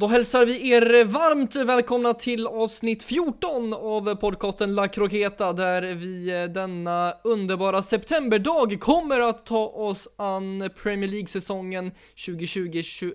Då 0.00 0.06
hälsar 0.06 0.46
vi 0.46 0.70
er 0.70 1.04
varmt 1.04 1.56
välkomna 1.56 2.14
till 2.14 2.46
avsnitt 2.46 3.02
14 3.02 3.74
av 3.74 4.14
podcasten 4.14 4.74
La 4.74 4.88
Croqueta 4.88 5.52
där 5.52 5.82
vi 5.82 6.30
eh, 6.30 6.44
denna 6.44 7.14
underbara 7.24 7.82
septemberdag 7.82 8.80
kommer 8.80 9.20
att 9.20 9.46
ta 9.46 9.66
oss 9.66 10.08
an 10.16 10.70
Premier 10.82 11.10
League-säsongen 11.10 11.92
2020-21 12.16 13.12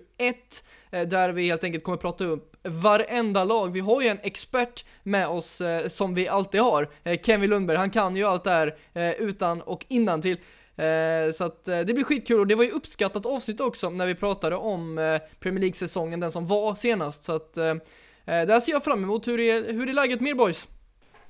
eh, 0.90 1.02
där 1.08 1.28
vi 1.28 1.46
helt 1.48 1.64
enkelt 1.64 1.84
kommer 1.84 1.98
prata 1.98 2.24
upp 2.24 2.56
varenda 2.62 3.44
lag. 3.44 3.72
Vi 3.72 3.80
har 3.80 4.02
ju 4.02 4.08
en 4.08 4.18
expert 4.22 4.84
med 5.02 5.28
oss 5.28 5.60
eh, 5.60 5.88
som 5.88 6.14
vi 6.14 6.28
alltid 6.28 6.60
har, 6.60 6.88
Kevin 7.22 7.50
Lundberg. 7.50 7.76
Han 7.76 7.90
kan 7.90 8.16
ju 8.16 8.24
allt 8.24 8.44
det 8.44 8.50
här 8.50 8.76
utan 9.18 9.62
och 9.62 9.84
innan 9.88 10.22
till. 10.22 10.36
Eh, 10.76 11.32
så 11.32 11.44
att 11.44 11.68
eh, 11.68 11.80
det 11.80 11.94
blir 11.94 12.04
skitkul 12.04 12.40
och 12.40 12.46
det 12.46 12.54
var 12.54 12.64
ju 12.64 12.70
uppskattat 12.70 13.26
avsnitt 13.26 13.60
också 13.60 13.90
när 13.90 14.06
vi 14.06 14.14
pratade 14.14 14.56
om 14.56 14.98
eh, 14.98 15.20
Premier 15.40 15.60
League-säsongen, 15.60 16.20
den 16.20 16.32
som 16.32 16.46
var 16.46 16.74
senast. 16.74 17.22
Så 17.22 17.32
att 17.32 17.56
eh, 17.56 17.66
eh, 17.66 17.76
där 18.24 18.60
ser 18.60 18.72
jag 18.72 18.84
fram 18.84 19.02
emot. 19.02 19.28
Hur 19.28 19.40
är, 19.40 19.72
hur 19.72 19.88
är 19.88 19.92
läget 19.92 20.20
med 20.20 20.30
er 20.30 20.34
boys? 20.34 20.68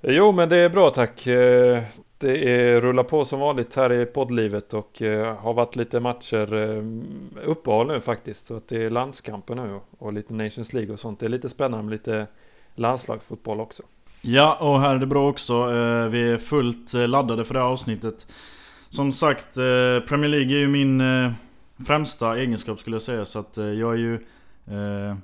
Jo, 0.00 0.32
men 0.32 0.48
det 0.48 0.56
är 0.56 0.68
bra 0.68 0.90
tack. 0.90 1.26
Eh, 1.26 1.82
det 2.18 2.50
är 2.54 2.80
rullar 2.80 3.02
på 3.02 3.24
som 3.24 3.40
vanligt 3.40 3.74
här 3.74 3.92
i 3.92 4.06
poddlivet 4.06 4.74
och 4.74 5.02
har 5.38 5.54
varit 5.54 5.76
lite 5.76 6.00
matcher 6.00 6.54
uppehåll 7.44 7.86
nu 7.86 8.00
faktiskt. 8.00 8.46
Så 8.46 8.56
att 8.56 8.68
det 8.68 8.84
är 8.84 8.90
landskamper 8.90 9.54
nu 9.54 9.80
och 9.98 10.12
lite 10.12 10.34
Nations 10.34 10.72
League 10.72 10.92
och 10.92 11.00
sånt. 11.00 11.20
Det 11.20 11.26
är 11.26 11.30
lite 11.30 11.48
spännande 11.48 11.84
med 11.84 11.92
lite 11.92 12.26
landslagsfotboll 12.74 13.60
också. 13.60 13.82
Ja, 14.20 14.56
och 14.60 14.80
här 14.80 14.94
är 14.94 14.98
det 14.98 15.06
bra 15.06 15.28
också. 15.28 15.66
Vi 16.08 16.30
är 16.32 16.38
fullt 16.38 16.92
laddade 16.94 17.44
för 17.44 17.54
det 17.54 17.60
här 17.60 17.66
avsnittet. 17.66 18.26
Som 18.88 19.12
sagt, 19.12 19.56
eh, 19.56 20.00
Premier 20.08 20.28
League 20.28 20.56
är 20.56 20.58
ju 20.58 20.68
min 20.68 21.00
eh, 21.00 21.32
främsta 21.86 22.38
egenskap 22.38 22.80
skulle 22.80 22.96
jag 22.96 23.02
säga. 23.02 23.24
Så 23.24 23.38
att 23.38 23.58
eh, 23.58 23.64
jag 23.64 23.92
är 23.92 23.98
ju 23.98 24.14
eh, 24.66 25.16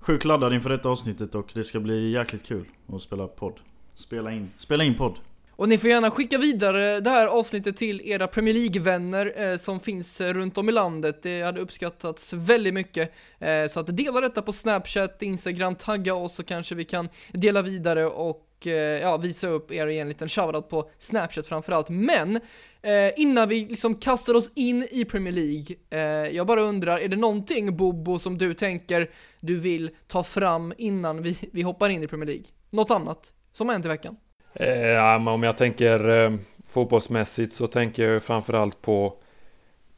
sjukt 0.00 0.24
laddad 0.24 0.54
inför 0.54 0.70
detta 0.70 0.88
avsnittet 0.88 1.34
och 1.34 1.50
det 1.54 1.64
ska 1.64 1.80
bli 1.80 2.10
jäkligt 2.10 2.46
kul 2.46 2.64
att 2.92 3.02
spela 3.02 3.26
podd. 3.26 3.54
Spela 3.94 4.32
in, 4.32 4.50
spela 4.56 4.84
in 4.84 4.94
podd. 4.94 5.14
Och 5.56 5.68
ni 5.68 5.78
får 5.78 5.90
gärna 5.90 6.10
skicka 6.10 6.38
vidare 6.38 7.00
det 7.00 7.10
här 7.10 7.26
avsnittet 7.26 7.76
till 7.76 8.00
era 8.04 8.26
Premier 8.26 8.54
League-vänner 8.54 9.42
eh, 9.42 9.56
som 9.56 9.80
finns 9.80 10.20
runt 10.20 10.58
om 10.58 10.68
i 10.68 10.72
landet. 10.72 11.22
Det 11.22 11.42
hade 11.42 11.60
uppskattats 11.60 12.32
väldigt 12.32 12.74
mycket. 12.74 13.12
Eh, 13.38 13.66
så 13.70 13.80
att 13.80 13.96
dela 13.96 14.20
detta 14.20 14.42
på 14.42 14.52
Snapchat, 14.52 15.22
Instagram, 15.22 15.74
tagga 15.74 16.14
oss 16.14 16.34
så 16.34 16.42
kanske 16.42 16.74
vi 16.74 16.84
kan 16.84 17.08
dela 17.32 17.62
vidare 17.62 18.06
och 18.06 18.45
och 18.56 18.66
eh, 18.66 19.00
ja, 19.00 19.16
visa 19.16 19.48
upp 19.48 19.72
er 19.72 19.86
och 19.86 19.92
ge 19.92 19.98
en 19.98 20.08
liten 20.08 20.28
shoutout 20.28 20.68
på 20.68 20.90
Snapchat 20.98 21.46
framförallt. 21.46 21.88
Men 21.88 22.36
eh, 22.82 23.12
innan 23.16 23.48
vi 23.48 23.60
liksom 23.60 23.94
kastar 23.94 24.34
oss 24.34 24.50
in 24.54 24.88
i 24.90 25.04
Premier 25.04 25.32
League, 25.32 25.76
eh, 25.90 26.36
jag 26.36 26.46
bara 26.46 26.60
undrar, 26.60 26.98
är 26.98 27.08
det 27.08 27.16
någonting 27.16 27.76
Bobo 27.76 28.18
som 28.18 28.38
du 28.38 28.54
tänker 28.54 29.10
du 29.40 29.56
vill 29.56 29.90
ta 30.06 30.24
fram 30.24 30.72
innan 30.78 31.22
vi, 31.22 31.38
vi 31.52 31.62
hoppar 31.62 31.88
in 31.88 32.02
i 32.02 32.08
Premier 32.08 32.26
League? 32.26 32.44
Något 32.70 32.90
annat 32.90 33.32
som 33.52 33.68
har 33.68 33.74
hänt 33.74 33.84
i 33.84 33.88
veckan? 33.88 34.16
Eh, 34.54 34.86
ja, 34.86 35.18
men 35.18 35.34
om 35.34 35.42
jag 35.42 35.56
tänker 35.56 36.08
eh, 36.08 36.32
fotbollsmässigt 36.70 37.52
så 37.52 37.66
tänker 37.66 38.08
jag 38.08 38.22
framförallt 38.22 38.82
på 38.82 39.16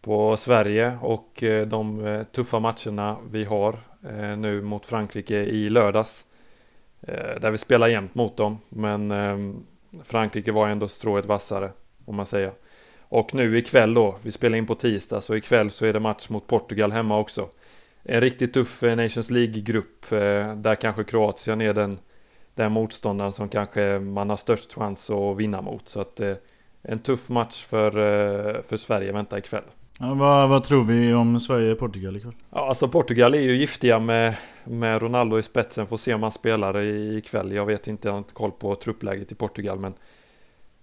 på 0.01 0.37
Sverige 0.37 0.99
och 1.01 1.43
eh, 1.43 1.67
de 1.67 2.07
eh, 2.07 2.23
tuffa 2.23 2.59
matcherna 2.59 3.17
vi 3.31 3.45
har 3.45 3.79
eh, 4.05 4.37
nu 4.37 4.63
mot 4.63 4.87
Frankrike 4.87 5.37
i 5.37 5.69
lördags. 5.69 6.27
Eh, 7.03 7.41
där 7.41 7.51
vi 7.51 7.59
spelar 7.59 7.89
jämt 7.89 8.15
mot 8.15 8.37
dem, 8.37 8.59
men 8.69 9.11
ehm, 9.11 9.67
Frankrike 10.05 10.53
var 10.53 10.69
ändå 10.69 10.89
strået 10.89 11.27
vassare, 11.27 11.71
om 12.05 12.17
man 12.17 12.27
säger. 12.27 12.53
Och 13.01 13.35
nu 13.35 13.59
ikväll 13.59 13.95
då, 13.95 14.19
vi 14.23 14.31
spelar 14.31 14.59
in 14.59 14.67
på 14.67 14.75
tisdag, 14.75 15.21
så 15.21 15.37
ikväll 15.37 15.71
så 15.71 15.87
är 15.87 15.93
det 15.93 16.01
match 16.01 16.29
mot 16.29 16.47
Portugal 16.47 16.93
hemma 16.93 17.19
också. 17.19 17.49
En 18.03 18.21
riktigt 18.21 18.55
tuff 18.55 18.83
eh, 18.83 18.97
Nations 18.97 19.31
League-grupp, 19.31 20.13
eh, 20.13 20.55
där 20.55 20.75
kanske 20.75 21.05
Kroatien 21.05 21.61
är 21.61 21.75
den, 21.75 21.99
den 22.55 22.73
motståndaren 22.73 23.33
som 23.33 23.49
kanske 23.49 23.99
man 23.99 24.31
har 24.31 24.37
störst 24.37 24.73
chans 24.75 25.11
att 25.11 25.37
vinna 25.37 25.63
mot. 25.63 25.89
Så 25.89 26.01
att 26.01 26.21
en 26.83 26.99
tuff 26.99 27.29
match 27.29 27.65
för, 27.65 27.91
för 28.69 28.77
Sverige 28.77 29.13
väntar 29.13 29.39
ikväll. 29.39 29.65
Ja, 30.01 30.15
vad, 30.15 30.49
vad 30.49 30.65
tror 30.65 30.85
vi 30.85 31.15
om 31.15 31.41
Sverige-Portugal 31.41 32.17
ikväll? 32.17 32.35
Ja, 32.51 32.69
alltså 32.69 32.89
Portugal 32.89 33.35
är 33.35 33.41
ju 33.41 33.57
giftiga 33.57 33.99
med, 33.99 34.35
med 34.65 35.03
Ronaldo 35.03 35.39
i 35.39 35.43
spetsen. 35.43 35.87
Får 35.87 35.97
se 35.97 36.15
om 36.15 36.23
han 36.23 36.33
spelar 36.33 36.81
ikväll. 37.17 37.53
Jag 37.53 37.67
vet 37.67 37.87
inte, 37.87 38.09
jag 38.09 38.13
har 38.13 38.19
inte 38.19 38.35
koll 38.35 38.53
på 38.53 38.75
truppläget 38.75 39.33
i 39.33 39.35
Portugal. 39.35 39.79
Men 39.81 39.95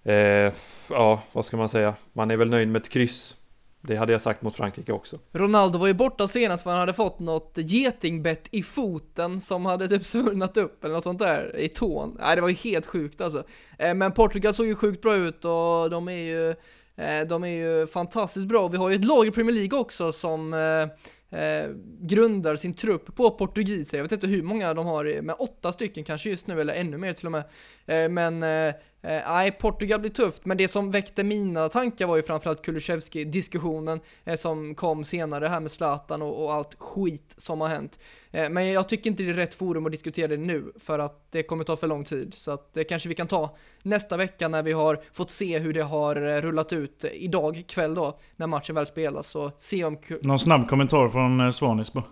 eh, 0.04 0.52
ja, 0.90 1.22
vad 1.32 1.44
ska 1.44 1.56
man 1.56 1.68
säga? 1.68 1.94
Man 2.12 2.30
är 2.30 2.36
väl 2.36 2.50
nöjd 2.50 2.68
med 2.68 2.82
ett 2.82 2.88
kryss. 2.88 3.34
Det 3.80 3.96
hade 3.96 4.12
jag 4.12 4.20
sagt 4.20 4.42
mot 4.42 4.56
Frankrike 4.56 4.92
också. 4.92 5.18
Ronaldo 5.32 5.78
var 5.78 5.86
ju 5.86 5.94
borta 5.94 6.28
senast 6.28 6.62
för 6.62 6.70
han 6.70 6.80
hade 6.80 6.92
fått 6.92 7.18
något 7.18 7.52
getingbett 7.56 8.48
i 8.50 8.62
foten 8.62 9.40
som 9.40 9.66
hade 9.66 9.88
typ 9.88 10.04
svullnat 10.04 10.56
upp 10.56 10.84
eller 10.84 10.94
något 10.94 11.04
sånt 11.04 11.18
där 11.18 11.56
i 11.56 11.68
tån. 11.68 12.16
Nej, 12.20 12.36
det 12.36 12.42
var 12.42 12.48
ju 12.48 12.54
helt 12.54 12.86
sjukt 12.86 13.20
alltså. 13.20 13.44
Eh, 13.78 13.94
men 13.94 14.12
Portugal 14.12 14.54
såg 14.54 14.66
ju 14.66 14.74
sjukt 14.74 15.02
bra 15.02 15.16
ut 15.16 15.44
och 15.44 15.90
de 15.90 16.08
är 16.08 16.12
ju 16.12 16.54
Eh, 16.96 17.20
de 17.20 17.44
är 17.44 17.48
ju 17.48 17.86
fantastiskt 17.86 18.46
bra. 18.46 18.68
Vi 18.68 18.76
har 18.76 18.90
ju 18.90 18.96
ett 18.96 19.04
lag 19.04 19.26
i 19.26 19.30
Premier 19.30 19.56
League 19.56 19.78
också 19.78 20.12
som 20.12 20.54
eh, 20.54 20.86
eh, 21.30 21.70
grundar 22.00 22.56
sin 22.56 22.74
trupp 22.74 23.16
på 23.16 23.30
portugiser. 23.30 23.98
Jag 23.98 24.02
vet 24.02 24.12
inte 24.12 24.26
hur 24.26 24.42
många 24.42 24.74
de 24.74 24.86
har, 24.86 25.22
men 25.22 25.36
åtta 25.38 25.72
stycken 25.72 26.04
kanske 26.04 26.30
just 26.30 26.46
nu, 26.46 26.60
eller 26.60 26.74
ännu 26.74 26.98
mer 26.98 27.12
till 27.12 27.26
och 27.26 27.32
med. 27.32 27.44
Eh, 27.86 28.08
men 28.08 28.42
eh, 28.42 28.74
Eh, 29.06 29.22
nej, 29.26 29.50
Portugal 29.50 30.00
blir 30.00 30.10
tufft, 30.10 30.44
men 30.44 30.56
det 30.56 30.68
som 30.68 30.90
väckte 30.90 31.24
mina 31.24 31.68
tankar 31.68 32.06
var 32.06 32.16
ju 32.16 32.22
framförallt 32.22 32.62
Kulusevski-diskussionen 32.62 34.00
eh, 34.24 34.36
som 34.36 34.74
kom 34.74 35.04
senare 35.04 35.46
här 35.46 35.60
med 35.60 35.70
Zlatan 35.70 36.22
och, 36.22 36.44
och, 36.44 36.54
allt 36.54 36.74
skit 36.78 37.34
som 37.36 37.60
har 37.60 37.68
hänt. 37.68 37.98
Eh, 38.30 38.50
men 38.50 38.72
jag 38.72 38.88
tycker 38.88 39.10
inte 39.10 39.22
det 39.22 39.30
är 39.30 39.34
rätt 39.34 39.54
forum 39.54 39.86
att 39.86 39.92
diskutera 39.92 40.28
det 40.28 40.36
nu, 40.36 40.72
för 40.80 40.98
att 40.98 41.32
det 41.32 41.42
kommer 41.42 41.64
ta 41.64 41.76
för 41.76 41.86
lång 41.86 42.04
tid. 42.04 42.34
Så 42.36 42.50
att 42.50 42.74
det 42.74 42.84
kanske 42.84 43.08
vi 43.08 43.14
kan 43.14 43.26
ta 43.26 43.56
nästa 43.82 44.16
vecka 44.16 44.48
när 44.48 44.62
vi 44.62 44.72
har 44.72 45.00
fått 45.12 45.30
se 45.30 45.58
hur 45.58 45.72
det 45.72 45.82
har 45.82 46.16
eh, 46.16 46.40
rullat 46.42 46.72
ut 46.72 47.04
eh, 47.04 47.10
idag 47.10 47.64
kväll 47.68 47.94
då, 47.94 48.18
när 48.36 48.46
matchen 48.46 48.74
väl 48.74 48.86
spelas. 48.86 49.26
Så 49.26 49.52
se 49.58 49.84
om... 49.84 49.98
Någon 50.22 50.38
snabb 50.38 50.68
kommentar 50.68 51.08
från 51.16 51.40
eh, 51.40 51.50
Svanis 51.50 51.92
bara. 51.92 52.04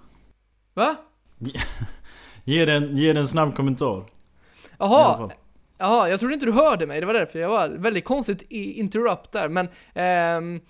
Va? 0.75 0.97
ge, 2.45 2.65
den, 2.65 2.97
ge 2.97 3.09
den 3.09 3.17
en 3.17 3.29
snabb 3.29 3.57
kommentar. 3.57 4.05
Jaha, 4.79 5.31
Jaha, 5.79 6.09
jag 6.09 6.21
trodde 6.21 6.35
inte 6.35 6.47
du 6.47 6.53
hörde 6.53 6.87
mig, 6.87 7.01
det 7.01 7.07
var 7.07 7.15
därför 7.15 7.39
jag 7.39 7.49
var 7.49 7.69
väldigt 7.69 8.05
konstigt 8.05 8.43
interrupt 8.51 9.33
där, 9.33 9.49
men 9.49 9.67
eh, 9.95 10.61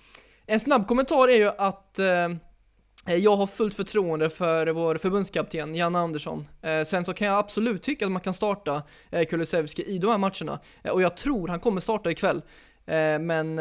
en 0.45 0.59
snabb 0.59 0.87
kommentar 0.87 1.27
är 1.27 1.37
ju 1.37 1.51
att 1.57 1.99
eh, 1.99 3.15
jag 3.15 3.35
har 3.35 3.47
fullt 3.47 3.75
förtroende 3.75 4.29
för 4.29 4.67
vår 4.67 4.95
förbundskapten 4.95 5.75
Janne 5.75 5.99
Andersson. 5.99 6.47
Eh, 6.61 6.83
sen 6.83 7.05
så 7.05 7.13
kan 7.13 7.27
jag 7.27 7.37
absolut 7.37 7.83
tycka 7.83 8.05
att 8.05 8.11
man 8.11 8.21
kan 8.21 8.33
starta 8.33 8.83
eh, 9.09 9.25
Kulusevski 9.25 9.83
i 9.83 9.97
de 9.97 10.11
här 10.11 10.17
matcherna. 10.17 10.59
Eh, 10.83 10.91
och 10.91 11.01
jag 11.01 11.17
tror 11.17 11.47
han 11.47 11.59
kommer 11.59 11.81
starta 11.81 12.11
ikväll. 12.11 12.41
Eh, 12.85 13.19
men 13.19 13.57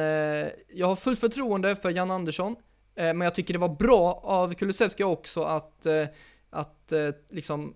jag 0.75 0.87
har 0.87 0.97
fullt 0.97 1.21
förtroende 1.21 1.77
för 1.77 1.91
Janne 1.91 2.15
Andersson. 2.15 2.57
Eh, 2.97 3.05
men 3.05 3.21
jag 3.21 3.35
tycker 3.35 3.55
det 3.55 3.61
var 3.61 3.77
bra 3.77 4.21
av 4.25 4.55
Kulusevski 4.55 5.05
också 5.05 5.43
att, 5.43 5.87
eh, 5.87 6.07
att 6.51 6.93
eh, 6.93 7.09
liksom 7.31 7.75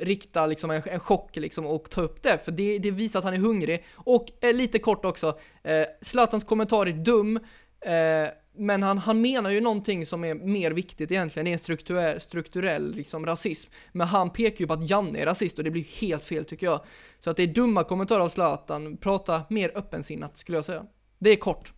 rikta 0.00 0.46
liksom 0.46 0.70
en, 0.70 0.82
en 0.84 1.00
chock 1.00 1.36
liksom 1.36 1.66
och 1.66 1.90
ta 1.90 2.00
upp 2.00 2.22
det, 2.22 2.38
för 2.44 2.52
det, 2.52 2.78
det 2.78 2.90
visar 2.90 3.18
att 3.18 3.24
han 3.24 3.34
är 3.34 3.38
hungrig. 3.38 3.84
Och 3.94 4.26
lite 4.42 4.78
kort 4.78 5.04
också, 5.04 5.38
eh, 5.62 5.82
Zlatans 6.02 6.44
kommentar 6.44 6.86
är 6.86 6.92
dum, 6.92 7.36
eh, 7.80 8.28
men 8.60 8.82
han, 8.82 8.98
han 8.98 9.20
menar 9.20 9.50
ju 9.50 9.60
någonting 9.60 10.06
som 10.06 10.24
är 10.24 10.34
mer 10.34 10.70
viktigt 10.70 11.12
egentligen, 11.12 11.44
det 11.44 11.50
är 11.50 11.52
en 11.52 11.58
strukturell, 11.58 12.20
strukturell 12.20 12.94
liksom 12.94 13.26
rasism. 13.26 13.70
Men 13.92 14.06
han 14.06 14.30
pekar 14.30 14.60
ju 14.60 14.66
på 14.66 14.72
att 14.72 14.90
Janne 14.90 15.18
är 15.18 15.26
rasist 15.26 15.58
och 15.58 15.64
det 15.64 15.70
blir 15.70 16.00
helt 16.00 16.24
fel 16.24 16.44
tycker 16.44 16.66
jag. 16.66 16.80
Så 17.20 17.30
att 17.30 17.36
det 17.36 17.42
är 17.42 17.46
dumma 17.46 17.84
kommentarer 17.84 18.20
av 18.20 18.28
Zlatan, 18.28 18.96
prata 18.96 19.42
mer 19.50 19.72
öppensinnat 19.74 20.36
skulle 20.36 20.58
jag 20.58 20.64
säga. 20.64 20.86
Det 21.18 21.30
är 21.30 21.36
kort. 21.36 21.72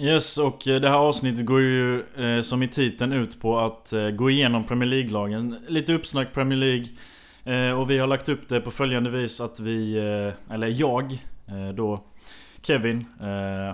Yes, 0.00 0.38
och 0.38 0.68
eh, 0.68 0.80
det 0.80 0.88
här 0.88 0.96
avsnittet 0.96 1.46
går 1.46 1.60
ju 1.60 2.02
eh, 2.16 2.42
som 2.42 2.62
i 2.62 2.68
titeln 2.68 3.12
ut 3.12 3.40
på 3.40 3.58
att 3.58 3.92
eh, 3.92 4.10
gå 4.10 4.30
igenom 4.30 4.64
Premier 4.64 4.88
League-lagen. 4.88 5.56
Lite 5.68 5.92
uppsnack 5.92 6.34
Premier 6.34 6.58
League. 6.58 6.86
Eh, 7.44 7.80
och 7.80 7.90
vi 7.90 7.98
har 7.98 8.06
lagt 8.06 8.28
upp 8.28 8.48
det 8.48 8.60
på 8.60 8.70
följande 8.70 9.10
vis 9.10 9.40
att 9.40 9.60
vi, 9.60 9.96
eh, 9.96 10.54
eller 10.54 10.66
jag 10.66 11.12
eh, 11.46 11.68
då, 11.74 12.04
Kevin, 12.62 13.04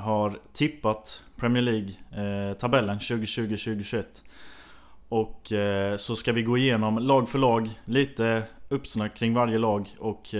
har 0.02 0.38
tippat 0.52 1.23
Premier 1.37 1.62
League-tabellen 1.62 2.99
2020-2021. 2.99 4.05
Och 5.08 5.52
så 6.00 6.17
ska 6.17 6.32
vi 6.32 6.43
gå 6.43 6.58
igenom 6.58 6.99
lag 6.99 7.29
för 7.29 7.38
lag, 7.38 7.70
lite 7.84 8.43
uppsnack 8.69 9.14
kring 9.17 9.34
varje 9.34 9.58
lag 9.58 9.88
och 9.99 10.34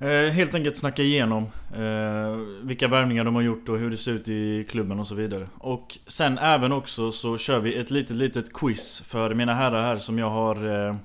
Eh, 0.00 0.30
helt 0.30 0.54
enkelt 0.54 0.76
snacka 0.76 1.02
igenom 1.02 1.42
eh, 1.74 2.36
vilka 2.62 2.88
värvningar 2.88 3.24
de 3.24 3.34
har 3.34 3.42
gjort 3.42 3.68
och 3.68 3.78
hur 3.78 3.90
det 3.90 3.96
ser 3.96 4.12
ut 4.12 4.28
i 4.28 4.64
klubben 4.64 5.00
och 5.00 5.06
så 5.06 5.14
vidare. 5.14 5.48
Och 5.58 5.98
sen 6.06 6.38
även 6.38 6.72
också 6.72 7.12
så 7.12 7.38
kör 7.38 7.60
vi 7.60 7.74
ett 7.74 7.90
litet 7.90 8.16
litet 8.16 8.52
quiz 8.52 9.02
för 9.06 9.34
mina 9.34 9.54
herrar 9.54 9.82
här 9.82 9.98
som 9.98 10.18
jag 10.18 10.30
har 10.30 10.88
eh, 10.88 10.96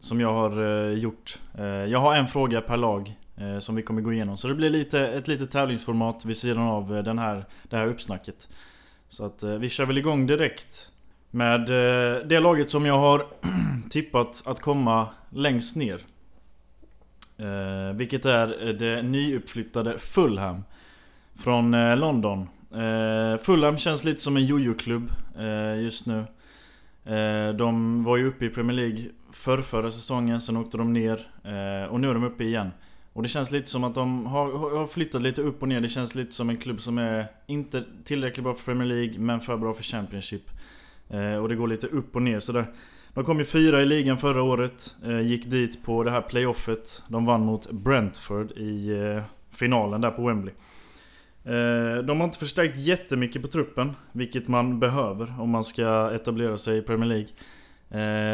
Som 0.00 0.20
jag 0.20 0.32
har 0.32 0.86
eh, 0.86 0.98
gjort. 0.98 1.38
Eh, 1.58 1.64
jag 1.64 1.98
har 1.98 2.16
en 2.16 2.26
fråga 2.28 2.60
per 2.60 2.76
lag 2.76 3.16
eh, 3.36 3.58
som 3.58 3.74
vi 3.74 3.82
kommer 3.82 4.00
gå 4.00 4.12
igenom. 4.12 4.36
Så 4.36 4.48
det 4.48 4.54
blir 4.54 4.70
lite, 4.70 5.00
ett 5.00 5.28
litet 5.28 5.50
tävlingsformat 5.50 6.24
vid 6.24 6.36
sidan 6.36 6.62
av 6.62 6.96
eh, 6.96 7.02
den 7.02 7.18
här, 7.18 7.44
det 7.62 7.76
här 7.76 7.86
uppsnacket. 7.86 8.48
Så 9.08 9.24
att 9.24 9.42
eh, 9.42 9.50
vi 9.50 9.68
kör 9.68 9.86
väl 9.86 9.98
igång 9.98 10.26
direkt. 10.26 10.90
Med 11.30 11.66
det 12.28 12.40
laget 12.40 12.70
som 12.70 12.86
jag 12.86 12.98
har 12.98 13.26
tippat 13.90 14.42
att 14.46 14.60
komma 14.60 15.08
längst 15.30 15.76
ner. 15.76 16.00
Eh, 17.38 17.96
vilket 17.96 18.24
är 18.24 18.68
eh, 18.68 18.74
det 18.74 19.02
nyuppflyttade 19.02 19.98
Fulham. 19.98 20.64
Från 21.34 21.74
eh, 21.74 21.96
London. 21.96 22.48
Eh, 22.74 23.38
Fulham 23.42 23.78
känns 23.78 24.04
lite 24.04 24.20
som 24.20 24.36
en 24.36 24.46
jojo-klubb 24.46 25.12
eh, 25.38 25.82
just 25.82 26.06
nu. 26.06 26.24
Eh, 27.04 27.54
de 27.54 28.04
var 28.04 28.16
ju 28.16 28.28
uppe 28.28 28.44
i 28.44 28.50
Premier 28.50 28.76
League 28.76 29.04
för 29.32 29.62
förra 29.62 29.92
säsongen, 29.92 30.40
sen 30.40 30.56
åkte 30.56 30.76
de 30.76 30.92
ner 30.92 31.26
eh, 31.44 31.90
och 31.90 32.00
nu 32.00 32.10
är 32.10 32.14
de 32.14 32.24
uppe 32.24 32.44
igen. 32.44 32.70
Och 33.12 33.22
det 33.22 33.28
känns 33.28 33.50
lite 33.50 33.70
som 33.70 33.84
att 33.84 33.94
de 33.94 34.26
har, 34.26 34.76
har 34.78 34.86
flyttat 34.86 35.22
lite 35.22 35.42
upp 35.42 35.62
och 35.62 35.68
ner. 35.68 35.80
Det 35.80 35.88
känns 35.88 36.14
lite 36.14 36.32
som 36.32 36.50
en 36.50 36.56
klubb 36.56 36.80
som 36.80 36.98
är 36.98 37.26
inte 37.46 37.84
tillräckligt 38.04 38.44
bra 38.44 38.54
för 38.54 38.64
Premier 38.64 38.88
League, 38.88 39.18
men 39.18 39.40
för 39.40 39.56
bra 39.56 39.74
för 39.74 39.82
Championship. 39.82 40.50
Eh, 41.10 41.34
och 41.34 41.48
det 41.48 41.54
går 41.54 41.68
lite 41.68 41.86
upp 41.86 42.16
och 42.16 42.22
ner 42.22 42.40
sådär. 42.40 42.66
De 43.14 43.24
kom 43.24 43.38
ju 43.38 43.44
fyra 43.44 43.82
i 43.82 43.86
ligan 43.86 44.18
förra 44.18 44.42
året, 44.42 44.96
eh, 45.04 45.20
gick 45.20 45.46
dit 45.46 45.84
på 45.84 46.04
det 46.04 46.10
här 46.10 46.20
playoffet. 46.20 47.02
De 47.08 47.24
vann 47.24 47.40
mot 47.40 47.70
Brentford 47.70 48.50
i 48.50 48.88
eh, 48.90 49.22
finalen 49.50 50.00
där 50.00 50.10
på 50.10 50.26
Wembley. 50.26 50.54
Eh, 51.44 51.96
de 52.04 52.20
har 52.20 52.24
inte 52.24 52.38
förstärkt 52.38 52.76
jättemycket 52.76 53.42
på 53.42 53.48
truppen, 53.48 53.92
vilket 54.12 54.48
man 54.48 54.80
behöver 54.80 55.40
om 55.40 55.50
man 55.50 55.64
ska 55.64 56.10
etablera 56.14 56.58
sig 56.58 56.78
i 56.78 56.82
Premier 56.82 57.08
League. 57.08 57.28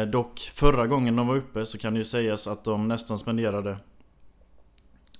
Eh, 0.01 0.07
dock, 0.07 0.39
förra 0.53 0.87
gången 0.87 1.15
de 1.15 1.27
var 1.27 1.35
uppe 1.35 1.65
så 1.65 1.77
kan 1.77 1.93
det 1.93 1.97
ju 1.97 2.05
sägas 2.05 2.47
att 2.47 2.63
de 2.63 2.87
nästan 2.87 3.19
spenderade 3.19 3.77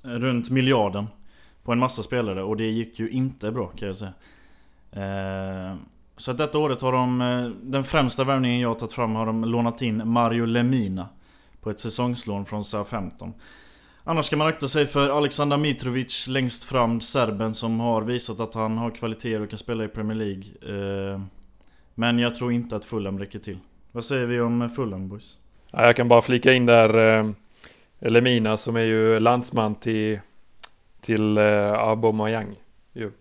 runt 0.02 0.50
miljarden 0.50 1.08
på 1.64 1.72
en 1.72 1.80
massa 1.80 2.04
spelare 2.04 2.44
och 2.44 2.58
det 2.58 2.70
gick 2.70 3.00
ju 3.00 3.10
inte 3.10 3.52
bra 3.52 3.68
kan 3.68 3.88
jag 3.88 3.98
säga. 3.98 4.14
Eh, 4.92 5.76
så 6.22 6.32
att 6.32 6.38
detta 6.38 6.58
året 6.58 6.82
har 6.82 6.92
de, 6.92 7.22
eh, 7.22 7.50
den 7.64 7.84
främsta 7.84 8.24
värvningen 8.24 8.60
jag 8.60 8.70
har 8.70 8.76
tagit 8.76 8.94
fram 8.94 9.16
har 9.16 9.26
de 9.26 9.44
lånat 9.44 9.82
in 9.82 10.02
Mario 10.06 10.46
Lemina 10.46 11.10
på 11.62 11.70
ett 11.70 11.80
säsongslån 11.80 12.46
från 12.46 12.64
Southampton. 12.64 13.34
Annars 14.04 14.26
ska 14.26 14.38
man 14.38 14.48
akta 14.48 14.68
sig 14.68 14.88
för 14.88 15.10
Alexander 15.10 15.58
Mitrovic 15.58 16.28
längst 16.28 16.64
fram, 16.64 17.02
serben 17.02 17.54
som 17.54 17.80
har 17.80 18.02
visat 18.02 18.40
att 18.40 18.54
han 18.54 18.78
har 18.78 18.92
kvaliteter 18.92 19.42
och 19.42 19.50
kan 19.50 19.60
spela 19.60 19.84
i 19.84 19.88
Premier 19.88 20.18
League. 20.18 20.44
Eh, 21.14 21.22
men 21.96 22.20
jag 22.20 22.36
tror 22.36 22.52
inte 22.52 22.76
att 22.76 22.86
Fulham 22.86 23.20
räcker 23.20 23.40
till. 23.40 23.58
Vad 23.92 24.04
säger 24.04 24.26
vi 24.26 24.42
om 24.42 24.70
Fulham 24.70 25.10
boys? 25.10 25.38
Jag 25.72 25.96
kan 25.96 26.08
bara 26.08 26.22
flika 26.22 26.54
in 26.54 26.66
där 26.66 27.20
eh, 27.20 27.32
Lemina 28.00 28.58
som 28.58 28.76
är 28.76 28.82
ju 28.82 29.20
landsman 29.20 29.76
till, 29.76 30.20
till 31.02 31.38
uh, 31.38 31.74
Aubameyang 31.74 32.56
ju. 32.94 33.12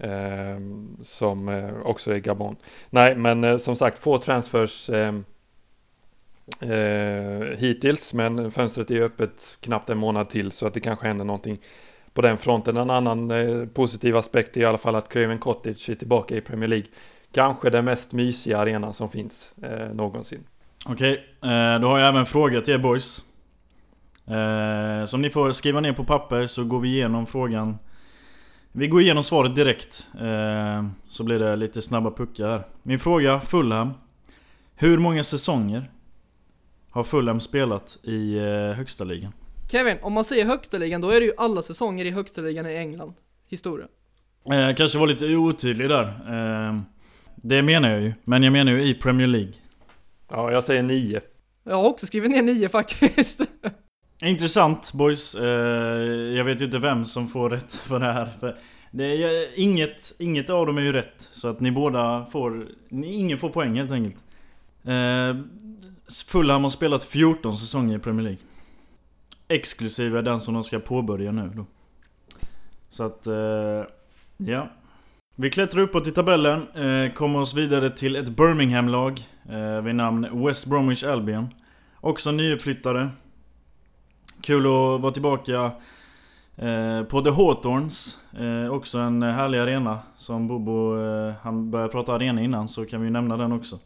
Ehm, 0.00 0.96
eh, 0.98 1.02
som 1.02 1.70
också 1.84 2.12
är 2.12 2.18
Gabon. 2.18 2.56
Nej, 2.90 3.16
men 3.16 3.44
eh, 3.44 3.56
som 3.56 3.76
sagt 3.76 3.98
få 3.98 4.18
transfers 4.18 4.90
eh, 4.90 5.14
eh, 6.60 7.58
hittills, 7.58 8.14
men 8.14 8.50
fönstret 8.50 8.90
är 8.90 9.02
öppet 9.02 9.58
knappt 9.60 9.90
en 9.90 9.98
månad 9.98 10.28
till 10.28 10.52
så 10.52 10.66
att 10.66 10.74
det 10.74 10.80
kanske 10.80 11.06
händer 11.06 11.24
någonting 11.24 11.58
på 12.14 12.22
den 12.22 12.38
fronten. 12.38 12.76
En 12.76 12.90
annan 12.90 13.30
eh, 13.30 13.66
positiv 13.66 14.16
aspekt 14.16 14.56
är 14.56 14.60
i 14.60 14.64
alla 14.64 14.78
fall 14.78 14.96
att 14.96 15.08
Craven 15.08 15.38
Cottage 15.38 15.90
är 15.90 15.94
tillbaka 15.94 16.36
i 16.36 16.40
Premier 16.40 16.68
League. 16.68 16.86
Kanske 17.32 17.70
den 17.70 17.84
mest 17.84 18.12
mysiga 18.12 18.58
arenan 18.58 18.92
som 18.92 19.08
finns 19.08 19.54
eh, 19.62 19.94
någonsin. 19.94 20.44
Okej, 20.84 21.12
okay, 21.12 21.78
då 21.78 21.88
har 21.88 21.98
jag 21.98 22.08
även 22.08 22.20
en 22.20 22.26
fråga 22.26 22.60
till 22.60 22.74
er 22.74 22.78
boys. 22.78 23.24
Eh, 24.26 25.18
ni 25.18 25.30
får 25.30 25.52
skriva 25.52 25.80
ner 25.80 25.92
på 25.92 26.04
papper 26.04 26.46
så 26.46 26.64
går 26.64 26.80
vi 26.80 26.88
igenom 26.88 27.26
frågan 27.26 27.78
vi 28.72 28.88
går 28.88 29.00
igenom 29.02 29.22
svaret 29.24 29.54
direkt. 29.54 30.08
Eh, 30.20 30.84
Så 31.08 31.24
blir 31.24 31.38
det 31.38 31.56
lite 31.56 31.82
snabba 31.82 32.10
puckar 32.10 32.46
här. 32.46 32.62
Min 32.82 32.98
fråga, 32.98 33.40
Fulham. 33.40 33.90
Hur 34.76 34.98
många 34.98 35.22
säsonger 35.24 35.90
har 36.90 37.04
Fulham 37.04 37.40
spelat 37.40 37.98
i 38.02 38.38
eh, 38.38 38.44
högsta 38.76 39.04
ligan? 39.04 39.32
Kevin, 39.70 39.96
om 40.02 40.12
man 40.12 40.24
säger 40.24 40.44
högsta 40.44 40.78
ligan 40.78 41.00
då 41.00 41.10
är 41.10 41.20
det 41.20 41.26
ju 41.26 41.32
alla 41.36 41.62
säsonger 41.62 42.04
i 42.04 42.10
högsta 42.10 42.40
ligan 42.40 42.66
i 42.66 42.74
England. 42.76 43.14
Historia 43.48 43.86
eh, 44.52 44.74
Kanske 44.76 44.98
var 44.98 45.06
lite 45.06 45.36
otydlig 45.36 45.88
där. 45.88 46.02
Eh, 46.04 46.80
Det 47.36 47.62
menar 47.62 47.90
jag 47.90 48.00
ju, 48.00 48.12
men 48.24 48.42
jag 48.42 48.52
menar 48.52 48.72
ju 48.72 48.82
i 48.84 48.94
Premier 48.94 49.26
League. 49.26 49.52
Ja, 50.32 50.52
jag 50.52 50.64
säger 50.64 50.82
nio. 50.82 51.20
Jag 51.64 51.76
har 51.76 51.88
också 51.88 52.06
skrivit 52.06 52.30
ner 52.30 52.42
nio 52.42 52.68
faktiskt 52.68 53.40
Intressant 54.22 54.92
boys. 54.92 55.34
Eh, 55.34 55.46
jag 56.36 56.44
vet 56.44 56.60
ju 56.60 56.64
inte 56.64 56.78
vem 56.78 57.04
som 57.04 57.28
får 57.28 57.50
rätt 57.50 57.74
för 57.74 58.00
det 58.00 58.12
här. 58.12 58.28
För 58.40 58.58
det 58.90 59.04
är, 59.04 59.58
inget, 59.60 60.14
inget 60.18 60.50
av 60.50 60.66
dem 60.66 60.78
är 60.78 60.82
ju 60.82 60.92
rätt. 60.92 61.28
Så 61.32 61.48
att 61.48 61.60
ni 61.60 61.70
båda 61.70 62.26
får... 62.32 62.66
Ingen 62.90 63.38
får 63.38 63.48
poäng 63.48 63.76
helt 63.76 63.90
enkelt. 63.90 64.16
Eh, 64.84 65.36
Fulham 66.28 66.62
har 66.62 66.70
spelat 66.70 67.04
14 67.04 67.56
säsonger 67.56 67.96
i 67.96 67.98
Premier 67.98 68.22
League. 68.22 68.40
Exklusive 69.48 70.22
den 70.22 70.40
som 70.40 70.54
de 70.54 70.64
ska 70.64 70.78
påbörja 70.78 71.32
nu 71.32 71.52
då. 71.54 71.66
Så 72.88 73.04
att... 73.04 73.26
Eh, 73.26 73.84
ja. 74.36 74.70
Vi 75.36 75.50
klättrar 75.50 75.82
uppåt 75.82 76.06
i 76.06 76.10
tabellen. 76.10 76.66
Kommer 77.14 77.40
oss 77.40 77.54
vidare 77.54 77.90
till 77.90 78.16
ett 78.16 78.28
Birmingham-lag. 78.28 79.20
Vid 79.82 79.94
namn 79.94 80.44
West 80.46 80.66
Bromwich 80.66 81.04
Albion. 81.04 81.48
Också 82.00 82.30
nyuppflyttade. 82.30 83.10
Kul 84.42 84.66
att 84.66 85.00
vara 85.00 85.12
tillbaka 85.12 85.72
eh, 86.56 87.02
på 87.02 87.20
The 87.20 87.30
Hawthorns. 87.30 88.18
Eh, 88.38 88.72
också 88.72 88.98
en 88.98 89.22
härlig 89.22 89.58
arena. 89.58 89.98
Som 90.16 90.48
Bobo, 90.48 90.98
eh, 90.98 91.34
han 91.42 91.70
började 91.70 91.92
prata 91.92 92.14
arena 92.14 92.42
innan 92.42 92.68
så 92.68 92.84
kan 92.86 93.00
vi 93.00 93.06
ju 93.06 93.12
nämna 93.12 93.36
den 93.36 93.52
också. 93.52 93.78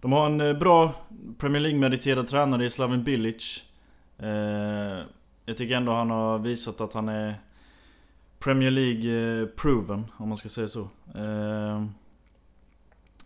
De 0.00 0.12
har 0.12 0.26
en 0.26 0.58
bra 0.58 0.92
Premier 1.38 1.62
League-meriterad 1.62 2.28
tränare 2.28 2.64
i 2.64 2.70
Slaven 2.70 3.04
Bilic. 3.04 3.64
jag 5.44 5.56
tycker 5.56 5.74
ändå 5.74 5.92
han 5.92 6.10
har 6.10 6.38
visat 6.38 6.80
att 6.80 6.94
han 6.94 7.08
är 7.08 7.34
Premier 8.38 8.70
League-proven, 8.70 10.04
om 10.16 10.28
man 10.28 10.38
ska 10.38 10.48
säga 10.48 10.68
så. 10.68 10.88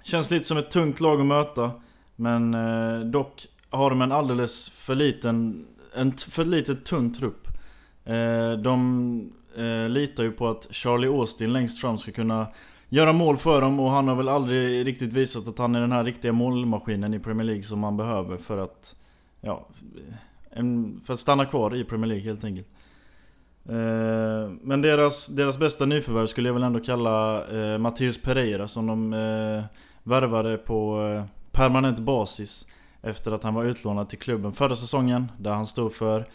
känns 0.03 0.31
lite 0.31 0.45
som 0.45 0.59
ett 0.59 0.71
tungt 0.71 1.01
lag 1.01 1.21
att 1.21 1.27
möta. 1.27 1.71
Men 2.17 2.57
dock 3.11 3.47
har 3.71 3.91
de 3.91 4.03
en 4.03 4.13
alldeles 4.13 4.69
för 4.69 4.95
liten 4.95 5.67
en 5.95 6.13
för 6.13 6.45
lite 6.45 6.75
tunn 6.75 7.15
trupp. 7.15 7.49
Eh, 8.05 8.53
de 8.53 9.33
eh, 9.57 9.89
litar 9.89 10.23
ju 10.23 10.33
på 10.33 10.49
att 10.49 10.67
Charlie 10.71 11.09
Austin 11.09 11.53
längst 11.53 11.81
fram 11.81 11.99
ska 11.99 12.13
kunna 12.13 12.47
göra 12.89 13.13
mål 13.13 13.37
för 13.37 13.61
dem 13.61 13.81
och 13.81 13.91
han 13.91 14.09
har 14.09 14.15
väl 14.15 14.29
aldrig 14.29 14.87
riktigt 14.87 15.13
visat 15.13 15.49
att 15.49 15.59
han 15.59 15.75
är 15.75 15.81
den 15.81 15.93
här 15.93 16.05
riktiga 16.05 16.33
målmaskinen 16.33 17.15
i 17.15 17.19
Premier 17.19 17.47
League 17.47 17.63
som 17.63 17.79
man 17.79 17.97
behöver 17.97 18.37
för 18.37 18.59
att... 18.59 18.97
Ja, 19.41 19.69
för 21.05 21.13
att 21.13 21.21
stanna 21.21 21.45
kvar 21.45 21.75
i 21.75 21.85
Premier 21.85 22.09
League 22.09 22.25
helt 22.25 22.45
enkelt. 22.45 22.69
Eh, 23.69 24.51
men 24.63 24.83
deras, 24.83 25.27
deras 25.27 25.59
bästa 25.59 25.87
nyförvärv 25.87 26.27
skulle 26.27 26.49
jag 26.49 26.55
väl 26.55 26.63
ändå 26.63 26.81
kalla 26.81 27.47
eh, 27.47 27.79
Mattias 27.79 28.23
Pereira 28.23 28.69
som 28.69 28.87
de 28.87 29.11
värvade 30.03 30.57
på 30.57 31.01
permanent 31.53 31.99
basis. 31.99 32.67
Efter 33.05 33.33
att 33.33 33.43
han 33.43 33.55
var 33.55 33.65
utlånad 33.65 34.09
till 34.09 34.19
klubben 34.19 34.53
förra 34.53 34.77
säsongen 34.77 35.33
där 35.39 35.51
han 35.51 35.67
stod 35.67 35.95
för 35.95 36.27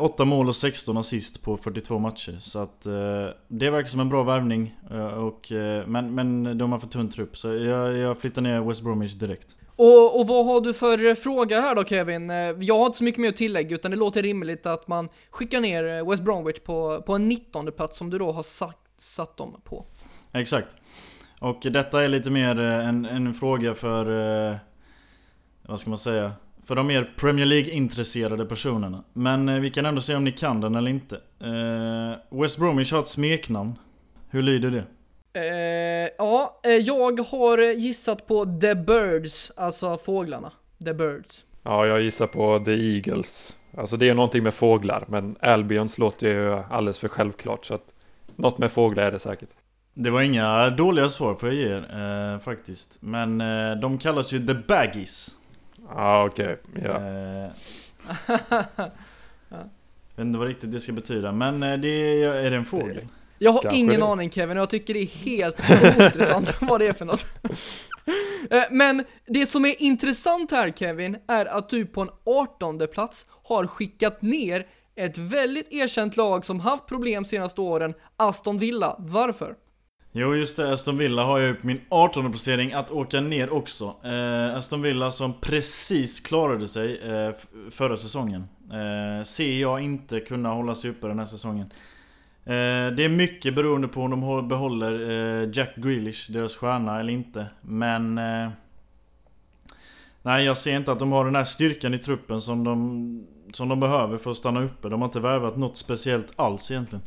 8 0.00 0.22
eh, 0.22 0.26
mål 0.26 0.48
och 0.48 0.56
16 0.56 0.96
assist 0.96 1.42
på 1.42 1.56
42 1.56 1.98
matcher. 1.98 2.36
Så 2.40 2.58
att 2.58 2.86
eh, 2.86 2.92
det 3.48 3.70
verkar 3.70 3.88
som 3.88 4.00
en 4.00 4.08
bra 4.08 4.22
värvning. 4.22 4.76
Eh, 4.90 5.06
och, 5.06 5.52
men, 5.86 6.14
men 6.14 6.58
de 6.58 6.72
har 6.72 6.78
för 6.78 6.86
tunn 6.86 7.10
trupp. 7.10 7.36
Så 7.36 7.48
jag, 7.48 7.96
jag 7.96 8.18
flyttar 8.18 8.42
ner 8.42 8.60
West 8.60 8.82
Bromwich 8.82 9.12
direkt. 9.12 9.56
Och, 9.76 10.20
och, 10.20 10.26
vad 10.26 10.46
har 10.46 10.60
du 10.60 10.74
för 10.74 11.14
fråga 11.14 11.60
här 11.60 11.74
då 11.74 11.84
Kevin? 11.84 12.30
Jag 12.60 12.78
har 12.78 12.86
inte 12.86 12.98
så 12.98 13.04
mycket 13.04 13.20
mer 13.20 13.28
att 13.28 13.36
tillägga 13.36 13.74
utan 13.74 13.90
det 13.90 13.96
låter 13.96 14.22
rimligt 14.22 14.66
att 14.66 14.88
man 14.88 15.08
skickar 15.30 15.60
ner 15.60 16.10
West 16.10 16.22
Bromwich 16.22 16.60
på, 16.60 17.02
på 17.06 17.14
en 17.14 17.28
19 17.28 17.72
plats 17.76 17.98
som 17.98 18.10
du 18.10 18.18
då 18.18 18.32
har 18.32 18.42
sagt, 18.42 18.78
satt 18.96 19.36
dem 19.36 19.60
på. 19.64 19.84
Exakt. 20.32 20.68
Och 21.40 21.60
detta 21.62 22.04
är 22.04 22.08
lite 22.08 22.30
mer 22.30 22.58
en, 22.58 23.04
en 23.04 23.34
fråga 23.34 23.74
för 23.74 24.60
vad 25.70 25.80
ska 25.80 25.90
man 25.90 25.98
säga? 25.98 26.32
För 26.66 26.74
de 26.74 26.86
mer 26.86 27.12
Premier 27.16 27.46
League-intresserade 27.46 28.46
personerna. 28.46 29.04
Men 29.12 29.48
eh, 29.48 29.60
vi 29.60 29.70
kan 29.70 29.86
ändå 29.86 30.00
se 30.00 30.14
om 30.14 30.24
ni 30.24 30.32
kan 30.32 30.60
den 30.60 30.74
eller 30.74 30.90
inte. 30.90 31.16
Eh, 31.40 32.38
West 32.40 32.58
Bromwich 32.58 32.92
har 32.92 33.00
ett 33.00 33.08
smeknamn. 33.08 33.78
Hur 34.30 34.42
lyder 34.42 34.70
det? 34.70 34.84
Eh, 35.40 36.10
ja, 36.18 36.60
eh, 36.64 36.70
jag 36.70 37.20
har 37.20 37.58
gissat 37.58 38.26
på 38.26 38.44
The 38.44 38.74
Birds, 38.74 39.52
alltså 39.56 39.98
fåglarna. 39.98 40.52
The 40.84 40.94
Birds. 40.94 41.44
Ja, 41.62 41.86
jag 41.86 42.02
gissar 42.02 42.26
på 42.26 42.62
The 42.64 42.94
Eagles. 42.94 43.56
Alltså 43.76 43.96
det 43.96 44.08
är 44.08 44.14
någonting 44.14 44.42
med 44.42 44.54
fåglar, 44.54 45.04
men 45.08 45.36
Albions 45.40 45.98
låter 45.98 46.28
ju 46.28 46.62
alldeles 46.70 46.98
för 46.98 47.08
självklart 47.08 47.64
så 47.64 47.74
att 47.74 47.94
något 48.36 48.58
med 48.58 48.72
fåglar 48.72 49.02
är 49.02 49.12
det 49.12 49.18
säkert. 49.18 49.48
Det 49.94 50.10
var 50.10 50.22
inga 50.22 50.70
dåliga 50.70 51.08
svar 51.08 51.34
får 51.34 51.48
jag 51.48 51.58
ge 51.58 51.68
er, 51.68 52.34
eh, 52.34 52.38
faktiskt. 52.38 52.96
Men 53.00 53.40
eh, 53.40 53.80
de 53.80 53.98
kallas 53.98 54.32
ju 54.32 54.46
The 54.46 54.54
Baggies. 54.54 55.39
Ja, 55.94 56.26
okej. 56.26 56.56
Okay. 56.72 56.82
Ja. 56.84 56.96
Eh, 56.96 57.50
jag 59.48 59.58
vet 60.16 60.26
inte 60.26 60.38
vad 60.38 60.48
riktigt 60.48 60.72
det 60.72 60.80
ska 60.80 60.92
betyda, 60.92 61.32
men 61.32 61.62
eh, 61.62 61.78
det 61.78 61.88
är, 61.88 62.34
är 62.34 62.50
det 62.50 62.56
en 62.56 62.64
fågel? 62.64 63.06
Jag 63.38 63.52
har 63.52 63.62
Kanske 63.62 63.78
ingen 63.78 64.00
det. 64.00 64.06
aning 64.06 64.30
Kevin, 64.30 64.56
jag 64.56 64.70
tycker 64.70 64.94
det 64.94 65.00
är 65.00 65.06
helt 65.06 65.60
ointressant 65.70 66.54
vad 66.60 66.80
det 66.80 66.86
är 66.86 66.92
för 66.92 67.04
något. 67.04 67.26
Eh, 68.50 68.62
men 68.70 69.04
det 69.26 69.46
som 69.46 69.64
är 69.64 69.82
intressant 69.82 70.50
här 70.50 70.72
Kevin, 70.76 71.16
är 71.28 71.46
att 71.46 71.68
du 71.68 71.86
på 71.86 72.00
en 72.00 72.10
18 72.24 72.86
plats 72.92 73.26
har 73.42 73.66
skickat 73.66 74.22
ner 74.22 74.66
ett 74.94 75.18
väldigt 75.18 75.72
erkänt 75.72 76.16
lag 76.16 76.44
som 76.44 76.60
haft 76.60 76.86
problem 76.86 77.24
senaste 77.24 77.60
åren, 77.60 77.94
Aston 78.16 78.58
Villa. 78.58 78.96
Varför? 78.98 79.54
Jo 80.12 80.34
just 80.34 80.56
det, 80.56 80.72
Aston 80.72 80.98
Villa 80.98 81.24
har 81.24 81.38
ju 81.38 81.54
på 81.54 81.66
min 81.66 81.80
18 81.88 82.30
placering 82.30 82.72
att 82.72 82.90
åka 82.90 83.20
ner 83.20 83.52
också. 83.52 83.94
Eh, 84.04 84.56
Aston 84.56 84.82
Villa 84.82 85.10
som 85.10 85.34
precis 85.40 86.20
klarade 86.20 86.68
sig 86.68 86.98
eh, 86.98 87.34
förra 87.70 87.96
säsongen. 87.96 88.44
Eh, 88.72 89.24
ser 89.24 89.60
jag 89.60 89.80
inte 89.80 90.20
kunna 90.20 90.48
hålla 90.48 90.74
sig 90.74 90.90
uppe 90.90 91.06
den 91.06 91.18
här 91.18 91.26
säsongen. 91.26 91.66
Eh, 92.44 92.90
det 92.96 93.04
är 93.04 93.08
mycket 93.08 93.54
beroende 93.54 93.88
på 93.88 94.02
om 94.02 94.10
de 94.10 94.48
behåller 94.48 95.10
eh, 95.10 95.50
Jack 95.52 95.76
Grealish, 95.76 96.30
deras 96.30 96.56
stjärna, 96.56 97.00
eller 97.00 97.12
inte. 97.12 97.46
Men... 97.60 98.18
Eh, 98.18 98.48
nej, 100.22 100.44
jag 100.44 100.56
ser 100.56 100.76
inte 100.76 100.92
att 100.92 100.98
de 100.98 101.12
har 101.12 101.24
den 101.24 101.34
här 101.34 101.44
styrkan 101.44 101.94
i 101.94 101.98
truppen 101.98 102.40
som 102.40 102.64
de, 102.64 103.26
som 103.52 103.68
de 103.68 103.80
behöver 103.80 104.18
för 104.18 104.30
att 104.30 104.36
stanna 104.36 104.62
uppe. 104.62 104.88
De 104.88 105.00
har 105.00 105.08
inte 105.08 105.20
värvat 105.20 105.56
något 105.56 105.76
speciellt 105.76 106.32
alls 106.36 106.70
egentligen. 106.70 107.02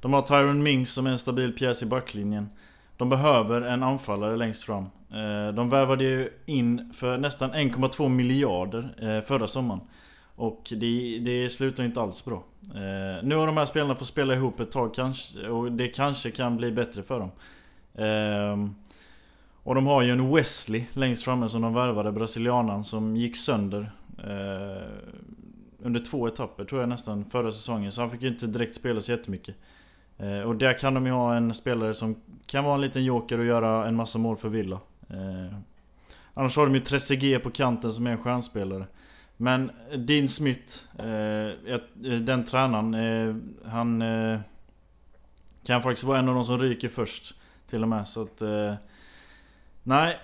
De 0.00 0.12
har 0.12 0.22
Tyron 0.22 0.62
Mings 0.62 0.92
som 0.92 1.06
är 1.06 1.10
en 1.10 1.18
stabil 1.18 1.52
pjäs 1.52 1.82
i 1.82 1.86
backlinjen. 1.86 2.48
De 2.96 3.08
behöver 3.08 3.60
en 3.60 3.82
anfallare 3.82 4.36
längst 4.36 4.64
fram. 4.64 4.82
Eh, 5.10 5.54
de 5.54 5.70
värvade 5.70 6.04
ju 6.04 6.30
in 6.46 6.92
för 6.96 7.18
nästan 7.18 7.52
1,2 7.52 8.08
miljarder 8.08 8.94
eh, 8.98 9.24
förra 9.24 9.46
sommaren. 9.46 9.80
Och 10.36 10.72
det, 10.76 11.18
det 11.18 11.50
slutar 11.50 11.84
inte 11.84 12.00
alls 12.00 12.24
bra. 12.24 12.44
Eh, 12.62 13.24
nu 13.24 13.34
har 13.34 13.46
de 13.46 13.56
här 13.56 13.66
spelarna 13.66 13.94
fått 13.94 14.08
spela 14.08 14.34
ihop 14.34 14.60
ett 14.60 14.70
tag 14.70 14.94
kanske, 14.94 15.48
och 15.48 15.72
det 15.72 15.88
kanske 15.88 16.30
kan 16.30 16.56
bli 16.56 16.72
bättre 16.72 17.02
för 17.02 17.20
dem. 17.20 17.30
Ehm, 17.94 18.74
och 19.62 19.74
de 19.74 19.86
har 19.86 20.02
ju 20.02 20.10
en 20.10 20.34
Wesley 20.34 20.84
längst 20.92 21.24
framme 21.24 21.48
som 21.48 21.62
de 21.62 21.74
värvade, 21.74 22.12
brasilianan, 22.12 22.84
som 22.84 23.16
gick 23.16 23.36
sönder. 23.36 23.92
Under 25.82 26.00
två 26.00 26.28
etapper 26.28 26.64
tror 26.64 26.80
jag 26.80 26.88
nästan 26.88 27.24
förra 27.24 27.52
säsongen, 27.52 27.92
så 27.92 28.00
han 28.00 28.10
fick 28.10 28.22
ju 28.22 28.28
inte 28.28 28.46
direkt 28.46 28.74
spela 28.74 29.00
så 29.00 29.12
jättemycket. 29.12 29.56
Eh, 30.18 30.40
och 30.40 30.56
där 30.56 30.78
kan 30.78 30.94
de 30.94 31.06
ju 31.06 31.12
ha 31.12 31.34
en 31.34 31.54
spelare 31.54 31.94
som 31.94 32.16
kan 32.46 32.64
vara 32.64 32.74
en 32.74 32.80
liten 32.80 33.04
joker 33.04 33.38
och 33.38 33.44
göra 33.44 33.88
en 33.88 33.94
massa 33.94 34.18
mål 34.18 34.36
för 34.36 34.48
Villa. 34.48 34.80
Eh, 35.10 35.58
annars 36.34 36.56
har 36.56 36.66
de 36.66 36.74
ju 36.74 36.80
Trezeguet 36.80 37.42
på 37.42 37.50
kanten 37.50 37.92
som 37.92 38.06
är 38.06 38.10
en 38.10 38.18
stjärnspelare. 38.18 38.84
Men 39.36 39.70
Dean 39.96 40.28
Smith, 40.28 40.72
eh, 40.98 41.78
den 42.20 42.44
tränaren, 42.44 43.58
han 43.64 44.02
kan 45.64 45.82
faktiskt 45.82 46.04
vara 46.04 46.18
en 46.18 46.28
av 46.28 46.34
de 46.34 46.44
som 46.44 46.58
ryker 46.58 46.88
först. 46.88 47.34
Till 47.70 47.82
och 47.82 47.88
med, 47.88 48.08
så 48.08 48.22
att... 48.22 48.42
Nej, 49.82 50.18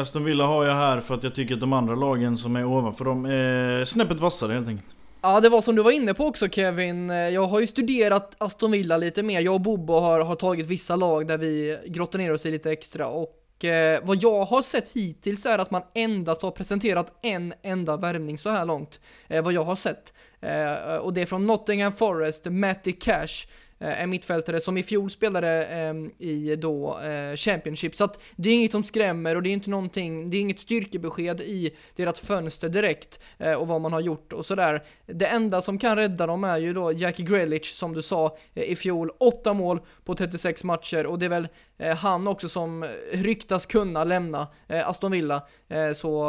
Aston 0.00 0.24
Villa 0.24 0.46
har 0.46 0.64
jag 0.64 0.74
här 0.74 1.00
för 1.00 1.14
att 1.14 1.22
jag 1.22 1.34
tycker 1.34 1.54
att 1.54 1.60
de 1.60 1.72
andra 1.72 1.94
lagen 1.94 2.36
som 2.36 2.56
är 2.56 2.64
ovanför 2.64 3.04
dem 3.04 3.24
är 3.24 3.84
snäppet 3.84 4.20
vassare 4.20 4.52
helt 4.52 4.68
enkelt. 4.68 4.97
Ja, 5.22 5.40
det 5.40 5.48
var 5.48 5.60
som 5.60 5.76
du 5.76 5.82
var 5.82 5.90
inne 5.90 6.14
på 6.14 6.26
också 6.26 6.48
Kevin. 6.48 7.10
Eh, 7.10 7.16
jag 7.16 7.46
har 7.46 7.60
ju 7.60 7.66
studerat 7.66 8.34
Aston 8.38 8.70
Villa 8.70 8.96
lite 8.96 9.22
mer. 9.22 9.40
Jag 9.40 9.54
och 9.54 9.60
Bobo 9.60 9.92
har, 9.92 10.20
har 10.20 10.34
tagit 10.34 10.66
vissa 10.66 10.96
lag 10.96 11.26
där 11.26 11.38
vi 11.38 11.78
grottar 11.86 12.18
ner 12.18 12.32
oss 12.32 12.46
i 12.46 12.50
lite 12.50 12.72
extra 12.72 13.06
och 13.06 13.64
eh, 13.64 14.00
vad 14.02 14.22
jag 14.22 14.44
har 14.44 14.62
sett 14.62 14.88
hittills 14.88 15.46
är 15.46 15.58
att 15.58 15.70
man 15.70 15.82
endast 15.94 16.42
har 16.42 16.50
presenterat 16.50 17.18
en 17.22 17.54
enda 17.62 17.96
värvning 17.96 18.38
så 18.38 18.50
här 18.50 18.64
långt. 18.64 19.00
Eh, 19.28 19.44
vad 19.44 19.52
jag 19.52 19.64
har 19.64 19.76
sett. 19.76 20.12
Eh, 20.40 20.96
och 20.96 21.14
det 21.14 21.22
är 21.22 21.26
från 21.26 21.46
Nottingham 21.46 21.92
Forest, 21.92 22.44
Matty 22.50 22.92
Cash. 22.92 23.46
Eh, 23.80 24.02
en 24.02 24.10
mittfältare 24.10 24.60
som 24.60 24.76
i 24.76 24.82
fjol 24.82 25.10
spelade 25.10 25.66
eh, 25.66 26.26
i 26.28 26.56
då 26.56 26.98
eh, 27.00 27.36
Championship. 27.36 27.94
Så 27.94 28.04
att 28.04 28.20
det 28.36 28.50
är 28.50 28.54
inget 28.54 28.72
som 28.72 28.84
skrämmer 28.84 29.36
och 29.36 29.42
det 29.42 29.48
är 29.48 29.52
inte 29.52 29.70
någonting, 29.70 30.30
det 30.30 30.36
är 30.36 30.40
inget 30.40 30.60
styrkebesked 30.60 31.40
i 31.40 31.76
deras 31.96 32.20
fönster 32.20 32.68
direkt 32.68 33.20
eh, 33.38 33.52
och 33.52 33.68
vad 33.68 33.80
man 33.80 33.92
har 33.92 34.00
gjort 34.00 34.32
och 34.32 34.46
sådär. 34.46 34.82
Det 35.06 35.26
enda 35.26 35.60
som 35.60 35.78
kan 35.78 35.96
rädda 35.96 36.26
dem 36.26 36.44
är 36.44 36.58
ju 36.58 36.72
då 36.72 36.92
Jackie 36.92 37.26
Grealish 37.26 37.74
som 37.74 37.94
du 37.94 38.02
sa 38.02 38.36
eh, 38.54 38.62
i 38.62 38.76
fjol, 38.76 39.10
8 39.18 39.52
mål 39.52 39.80
på 40.04 40.14
36 40.14 40.64
matcher 40.64 41.06
och 41.06 41.18
det 41.18 41.24
är 41.24 41.30
väl 41.30 41.48
eh, 41.78 41.96
han 41.96 42.28
också 42.28 42.48
som 42.48 42.86
ryktas 43.12 43.66
kunna 43.66 44.04
lämna 44.04 44.46
eh, 44.68 44.88
Aston 44.88 45.12
Villa. 45.12 45.42
Eh, 45.68 45.92
så 45.92 46.28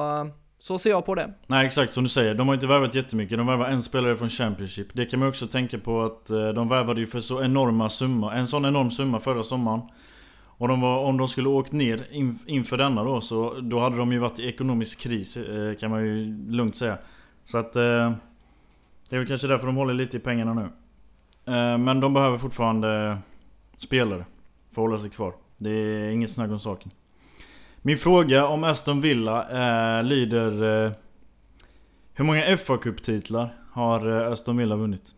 så 0.60 0.80
ser 0.80 0.90
jag 0.90 1.06
på 1.06 1.16
det. 1.16 1.34
Nej 1.48 1.66
exakt 1.66 1.94
som 1.94 2.04
du 2.04 2.10
säger, 2.10 2.36
de 2.36 2.48
har 2.48 2.56
inte 2.56 2.68
värvat 2.68 2.96
jättemycket. 2.96 3.38
De 3.38 3.48
värvar 3.48 3.66
en 3.66 3.82
spelare 3.82 4.18
från 4.18 4.30
Championship. 4.30 4.88
Det 4.94 5.06
kan 5.06 5.20
man 5.20 5.30
också 5.30 5.48
tänka 5.48 5.80
på 5.80 6.02
att 6.02 6.30
eh, 6.30 6.48
de 6.48 6.70
värvade 6.70 7.00
ju 7.00 7.08
för 7.08 7.22
så 7.22 7.44
enorma 7.44 7.90
summa. 7.90 8.34
En 8.34 8.48
sån 8.48 8.66
enorm 8.66 8.92
summa 8.92 9.20
förra 9.20 9.44
sommaren. 9.44 9.82
Och 10.46 10.68
de 10.68 10.82
var, 10.82 11.00
om 11.00 11.18
de 11.18 11.28
skulle 11.28 11.50
åkt 11.50 11.72
ner 11.72 12.08
inför 12.46 12.78
denna 12.78 13.04
då, 13.04 13.22
så 13.22 13.60
då 13.62 13.80
hade 13.80 13.98
de 13.98 14.12
ju 14.12 14.20
varit 14.20 14.40
i 14.40 14.48
ekonomisk 14.48 15.00
kris 15.00 15.38
eh, 15.38 15.76
kan 15.76 15.92
man 15.92 16.06
ju 16.06 16.26
lugnt 16.50 16.76
säga. 16.76 16.98
Så 17.46 17.58
att... 17.58 17.76
Eh, 17.76 18.14
det 19.10 19.16
är 19.16 19.20
väl 19.20 19.28
kanske 19.28 19.48
därför 19.48 19.66
de 19.68 19.76
håller 19.76 19.94
lite 19.94 20.18
i 20.18 20.20
pengarna 20.20 20.54
nu. 20.54 20.70
Men 21.78 22.00
de 22.00 22.14
behöver 22.14 22.38
fortfarande 22.38 23.18
spelare 23.78 24.26
för 24.72 24.82
att 24.82 24.88
hålla 24.88 25.00
sig 25.00 25.10
kvar. 25.10 25.34
Det 25.58 25.70
är 25.70 26.10
inget 26.10 26.30
snack 26.30 26.52
om 26.52 26.60
saken. 26.60 26.92
Min 27.82 27.98
fråga 27.98 28.46
om 28.46 28.64
Aston 28.64 29.02
Villa 29.02 29.48
eh, 29.98 30.04
lyder... 30.04 30.86
Eh, 30.86 30.92
hur 32.14 32.26
många 32.26 32.58
fa 32.58 32.78
Cup-titlar 32.78 33.50
har 33.72 34.22
eh, 34.26 34.32
Aston 34.32 34.58
Villa 34.58 34.76
vunnit? 34.76 35.16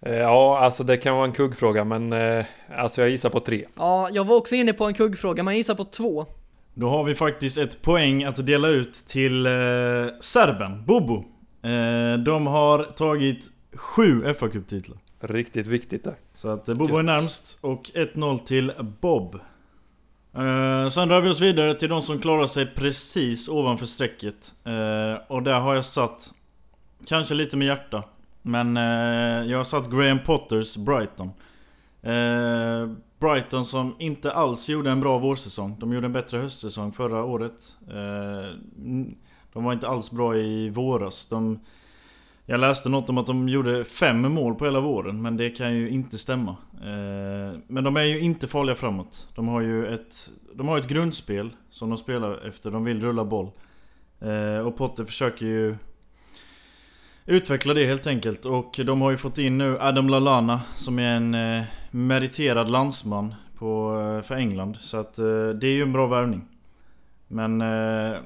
Eh, 0.00 0.14
ja, 0.14 0.58
alltså 0.58 0.84
det 0.84 0.96
kan 0.96 1.14
vara 1.16 1.24
en 1.24 1.32
kuggfråga 1.32 1.84
men 1.84 2.12
eh, 2.12 2.44
alltså 2.76 3.00
jag 3.00 3.10
gissar 3.10 3.30
på 3.30 3.40
tre. 3.40 3.64
Ja, 3.76 4.08
jag 4.12 4.24
var 4.24 4.36
också 4.36 4.54
inne 4.54 4.72
på 4.72 4.84
en 4.84 4.94
kuggfråga 4.94 5.42
men 5.42 5.54
jag 5.54 5.58
gissar 5.58 5.74
på 5.74 5.84
två. 5.84 6.26
Då 6.74 6.88
har 6.88 7.04
vi 7.04 7.14
faktiskt 7.14 7.58
ett 7.58 7.82
poäng 7.82 8.24
att 8.24 8.46
dela 8.46 8.68
ut 8.68 8.94
till 9.06 9.46
eh, 9.46 9.52
serben, 10.20 10.84
Bobo. 10.86 11.24
Eh, 11.62 12.18
de 12.18 12.46
har 12.46 12.84
tagit 12.84 13.50
sju 13.74 14.34
fa 14.34 14.48
Cup-titlar. 14.48 14.98
Riktigt 15.20 15.66
viktigt 15.66 16.04
där. 16.04 16.14
Så 16.34 16.48
att 16.48 16.68
eh, 16.68 16.74
Bobo 16.74 16.96
är 16.96 17.02
närmst 17.02 17.58
och 17.60 17.90
1-0 17.94 18.38
till 18.38 18.72
Bob. 19.00 19.40
Uh, 20.38 20.88
sen 20.88 21.08
rör 21.08 21.20
vi 21.20 21.30
oss 21.30 21.40
vidare 21.40 21.74
till 21.74 21.88
de 21.88 22.02
som 22.02 22.18
klarar 22.18 22.46
sig 22.46 22.66
precis 22.66 23.48
ovanför 23.48 23.86
strecket. 23.86 24.54
Uh, 24.66 25.22
och 25.28 25.42
där 25.42 25.60
har 25.60 25.74
jag 25.74 25.84
satt, 25.84 26.34
kanske 27.06 27.34
lite 27.34 27.56
med 27.56 27.66
hjärta, 27.66 28.04
men 28.42 28.76
uh, 28.76 29.50
jag 29.50 29.56
har 29.56 29.64
satt 29.64 29.90
Graham 29.90 30.18
Potters 30.18 30.76
Brighton. 30.76 31.30
Brighton 33.18 33.64
som 33.64 33.96
inte 33.98 34.32
alls 34.32 34.68
gjorde 34.68 34.90
en 34.90 35.00
bra 35.00 35.18
vårsäsong. 35.18 35.76
De 35.80 35.92
gjorde 35.92 36.06
en 36.06 36.12
bättre 36.12 36.38
höstsäsong 36.38 36.92
förra 36.92 37.24
året. 37.24 37.76
de 39.52 39.64
var 39.64 39.72
inte 39.72 39.88
alls 39.88 40.10
bra 40.10 40.36
i 40.36 40.70
våras. 40.70 41.26
De 41.26 41.60
jag 42.46 42.60
läste 42.60 42.88
något 42.88 43.08
om 43.08 43.18
att 43.18 43.26
de 43.26 43.48
gjorde 43.48 43.84
fem 43.84 44.32
mål 44.32 44.54
på 44.54 44.64
hela 44.64 44.80
våren, 44.80 45.22
men 45.22 45.36
det 45.36 45.50
kan 45.50 45.74
ju 45.74 45.90
inte 45.90 46.18
stämma. 46.18 46.56
Eh, 46.74 47.58
men 47.66 47.84
de 47.84 47.96
är 47.96 48.02
ju 48.02 48.20
inte 48.20 48.48
farliga 48.48 48.76
framåt. 48.76 49.28
De 49.34 49.48
har 49.48 49.60
ju 49.60 49.94
ett, 49.94 50.30
de 50.54 50.68
har 50.68 50.78
ett 50.78 50.88
grundspel 50.88 51.50
som 51.70 51.88
de 51.88 51.98
spelar 51.98 52.48
efter, 52.48 52.70
de 52.70 52.84
vill 52.84 53.00
rulla 53.00 53.24
boll. 53.24 53.50
Eh, 54.20 54.58
och 54.58 54.76
Potter 54.76 55.04
försöker 55.04 55.46
ju 55.46 55.76
utveckla 57.26 57.74
det 57.74 57.86
helt 57.86 58.06
enkelt. 58.06 58.44
Och 58.44 58.80
de 58.84 59.00
har 59.00 59.10
ju 59.10 59.16
fått 59.16 59.38
in 59.38 59.58
nu 59.58 59.78
Adam 59.80 60.08
Lallana 60.08 60.60
som 60.74 60.98
är 60.98 61.16
en 61.16 61.34
eh, 61.34 61.64
meriterad 61.90 62.70
landsman 62.70 63.34
på, 63.58 64.00
eh, 64.00 64.26
för 64.26 64.34
England. 64.34 64.76
Så 64.80 64.96
att 64.96 65.18
eh, 65.18 65.48
det 65.48 65.66
är 65.66 65.72
ju 65.72 65.82
en 65.82 65.92
bra 65.92 66.06
värvning. 66.06 66.44
Men 67.28 67.60
eh, 67.60 68.16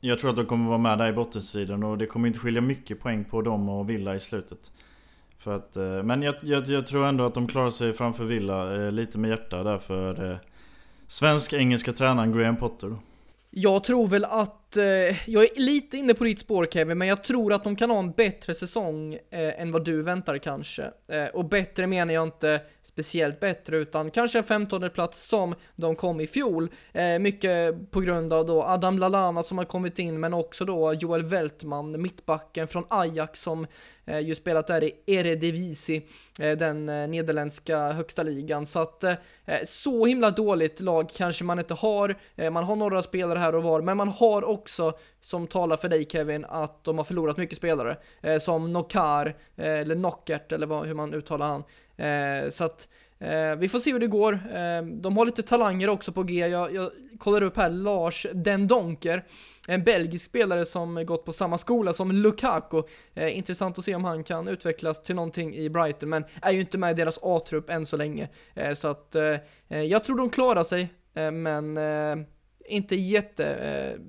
jag 0.00 0.18
tror 0.18 0.30
att 0.30 0.36
de 0.36 0.46
kommer 0.46 0.68
vara 0.68 0.78
med 0.78 0.98
där 0.98 1.08
i 1.08 1.12
bottensidan 1.12 1.82
och 1.82 1.98
det 1.98 2.06
kommer 2.06 2.28
inte 2.28 2.38
skilja 2.38 2.60
mycket 2.60 3.00
poäng 3.00 3.24
på 3.24 3.42
dem 3.42 3.68
och 3.68 3.90
Villa 3.90 4.14
i 4.14 4.20
slutet. 4.20 4.70
För 5.38 5.56
att, 5.56 5.76
eh, 5.76 6.02
men 6.02 6.22
jag, 6.22 6.34
jag, 6.42 6.68
jag 6.68 6.86
tror 6.86 7.06
ändå 7.06 7.26
att 7.26 7.34
de 7.34 7.48
klarar 7.48 7.70
sig 7.70 7.92
framför 7.92 8.24
Villa 8.24 8.84
eh, 8.84 8.92
lite 8.92 9.18
med 9.18 9.30
hjärta 9.30 9.62
där 9.62 9.78
för 9.78 10.30
eh, 10.30 10.36
svensk-engelska 11.06 11.92
tränaren 11.92 12.32
Graham 12.32 12.56
Potter. 12.56 12.96
Jag 13.50 13.84
tror 13.84 14.06
väl 14.06 14.24
att, 14.24 14.76
eh, 14.76 14.84
jag 15.30 15.44
är 15.44 15.60
lite 15.60 15.96
inne 15.96 16.14
på 16.14 16.24
ditt 16.24 16.38
spår 16.38 16.66
Kevin, 16.72 16.98
men 16.98 17.08
jag 17.08 17.24
tror 17.24 17.52
att 17.52 17.64
de 17.64 17.76
kan 17.76 17.90
ha 17.90 17.98
en 17.98 18.12
bättre 18.12 18.54
säsong 18.54 19.14
eh, 19.14 19.62
än 19.62 19.72
vad 19.72 19.84
du 19.84 20.02
väntar 20.02 20.38
kanske. 20.38 20.82
Eh, 21.08 21.26
och 21.26 21.44
bättre 21.44 21.86
menar 21.86 22.14
jag 22.14 22.22
inte 22.22 22.60
speciellt 22.82 23.40
bättre, 23.40 23.76
utan 23.76 24.10
kanske 24.10 24.38
en 24.38 24.44
15 24.44 24.90
plats 24.90 25.28
som 25.28 25.54
de 25.76 25.96
kom 25.96 26.20
i 26.20 26.26
fjol. 26.26 26.70
Eh, 26.92 27.18
mycket 27.18 27.90
på 27.90 28.00
grund 28.00 28.32
av 28.32 28.46
då 28.46 28.62
Adam 28.62 28.98
Lalana 28.98 29.42
som 29.42 29.58
har 29.58 29.64
kommit 29.64 29.98
in, 29.98 30.20
men 30.20 30.34
också 30.34 30.64
då 30.64 30.92
Joel 30.92 31.24
Weltman, 31.24 32.02
mittbacken 32.02 32.68
från 32.68 32.84
Ajax 32.88 33.42
som 33.42 33.66
Eh, 34.08 34.20
ju 34.20 34.34
spelat 34.34 34.66
där 34.66 34.84
i 34.84 34.92
Eredivisie, 35.06 36.02
eh, 36.40 36.56
den 36.56 36.88
eh, 36.88 37.08
nederländska 37.08 37.92
högsta 37.92 38.22
ligan. 38.22 38.66
Så 38.66 38.80
att 38.80 39.04
så 39.64 40.06
himla 40.06 40.30
dåligt 40.30 40.80
lag 40.80 41.10
kanske 41.16 41.44
man 41.44 41.58
inte 41.58 41.74
har. 41.74 42.14
Man 42.50 42.64
har 42.64 42.76
några 42.76 43.02
spelare 43.02 43.38
här 43.38 43.54
och 43.54 43.62
var, 43.62 43.80
men 43.80 43.96
man 43.96 44.08
har 44.08 44.44
också, 44.44 44.92
som 45.20 45.46
talar 45.46 45.76
för 45.76 45.88
dig 45.88 46.06
Kevin, 46.10 46.44
att 46.48 46.84
de 46.84 46.98
har 46.98 47.04
förlorat 47.04 47.36
mycket 47.36 47.58
spelare. 47.58 47.96
Som 48.40 48.72
Nokar, 48.72 49.36
eller 49.56 49.94
Nockert, 49.94 50.52
eller 50.52 50.84
hur 50.84 50.94
man 50.94 51.14
uttalar 51.14 51.46
han. 51.46 51.62
så 52.50 52.64
att 52.64 52.88
Eh, 53.20 53.56
vi 53.58 53.68
får 53.68 53.78
se 53.78 53.92
hur 53.92 54.00
det 54.00 54.06
går. 54.06 54.32
Eh, 54.32 54.82
de 54.82 55.16
har 55.16 55.26
lite 55.26 55.42
talanger 55.42 55.88
också 55.88 56.12
på 56.12 56.22
G. 56.22 56.46
Jag, 56.46 56.74
jag 56.74 56.90
kollar 57.18 57.42
upp 57.42 57.56
här, 57.56 57.70
Lars 57.70 58.26
Den 58.34 58.66
Donker. 58.66 59.24
En 59.68 59.84
belgisk 59.84 60.24
spelare 60.24 60.64
som 60.64 61.06
gått 61.06 61.24
på 61.24 61.32
samma 61.32 61.58
skola 61.58 61.92
som 61.92 62.12
Lukaku. 62.12 62.82
Eh, 63.14 63.38
intressant 63.38 63.78
att 63.78 63.84
se 63.84 63.94
om 63.94 64.04
han 64.04 64.24
kan 64.24 64.48
utvecklas 64.48 65.02
till 65.02 65.14
någonting 65.14 65.54
i 65.54 65.70
Brighton, 65.70 66.08
men 66.08 66.24
är 66.42 66.52
ju 66.52 66.60
inte 66.60 66.78
med 66.78 66.90
i 66.90 66.94
deras 66.94 67.18
A-trupp 67.22 67.70
än 67.70 67.86
så 67.86 67.96
länge. 67.96 68.28
Eh, 68.54 68.74
så 68.74 68.88
att 68.88 69.14
eh, 69.14 69.36
eh 69.68 69.82
jag 69.82 70.04
tror 70.04 70.16
de 70.16 70.30
klarar 70.30 70.62
sig, 70.62 70.88
eh, 71.14 71.30
men 71.30 71.76
eh, 71.76 72.26
inte 72.68 72.96
jätte, 72.96 73.46
eh, 73.46 74.00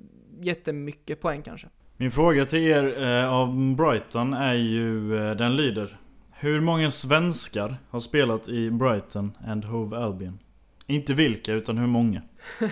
jättemycket 0.44 1.20
poäng 1.20 1.42
kanske. 1.42 1.68
Min 1.96 2.10
fråga 2.10 2.44
till 2.44 2.58
er 2.58 3.02
eh, 3.02 3.34
av 3.34 3.74
Brighton 3.76 4.34
är 4.34 4.54
ju, 4.54 5.16
eh, 5.16 5.36
den 5.36 5.56
lyder 5.56 5.98
hur 6.42 6.60
många 6.60 6.90
svenskar 6.90 7.76
har 7.90 8.00
spelat 8.00 8.48
i 8.48 8.70
Brighton 8.70 9.32
and 9.46 9.64
Hove 9.64 9.96
Albion? 9.96 10.38
Inte 10.86 11.14
vilka, 11.14 11.52
utan 11.52 11.78
hur 11.78 11.86
många? 11.86 12.22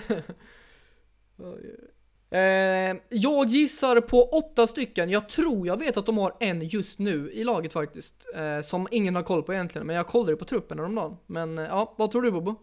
eh, 2.30 2.96
jag 3.08 3.48
gissar 3.48 4.00
på 4.00 4.22
åtta 4.22 4.66
stycken. 4.66 5.10
Jag 5.10 5.28
tror 5.28 5.66
jag 5.66 5.76
vet 5.76 5.96
att 5.96 6.06
de 6.06 6.18
har 6.18 6.34
en 6.40 6.68
just 6.68 6.98
nu 6.98 7.30
i 7.32 7.44
laget 7.44 7.72
faktiskt. 7.72 8.14
Eh, 8.36 8.60
som 8.60 8.88
ingen 8.90 9.14
har 9.14 9.22
koll 9.22 9.42
på 9.42 9.54
egentligen, 9.54 9.86
men 9.86 9.96
jag 9.96 10.06
kollade 10.06 10.36
på 10.36 10.44
truppen 10.44 10.78
häromdagen. 10.78 11.16
Men 11.26 11.58
eh, 11.58 11.64
ja, 11.64 11.94
vad 11.98 12.10
tror 12.10 12.22
du 12.22 12.30
Bobo? 12.30 12.54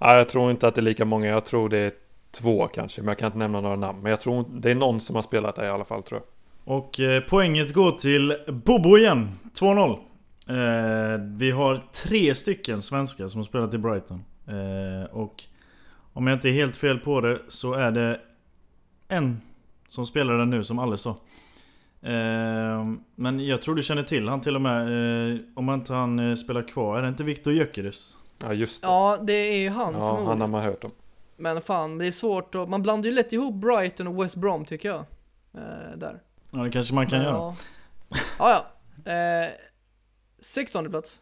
Ja, 0.00 0.16
jag 0.16 0.28
tror 0.28 0.50
inte 0.50 0.68
att 0.68 0.74
det 0.74 0.80
är 0.80 0.82
lika 0.82 1.04
många. 1.04 1.26
Jag 1.26 1.44
tror 1.44 1.68
det 1.68 1.78
är 1.78 1.92
två 2.30 2.68
kanske, 2.68 3.00
men 3.00 3.08
jag 3.08 3.18
kan 3.18 3.26
inte 3.26 3.38
nämna 3.38 3.60
några 3.60 3.76
namn. 3.76 4.02
Men 4.02 4.10
jag 4.10 4.20
tror 4.20 4.44
det 4.60 4.70
är 4.70 4.74
någon 4.74 5.00
som 5.00 5.14
har 5.14 5.22
spelat 5.22 5.56
där 5.56 5.64
i 5.64 5.68
alla 5.70 5.84
fall 5.84 6.02
tror 6.02 6.20
jag. 6.20 6.76
Och 6.76 7.00
eh, 7.00 7.20
poänget 7.20 7.74
går 7.74 7.92
till 7.92 8.36
Bobo 8.64 8.98
igen. 8.98 9.28
2-0. 9.58 9.98
Eh, 10.48 11.20
vi 11.20 11.50
har 11.50 11.82
tre 11.92 12.34
stycken 12.34 12.82
svenskar 12.82 13.28
som 13.28 13.38
har 13.38 13.44
spelat 13.44 13.74
i 13.74 13.78
Brighton. 13.78 14.24
Eh, 14.46 15.10
och 15.10 15.44
om 16.12 16.26
jag 16.26 16.36
inte 16.36 16.48
är 16.48 16.52
helt 16.52 16.76
fel 16.76 16.98
på 16.98 17.20
det 17.20 17.40
så 17.48 17.74
är 17.74 17.90
det 17.90 18.20
en 19.08 19.40
som 19.88 20.06
spelar 20.06 20.38
där 20.38 20.44
nu 20.44 20.64
som 20.64 20.78
Alice 20.78 21.02
sa. 21.02 21.16
Eh, 22.02 22.84
men 23.14 23.46
jag 23.46 23.62
tror 23.62 23.74
du 23.74 23.82
känner 23.82 24.02
till 24.02 24.28
han 24.28 24.40
till 24.40 24.54
och 24.54 24.62
med. 24.62 24.82
Eh, 25.32 25.38
om 25.54 25.70
inte 25.70 25.92
han 25.92 26.30
eh, 26.30 26.34
spelar 26.34 26.68
kvar. 26.68 26.98
Är 26.98 27.02
det 27.02 27.08
inte 27.08 27.24
Viktor 27.24 27.52
Gyökeres? 27.52 28.18
Ja 28.42 28.52
just 28.52 28.82
det. 28.82 28.88
Ja 28.88 29.18
det 29.22 29.32
är 29.32 29.58
ju 29.58 29.70
han 29.70 29.94
Ja 29.94 30.24
han 30.26 30.40
har 30.40 30.48
man 30.48 30.64
hört 30.64 30.84
om. 30.84 30.90
Men 31.36 31.62
fan, 31.62 31.98
det 31.98 32.06
är 32.06 32.12
svårt 32.12 32.54
att, 32.54 32.68
man 32.68 32.82
blandar 32.82 33.08
ju 33.08 33.14
lätt 33.14 33.32
ihop 33.32 33.54
Brighton 33.54 34.06
och 34.06 34.24
West 34.24 34.36
Brom 34.36 34.64
tycker 34.64 34.88
jag. 34.88 35.04
Där. 35.96 36.20
Ja 36.50 36.58
det 36.58 36.70
kanske 36.70 36.94
man 36.94 37.06
kan 37.06 37.18
Men, 37.18 37.28
göra. 37.28 37.54
Ja, 38.38 38.64
ja. 39.04 39.12
16 40.46 40.90
plats. 40.90 41.20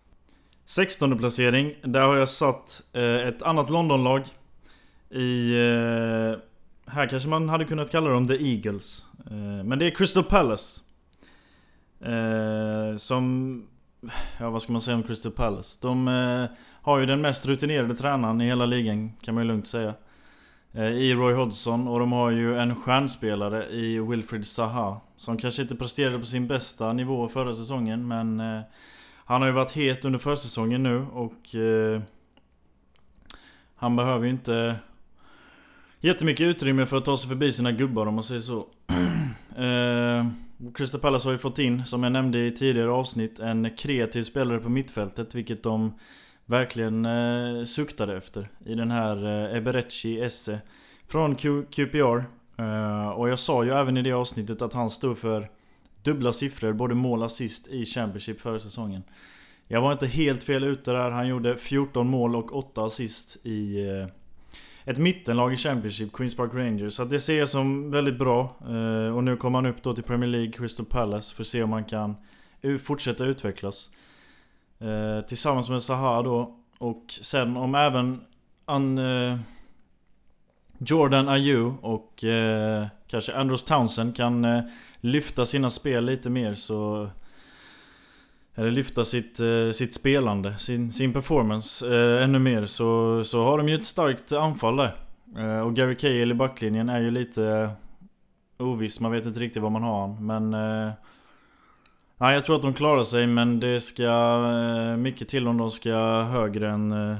16 0.64 1.19
placering, 1.19 1.75
där 1.83 2.00
har 2.00 2.16
jag 2.16 2.28
satt 2.28 2.83
eh, 2.93 3.28
ett 3.28 3.43
annat 3.43 3.71
Londonlag. 3.71 4.23
I... 5.11 5.54
Eh, 5.54 6.38
här 6.87 7.09
kanske 7.09 7.28
man 7.28 7.49
hade 7.49 7.64
kunnat 7.64 7.90
kalla 7.90 8.11
dem 8.11 8.28
The 8.28 8.35
Eagles. 8.35 9.07
Eh, 9.31 9.64
men 9.64 9.78
det 9.78 9.87
är 9.87 9.90
Crystal 9.90 10.25
Palace. 10.25 10.81
Eh, 12.00 12.97
som... 12.97 13.66
Ja 14.40 14.50
vad 14.50 14.62
ska 14.62 14.73
man 14.73 14.83
säga 14.83 14.97
om 14.97 15.02
Crystal 15.02 15.33
Palace? 15.33 15.78
De 15.83 16.09
eh, 16.09 16.57
har 16.83 16.99
ju 16.99 17.07
den 17.07 17.21
mest 17.21 17.47
rutinerade 17.47 17.95
tränaren 17.95 18.40
i 18.40 18.47
hela 18.47 18.66
ligan 18.66 19.12
kan 19.23 19.35
man 19.35 19.45
ju 19.45 19.49
lugnt 19.49 19.66
säga. 19.66 19.95
Eh, 20.73 20.90
I 20.90 21.14
Roy 21.14 21.35
Hodgson 21.35 21.88
och 21.88 21.99
de 21.99 22.12
har 22.12 22.31
ju 22.31 22.59
en 22.59 22.75
stjärnspelare 22.75 23.69
i 23.71 23.99
Wilfred 23.99 24.47
Zaha. 24.47 25.00
Som 25.16 25.37
kanske 25.37 25.62
inte 25.62 25.76
presterade 25.76 26.19
på 26.19 26.26
sin 26.26 26.47
bästa 26.47 26.93
nivå 26.93 27.28
förra 27.28 27.54
säsongen 27.54 28.09
men 28.09 28.40
eh, 28.40 28.61
han 29.25 29.40
har 29.40 29.49
ju 29.49 29.54
varit 29.54 29.73
het 29.73 30.04
under 30.04 30.19
försäsongen 30.19 30.83
nu 30.83 31.07
och 31.12 31.54
eh, 31.54 32.02
Han 33.76 33.97
behöver 33.97 34.25
ju 34.25 34.31
inte 34.31 34.78
Jättemycket 36.04 36.45
utrymme 36.45 36.87
för 36.87 36.97
att 36.97 37.04
ta 37.04 37.16
sig 37.16 37.28
förbi 37.28 37.52
sina 37.52 37.73
gubbar 37.73 38.07
om 38.07 38.14
man 38.14 38.25
säger 38.25 38.40
så. 38.40 38.57
eh, 39.57 40.26
Crystal 40.75 41.00
Palace 41.00 41.28
har 41.28 41.33
ju 41.33 41.38
fått 41.38 41.59
in, 41.59 41.87
som 41.87 42.02
jag 42.02 42.12
nämnde 42.12 42.38
i 42.38 42.52
tidigare 42.52 42.90
avsnitt, 42.90 43.38
en 43.38 43.71
kreativ 43.76 44.23
spelare 44.23 44.58
på 44.58 44.69
mittfältet 44.69 45.34
vilket 45.34 45.63
de 45.63 45.95
verkligen 46.47 47.04
eh, 47.04 47.65
suktade 47.65 48.17
efter 48.17 48.49
i 48.67 48.75
den 48.75 48.91
här 48.91 49.26
eh, 49.26 49.56
Eberechi 49.56 50.21
Esse 50.21 50.60
från 51.08 51.34
Q 51.34 51.65
QPR. 51.71 52.25
Eh, 52.58 53.08
och 53.08 53.28
jag 53.28 53.39
sa 53.39 53.65
ju 53.65 53.71
även 53.71 53.97
i 53.97 54.02
det 54.02 54.13
avsnittet 54.13 54.63
att 54.63 54.73
han 54.73 54.91
stod 54.91 55.19
för 55.19 55.49
dubbla 56.04 56.32
siffror, 56.32 56.73
både 56.73 56.95
mål 56.95 57.19
och 57.19 57.26
assist 57.26 57.69
i 57.69 57.84
Championship 57.84 58.40
förra 58.40 58.58
säsongen. 58.58 59.02
Jag 59.69 59.80
var 59.80 59.93
inte 59.93 60.06
helt 60.06 60.43
fel 60.43 60.64
ute 60.64 60.93
där, 60.93 61.10
han 61.10 61.28
gjorde 61.28 61.56
14 61.56 62.06
mål 62.06 62.36
och 62.36 62.56
8 62.56 62.84
assist 62.84 63.47
i 63.47 63.88
eh, 63.88 64.06
ett 64.84 64.99
mittenlag 64.99 65.52
i 65.52 65.56
Championship, 65.56 66.12
Queens 66.12 66.36
Park 66.36 66.50
Rangers. 66.54 66.95
Så 66.95 67.04
det 67.04 67.21
ser 67.21 67.38
jag 67.38 67.49
som 67.49 67.90
väldigt 67.90 68.19
bra. 68.19 68.56
Eh, 68.69 69.17
och 69.17 69.25
nu 69.25 69.36
kommer 69.36 69.58
han 69.58 69.67
upp 69.67 69.82
då 69.82 69.95
till 69.95 70.04
Premier 70.04 70.30
League, 70.30 70.52
Crystal 70.52 70.86
Palace, 70.86 71.34
för 71.34 71.43
att 71.43 71.47
se 71.47 71.62
om 71.62 71.73
han 71.73 71.84
kan 71.84 72.17
fortsätta 72.80 73.25
utvecklas. 73.25 73.90
Eh, 74.78 75.26
tillsammans 75.26 75.71
med 75.71 75.82
Zaha 75.82 76.23
då. 76.23 76.58
Och 76.78 77.04
sen 77.08 77.56
om 77.56 77.75
även 77.75 78.21
an, 78.64 78.99
eh, 78.99 79.38
Jordan 80.78 81.28
Ayew 81.28 81.76
och 81.82 82.25
eh, 82.25 82.86
kanske 83.06 83.34
Andros 83.34 83.64
Townsend 83.64 84.17
kan 84.17 84.45
eh, 84.45 84.62
lyfta 85.04 85.47
sina 85.47 85.71
spel 85.71 86.04
lite 86.04 86.30
mer 86.30 86.54
så... 86.54 87.10
Eller 88.54 88.71
lyfta 88.71 89.04
sitt, 89.04 89.40
eh, 89.40 89.71
sitt 89.73 89.95
spelande, 89.95 90.58
sin, 90.58 90.93
sin 90.93 91.12
performance 91.12 91.97
eh, 91.97 92.25
ännu 92.25 92.38
mer 92.38 92.67
så, 92.67 93.25
så 93.25 93.45
har 93.45 93.58
de 93.58 93.69
ju 93.69 93.75
ett 93.75 93.84
starkt 93.84 94.32
anfall 94.32 94.76
där. 94.76 94.95
Eh, 95.38 95.60
och 95.60 95.76
Gary 95.76 95.95
Cahill 95.95 96.30
i 96.30 96.34
backlinjen 96.34 96.88
är 96.88 97.00
ju 97.00 97.10
lite 97.10 97.71
oviss, 98.58 99.00
man 99.00 99.12
vet 99.12 99.26
inte 99.26 99.40
riktigt 99.40 99.62
vad 99.62 99.73
man 99.73 99.82
har 99.82 100.21
men 100.21 100.54
eh, 100.54 100.93
Ja, 102.19 102.32
jag 102.32 102.45
tror 102.45 102.56
att 102.56 102.62
de 102.62 102.75
klarar 102.75 103.04
sig 103.04 103.26
men 103.26 103.60
det 103.60 103.80
ska 103.80 104.02
eh, 104.02 104.97
mycket 104.97 105.28
till 105.28 105.49
om 105.49 105.58
de 105.58 105.71
ska 105.71 106.23
högre 106.23 106.71
än... 106.71 106.93
Eh, 106.93 107.17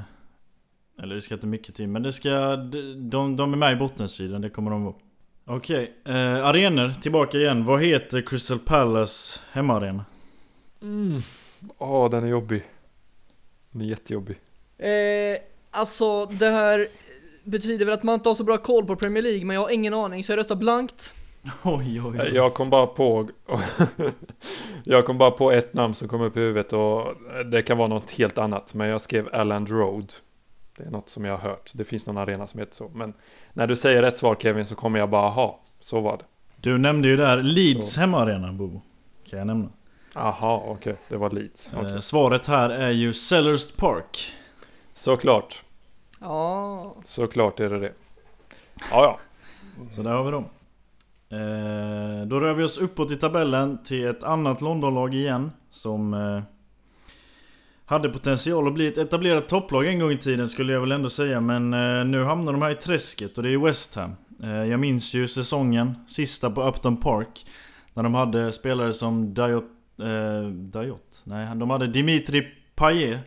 eller 1.01 1.15
det 1.15 1.21
ska 1.21 1.33
inte 1.33 1.47
mycket 1.47 1.75
till 1.75 1.87
men 1.87 2.03
det 2.03 2.13
ska... 2.13 2.55
De, 2.95 3.35
de 3.35 3.53
är 3.53 3.57
med 3.57 3.73
i 3.73 3.75
bottenstriden, 3.75 4.41
det 4.41 4.49
kommer 4.49 4.71
de 4.71 4.83
vara. 4.83 4.95
Okej, 5.47 5.95
okay. 6.01 6.15
eh, 6.15 6.45
arenor 6.45 7.01
tillbaka 7.01 7.37
igen. 7.37 7.65
Vad 7.65 7.83
heter 7.83 8.21
Crystal 8.21 8.59
Palace 8.59 9.39
hemmaarena? 9.51 10.05
Mm. 10.81 11.21
Åh, 11.77 12.05
oh, 12.05 12.09
den 12.09 12.23
är 12.23 12.27
jobbig. 12.27 12.63
Den 13.71 13.81
är 13.81 13.85
jättejobbig. 13.85 14.39
Eh, 14.77 15.37
alltså 15.71 16.25
det 16.25 16.49
här 16.49 16.87
betyder 17.43 17.85
väl 17.85 17.93
att 17.93 18.03
man 18.03 18.15
inte 18.15 18.29
har 18.29 18.35
så 18.35 18.43
bra 18.43 18.57
koll 18.57 18.85
på 18.85 18.95
Premier 18.95 19.23
League 19.23 19.45
men 19.45 19.53
jag 19.53 19.61
har 19.61 19.69
ingen 19.69 19.93
aning 19.93 20.23
så 20.23 20.31
jag 20.31 20.37
röstar 20.37 20.55
blankt. 20.55 21.13
Oj, 21.63 22.01
oj, 22.01 22.19
oj. 22.21 22.31
Jag 22.33 22.53
kom 22.53 22.69
bara 22.69 22.87
på... 22.87 23.29
jag 24.83 25.05
kom 25.05 25.17
bara 25.17 25.31
på 25.31 25.51
ett 25.51 25.73
namn 25.73 25.93
som 25.93 26.07
kom 26.07 26.21
upp 26.21 26.37
i 26.37 26.39
huvudet 26.39 26.73
och 26.73 27.13
det 27.51 27.61
kan 27.61 27.77
vara 27.77 27.87
något 27.87 28.11
helt 28.11 28.37
annat. 28.37 28.73
Men 28.73 28.87
jag 28.87 29.01
skrev 29.01 29.29
Alland 29.33 29.69
Road. 29.69 30.13
Det 30.77 30.83
är 30.83 30.89
något 30.89 31.09
som 31.09 31.25
jag 31.25 31.37
har 31.37 31.49
hört. 31.49 31.71
Det 31.73 31.83
finns 31.83 32.07
någon 32.07 32.17
arena 32.17 32.47
som 32.47 32.59
heter 32.59 32.75
så. 32.75 32.91
Men 32.93 33.13
när 33.55 33.67
du 33.67 33.75
säger 33.75 34.01
rätt 34.01 34.17
svar 34.17 34.35
Kevin 34.35 34.65
så 34.65 34.75
kommer 34.75 34.99
jag 34.99 35.09
bara 35.09 35.29
ha. 35.29 35.59
Så 35.79 36.01
var 36.01 36.17
det. 36.17 36.23
Du 36.57 36.77
nämnde 36.77 37.07
ju 37.07 37.17
där 37.17 37.43
Leeds 37.43 37.93
så. 37.93 37.99
hemmaarena 37.99 38.53
Bobo. 38.53 38.81
Kan 39.29 39.39
jag 39.39 39.47
nämna. 39.47 39.69
Aha, 40.15 40.63
okej. 40.67 40.73
Okay. 40.73 40.95
Det 41.09 41.17
var 41.17 41.29
Leeds. 41.29 41.73
Okay. 41.73 41.93
Eh, 41.93 41.99
svaret 41.99 42.47
här 42.47 42.69
är 42.69 42.89
ju 42.89 43.13
Sellers 43.13 43.71
Park. 43.71 44.33
Såklart. 44.93 45.63
Ja. 46.19 46.95
Såklart 47.03 47.59
är 47.59 47.69
det 47.69 47.79
det. 47.79 47.93
Ja, 48.91 49.03
ja. 49.03 49.19
Så 49.91 50.01
där 50.01 50.11
har 50.11 50.23
vi 50.23 50.31
dem. 50.31 50.45
Eh, 51.29 52.27
då 52.27 52.39
rör 52.39 52.53
vi 52.53 52.63
oss 52.63 52.77
uppåt 52.77 53.11
i 53.11 53.15
tabellen 53.15 53.83
till 53.83 54.07
ett 54.07 54.23
annat 54.23 54.61
Londonlag 54.61 55.13
igen 55.13 55.51
som 55.69 56.13
eh, 56.13 56.43
hade 57.85 58.09
potential 58.09 58.67
att 58.67 58.73
bli 58.73 58.87
ett 58.87 58.97
etablerat 58.97 59.49
topplag 59.49 59.87
en 59.87 59.99
gång 59.99 60.11
i 60.11 60.17
tiden 60.17 60.47
skulle 60.47 60.73
jag 60.73 60.81
väl 60.81 60.91
ändå 60.91 61.09
säga 61.09 61.41
men 61.41 61.73
eh, 61.73 62.05
nu 62.05 62.23
hamnar 62.23 62.51
de 62.51 62.61
här 62.61 62.71
i 62.71 62.75
träsket 62.75 63.37
och 63.37 63.43
det 63.43 63.53
är 63.53 63.57
West 63.57 63.95
Ham. 63.95 64.15
Eh, 64.43 64.49
jag 64.49 64.79
minns 64.79 65.13
ju 65.13 65.27
säsongen, 65.27 65.95
sista 66.07 66.49
på 66.49 66.67
Upton 66.67 66.97
Park 66.97 67.45
när 67.93 68.03
de 68.03 68.13
hade 68.13 68.51
spelare 68.51 68.93
som 68.93 69.33
Diot... 69.33 69.63
Eh, 70.01 70.49
Diot? 70.49 71.21
Nej, 71.23 71.55
de 71.55 71.69
hade 71.69 71.87
Dimitri 71.87 72.47
Payet 72.75 73.19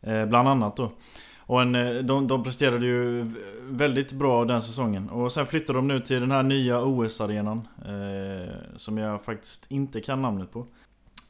eh, 0.00 0.26
bland 0.26 0.48
annat 0.48 0.76
då. 0.76 0.92
Och 1.38 1.62
en, 1.62 1.74
eh, 1.74 1.94
de, 1.94 2.28
de 2.28 2.44
presterade 2.44 2.86
ju 2.86 3.32
väldigt 3.62 4.12
bra 4.12 4.44
den 4.44 4.62
säsongen. 4.62 5.10
Och 5.10 5.32
sen 5.32 5.46
flyttade 5.46 5.78
de 5.78 5.88
nu 5.88 6.00
till 6.00 6.20
den 6.20 6.30
här 6.30 6.42
nya 6.42 6.82
OS-arenan. 6.82 7.68
Eh, 7.84 8.54
som 8.76 8.98
jag 8.98 9.24
faktiskt 9.24 9.70
inte 9.70 10.00
kan 10.00 10.22
namnet 10.22 10.52
på. 10.52 10.66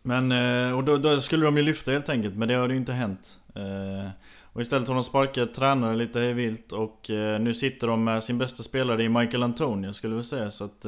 Men, 0.06 0.32
eh, 0.32 0.76
och 0.76 0.84
då, 0.84 0.96
då, 0.96 1.20
skulle 1.20 1.44
de 1.44 1.56
ju 1.56 1.62
lyfta 1.62 1.90
helt 1.90 2.08
enkelt, 2.08 2.36
men 2.36 2.48
det 2.48 2.54
har 2.54 2.68
ju 2.68 2.76
inte 2.76 2.92
hänt. 2.92 3.40
Eh, 3.54 4.10
och 4.42 4.60
istället 4.62 4.88
har 4.88 4.94
de 4.94 5.04
sparkat 5.04 5.54
tränare 5.54 5.96
lite 5.96 6.20
hej 6.20 6.32
vilt 6.32 6.72
och 6.72 7.10
eh, 7.10 7.40
nu 7.40 7.54
sitter 7.54 7.86
de 7.86 8.04
med 8.04 8.24
sin 8.24 8.38
bästa 8.38 8.62
spelare 8.62 9.02
i 9.02 9.08
Michael 9.08 9.42
Antonio 9.42 9.92
skulle 9.92 10.14
jag 10.14 10.24
säga. 10.24 10.50
Så 10.50 10.64
att, 10.64 10.86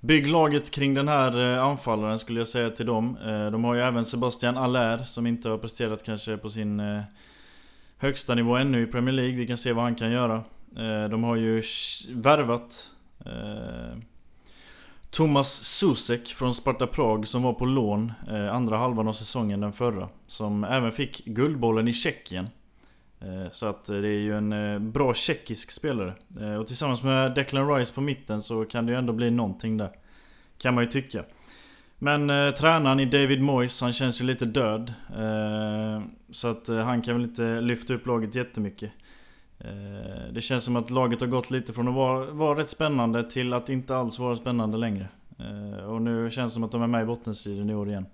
bygg 0.00 0.28
laget 0.28 0.70
kring 0.70 0.94
den 0.94 1.08
här 1.08 1.38
anfallaren 1.58 2.18
skulle 2.18 2.40
jag 2.40 2.48
säga 2.48 2.70
till 2.70 2.86
dem. 2.86 3.16
de 3.52 3.64
har 3.64 3.74
ju 3.74 3.80
även 3.80 4.04
Sebastian 4.04 4.56
Allaire 4.56 5.06
som 5.06 5.26
inte 5.26 5.48
har 5.48 5.58
presterat 5.58 6.02
kanske 6.02 6.36
på 6.36 6.50
sin 6.50 6.82
högsta 7.98 8.34
nivå 8.34 8.56
ännu 8.56 8.82
i 8.82 8.86
Premier 8.86 9.12
League. 9.12 9.36
Vi 9.36 9.46
kan 9.46 9.56
se 9.56 9.72
vad 9.72 9.84
han 9.84 9.94
kan 9.94 10.10
göra. 10.10 10.42
De 11.10 11.24
har 11.24 11.36
ju 11.36 11.62
värvat 12.08 12.90
Thomas 15.16 15.64
Susek 15.64 16.28
från 16.28 16.54
Sparta 16.54 16.86
Prag 16.86 17.28
som 17.28 17.42
var 17.42 17.52
på 17.52 17.64
lån 17.64 18.12
eh, 18.28 18.54
andra 18.54 18.76
halvan 18.76 19.08
av 19.08 19.12
säsongen 19.12 19.60
den 19.60 19.72
förra. 19.72 20.08
Som 20.26 20.64
även 20.64 20.92
fick 20.92 21.24
Guldbollen 21.24 21.88
i 21.88 21.92
Tjeckien. 21.92 22.48
Eh, 23.20 23.52
så 23.52 23.66
att 23.66 23.88
eh, 23.88 23.96
det 23.96 24.08
är 24.08 24.20
ju 24.20 24.36
en 24.36 24.92
bra 24.92 25.14
tjeckisk 25.14 25.70
spelare. 25.70 26.14
Och 26.60 26.66
tillsammans 26.66 27.02
med 27.02 27.34
Declan 27.34 27.74
Rice 27.74 27.94
på 27.94 28.00
mitten 28.00 28.42
så 28.42 28.64
kan 28.64 28.86
det 28.86 28.92
ju 28.92 28.98
ändå 28.98 29.12
bli 29.12 29.30
någonting 29.30 29.76
där. 29.76 29.90
Kan 30.58 30.74
man 30.74 30.84
ju 30.84 30.90
tycka. 30.90 31.24
Men 31.98 32.30
eh, 32.30 32.50
tränaren 32.50 33.00
i 33.00 33.04
David 33.04 33.42
Moyes, 33.42 33.80
han 33.80 33.92
känns 33.92 34.20
ju 34.20 34.24
lite 34.24 34.44
död. 34.44 34.92
Eh, 35.16 36.02
så 36.30 36.48
att 36.48 36.68
eh, 36.68 36.76
han 36.76 37.02
kan 37.02 37.14
väl 37.14 37.24
inte 37.24 37.60
lyfta 37.60 37.94
upp 37.94 38.06
laget 38.06 38.34
jättemycket. 38.34 38.90
Eh, 39.58 40.32
det 40.32 40.40
känns 40.40 40.64
som 40.64 40.76
att 40.76 40.90
laget 40.90 41.20
har 41.20 41.26
gått 41.26 41.50
lite 41.50 41.72
från 41.72 41.88
att 41.88 41.94
vara, 41.94 42.26
vara 42.26 42.58
rätt 42.58 42.70
spännande 42.70 43.30
till 43.30 43.52
att 43.52 43.68
inte 43.68 43.96
alls 43.96 44.18
vara 44.18 44.36
spännande 44.36 44.78
längre. 44.78 45.08
Eh, 45.38 45.84
och 45.84 46.02
nu 46.02 46.30
känns 46.30 46.52
det 46.52 46.54
som 46.54 46.64
att 46.64 46.72
de 46.72 46.82
är 46.82 46.86
med 46.86 47.02
i 47.02 47.06
bottenstriden 47.06 47.70
i 47.70 47.74
år 47.74 47.88
igen. 47.88 48.06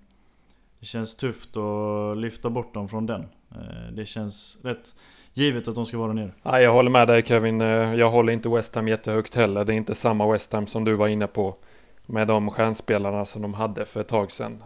Det 0.79 0.85
känns 0.85 1.15
tufft 1.15 1.57
att 1.57 2.17
lyfta 2.17 2.49
bort 2.49 2.73
dem 2.73 2.89
från 2.89 3.05
den. 3.05 3.21
Eh, 3.51 3.93
det 3.93 4.05
känns 4.05 4.57
rätt 4.63 4.95
givet 5.33 5.67
att 5.67 5.75
de 5.75 5.85
ska 5.85 5.97
vara 5.97 6.13
nere. 6.13 6.31
Ja, 6.43 6.61
jag 6.61 6.73
håller 6.73 6.89
med 6.89 7.07
dig 7.07 7.23
Kevin. 7.25 7.59
Jag 7.59 8.11
håller 8.11 8.33
inte 8.33 8.49
West 8.49 8.75
Ham 8.75 8.87
jättehögt 8.87 9.35
heller. 9.35 9.65
Det 9.65 9.73
är 9.73 9.77
inte 9.77 9.95
samma 9.95 10.31
West 10.31 10.53
Ham 10.53 10.67
som 10.67 10.83
du 10.83 10.93
var 10.93 11.07
inne 11.07 11.27
på 11.27 11.57
med 12.05 12.27
de 12.27 12.51
stjärnspelarna 12.51 13.25
som 13.25 13.41
de 13.41 13.53
hade 13.53 13.85
för 13.85 14.01
ett 14.01 14.07
tag 14.07 14.31
sedan. 14.31 14.63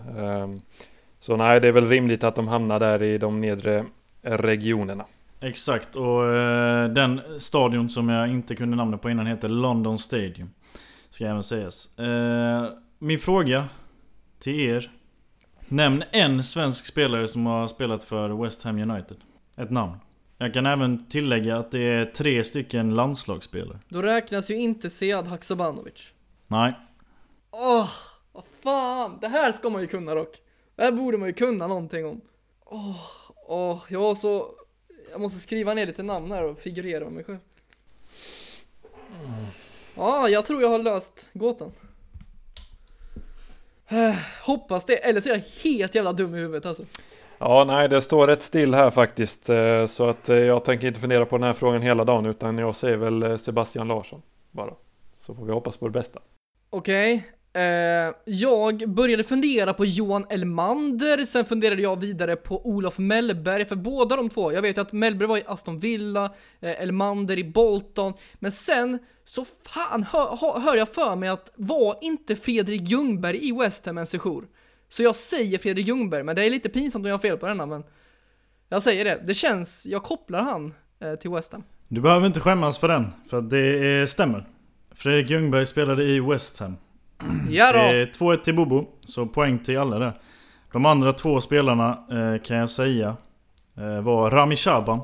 Så 1.19 1.37
nej, 1.37 1.61
det 1.61 1.67
är 1.67 1.71
väl 1.71 1.85
rimligt 1.85 2.23
att 2.23 2.35
de 2.35 2.47
hamnar 2.47 2.79
där 2.79 3.03
i 3.03 3.17
de 3.17 3.41
nedre 3.41 3.85
regionerna. 4.21 5.05
Exakt, 5.39 5.95
och 5.95 6.25
eh, 6.25 6.89
den 6.89 7.21
stadion 7.39 7.89
som 7.89 8.09
jag 8.09 8.29
inte 8.29 8.55
kunde 8.55 8.77
namnet 8.77 9.01
på 9.01 9.09
innan 9.09 9.27
heter 9.27 9.49
London 9.49 9.99
Stadium. 9.99 10.49
Ska 11.09 11.25
även 11.25 11.43
sägas. 11.43 11.99
Eh, 11.99 12.69
min 12.99 13.19
fråga 13.19 13.65
till 14.39 14.59
er. 14.59 14.91
Nämn 15.67 16.03
en 16.11 16.43
svensk 16.43 16.85
spelare 16.85 17.27
som 17.27 17.45
har 17.45 17.67
spelat 17.67 18.03
för 18.03 18.43
West 18.43 18.63
Ham 18.63 18.77
United. 18.77 19.17
Ett 19.57 19.71
namn. 19.71 19.97
Jag 20.37 20.53
kan 20.53 20.65
även 20.65 21.07
tillägga 21.07 21.57
att 21.57 21.71
det 21.71 21.83
är 21.83 22.05
tre 22.05 22.43
stycken 22.43 22.95
landslagsspelare. 22.95 23.79
Då 23.89 24.01
räknas 24.01 24.49
ju 24.49 24.55
inte 24.55 24.89
Sead 24.89 25.27
Haksabanovic. 25.27 26.13
Nej, 26.47 26.73
Åh, 27.51 27.83
oh, 27.83 27.89
vad 28.31 28.43
fan. 28.63 29.17
Det 29.21 29.27
här 29.27 29.51
ska 29.51 29.69
man 29.69 29.81
ju 29.81 29.87
kunna 29.87 30.13
dock. 30.15 30.37
Det 30.75 30.83
här 30.83 30.91
borde 30.91 31.17
man 31.17 31.27
ju 31.27 31.33
kunna 31.33 31.67
någonting 31.67 32.05
om. 32.05 32.21
Åh, 32.65 32.91
oh, 33.47 33.73
oh, 33.73 33.81
jag 33.89 33.99
var 33.99 34.15
så... 34.15 34.51
Jag 35.17 35.21
måste 35.21 35.39
skriva 35.39 35.73
ner 35.73 35.85
lite 35.85 36.03
namn 36.03 36.31
här 36.31 36.43
och 36.43 36.57
figurera 36.57 37.03
med 37.03 37.13
mig 37.13 37.23
själv. 37.23 37.37
Ja, 39.95 40.03
ah, 40.03 40.27
jag 40.27 40.45
tror 40.45 40.61
jag 40.61 40.69
har 40.69 40.79
löst 40.79 41.29
gåtan. 41.33 41.71
Eh, 43.87 44.15
hoppas 44.45 44.85
det, 44.85 44.95
eller 44.95 45.21
så 45.21 45.29
är 45.29 45.33
jag 45.33 45.43
helt 45.63 45.95
jävla 45.95 46.13
dum 46.13 46.35
i 46.35 46.37
huvudet 46.37 46.65
alltså. 46.65 46.83
Ja, 47.37 47.63
nej, 47.67 47.89
det 47.89 48.01
står 48.01 48.27
rätt 48.27 48.41
still 48.41 48.73
här 48.73 48.89
faktiskt. 48.89 49.49
Eh, 49.49 49.85
så 49.85 50.09
att 50.09 50.29
eh, 50.29 50.37
jag 50.37 50.65
tänker 50.65 50.87
inte 50.87 50.99
fundera 50.99 51.25
på 51.25 51.37
den 51.37 51.43
här 51.43 51.53
frågan 51.53 51.81
hela 51.81 52.03
dagen, 52.03 52.25
utan 52.25 52.57
jag 52.57 52.75
säger 52.75 52.97
väl 52.97 53.39
Sebastian 53.39 53.87
Larsson 53.87 54.21
bara. 54.51 54.73
Så 55.17 55.35
får 55.35 55.45
vi 55.45 55.51
hoppas 55.51 55.77
på 55.77 55.85
det 55.85 55.91
bästa. 55.91 56.19
Okej, 56.69 57.27
Eh, 57.57 58.13
jag 58.25 58.89
började 58.89 59.23
fundera 59.23 59.73
på 59.73 59.85
Johan 59.85 60.25
Elmander, 60.29 61.25
sen 61.25 61.45
funderade 61.45 61.81
jag 61.81 61.99
vidare 61.99 62.35
på 62.35 62.65
Olof 62.67 62.97
Mellberg, 62.97 63.65
för 63.65 63.75
båda 63.75 64.15
de 64.15 64.29
två, 64.29 64.53
jag 64.53 64.61
vet 64.61 64.77
ju 64.77 64.81
att 64.81 64.91
Mellberg 64.91 65.27
var 65.27 65.37
i 65.37 65.43
Aston 65.47 65.77
Villa, 65.77 66.25
eh, 66.59 66.81
Elmander 66.81 67.39
i 67.39 67.43
Bolton, 67.43 68.13
men 68.33 68.51
sen 68.51 68.99
så 69.23 69.45
fan 69.63 70.03
hör, 70.03 70.59
hör 70.59 70.75
jag 70.75 70.89
för 70.89 71.15
mig 71.15 71.29
att 71.29 71.51
var 71.55 71.97
inte 72.01 72.35
Fredrik 72.35 72.81
Ljungberg 72.81 73.47
i 73.47 73.51
West 73.51 73.85
Ham 73.85 73.97
en 73.97 74.07
sejour? 74.07 74.47
Så 74.89 75.03
jag 75.03 75.15
säger 75.15 75.57
Fredrik 75.57 75.87
Ljungberg, 75.87 76.23
men 76.23 76.35
det 76.35 76.45
är 76.45 76.49
lite 76.49 76.69
pinsamt 76.69 77.05
om 77.05 77.09
jag 77.09 77.13
har 77.13 77.19
fel 77.19 77.37
på 77.37 77.47
denna, 77.47 77.65
men 77.65 77.83
jag 78.69 78.83
säger 78.83 79.05
det. 79.05 79.23
Det 79.27 79.33
känns, 79.33 79.85
jag 79.85 80.03
kopplar 80.03 80.43
han 80.43 80.73
eh, 80.99 81.15
till 81.15 81.31
West 81.31 81.51
Ham. 81.51 81.63
Du 81.87 82.01
behöver 82.01 82.27
inte 82.27 82.39
skämmas 82.39 82.77
för 82.77 82.87
den, 82.87 83.07
för 83.29 83.41
det 83.41 84.09
stämmer. 84.09 84.45
Fredrik 84.91 85.29
Ljungberg 85.29 85.65
spelade 85.65 86.03
i 86.03 86.19
West 86.19 86.59
Ham. 86.59 86.77
Ja 87.49 87.71
då. 87.71 87.79
Är 87.79 88.05
2-1 88.05 88.37
till 88.37 88.55
Bobo, 88.55 88.87
så 89.03 89.25
poäng 89.25 89.59
till 89.59 89.79
alla 89.79 89.99
där. 89.99 90.13
De 90.71 90.85
andra 90.85 91.13
två 91.13 91.41
spelarna 91.41 91.89
eh, 92.11 92.41
kan 92.43 92.57
jag 92.57 92.69
säga 92.69 93.17
eh, 93.77 94.01
var 94.01 94.29
Rami 94.31 94.55
Shaban. 94.55 95.01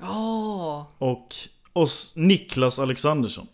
Oh. 0.00 0.82
Och 0.98 1.34
oss 1.72 2.12
Niklas 2.16 2.78
Alexandersson. 2.78 3.46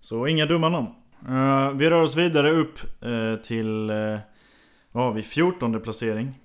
Så 0.00 0.26
inga 0.26 0.46
dumma 0.46 0.68
namn. 0.68 0.88
Uh, 1.28 1.70
vi 1.70 1.90
rör 1.90 2.02
oss 2.02 2.16
vidare 2.16 2.50
upp 2.50 2.78
uh, 3.06 3.36
till, 3.36 3.90
uh, 3.90 4.18
vad 4.92 5.04
har 5.04 5.12
vi, 5.12 5.22
14 5.22 5.80
placering. 5.80 6.38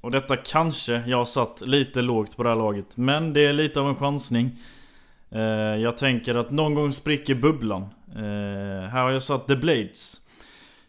Och 0.00 0.10
detta 0.10 0.36
kanske 0.36 1.02
jag 1.06 1.28
satt 1.28 1.60
lite 1.60 2.02
lågt 2.02 2.36
på 2.36 2.42
det 2.42 2.48
här 2.48 2.56
laget. 2.56 2.96
Men 2.96 3.32
det 3.32 3.46
är 3.46 3.52
lite 3.52 3.80
av 3.80 3.88
en 3.88 3.96
chansning. 3.96 4.50
Uh, 5.32 5.40
jag 5.76 5.98
tänker 5.98 6.34
att 6.34 6.50
någon 6.50 6.74
gång 6.74 6.92
spricker 6.92 7.34
bubblan. 7.34 7.86
här 8.90 9.02
har 9.02 9.10
jag 9.10 9.22
satt 9.22 9.46
The 9.46 9.56
Blades. 9.56 10.20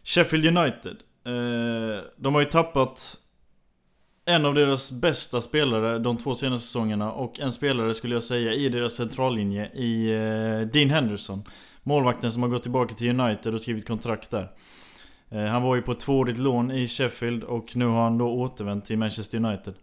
Sheffield 0.06 0.58
United. 0.58 0.96
Eh, 1.26 2.04
de 2.16 2.34
har 2.34 2.40
ju 2.40 2.46
tappat 2.46 3.16
en 4.24 4.44
av 4.44 4.54
deras 4.54 4.92
bästa 4.92 5.40
spelare 5.40 5.98
de 5.98 6.16
två 6.16 6.34
senaste 6.34 6.66
säsongerna 6.66 7.12
och 7.12 7.40
en 7.40 7.52
spelare 7.52 7.94
skulle 7.94 8.14
jag 8.14 8.22
säga 8.22 8.52
i 8.52 8.68
deras 8.68 8.94
centrallinje 8.94 9.70
i 9.74 10.14
eh, 10.14 10.68
Dean 10.68 10.90
Henderson. 10.90 11.44
Målvakten 11.82 12.32
som 12.32 12.42
har 12.42 12.50
gått 12.50 12.62
tillbaka 12.62 12.94
till 12.94 13.20
United 13.20 13.54
och 13.54 13.60
skrivit 13.60 13.86
kontrakt 13.86 14.30
där. 14.30 14.52
Eh, 15.28 15.44
han 15.44 15.62
var 15.62 15.76
ju 15.76 15.82
på 15.82 15.92
ett 15.92 16.00
tvåårigt 16.00 16.38
lån 16.38 16.70
i 16.70 16.88
Sheffield 16.88 17.44
och 17.44 17.76
nu 17.76 17.84
har 17.84 18.02
han 18.02 18.18
då 18.18 18.28
återvänt 18.28 18.84
till 18.84 18.98
Manchester 18.98 19.38
United. 19.38 19.74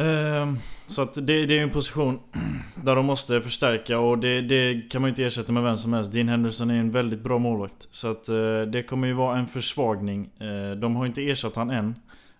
Ehm, 0.00 0.56
så 0.86 1.02
att 1.02 1.14
det, 1.14 1.46
det 1.46 1.58
är 1.58 1.62
en 1.62 1.70
position 1.70 2.18
där 2.84 2.96
de 2.96 3.06
måste 3.06 3.40
förstärka 3.40 3.98
och 3.98 4.18
det, 4.18 4.40
det, 4.40 4.90
kan 4.90 5.02
man 5.02 5.08
ju 5.08 5.10
inte 5.10 5.24
ersätta 5.24 5.52
med 5.52 5.62
vem 5.62 5.76
som 5.76 5.92
helst. 5.92 6.12
Dean 6.12 6.28
Henderson 6.28 6.70
är 6.70 6.80
en 6.80 6.90
väldigt 6.90 7.20
bra 7.20 7.38
målvakt. 7.38 7.88
Så 7.90 8.10
att 8.10 8.28
eh, 8.28 8.62
det 8.72 8.82
kommer 8.82 9.06
ju 9.06 9.14
vara 9.14 9.38
en 9.38 9.46
försvagning. 9.46 10.30
Eh, 10.38 10.76
de 10.76 10.96
har 10.96 11.06
inte 11.06 11.30
ersatt 11.30 11.56
han 11.56 11.70
än. 11.70 11.94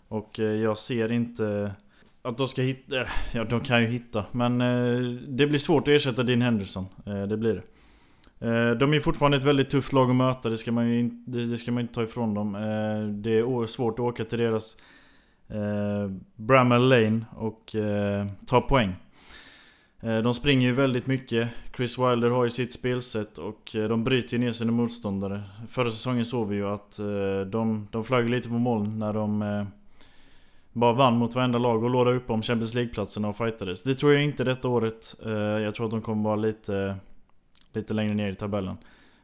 Och 0.08 0.40
eh, 0.40 0.46
jag 0.46 0.78
ser 0.78 1.12
inte 1.12 1.72
att 2.22 2.38
de 2.38 2.48
ska 2.48 2.62
hitta... 2.62 2.94
Ja, 3.32 3.44
de 3.44 3.60
kan 3.60 3.82
ju 3.82 3.88
hitta. 3.88 4.24
Men 4.32 4.58
det 5.36 5.46
blir 5.46 5.58
svårt 5.58 5.88
att 5.88 5.94
ersätta 5.94 6.22
Dean 6.22 6.42
Henderson. 6.42 6.86
Det 7.28 7.36
blir 7.36 7.54
det. 7.54 7.62
De 8.74 8.94
är 8.94 9.00
fortfarande 9.00 9.36
ett 9.36 9.44
väldigt 9.44 9.70
tufft 9.70 9.92
lag 9.92 10.10
att 10.10 10.16
möta, 10.16 10.48
det 10.50 10.56
ska 10.56 10.72
man 10.72 10.88
ju 10.88 11.00
inte, 11.00 11.30
det 11.30 11.58
ska 11.58 11.72
man 11.72 11.80
inte 11.80 11.94
ta 11.94 12.02
ifrån 12.02 12.34
dem. 12.34 12.52
Det 13.22 13.38
är 13.38 13.66
svårt 13.66 13.94
att 13.94 14.00
åka 14.00 14.24
till 14.24 14.38
deras 14.38 14.76
Bramall 16.50 16.88
Lane 16.88 17.24
och 17.36 17.74
eh, 17.74 18.26
tar 18.46 18.60
poäng. 18.60 18.96
Eh, 20.00 20.18
de 20.18 20.34
springer 20.34 20.68
ju 20.68 20.74
väldigt 20.74 21.06
mycket. 21.06 21.48
Chris 21.76 21.98
Wilder 21.98 22.30
har 22.30 22.44
ju 22.44 22.50
sitt 22.50 22.72
spelsätt 22.72 23.38
och 23.38 23.76
eh, 23.76 23.88
de 23.88 24.04
bryter 24.04 24.38
ner 24.38 24.52
sina 24.52 24.72
motståndare. 24.72 25.42
Förra 25.68 25.90
säsongen 25.90 26.24
såg 26.24 26.48
vi 26.48 26.56
ju 26.56 26.68
att 26.68 26.98
eh, 26.98 27.40
de, 27.50 27.88
de 27.90 28.04
flög 28.04 28.30
lite 28.30 28.48
på 28.48 28.54
moln 28.54 28.98
när 28.98 29.12
de 29.12 29.42
eh, 29.42 29.64
bara 30.72 30.92
vann 30.92 31.14
mot 31.14 31.34
varenda 31.34 31.58
lag 31.58 31.84
och 31.84 31.90
låda 31.90 32.10
upp 32.10 32.30
om 32.30 32.42
Champions 32.42 32.74
League-platserna 32.74 33.28
och 33.28 33.36
fightades. 33.36 33.82
Det 33.82 33.94
tror 33.94 34.12
jag 34.12 34.22
inte 34.22 34.44
detta 34.44 34.68
året. 34.68 35.14
Eh, 35.24 35.32
jag 35.32 35.74
tror 35.74 35.86
att 35.86 35.92
de 35.92 36.02
kommer 36.02 36.24
vara 36.24 36.36
lite, 36.36 36.96
lite 37.72 37.94
längre 37.94 38.14
ner 38.14 38.30
i 38.30 38.34
tabellen. 38.34 38.76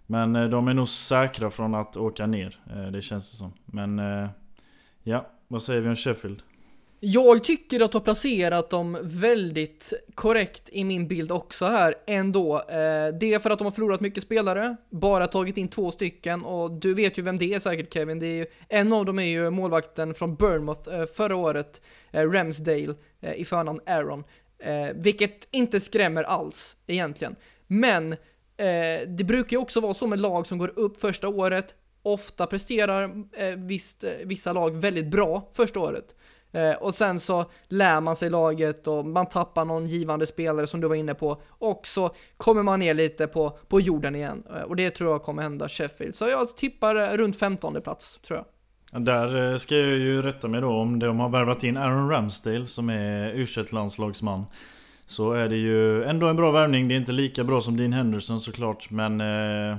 Men 0.07 0.37
eh, 0.37 0.49
de 0.49 0.69
är 0.69 0.75
nog 0.75 0.89
säkra 0.89 1.51
från 1.51 1.75
att 1.75 1.97
åka 1.97 2.27
ner, 2.27 2.59
eh, 2.77 2.87
det 2.93 3.03
känns 3.03 3.31
det 3.31 3.37
som. 3.37 3.53
Men 3.65 4.01
ja, 5.03 5.27
vad 5.49 5.63
säger 5.63 5.81
vi 5.81 5.89
om 5.89 5.97
Sheffield? 5.97 6.43
Jag 7.01 7.45
tycker 7.45 7.81
att 7.81 7.93
du 7.93 7.99
har 7.99 8.05
placerat 8.05 8.71
dem 8.71 8.99
väldigt 9.03 9.93
korrekt 10.15 10.69
i 10.73 10.85
min 10.85 11.09
bild 11.09 11.33
också 11.33 11.67
här 11.67 11.95
ändå. 12.07 12.57
Eh, 12.57 13.15
det 13.21 13.35
är 13.35 13.39
för 13.39 13.51
att 13.51 13.59
de 13.59 13.65
har 13.65 13.71
förlorat 13.71 14.01
mycket 14.01 14.23
spelare, 14.23 14.77
bara 14.91 15.27
tagit 15.27 15.57
in 15.57 15.69
två 15.69 15.91
stycken 15.91 16.45
och 16.45 16.71
du 16.71 16.95
vet 16.95 17.19
ju 17.19 17.23
vem 17.23 17.39
det 17.39 17.55
är 17.55 17.59
säkert 17.59 17.95
Kevin. 17.95 18.19
Det 18.19 18.27
är 18.27 18.35
ju, 18.35 18.47
en 18.69 18.93
av 18.93 19.05
dem 19.05 19.19
är 19.19 19.25
ju 19.25 19.51
målvakten 19.51 20.15
från 20.15 20.35
Bournemouth 20.35 20.95
eh, 20.95 21.05
förra 21.05 21.37
året, 21.37 21.81
eh, 22.11 22.31
Ramsdale 22.31 22.95
i 23.37 23.45
förnamn 23.45 23.81
Aaron. 23.87 24.25
Vilket 24.95 25.49
inte 25.51 25.81
skrämmer 25.81 26.23
alls 26.23 26.77
egentligen. 26.87 27.37
Men 27.67 28.17
det 29.07 29.25
brukar 29.27 29.57
ju 29.57 29.63
också 29.63 29.81
vara 29.81 29.95
så 29.95 30.07
med 30.07 30.21
lag 30.21 30.47
som 30.47 30.59
går 30.59 30.73
upp 30.79 31.01
första 31.01 31.29
året, 31.29 31.75
ofta 32.07 32.47
presterar 32.47 33.25
eh, 33.33 33.57
visst, 33.57 34.05
vissa 34.25 34.53
lag 34.53 34.77
väldigt 34.77 35.07
bra 35.07 35.51
första 35.53 35.81
året. 35.81 36.15
Eh, 36.53 36.73
och 36.73 36.95
sen 36.95 37.21
så 37.21 37.45
lär 37.69 38.01
man 38.01 38.17
sig 38.17 38.31
laget 38.31 38.87
och 38.87 39.07
man 39.07 39.27
tappar 39.27 39.65
någon 39.65 39.87
givande 39.87 40.27
spelare 40.27 40.67
som 40.67 40.81
du 40.81 40.89
var 40.89 40.95
inne 40.95 41.15
på. 41.15 41.43
Och 41.49 41.87
så 41.87 42.11
kommer 42.37 42.63
man 42.63 42.81
ner 42.81 42.95
lite 42.95 43.27
på, 43.27 43.59
på 43.69 43.81
jorden 43.81 44.15
igen. 44.15 44.43
Eh, 44.57 44.63
och 44.63 44.77
det 44.77 44.91
tror 44.91 45.11
jag 45.11 45.23
kommer 45.23 45.43
hända 45.43 45.69
Sheffield. 45.69 46.15
Så 46.15 46.29
jag 46.29 46.57
tippar 46.57 46.97
eh, 46.97 47.17
runt 47.17 47.39
15 47.39 47.83
plats, 47.83 48.19
tror 48.27 48.39
jag. 48.39 48.47
Där 48.93 49.59
ska 49.59 49.77
jag 49.77 49.99
ju 49.99 50.23
rätta 50.23 50.49
mig 50.49 50.61
då 50.61 50.69
om 50.69 50.99
de 50.99 51.21
har 51.21 51.29
värvat 51.29 51.65
in 51.65 51.77
Aaron 51.77 52.11
Ramsdale 52.11 52.67
som 52.67 52.91
är 52.91 53.33
u 53.33 53.47
landslagsman 53.71 54.45
Så 55.07 55.33
är 55.33 55.49
det 55.49 55.57
ju 55.57 56.05
ändå 56.05 56.27
en 56.27 56.37
bra 56.37 56.51
värvning. 56.51 56.89
Det 56.89 56.95
är 56.95 56.97
inte 56.97 57.13
lika 57.13 57.45
bra 57.45 57.61
som 57.61 57.77
Dean 57.77 57.93
Henderson 57.93 58.41
såklart 58.41 58.91
men 58.91 59.21
eh, 59.21 59.77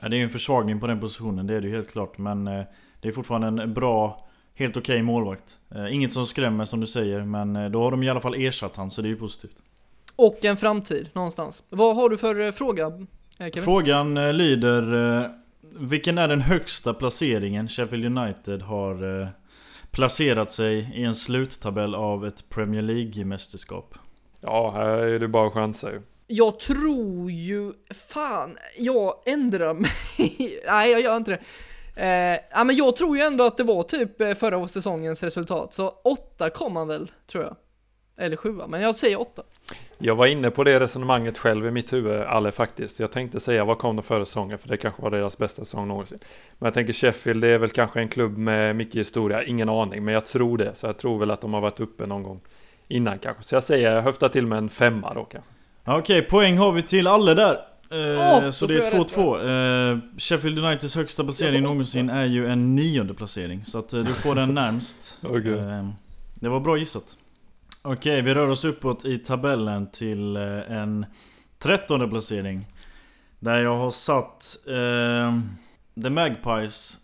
Det 0.00 0.06
är 0.06 0.14
ju 0.14 0.22
en 0.22 0.30
försvagning 0.30 0.80
på 0.80 0.86
den 0.86 1.00
positionen, 1.00 1.46
det 1.46 1.56
är 1.56 1.60
det 1.60 1.68
ju 1.68 1.74
helt 1.74 1.90
klart 1.90 2.18
men 2.18 2.46
eh, 2.46 2.64
Det 3.00 3.08
är 3.08 3.12
fortfarande 3.12 3.62
en 3.62 3.74
bra 3.74 4.23
Helt 4.54 4.76
okej 4.76 4.94
okay 4.94 5.02
målvakt. 5.02 5.58
Eh, 5.74 5.94
inget 5.94 6.12
som 6.12 6.26
skrämmer 6.26 6.64
som 6.64 6.80
du 6.80 6.86
säger 6.86 7.22
men 7.22 7.56
eh, 7.56 7.70
då 7.70 7.82
har 7.82 7.90
de 7.90 8.02
i 8.02 8.08
alla 8.08 8.20
fall 8.20 8.34
ersatt 8.34 8.76
han 8.76 8.90
så 8.90 9.02
det 9.02 9.08
är 9.08 9.10
ju 9.10 9.16
positivt. 9.16 9.56
Och 10.16 10.44
en 10.44 10.56
framtid 10.56 11.08
någonstans. 11.12 11.62
Vad 11.68 11.96
har 11.96 12.08
du 12.08 12.16
för 12.16 12.40
eh, 12.40 12.52
fråga? 12.52 12.92
Kevin? 13.38 13.62
Frågan 13.62 14.36
lyder 14.36 15.44
Vilken 15.78 16.18
är 16.18 16.28
den 16.28 16.40
högsta 16.40 16.94
placeringen 16.94 17.68
Sheffield 17.68 18.18
United 18.18 18.62
har 18.62 19.28
placerat 19.90 20.50
sig 20.50 20.92
i 20.94 21.04
en 21.04 21.14
sluttabell 21.14 21.94
av 21.94 22.26
ett 22.26 22.48
Premier 22.48 22.82
League-mästerskap? 22.82 23.94
Ja, 24.40 24.70
här 24.70 24.88
är 24.88 25.18
det 25.18 25.28
bara 25.28 25.50
chansa 25.50 25.92
ju. 25.92 26.00
Jag 26.26 26.60
tror 26.60 27.30
ju, 27.30 27.72
fan, 28.08 28.58
jag 28.78 29.14
ändrar 29.26 29.74
mig. 29.74 29.90
Nej, 30.66 30.90
jag 30.90 31.00
gör 31.00 31.16
inte 31.16 31.30
det. 31.30 31.40
Eh, 31.96 32.38
ja, 32.50 32.64
men 32.64 32.76
jag 32.76 32.96
tror 32.96 33.16
ju 33.16 33.22
ändå 33.22 33.44
att 33.44 33.56
det 33.56 33.64
var 33.64 33.82
typ 33.82 34.20
eh, 34.20 34.34
förra 34.34 34.68
säsongens 34.68 35.22
resultat, 35.22 35.74
så 35.74 35.88
åtta 35.88 36.50
kom 36.50 36.72
man 36.72 36.88
väl, 36.88 37.10
tror 37.26 37.44
jag. 37.44 37.56
Eller 38.16 38.36
sjua, 38.36 38.66
men 38.66 38.80
jag 38.80 38.96
säger 38.96 39.20
åtta. 39.20 39.42
Jag 39.98 40.16
var 40.16 40.26
inne 40.26 40.50
på 40.50 40.64
det 40.64 40.80
resonemanget 40.80 41.38
själv 41.38 41.66
i 41.66 41.70
mitt 41.70 41.92
huvud, 41.92 42.22
Alle 42.22 42.52
faktiskt. 42.52 43.00
Jag 43.00 43.12
tänkte 43.12 43.40
säga 43.40 43.64
vad 43.64 43.78
kom 43.78 43.96
de 43.96 44.02
förra 44.02 44.24
säsongen, 44.24 44.58
för 44.58 44.68
det 44.68 44.76
kanske 44.76 45.02
var 45.02 45.10
deras 45.10 45.38
bästa 45.38 45.64
säsong 45.64 45.88
någonsin. 45.88 46.18
Men 46.58 46.66
jag 46.66 46.74
tänker 46.74 46.92
Sheffield, 46.92 47.40
det 47.40 47.48
är 47.48 47.58
väl 47.58 47.70
kanske 47.70 48.00
en 48.00 48.08
klubb 48.08 48.38
med 48.38 48.76
mycket 48.76 48.94
historia, 48.94 49.42
ingen 49.42 49.68
aning, 49.68 50.04
men 50.04 50.14
jag 50.14 50.26
tror 50.26 50.58
det. 50.58 50.74
Så 50.74 50.86
jag 50.86 50.98
tror 50.98 51.18
väl 51.18 51.30
att 51.30 51.40
de 51.40 51.54
har 51.54 51.60
varit 51.60 51.80
uppe 51.80 52.06
någon 52.06 52.22
gång 52.22 52.40
innan 52.88 53.18
kanske. 53.18 53.42
Så 53.42 53.54
jag 53.54 53.62
säger, 53.62 53.94
jag 53.94 54.02
höftar 54.02 54.28
till 54.28 54.46
med 54.46 54.58
en 54.58 54.68
femma 54.68 55.14
då 55.14 55.24
kanske. 55.24 55.50
Okej, 55.86 56.22
poäng 56.22 56.58
har 56.58 56.72
vi 56.72 56.82
till 56.82 57.06
Alle 57.06 57.34
där. 57.34 57.73
Eh, 57.94 58.50
så 58.50 58.66
det 58.66 58.74
är 58.74 58.86
2-2. 58.86 59.92
Eh, 59.92 59.98
Sheffield 60.18 60.58
Uniteds 60.58 60.96
högsta 60.96 61.24
placering 61.24 61.62
någonsin 61.62 62.10
är 62.10 62.24
ju 62.24 62.46
en 62.48 62.74
nionde 62.74 63.14
placering. 63.14 63.64
Så 63.64 63.78
att 63.78 63.92
eh, 63.92 64.00
du 64.00 64.12
får 64.12 64.34
den 64.34 64.54
närmst. 64.54 65.18
okay. 65.22 65.52
Eh, 65.52 65.88
det 66.34 66.48
var 66.48 66.60
bra 66.60 66.78
gissat. 66.78 67.18
Okej, 67.82 68.12
okay, 68.12 68.22
vi 68.22 68.34
rör 68.34 68.48
oss 68.48 68.64
uppåt 68.64 69.04
i 69.04 69.18
tabellen 69.18 69.90
till 69.90 70.36
eh, 70.36 70.72
en 70.72 71.06
trettonde 71.58 72.08
placering. 72.08 72.66
Där 73.38 73.58
jag 73.58 73.76
har 73.76 73.90
satt 73.90 74.56
eh, 74.66 75.40
The 76.02 76.10
Magpies 76.10 76.98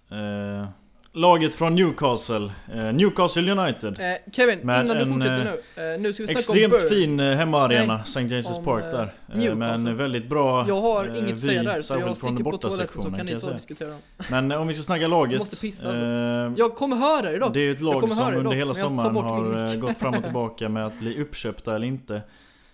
Laget 1.13 1.55
från 1.55 1.75
Newcastle, 1.75 2.53
eh, 2.75 2.93
Newcastle 2.93 3.53
United 3.53 4.01
eh, 4.01 4.33
Kevin, 4.33 4.61
innan 4.61 4.87
du 4.87 5.07
fortsätter 5.07 5.61
nu 5.77 5.93
eh, 5.95 6.01
Nu 6.01 6.13
ska 6.13 6.23
vi 6.23 6.27
snacka 6.27 6.39
extremt 6.39 6.73
om 6.73 6.75
Extremt 6.75 6.93
fin 7.01 7.21
eh, 7.21 7.37
hemmaarena, 7.37 8.01
St. 8.05 8.21
James' 8.21 8.65
Park 8.65 8.85
där 8.91 9.15
eh, 9.29 9.37
Newcastle. 9.37 9.79
Men 9.79 9.97
väldigt 9.97 10.29
bra 10.29 10.69
Jag 10.69 10.81
har 10.81 11.09
eh, 11.09 11.19
inget 11.19 11.35
att 11.35 11.41
säga 11.41 11.63
där, 11.63 11.83
så 11.83 11.95
jag 11.95 12.17
sticker 12.17 12.45
på 12.45 12.57
toaletten 12.59 13.03
så 13.03 13.11
kan 13.13 13.27
ni 13.27 13.41
ta 13.41 13.49
och 13.49 13.55
diskutera 13.55 13.91
Men 14.31 14.53
om 14.53 14.69
vi 14.69 14.75
ska 14.75 14.83
snacka 14.83 15.09
laget 15.09 15.33
Jag 15.33 15.39
måste 15.39 15.57
pissa 15.57 15.87
alltså. 15.87 16.63
Jag 16.63 16.75
kommer 16.75 16.97
höra 16.97 17.33
idag 17.33 17.53
Det 17.53 17.61
är 17.61 17.73
ett 17.73 17.81
lag 17.81 18.11
som 18.11 18.35
under 18.35 18.57
hela 18.57 18.75
sommaren 18.75 19.17
har 19.17 19.77
gått 19.77 19.99
fram 19.99 20.15
och 20.15 20.23
tillbaka 20.23 20.69
med 20.69 20.87
att 20.87 20.99
bli 20.99 21.23
uppköpta 21.23 21.77
eller 21.77 21.87
inte 21.87 22.23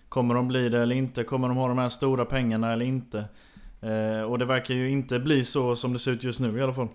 Kommer 0.09 0.35
de 0.35 0.47
bli 0.47 0.69
det 0.69 0.79
eller 0.79 0.95
inte? 0.95 1.23
Kommer 1.23 1.47
de 1.47 1.57
ha 1.57 1.67
de 1.67 1.77
här 1.77 1.89
stora 1.89 2.25
pengarna 2.25 2.73
eller 2.73 2.85
inte? 2.85 3.25
och 4.27 4.39
det 4.39 4.45
verkar 4.45 4.73
ju 4.73 4.89
inte 4.89 5.19
bli 5.19 5.43
så 5.43 5.75
som 5.75 5.93
det 5.93 5.99
ser 5.99 6.11
ut 6.11 6.23
just 6.23 6.39
nu 6.39 6.59
i 6.59 6.63
alla 6.63 6.73
fall 6.73 6.87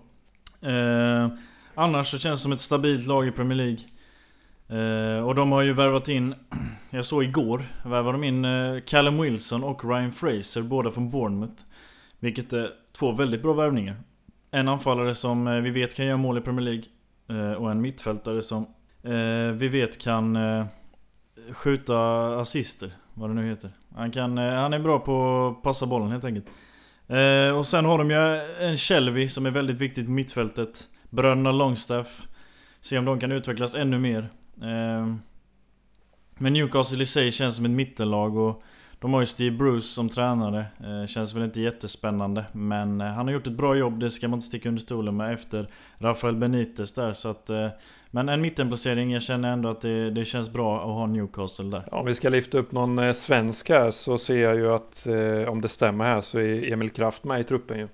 Eh, 0.63 1.27
annars 1.75 2.07
så 2.07 2.17
känns 2.17 2.39
det 2.39 2.43
som 2.43 2.51
ett 2.51 2.59
stabilt 2.59 3.07
lag 3.07 3.27
i 3.27 3.31
Premier 3.31 3.57
League. 3.57 3.79
Eh, 4.67 5.25
och 5.25 5.35
de 5.35 5.51
har 5.51 5.61
ju 5.61 5.73
värvat 5.73 6.07
in, 6.07 6.35
jag 6.89 7.05
såg 7.05 7.23
igår, 7.23 7.65
värvade 7.85 8.11
de 8.11 8.23
in 8.23 8.45
eh, 8.45 8.79
Callum 8.79 9.21
Wilson 9.21 9.63
och 9.63 9.85
Ryan 9.85 10.11
Fraser, 10.11 10.61
båda 10.61 10.91
från 10.91 11.09
Bournemouth. 11.09 11.63
Vilket 12.19 12.53
är 12.53 12.69
två 12.97 13.11
väldigt 13.11 13.41
bra 13.41 13.53
värvningar. 13.53 13.95
En 14.51 14.67
anfallare 14.67 15.15
som 15.15 15.47
eh, 15.47 15.61
vi 15.61 15.69
vet 15.69 15.95
kan 15.95 16.05
göra 16.05 16.17
mål 16.17 16.37
i 16.37 16.41
Premier 16.41 16.65
League. 16.65 16.83
Eh, 17.27 17.53
och 17.53 17.71
en 17.71 17.81
mittfältare 17.81 18.41
som 18.41 18.63
eh, 19.03 19.51
vi 19.53 19.67
vet 19.67 20.01
kan 20.01 20.35
eh, 20.35 20.65
skjuta 21.51 22.27
assister, 22.39 22.91
vad 23.13 23.29
det 23.29 23.33
nu 23.33 23.49
heter. 23.49 23.71
Han, 23.95 24.11
kan, 24.11 24.37
eh, 24.37 24.53
han 24.53 24.73
är 24.73 24.79
bra 24.79 24.99
på 24.99 25.47
att 25.47 25.63
passa 25.63 25.85
bollen 25.85 26.11
helt 26.11 26.25
enkelt. 26.25 26.45
Eh, 27.07 27.57
och 27.57 27.67
sen 27.67 27.85
har 27.85 27.97
de 27.97 28.11
ju 28.11 28.17
en 28.67 28.77
Shelby 28.77 29.29
som 29.29 29.45
är 29.45 29.51
väldigt 29.51 29.77
viktigt 29.77 30.05
på 30.05 30.11
mittfältet. 30.11 30.89
Bröderna 31.09 31.51
Longstaff. 31.51 32.27
Se 32.81 32.97
om 32.97 33.05
de 33.05 33.19
kan 33.19 33.31
utvecklas 33.31 33.75
ännu 33.75 33.99
mer. 33.99 34.29
Eh, 34.61 35.15
men 36.37 36.53
Newcastle 36.53 37.03
i 37.03 37.05
sig 37.05 37.31
känns 37.31 37.55
som 37.55 37.65
ett 37.65 37.71
mittenlag 37.71 38.37
och 38.37 38.63
de 38.99 39.13
har 39.13 39.21
ju 39.21 39.25
Steve 39.25 39.57
Bruce 39.57 39.87
som 39.87 40.09
tränare. 40.09 40.65
Eh, 40.83 41.07
känns 41.07 41.33
väl 41.33 41.43
inte 41.43 41.61
jättespännande. 41.61 42.45
Men 42.51 43.01
eh, 43.01 43.07
han 43.07 43.27
har 43.27 43.33
gjort 43.33 43.47
ett 43.47 43.53
bra 43.53 43.75
jobb, 43.75 43.99
det 43.99 44.11
ska 44.11 44.27
man 44.27 44.37
inte 44.37 44.47
sticka 44.47 44.69
under 44.69 44.81
stolen 44.81 45.17
med 45.17 45.33
efter 45.33 45.67
Rafael 45.97 46.35
Benitez 46.35 46.93
där. 46.93 47.13
Så 47.13 47.29
att, 47.29 47.49
eh, 47.49 47.67
men 48.15 48.29
en 48.29 48.41
mittenplacering, 48.41 49.11
jag 49.11 49.21
känner 49.21 49.53
ändå 49.53 49.69
att 49.69 49.81
det, 49.81 50.11
det, 50.11 50.25
känns 50.25 50.49
bra 50.49 50.77
att 50.77 50.83
ha 50.83 51.05
Newcastle 51.05 51.65
där. 51.65 51.93
Om 51.93 52.05
vi 52.05 52.15
ska 52.15 52.29
lyfta 52.29 52.57
upp 52.57 52.71
någon 52.71 52.99
eh, 52.99 53.13
svensk 53.13 53.69
här 53.69 53.91
så 53.91 54.17
ser 54.17 54.37
jag 54.37 54.55
ju 54.55 54.73
att 54.73 55.07
eh, 55.07 55.51
om 55.51 55.61
det 55.61 55.69
stämmer 55.69 56.05
här 56.05 56.21
så 56.21 56.39
är 56.39 56.71
Emil 56.73 56.89
Kraft 56.89 57.23
med 57.23 57.39
i 57.39 57.43
truppen 57.43 57.77
ju. 57.77 57.87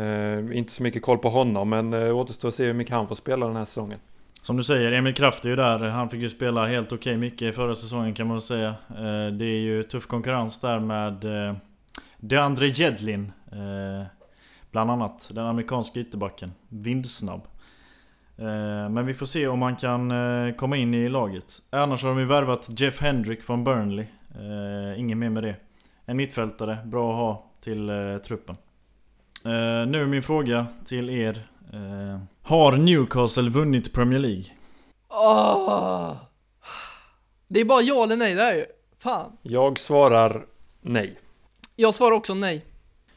Eh, 0.00 0.58
inte 0.58 0.72
så 0.72 0.82
mycket 0.82 1.02
koll 1.02 1.18
på 1.18 1.28
honom 1.28 1.68
men 1.68 1.92
eh, 1.92 2.16
återstår 2.16 2.48
att 2.48 2.54
se 2.54 2.64
hur 2.66 2.72
mycket 2.72 2.94
han 2.94 3.08
får 3.08 3.14
spela 3.14 3.46
den 3.46 3.56
här 3.56 3.64
säsongen. 3.64 3.98
Som 4.42 4.56
du 4.56 4.62
säger, 4.62 4.92
Emil 4.92 5.14
Kraft 5.14 5.44
är 5.44 5.48
ju 5.48 5.56
där. 5.56 5.78
Han 5.78 6.10
fick 6.10 6.20
ju 6.20 6.28
spela 6.28 6.66
helt 6.66 6.86
okej 6.86 6.96
okay 6.96 7.16
mycket 7.16 7.54
förra 7.54 7.74
säsongen 7.74 8.14
kan 8.14 8.26
man 8.26 8.36
väl 8.36 8.42
säga. 8.42 8.68
Eh, 8.88 9.32
det 9.32 9.44
är 9.44 9.60
ju 9.60 9.82
tuff 9.82 10.06
konkurrens 10.06 10.60
där 10.60 10.80
med 10.80 11.24
eh, 11.24 11.56
DeAndre 12.16 12.66
Jedlin. 12.66 13.32
Bland 14.70 14.90
annat, 14.90 15.30
den 15.32 15.46
amerikanska 15.46 16.00
ytterbacken. 16.00 16.52
Vindsnabb. 16.68 17.42
Eh, 18.38 18.88
men 18.88 19.06
vi 19.06 19.14
får 19.14 19.26
se 19.26 19.46
om 19.46 19.62
han 19.62 19.76
kan 19.76 20.10
eh, 20.10 20.54
komma 20.54 20.76
in 20.76 20.94
i 20.94 21.08
laget. 21.08 21.62
Annars 21.70 22.02
har 22.02 22.10
de 22.10 22.18
ju 22.18 22.26
värvat 22.26 22.80
Jeff 22.80 23.00
Hendrick 23.00 23.42
från 23.42 23.64
Burnley. 23.64 24.06
Eh, 24.34 25.00
ingen 25.00 25.18
mer 25.18 25.30
med 25.30 25.42
det. 25.42 25.56
En 26.04 26.16
mittfältare, 26.16 26.78
bra 26.84 27.10
att 27.10 27.16
ha 27.16 27.50
till 27.60 27.90
truppen. 28.24 28.56
Nu 29.88 30.02
är 30.02 30.06
min 30.06 30.22
fråga 30.22 30.66
till 30.84 31.10
er. 31.10 31.48
Har 32.42 32.76
Newcastle 32.76 33.50
vunnit 33.50 33.92
Premier 33.92 34.18
League? 34.18 34.44
Oh. 35.08 36.16
Det 37.48 37.60
är 37.60 37.64
bara 37.64 37.82
ja 37.82 38.04
eller 38.04 38.16
nej 38.16 38.34
där 38.34 38.54
ju. 38.54 38.64
Fan. 38.98 39.36
Jag 39.42 39.78
svarar 39.78 40.44
nej. 40.80 41.18
Jag 41.76 41.94
svarar 41.94 42.12
också 42.12 42.34
nej. 42.34 42.64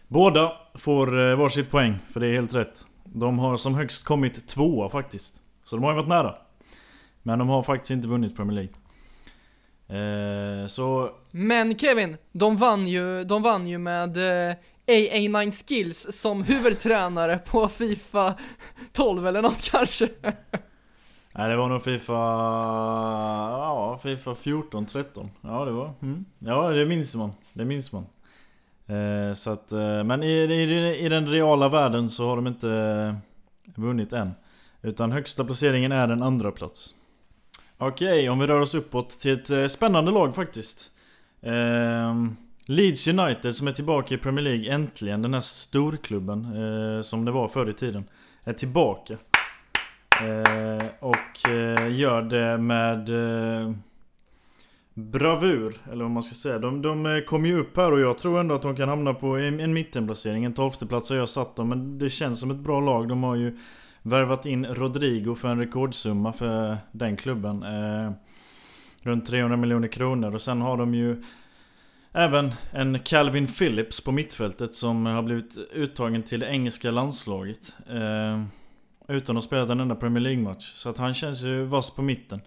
Båda 0.08 0.52
får 0.76 1.36
varsitt 1.36 1.72
poäng, 1.72 1.96
för 2.14 2.20
det 2.20 2.28
är 2.28 2.34
helt 2.34 2.54
rätt. 2.54 2.86
De 3.14 3.40
har 3.40 3.58
som 3.58 3.76
högst 3.76 4.06
kommit 4.06 4.48
tvåa 4.48 4.90
faktiskt. 4.90 5.42
Så 5.64 5.76
de 5.76 5.84
har 5.84 5.92
ju 5.92 5.96
varit 5.96 6.10
nära. 6.10 6.36
Men 7.24 7.40
de 7.40 7.50
har 7.50 7.64
faktiskt 7.64 7.92
inte 7.92 8.08
vunnit 8.08 8.36
Premier 8.36 8.56
League. 8.56 8.74
Eh, 9.90 10.68
så... 10.68 11.12
Men 11.32 11.78
Kevin, 11.78 12.18
de 12.32 12.58
vann 12.58 12.88
ju, 12.88 13.24
de 13.24 13.42
vann 13.42 13.68
ju 13.68 13.78
med 13.78 14.18
eh, 14.18 14.56
AA9 14.88 15.52
Skills 15.68 16.22
som 16.22 16.44
huvudtränare 16.44 17.38
på 17.38 17.68
Fifa 17.68 18.36
12 18.92 19.28
eller 19.28 19.42
något 19.42 19.62
kanske. 19.62 20.10
Nej 21.32 21.50
det 21.50 21.56
var 21.56 21.70
nog 21.70 21.84
Fifa... 21.84 22.14
Ja, 22.14 24.00
Fifa 24.04 24.36
14, 24.36 24.86
13. 24.86 25.30
Ja 25.42 25.66
det 25.66 25.72
var... 25.72 25.94
Mm. 26.02 26.26
Ja 26.40 26.70
det 26.70 26.86
minns 26.86 27.16
man. 27.16 27.32
Det 27.54 27.66
minns 27.66 27.92
man. 27.92 28.06
Eh, 28.90 29.34
så 29.34 29.50
att, 29.50 29.72
eh, 29.72 30.04
men 30.04 30.24
i, 30.24 30.32
i, 30.32 31.06
i, 31.06 31.10
den 31.10 31.28
reala 31.28 31.70
världen 31.70 32.10
så 32.10 32.28
har 32.28 32.36
de 32.36 32.48
inte 32.48 32.70
eh, 32.70 33.16
vunnit 33.82 34.14
än. 34.14 34.32
Utan 34.82 35.12
högsta 35.12 35.46
placeringen 35.46 35.92
är 35.92 36.08
en 36.08 36.24
andra 36.24 36.52
plats. 36.52 36.96
Okej, 37.78 38.30
om 38.30 38.40
vi 38.40 38.48
rör 38.48 38.62
oss 38.62 38.76
uppåt 38.76 39.10
till 39.10 39.34
ett 39.34 39.72
spännande 39.72 40.12
lag 40.12 40.36
faktiskt. 40.36 40.92
Eh, 41.42 42.16
Leeds 42.66 43.08
United 43.08 43.56
som 43.56 43.68
är 43.68 43.72
tillbaka 43.72 44.16
i 44.16 44.18
Premier 44.18 44.44
League 44.44 44.74
äntligen. 44.74 45.22
Den 45.22 45.34
här 45.34 45.42
storklubben 45.42 46.46
eh, 46.46 47.02
som 47.02 47.26
det 47.26 47.32
var 47.32 47.48
förr 47.48 47.70
i 47.70 47.74
tiden. 47.74 48.04
Är 48.44 48.54
tillbaka. 48.54 49.18
och 51.00 51.50
gör 51.90 52.22
det 52.22 52.58
med 52.58 53.10
bravur, 55.00 55.78
eller 55.92 56.04
vad 56.04 56.12
man 56.12 56.24
ska 56.24 56.36
säga. 56.36 56.60
De, 56.60 56.82
de 56.82 57.06
eh, 57.06 57.20
kom 57.20 57.46
ju 57.46 57.60
upp 57.60 57.78
här 57.78 57.92
och 57.92 58.00
jag 58.00 58.18
tror 58.18 58.40
ändå 58.40 58.56
att 58.56 58.62
de 58.62 58.76
kan 58.76 58.90
hamna 58.90 59.14
på 59.14 59.28
en, 59.28 59.60
en 59.60 59.74
mittenplacering. 59.74 60.46
En 60.46 60.54
tolfteplats 60.54 61.10
har 61.10 61.18
jag 61.18 61.30
satt 61.30 61.56
dem, 61.56 61.70
men 61.70 62.00
det 62.00 62.10
känns 62.10 62.40
som 62.40 62.52
ett 62.52 62.58
bra 62.58 62.80
lag. 62.80 63.08
De 63.08 63.24
har 63.24 63.36
ju 63.36 63.58
värvat 64.02 64.46
in 64.46 64.66
Rodrigo 64.66 65.36
för 65.36 65.48
en 65.48 65.60
rekordsumma 65.60 66.34
för 66.34 66.78
den 66.92 67.18
klubben. 67.18 67.64
Eh, 67.64 68.12
runt 69.02 69.26
300 69.26 69.58
miljoner 69.58 69.88
kronor 69.88 70.36
och 70.36 70.42
sen 70.42 70.62
har 70.62 70.78
de 70.78 70.94
ju 70.94 71.24
Även 72.12 72.52
en 72.72 73.00
Calvin 73.00 73.48
Phillips 73.48 74.04
på 74.04 74.12
mittfältet 74.12 74.76
som 74.76 75.06
har 75.06 75.24
blivit 75.24 75.58
uttagen 75.74 76.24
till 76.24 76.40
det 76.40 76.48
engelska 76.48 76.92
landslaget. 76.92 77.76
Eh, 77.90 78.44
Utan 79.10 79.38
att 79.38 79.44
ha 79.44 79.48
spelat 79.48 79.70
en 79.70 79.80
enda 79.80 79.96
Premier 79.96 80.22
League-match. 80.22 80.74
Så 80.74 80.90
att 80.90 80.98
han 80.98 81.14
känns 81.14 81.42
ju 81.42 81.64
vass 81.64 81.96
på 81.96 82.02
mitten. 82.02 82.42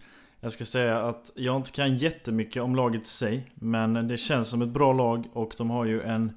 Jag 0.45 0.53
ska 0.53 0.65
säga 0.65 1.09
att 1.09 1.33
jag 1.35 1.57
inte 1.57 1.73
kan 1.73 1.97
jättemycket 1.97 2.63
om 2.63 2.77
laget 2.77 3.03
i 3.03 3.05
sig. 3.05 3.51
Men 3.55 4.09
det 4.09 4.17
känns 4.17 4.49
som 4.49 4.63
ett 4.63 4.69
bra 4.69 4.93
lag 4.93 5.27
och 5.33 5.55
de 5.59 5.71
har 5.71 5.85
ju 5.85 6.03
en... 6.03 6.33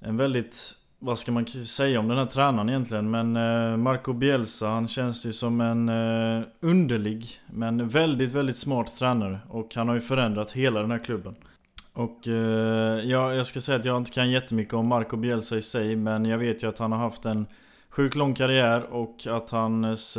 En 0.00 0.16
väldigt... 0.16 0.74
Vad 0.98 1.18
ska 1.18 1.32
man 1.32 1.46
säga 1.46 2.00
om 2.00 2.08
den 2.08 2.18
här 2.18 2.26
tränaren 2.26 2.68
egentligen? 2.68 3.10
Men 3.10 3.36
eh, 3.36 3.76
Marco 3.76 4.12
Bielsa, 4.12 4.68
han 4.68 4.88
känns 4.88 5.26
ju 5.26 5.32
som 5.32 5.60
en 5.60 5.88
eh, 5.88 6.46
underlig 6.60 7.40
men 7.46 7.88
väldigt, 7.88 8.32
väldigt 8.32 8.56
smart 8.56 8.96
tränare. 8.98 9.38
Och 9.48 9.74
han 9.74 9.88
har 9.88 9.94
ju 9.94 10.00
förändrat 10.00 10.50
hela 10.50 10.80
den 10.80 10.90
här 10.90 11.04
klubben. 11.04 11.34
Och 11.94 12.28
eh, 12.28 13.04
ja, 13.04 13.34
jag 13.34 13.46
ska 13.46 13.60
säga 13.60 13.78
att 13.78 13.84
jag 13.84 13.96
inte 13.96 14.10
kan 14.10 14.30
jättemycket 14.30 14.74
om 14.74 14.86
Marco 14.86 15.16
Bielsa 15.16 15.56
i 15.56 15.62
sig 15.62 15.96
Men 15.96 16.24
jag 16.24 16.38
vet 16.38 16.62
ju 16.62 16.68
att 16.68 16.78
han 16.78 16.92
har 16.92 16.98
haft 16.98 17.24
en 17.24 17.46
sjukt 17.90 18.16
lång 18.16 18.34
karriär 18.34 18.82
och 18.92 19.26
att 19.26 19.50
hans... 19.50 20.18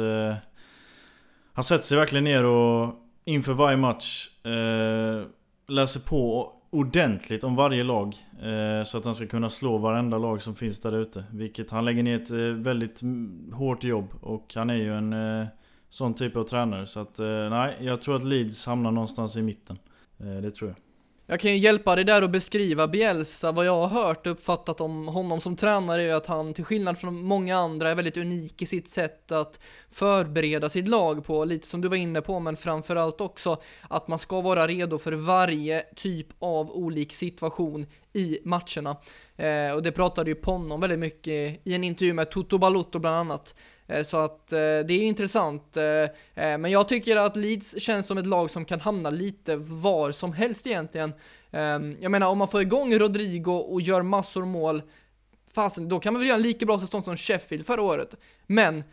Han 1.61 1.65
sätter 1.65 1.83
sig 1.83 1.97
verkligen 1.97 2.23
ner 2.23 2.45
och 2.45 2.95
inför 3.25 3.53
varje 3.53 3.77
match 3.77 4.29
eh, 4.45 5.25
läser 5.67 5.99
på 6.09 6.53
ordentligt 6.69 7.43
om 7.43 7.55
varje 7.55 7.83
lag. 7.83 8.15
Eh, 8.41 8.83
så 8.83 8.97
att 8.97 9.05
han 9.05 9.15
ska 9.15 9.27
kunna 9.27 9.49
slå 9.49 9.77
varenda 9.77 10.17
lag 10.17 10.41
som 10.41 10.55
finns 10.55 10.81
där 10.81 10.97
ute. 10.97 11.23
Vilket 11.31 11.71
han 11.71 11.85
lägger 11.85 12.03
ner 12.03 12.15
ett 12.15 12.31
eh, 12.31 12.37
väldigt 12.37 13.01
mm, 13.01 13.53
hårt 13.53 13.83
jobb 13.83 14.07
och 14.21 14.53
han 14.55 14.69
är 14.69 14.75
ju 14.75 14.93
en 14.93 15.13
eh, 15.13 15.47
sån 15.89 16.13
typ 16.13 16.35
av 16.35 16.43
tränare. 16.43 16.87
Så 16.87 16.99
att 16.99 17.19
eh, 17.19 17.49
nej, 17.49 17.77
jag 17.81 18.01
tror 18.01 18.15
att 18.15 18.23
Leeds 18.23 18.65
hamnar 18.65 18.91
någonstans 18.91 19.37
i 19.37 19.41
mitten. 19.41 19.79
Eh, 20.19 20.41
det 20.41 20.51
tror 20.51 20.69
jag. 20.69 20.77
Jag 21.31 21.39
kan 21.39 21.51
ju 21.51 21.57
hjälpa 21.57 21.95
dig 21.95 22.05
där 22.05 22.21
och 22.21 22.29
beskriva 22.29 22.87
Bielsa. 22.87 23.51
Vad 23.51 23.65
jag 23.65 23.87
har 23.87 24.03
hört 24.03 24.27
och 24.27 24.31
uppfattat 24.31 24.81
om 24.81 25.07
honom 25.07 25.41
som 25.41 25.55
tränare 25.55 26.03
är 26.03 26.13
att 26.13 26.27
han 26.27 26.53
till 26.53 26.65
skillnad 26.65 26.97
från 26.97 27.23
många 27.23 27.57
andra 27.57 27.89
är 27.89 27.95
väldigt 27.95 28.17
unik 28.17 28.61
i 28.61 28.65
sitt 28.65 28.89
sätt 28.89 29.31
att 29.31 29.59
förbereda 29.91 30.69
sitt 30.69 30.87
lag 30.87 31.25
på. 31.25 31.45
Lite 31.45 31.67
som 31.67 31.81
du 31.81 31.87
var 31.87 31.95
inne 31.95 32.21
på, 32.21 32.39
men 32.39 32.57
framförallt 32.57 33.21
också 33.21 33.61
att 33.89 34.07
man 34.07 34.19
ska 34.19 34.41
vara 34.41 34.67
redo 34.67 34.97
för 34.97 35.11
varje 35.11 35.83
typ 35.95 36.27
av 36.39 36.71
olik 36.71 37.13
situation 37.13 37.85
i 38.13 38.39
matcherna. 38.43 38.97
Eh, 39.35 39.71
och 39.71 39.83
det 39.83 39.91
pratade 39.91 40.29
ju 40.29 40.35
Ponnon 40.35 40.81
väldigt 40.81 40.99
mycket 40.99 41.67
i 41.67 41.73
en 41.75 41.83
intervju 41.83 42.13
med 42.13 42.31
Toto 42.31 42.57
Balotto 42.57 42.99
bland 42.99 43.15
annat. 43.15 43.55
Eh, 43.91 44.03
så 44.03 44.17
att 44.17 44.53
eh, 44.53 44.57
det 44.57 44.93
är 44.93 45.01
intressant. 45.03 45.77
Eh, 45.77 46.07
men 46.35 46.65
jag 46.65 46.87
tycker 46.87 47.15
att 47.15 47.35
Leeds 47.35 47.81
känns 47.81 48.07
som 48.07 48.17
ett 48.17 48.27
lag 48.27 48.51
som 48.51 48.65
kan 48.65 48.79
hamna 48.79 49.09
lite 49.09 49.55
var 49.55 50.11
som 50.11 50.33
helst 50.33 50.67
egentligen. 50.67 51.13
Ehm, 51.51 51.97
jag 52.01 52.11
menar 52.11 52.27
om 52.27 52.37
man 52.37 52.47
får 52.47 52.61
igång 52.61 52.93
Rodrigo 52.93 53.51
och 53.51 53.81
gör 53.81 54.01
massor 54.01 54.45
mål, 54.45 54.81
fasen, 55.53 55.89
då 55.89 55.99
kan 55.99 56.13
man 56.13 56.19
väl 56.19 56.27
göra 56.27 56.35
en 56.35 56.41
lika 56.41 56.65
bra 56.65 56.79
säsong 56.79 57.03
som 57.03 57.17
Sheffield 57.17 57.65
förra 57.65 57.81
året. 57.81 58.15
Men 58.47 58.83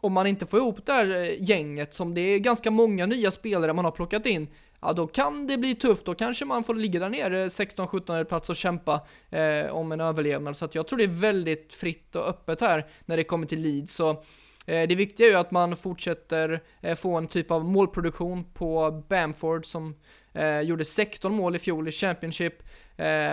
om 0.00 0.12
man 0.12 0.26
inte 0.26 0.46
får 0.46 0.60
ihop 0.60 0.86
det 0.86 0.92
här 0.92 1.06
gänget, 1.40 1.94
som 1.94 2.14
det 2.14 2.20
är 2.20 2.38
ganska 2.38 2.70
många 2.70 3.06
nya 3.06 3.30
spelare 3.30 3.72
man 3.72 3.84
har 3.84 3.92
plockat 3.92 4.26
in, 4.26 4.48
ja 4.80 4.92
då 4.92 5.06
kan 5.06 5.46
det 5.46 5.58
bli 5.58 5.74
tufft. 5.74 6.04
Då 6.04 6.14
kanske 6.14 6.44
man 6.44 6.64
får 6.64 6.74
ligga 6.74 7.00
där 7.00 7.08
nere 7.08 7.48
16-17 7.48 8.24
plats 8.24 8.50
och 8.50 8.56
kämpa 8.56 9.00
eh, 9.30 9.70
om 9.70 9.92
en 9.92 10.00
överlevnad. 10.00 10.56
Så 10.56 10.64
att 10.64 10.74
jag 10.74 10.86
tror 10.86 10.98
det 10.98 11.04
är 11.04 11.08
väldigt 11.08 11.72
fritt 11.74 12.16
och 12.16 12.28
öppet 12.28 12.60
här 12.60 12.86
när 13.04 13.16
det 13.16 13.24
kommer 13.24 13.46
till 13.46 13.60
Leeds. 13.60 13.94
Så 13.94 14.22
Eh, 14.68 14.88
det 14.88 14.94
viktiga 14.94 15.26
är 15.26 15.30
ju 15.30 15.36
att 15.36 15.50
man 15.50 15.76
fortsätter 15.76 16.60
eh, 16.80 16.96
få 16.96 17.16
en 17.16 17.28
typ 17.28 17.50
av 17.50 17.64
målproduktion 17.64 18.44
på 18.44 19.02
Bamford 19.08 19.66
som 19.66 19.94
eh, 20.32 20.60
gjorde 20.60 20.84
16 20.84 21.34
mål 21.34 21.56
i 21.56 21.58
fjol 21.58 21.88
i 21.88 21.92
Championship. 21.92 22.62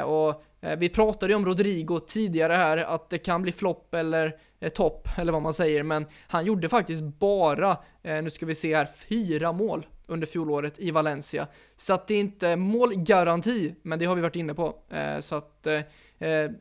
och 0.06 0.43
vi 0.78 0.89
pratade 0.89 1.32
ju 1.32 1.36
om 1.36 1.45
Rodrigo 1.45 2.00
tidigare 2.00 2.54
här, 2.54 2.78
att 2.78 3.10
det 3.10 3.17
kan 3.17 3.41
bli 3.41 3.52
flopp 3.52 3.93
eller 3.93 4.38
topp, 4.74 5.08
eller 5.17 5.32
vad 5.32 5.41
man 5.41 5.54
säger, 5.54 5.84
men 5.84 6.06
han 6.28 6.45
gjorde 6.45 6.69
faktiskt 6.69 7.04
bara, 7.04 7.78
nu 8.02 8.30
ska 8.30 8.45
vi 8.45 8.56
se 8.56 8.76
här, 8.76 8.88
fyra 9.10 9.52
mål 9.52 9.88
under 10.06 10.28
fjolåret 10.28 10.80
i 10.80 10.91
Valencia. 10.91 11.48
Så 11.76 11.93
att 11.93 12.08
det 12.08 12.13
är 12.13 12.19
inte 12.19 12.56
målgaranti, 12.56 13.76
men 13.82 14.00
det 14.00 14.06
har 14.06 14.15
vi 14.15 14.21
varit 14.21 14.36
inne 14.36 14.54
på. 14.54 14.76
så 15.19 15.36
att 15.36 15.67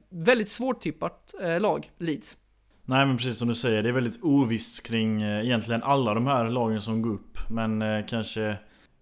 väldigt 0.09 0.49
svårt 0.49 0.81
tippat 0.81 1.35
lag, 1.61 1.91
Leeds. 1.99 2.37
Nej 2.87 3.07
men 3.07 3.16
precis 3.16 3.38
som 3.38 3.49
du 3.49 3.55
säger, 3.55 3.83
det 3.83 3.88
är 3.88 3.92
väldigt 3.92 4.23
ovisst 4.23 4.87
kring 4.87 5.23
eh, 5.23 5.44
egentligen 5.44 5.83
alla 5.83 6.14
de 6.14 6.27
här 6.27 6.49
lagen 6.49 6.81
som 6.81 7.03
går 7.03 7.11
upp. 7.11 7.38
Men 7.49 7.83
eh, 7.83 8.07
kanske 8.07 8.57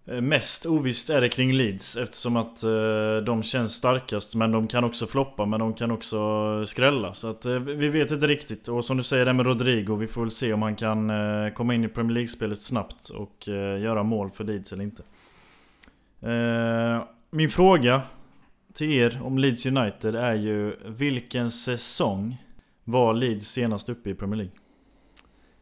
eh, 0.05 0.21
mest 0.21 0.65
ovisst 0.65 1.09
är 1.09 1.21
det 1.21 1.29
kring 1.29 1.53
Leeds 1.53 1.95
eftersom 1.95 2.35
att 2.37 2.63
eh, 2.63 3.17
de 3.25 3.43
känns 3.43 3.73
starkast. 3.73 4.35
Men 4.35 4.51
de 4.51 4.67
kan 4.67 4.83
också 4.83 5.07
floppa, 5.07 5.45
men 5.45 5.59
de 5.59 5.73
kan 5.73 5.91
också 5.91 6.19
skrälla. 6.65 7.13
Så 7.13 7.29
att 7.29 7.45
eh, 7.45 7.59
vi 7.59 7.89
vet 7.89 8.11
inte 8.11 8.27
riktigt. 8.27 8.67
Och 8.67 8.85
som 8.85 8.97
du 8.97 9.03
säger 9.03 9.25
det 9.25 9.33
med 9.33 9.45
Rodrigo, 9.45 9.95
vi 9.95 10.07
får 10.07 10.21
väl 10.21 10.31
se 10.31 10.53
om 10.53 10.61
han 10.61 10.75
kan 10.75 11.09
eh, 11.09 11.53
komma 11.53 11.73
in 11.73 11.83
i 11.83 11.87
Premier 11.87 12.13
League-spelet 12.13 12.61
snabbt 12.61 13.09
och 13.09 13.47
eh, 13.47 13.81
göra 13.81 14.03
mål 14.03 14.31
för 14.31 14.43
Leeds 14.43 14.73
eller 14.73 14.83
inte. 14.83 15.03
min 17.31 17.49
fråga 17.49 18.01
till 18.73 18.91
er 18.91 19.19
om 19.23 19.37
Leeds 19.37 19.65
United 19.65 20.15
är 20.15 20.33
ju 20.33 20.75
vilken 20.85 21.51
säsong 21.51 22.37
var 22.83 23.13
Leeds 23.13 23.47
senast 23.47 23.89
uppe 23.89 24.09
i 24.09 24.15
Premier 24.15 24.37
League? 24.37 24.53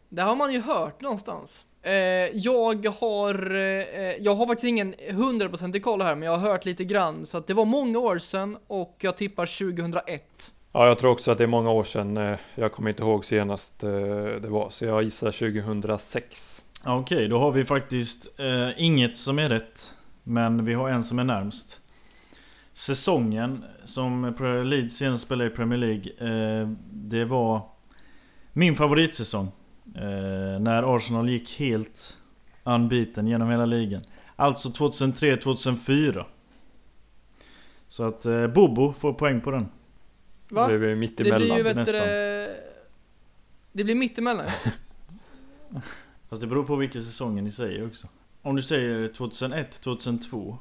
Det 0.09 0.21
har 0.21 0.35
man 0.35 0.53
ju 0.53 0.61
hört 0.61 1.01
någonstans. 1.01 1.65
Eh, 1.81 1.93
jag 2.33 2.85
har, 2.85 3.55
eh, 3.55 4.15
jag 4.19 4.35
har 4.35 4.47
faktiskt 4.47 4.67
ingen 4.67 4.93
100% 4.93 5.79
koll 5.79 6.01
här, 6.01 6.15
men 6.15 6.25
jag 6.25 6.37
har 6.37 6.49
hört 6.49 6.65
lite 6.65 6.83
grann. 6.83 7.25
Så 7.25 7.37
att 7.37 7.47
det 7.47 7.53
var 7.53 7.65
många 7.65 7.99
år 7.99 8.17
sedan 8.17 8.57
och 8.67 8.95
jag 8.99 9.17
tippar 9.17 9.45
2001. 9.45 10.53
Ja, 10.73 10.87
jag 10.87 10.99
tror 10.99 11.11
också 11.11 11.31
att 11.31 11.37
det 11.37 11.43
är 11.43 11.47
många 11.47 11.71
år 11.71 11.83
sedan. 11.83 12.17
Eh, 12.17 12.37
jag 12.55 12.71
kommer 12.71 12.89
inte 12.89 13.03
ihåg 13.03 13.25
senast 13.25 13.79
det 13.79 14.47
var, 14.47 14.69
så 14.69 14.85
jag 14.85 15.03
gissar 15.03 15.31
2006. 15.31 16.63
Okej, 16.83 17.17
okay, 17.17 17.27
då 17.27 17.39
har 17.39 17.51
vi 17.51 17.65
faktiskt 17.65 18.39
eh, 18.39 18.69
inget 18.77 19.17
som 19.17 19.39
är 19.39 19.49
rätt. 19.49 19.93
Men 20.23 20.65
vi 20.65 20.73
har 20.73 20.89
en 20.89 21.03
som 21.03 21.19
är 21.19 21.23
närmst. 21.23 21.80
Säsongen 22.81 23.65
som 23.83 24.35
Leeds 24.65 24.95
senast 24.95 25.23
spelade 25.23 25.49
i 25.49 25.53
Premier 25.53 25.79
League 25.79 26.11
eh, 26.61 26.69
Det 26.91 27.25
var 27.25 27.61
min 28.53 28.75
favoritsäsong. 28.75 29.51
Eh, 29.95 30.59
När 30.59 30.95
Arsenal 30.95 31.29
gick 31.29 31.59
helt 31.59 32.17
unbeaten 32.63 33.27
genom 33.27 33.49
hela 33.49 33.65
ligan. 33.65 34.01
Alltså 34.35 34.69
2003-2004 34.69 36.25
Så 37.87 38.03
att 38.03 38.25
eh, 38.25 38.47
Bobo 38.47 38.93
får 38.93 39.13
poäng 39.13 39.41
på 39.41 39.51
den. 39.51 39.65
Va? 40.49 40.67
Det 40.67 40.79
blir 40.79 40.95
mitt 40.95 41.19
emellan 41.19 41.41
Det 41.41 41.63
blir 41.63 41.67
ju 41.67 41.73
nästan. 41.73 42.07
Det 43.71 43.83
blir 43.83 43.95
mitt 43.95 44.17
emellan. 44.17 44.47
Fast 46.29 46.41
det 46.41 46.47
beror 46.47 46.63
på 46.63 46.75
vilken 46.75 47.01
säsongen 47.01 47.43
ni 47.43 47.51
säger 47.51 47.87
också. 47.87 48.07
Om 48.41 48.55
du 48.55 48.61
säger 48.61 49.07
2001-2002 49.07 50.57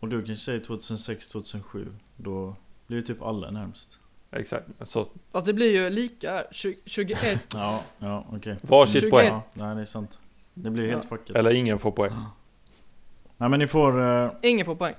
och 0.00 0.08
du 0.08 0.24
kanske 0.26 0.44
säger 0.44 0.60
2006-2007 0.60 1.94
Då 2.16 2.56
blir 2.86 2.96
ju 2.98 3.02
typ 3.02 3.22
alla 3.22 3.50
närmst. 3.50 3.98
Exakt, 4.30 4.68
så 4.82 5.06
Fast 5.32 5.46
det 5.46 5.52
blir 5.52 5.72
ju 5.72 5.90
lika, 5.90 6.44
21 6.50 7.18
Ja, 7.54 7.82
ja 7.98 8.24
okej. 8.28 8.38
Okay. 8.38 8.56
Varsitt 8.62 9.10
poäng. 9.10 9.28
Ja, 9.28 9.42
Nej 9.52 9.74
det 9.74 9.80
är 9.80 9.84
sant. 9.84 10.18
Det 10.54 10.70
blir 10.70 10.84
ju 10.84 10.90
helt 10.90 11.04
fuckat. 11.04 11.36
Eller 11.36 11.50
ingen 11.50 11.78
får 11.78 11.90
poäng. 11.90 12.12
Nej 13.36 13.48
men 13.48 13.60
ni 13.60 13.66
får 13.66 14.00
uh... 14.00 14.30
Ingen 14.42 14.66
får 14.66 14.74
poäng. 14.74 14.94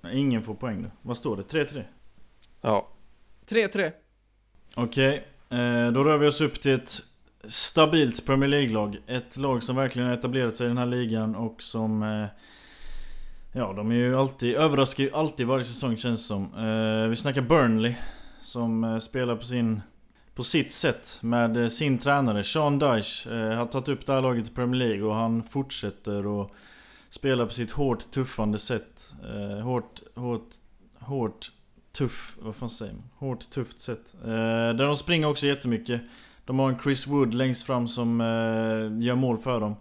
Nej, 0.00 0.18
ingen 0.18 0.42
får 0.42 0.54
poäng 0.54 0.82
då. 0.82 0.88
Vad 1.02 1.16
står 1.16 1.36
det? 1.36 1.42
3-3? 1.42 1.84
Ja. 2.60 2.88
3-3 3.48 3.92
Okej, 4.74 5.26
okay. 5.48 5.60
eh, 5.60 5.92
då 5.92 6.04
rör 6.04 6.18
vi 6.18 6.26
oss 6.26 6.40
upp 6.40 6.60
till 6.60 6.74
ett 6.74 7.02
stabilt 7.44 8.26
Premier 8.26 8.48
League-lag. 8.48 8.96
Ett 9.06 9.36
lag 9.36 9.62
som 9.62 9.76
verkligen 9.76 10.08
har 10.08 10.14
etablerat 10.16 10.56
sig 10.56 10.66
i 10.66 10.68
den 10.68 10.78
här 10.78 10.86
ligan 10.86 11.36
och 11.36 11.62
som 11.62 12.02
eh, 12.02 12.26
Ja, 13.58 13.72
de 13.72 13.90
är 13.90 13.94
ju 13.94 14.16
alltid, 14.16 14.54
överraskar 14.54 15.04
ju 15.04 15.12
alltid 15.12 15.46
varje 15.46 15.64
säsong 15.64 15.96
känns 15.96 16.20
det 16.20 16.26
som. 16.26 16.54
Eh, 16.54 17.08
vi 17.08 17.16
snackar 17.16 17.42
Burnley. 17.42 17.94
Som 18.40 18.84
eh, 18.84 18.98
spelar 18.98 19.36
på 19.36 19.44
sin... 19.44 19.80
På 20.34 20.44
sitt 20.44 20.72
sätt 20.72 21.18
med 21.22 21.56
eh, 21.56 21.68
sin 21.68 21.98
tränare 21.98 22.44
Sean 22.44 22.78
Dyche 22.78 23.30
eh, 23.30 23.56
har 23.56 23.66
tagit 23.66 23.88
upp 23.88 24.06
det 24.06 24.12
här 24.12 24.22
laget 24.22 24.48
i 24.48 24.54
Premier 24.54 24.88
League 24.88 25.02
och 25.02 25.14
han 25.14 25.42
fortsätter 25.42 26.42
att 26.42 26.50
spela 27.10 27.46
på 27.46 27.52
sitt 27.52 27.70
hårt 27.70 28.10
tuffande 28.10 28.58
sätt. 28.58 29.12
Eh, 29.24 29.60
hårt, 29.60 30.02
hårt, 30.14 30.48
hårt, 30.98 31.52
tuff, 31.92 32.36
vad 32.40 32.56
fan 32.56 32.70
säger 32.70 32.92
man? 32.92 33.10
Hårt, 33.16 33.50
tufft 33.50 33.80
sätt. 33.80 34.14
Eh, 34.24 34.28
där 34.28 34.86
de 34.86 34.96
springer 34.96 35.28
också 35.28 35.46
jättemycket. 35.46 36.00
De 36.44 36.58
har 36.58 36.68
en 36.68 36.78
Chris 36.78 37.06
Wood 37.06 37.34
längst 37.34 37.66
fram 37.66 37.88
som 37.88 38.20
eh, 38.20 39.06
gör 39.06 39.14
mål 39.14 39.38
för 39.38 39.60
dem. 39.60 39.76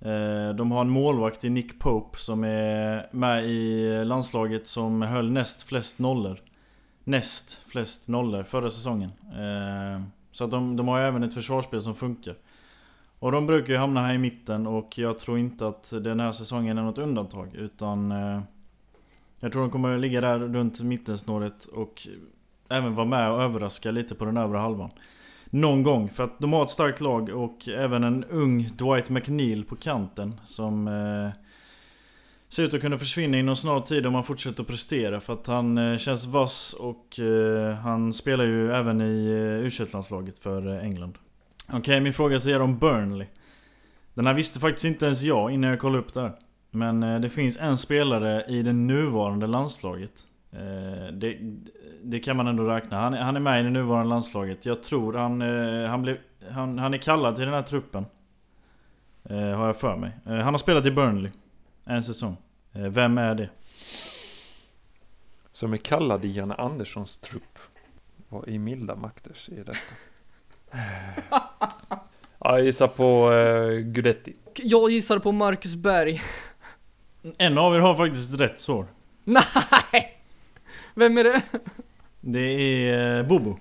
Eh, 0.00 0.54
de 0.54 0.70
har 0.70 0.80
en 0.80 0.90
målvakt 0.90 1.44
i 1.44 1.50
Nick 1.50 1.78
Pope 1.78 2.18
som 2.18 2.44
är 2.44 3.08
med 3.12 3.44
i 3.44 4.04
landslaget 4.04 4.66
som 4.66 5.02
höll 5.02 5.30
näst 5.30 5.62
flest 5.62 5.98
nollor. 5.98 6.40
Näst 7.04 7.62
flest 7.68 8.08
nollor 8.08 8.42
förra 8.42 8.70
säsongen. 8.70 9.10
Eh, 9.32 10.02
så 10.30 10.44
att 10.44 10.50
de, 10.50 10.76
de 10.76 10.88
har 10.88 11.00
även 11.00 11.22
ett 11.22 11.34
försvarsspel 11.34 11.82
som 11.82 11.94
funkar. 11.94 12.34
Och 13.18 13.32
de 13.32 13.46
brukar 13.46 13.72
ju 13.72 13.78
hamna 13.78 14.00
här 14.06 14.14
i 14.14 14.18
mitten 14.18 14.66
och 14.66 14.98
jag 14.98 15.18
tror 15.18 15.38
inte 15.38 15.68
att 15.68 15.90
den 15.90 16.20
här 16.20 16.32
säsongen 16.32 16.78
är 16.78 16.82
något 16.82 16.98
undantag 16.98 17.54
utan 17.54 18.12
eh, 18.12 18.40
Jag 19.40 19.52
tror 19.52 19.62
de 19.62 19.70
kommer 19.70 19.98
ligga 19.98 20.20
där 20.20 20.38
runt 20.38 20.80
mittensnåret 20.80 21.64
och 21.64 22.08
även 22.68 22.94
vara 22.94 23.06
med 23.06 23.32
och 23.32 23.42
överraska 23.42 23.90
lite 23.90 24.14
på 24.14 24.24
den 24.24 24.36
övre 24.36 24.58
halvan 24.58 24.90
någon 25.50 25.82
gång. 25.82 26.08
För 26.08 26.24
att 26.24 26.38
de 26.38 26.52
har 26.52 26.64
ett 26.64 26.70
starkt 26.70 27.00
lag 27.00 27.28
och 27.28 27.68
även 27.68 28.04
en 28.04 28.24
ung 28.24 28.62
Dwight 28.62 29.10
McNeil 29.10 29.64
på 29.64 29.76
kanten 29.76 30.40
som 30.44 30.88
eh, 30.88 31.42
ser 32.48 32.62
ut 32.62 32.74
att 32.74 32.80
kunna 32.80 32.98
försvinna 32.98 33.38
inom 33.38 33.56
snar 33.56 33.80
tid 33.80 34.06
om 34.06 34.14
han 34.14 34.24
fortsätter 34.24 34.62
att 34.62 34.68
prestera. 34.68 35.20
För 35.20 35.32
att 35.32 35.46
han 35.46 35.78
eh, 35.78 35.98
känns 35.98 36.26
vass 36.26 36.72
och 36.72 37.20
eh, 37.20 37.74
han 37.74 38.12
spelar 38.12 38.44
ju 38.44 38.72
även 38.72 39.00
i 39.00 39.26
eh, 39.26 39.82
u 39.82 39.86
landslaget 39.92 40.38
för 40.38 40.76
eh, 40.76 40.84
England. 40.84 41.18
Okej, 41.66 41.78
okay, 41.78 42.00
min 42.00 42.14
fråga 42.14 42.40
till 42.40 42.50
er 42.50 42.60
om 42.60 42.78
Burnley. 42.78 43.26
Den 44.14 44.26
här 44.26 44.34
visste 44.34 44.60
faktiskt 44.60 44.84
inte 44.84 45.04
ens 45.04 45.22
jag 45.22 45.50
innan 45.50 45.70
jag 45.70 45.78
kollade 45.78 46.02
upp 46.02 46.14
det 46.14 46.20
här. 46.20 46.32
Men 46.70 47.02
eh, 47.02 47.20
det 47.20 47.28
finns 47.28 47.56
en 47.56 47.78
spelare 47.78 48.44
i 48.48 48.62
det 48.62 48.72
nuvarande 48.72 49.46
landslaget. 49.46 50.26
Eh, 50.52 51.12
det, 51.12 51.38
det, 52.02 52.18
kan 52.18 52.36
man 52.36 52.46
ändå 52.46 52.64
räkna. 52.64 53.00
Han, 53.00 53.12
han, 53.12 53.36
är 53.36 53.40
med 53.40 53.60
i 53.60 53.62
det 53.62 53.70
nuvarande 53.70 54.08
landslaget. 54.08 54.66
Jag 54.66 54.82
tror 54.82 55.12
han, 55.12 55.42
eh, 55.42 55.90
han, 55.90 56.02
blev, 56.02 56.18
han, 56.50 56.78
han 56.78 56.94
är 56.94 56.98
kallad 56.98 57.36
till 57.36 57.44
den 57.44 57.54
här 57.54 57.62
truppen. 57.62 58.06
Har 59.28 59.66
jag 59.66 59.76
för 59.76 59.96
mig. 59.96 60.12
Han 60.24 60.54
har 60.54 60.58
spelat 60.58 60.86
i 60.86 60.90
Burnley. 60.90 61.32
En 61.84 62.02
säsong. 62.02 62.36
Vem 62.72 63.18
är 63.18 63.34
det? 63.34 63.48
Som 65.52 65.72
är 65.72 65.76
kallad 65.76 66.24
i 66.24 66.32
Janne 66.32 66.54
Anderssons 66.54 67.18
trupp. 67.18 67.58
Vad 68.28 68.48
i 68.48 68.58
milda 68.58 68.96
makter 68.96 69.32
är 69.52 69.64
detta? 69.64 69.94
jag 72.38 72.64
gissar 72.64 72.88
på 72.88 73.30
Gudetti. 73.84 74.36
Jag 74.54 74.90
gissar 74.90 75.18
på 75.18 75.32
Marcus 75.32 75.74
Berg. 75.74 76.22
En 77.38 77.58
av 77.58 77.74
er 77.74 77.78
har 77.78 77.96
faktiskt 77.96 78.34
rätt 78.34 78.60
svar. 78.60 78.86
Nej! 79.24 80.19
Vem 80.94 81.18
är 81.18 81.24
det? 81.24 81.42
Det 82.20 82.40
är 82.40 83.18
eh, 83.18 83.26
Bobo. 83.26 83.58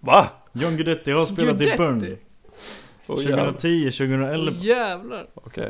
Va? 0.00 0.28
John 0.52 0.76
Guidetti 0.76 1.10
har 1.10 1.26
spelat 1.26 1.58
Guidetti? 1.58 1.74
i 1.74 1.76
Burnley. 1.76 2.16
Oh, 3.06 3.16
2010, 3.16 3.90
2011. 3.90 4.50
Oh, 4.50 4.64
jävlar. 4.66 5.26
Okej. 5.34 5.68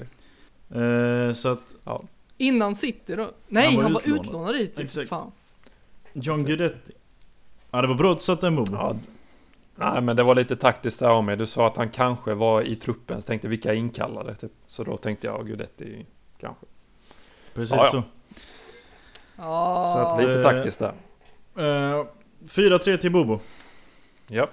Okay. 0.68 0.82
Uh, 0.82 1.32
så 1.32 1.48
att... 1.48 1.76
Ja. 1.84 2.02
Innan 2.36 2.74
City 2.74 3.16
då? 3.16 3.30
Nej, 3.48 3.66
han 3.66 3.76
var, 3.76 3.82
han 3.82 3.96
utlånad. 3.96 4.16
var 4.16 4.24
utlånad 4.24 4.54
dit. 4.54 4.78
Exakt. 4.78 5.08
Fan. 5.08 5.32
John 6.12 6.44
Guidetti. 6.44 6.92
Ja, 7.70 7.82
det 7.82 7.88
var 7.88 7.94
bra 7.94 8.12
att 8.12 8.18
du 8.18 8.24
satte 8.24 8.46
en 8.46 8.56
Bobo. 8.56 8.72
Ja. 8.72 8.96
Nej, 9.76 10.02
men 10.02 10.16
det 10.16 10.22
var 10.22 10.34
lite 10.34 10.56
taktiskt 10.56 11.00
där 11.00 11.08
av 11.08 11.24
mig. 11.24 11.36
Du 11.36 11.46
sa 11.46 11.66
att 11.66 11.76
han 11.76 11.88
kanske 11.88 12.34
var 12.34 12.62
i 12.62 12.76
truppen, 12.76 13.22
så 13.22 13.26
tänkte 13.26 13.48
vilka 13.48 13.72
är 13.72 13.76
inkallade? 13.76 14.34
Typ. 14.34 14.52
Så 14.66 14.84
då 14.84 14.96
tänkte 14.96 15.26
jag 15.26 15.46
Guidetti 15.46 16.06
kanske. 16.40 16.66
Precis 17.54 17.76
ja, 17.76 17.88
så. 17.90 17.96
Ja. 17.96 18.02
Så 19.38 19.98
att, 19.98 20.20
lite 20.20 20.42
taktiskt 20.42 20.78
där. 20.78 20.92
Uh, 21.58 22.04
4-3 22.48 22.96
till 22.96 23.12
Bobo. 23.12 23.40
Ja. 24.28 24.48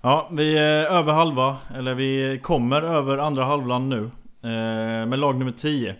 Ja, 0.00 0.28
vi 0.32 0.58
är 0.58 0.84
över 0.84 1.12
halva, 1.12 1.56
eller 1.74 1.94
vi 1.94 2.40
kommer 2.42 2.82
över 2.82 3.18
andra 3.18 3.44
halvland 3.44 3.88
nu. 3.88 4.00
Uh, 4.44 5.06
med 5.06 5.18
lag 5.18 5.38
nummer 5.38 5.52
10. 5.52 5.96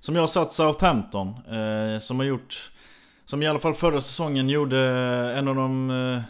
Som 0.00 0.14
jag 0.14 0.22
har 0.22 0.26
satt 0.26 0.52
Southampton. 0.52 1.28
Uh, 1.28 1.98
som 1.98 2.18
har 2.18 2.26
gjort... 2.26 2.70
Som 3.24 3.42
i 3.42 3.46
alla 3.46 3.58
fall 3.58 3.74
förra 3.74 4.00
säsongen 4.00 4.48
gjorde 4.48 4.78
en 5.36 5.48
av 5.48 5.54
de 5.54 5.90
uh, 5.90 6.20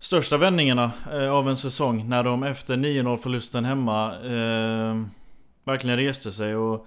största 0.00 0.36
vändningarna 0.36 0.90
av 1.30 1.48
en 1.48 1.56
säsong. 1.56 2.08
När 2.08 2.24
de 2.24 2.42
efter 2.42 2.76
9-0 2.76 3.16
förlusten 3.16 3.64
hemma 3.64 4.14
verkligen 5.64 5.96
reste 5.96 6.32
sig 6.32 6.56
och 6.56 6.86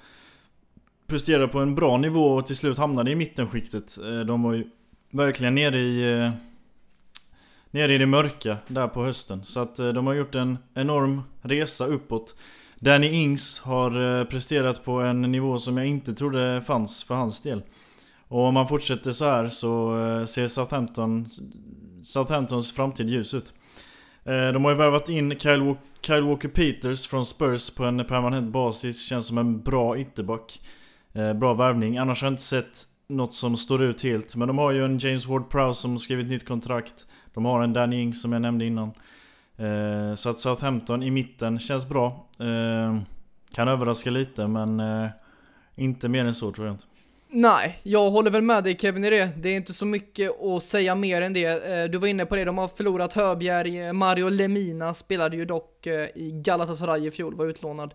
presterade 1.11 1.47
på 1.47 1.59
en 1.59 1.75
bra 1.75 1.97
nivå 1.97 2.25
och 2.25 2.45
till 2.45 2.55
slut 2.55 2.77
hamnade 2.77 3.11
i 3.11 3.15
mittenskiktet. 3.15 3.97
Eh, 3.97 4.19
de 4.19 4.43
var 4.43 4.53
ju 4.53 4.65
verkligen 5.11 5.55
nere 5.55 5.79
i... 5.79 6.19
Eh, 6.19 6.31
nere 7.71 7.93
i 7.93 7.97
det 7.97 8.05
mörka 8.05 8.57
där 8.67 8.87
på 8.87 9.03
hösten. 9.03 9.43
Så 9.45 9.59
att 9.59 9.79
eh, 9.79 9.87
de 9.87 10.07
har 10.07 10.13
gjort 10.13 10.35
en 10.35 10.57
enorm 10.73 11.21
resa 11.41 11.85
uppåt. 11.85 12.35
Danny 12.79 13.07
Ings 13.07 13.59
har 13.59 14.25
presterat 14.25 14.83
på 14.83 14.91
en 14.91 15.21
nivå 15.21 15.59
som 15.59 15.77
jag 15.77 15.87
inte 15.87 16.13
trodde 16.13 16.63
fanns 16.67 17.03
för 17.03 17.15
hans 17.15 17.41
del. 17.41 17.61
Och 18.27 18.43
om 18.43 18.53
man 18.53 18.67
fortsätter 18.67 19.11
så 19.11 19.25
här 19.25 19.49
så 19.49 19.93
ser 20.27 20.47
Southampton, 20.47 21.25
Southamptons 22.03 22.73
framtid 22.73 23.09
ljus 23.09 23.33
ut. 23.33 23.53
De 24.23 24.63
har 24.63 24.71
ju 24.71 24.77
värvat 24.77 25.09
in 25.09 25.39
Kyle, 25.39 25.75
Kyle 26.01 26.23
Walker 26.23 26.49
Peters 26.49 27.07
från 27.07 27.25
Spurs 27.25 27.69
på 27.69 27.83
en 27.83 28.05
permanent 28.05 28.51
basis. 28.51 29.05
Känns 29.05 29.27
som 29.27 29.37
en 29.37 29.61
bra 29.61 29.97
ytterback. 29.97 30.59
Eh, 31.13 31.33
bra 31.33 31.53
värvning. 31.53 31.97
Annars 31.97 32.21
har 32.21 32.27
jag 32.27 32.33
inte 32.33 32.43
sett 32.43 32.87
något 33.07 33.33
som 33.33 33.57
står 33.57 33.83
ut 33.83 34.03
helt. 34.03 34.35
Men 34.35 34.47
de 34.47 34.57
har 34.57 34.71
ju 34.71 34.85
en 34.85 34.97
James 34.97 35.27
Ward-Prowse 35.27 35.73
som 35.73 35.99
skrivit 35.99 36.27
nytt 36.27 36.47
kontrakt. 36.47 37.05
De 37.33 37.45
har 37.45 37.63
en 37.63 37.73
Danny 37.73 38.01
Ings 38.01 38.21
som 38.21 38.33
jag 38.33 38.41
nämnde 38.41 38.65
innan. 38.65 38.91
Eh, 39.57 40.15
så 40.15 40.29
att 40.29 40.39
Southampton 40.39 41.03
i 41.03 41.11
mitten 41.11 41.59
känns 41.59 41.89
bra. 41.89 42.27
Eh, 42.39 43.01
kan 43.53 43.67
överraska 43.67 44.09
lite 44.09 44.47
men 44.47 44.81
inte 45.75 46.09
mer 46.09 46.25
än 46.25 46.33
så 46.33 46.51
tror 46.51 46.67
jag 46.67 46.73
inte. 46.73 46.85
Nej, 47.33 47.79
jag 47.83 48.11
håller 48.11 48.31
väl 48.31 48.41
med 48.41 48.63
dig 48.63 48.77
Kevin 48.77 49.05
i 49.05 49.09
det. 49.09 49.29
Det 49.37 49.49
är 49.49 49.55
inte 49.55 49.73
så 49.73 49.85
mycket 49.85 50.41
att 50.41 50.63
säga 50.63 50.95
mer 50.95 51.21
än 51.21 51.33
det. 51.33 51.87
Du 51.91 51.97
var 51.97 52.07
inne 52.07 52.25
på 52.25 52.35
det, 52.35 52.45
de 52.45 52.57
har 52.57 52.67
förlorat 52.67 53.13
Höbjerg. 53.13 53.93
Mario 53.93 54.29
Lemina 54.29 54.93
spelade 54.93 55.37
ju 55.37 55.45
dock 55.45 55.87
i 56.15 56.31
Galatasaray 56.31 57.07
i 57.07 57.11
fjol, 57.11 57.35
var 57.35 57.45
utlånad. 57.45 57.93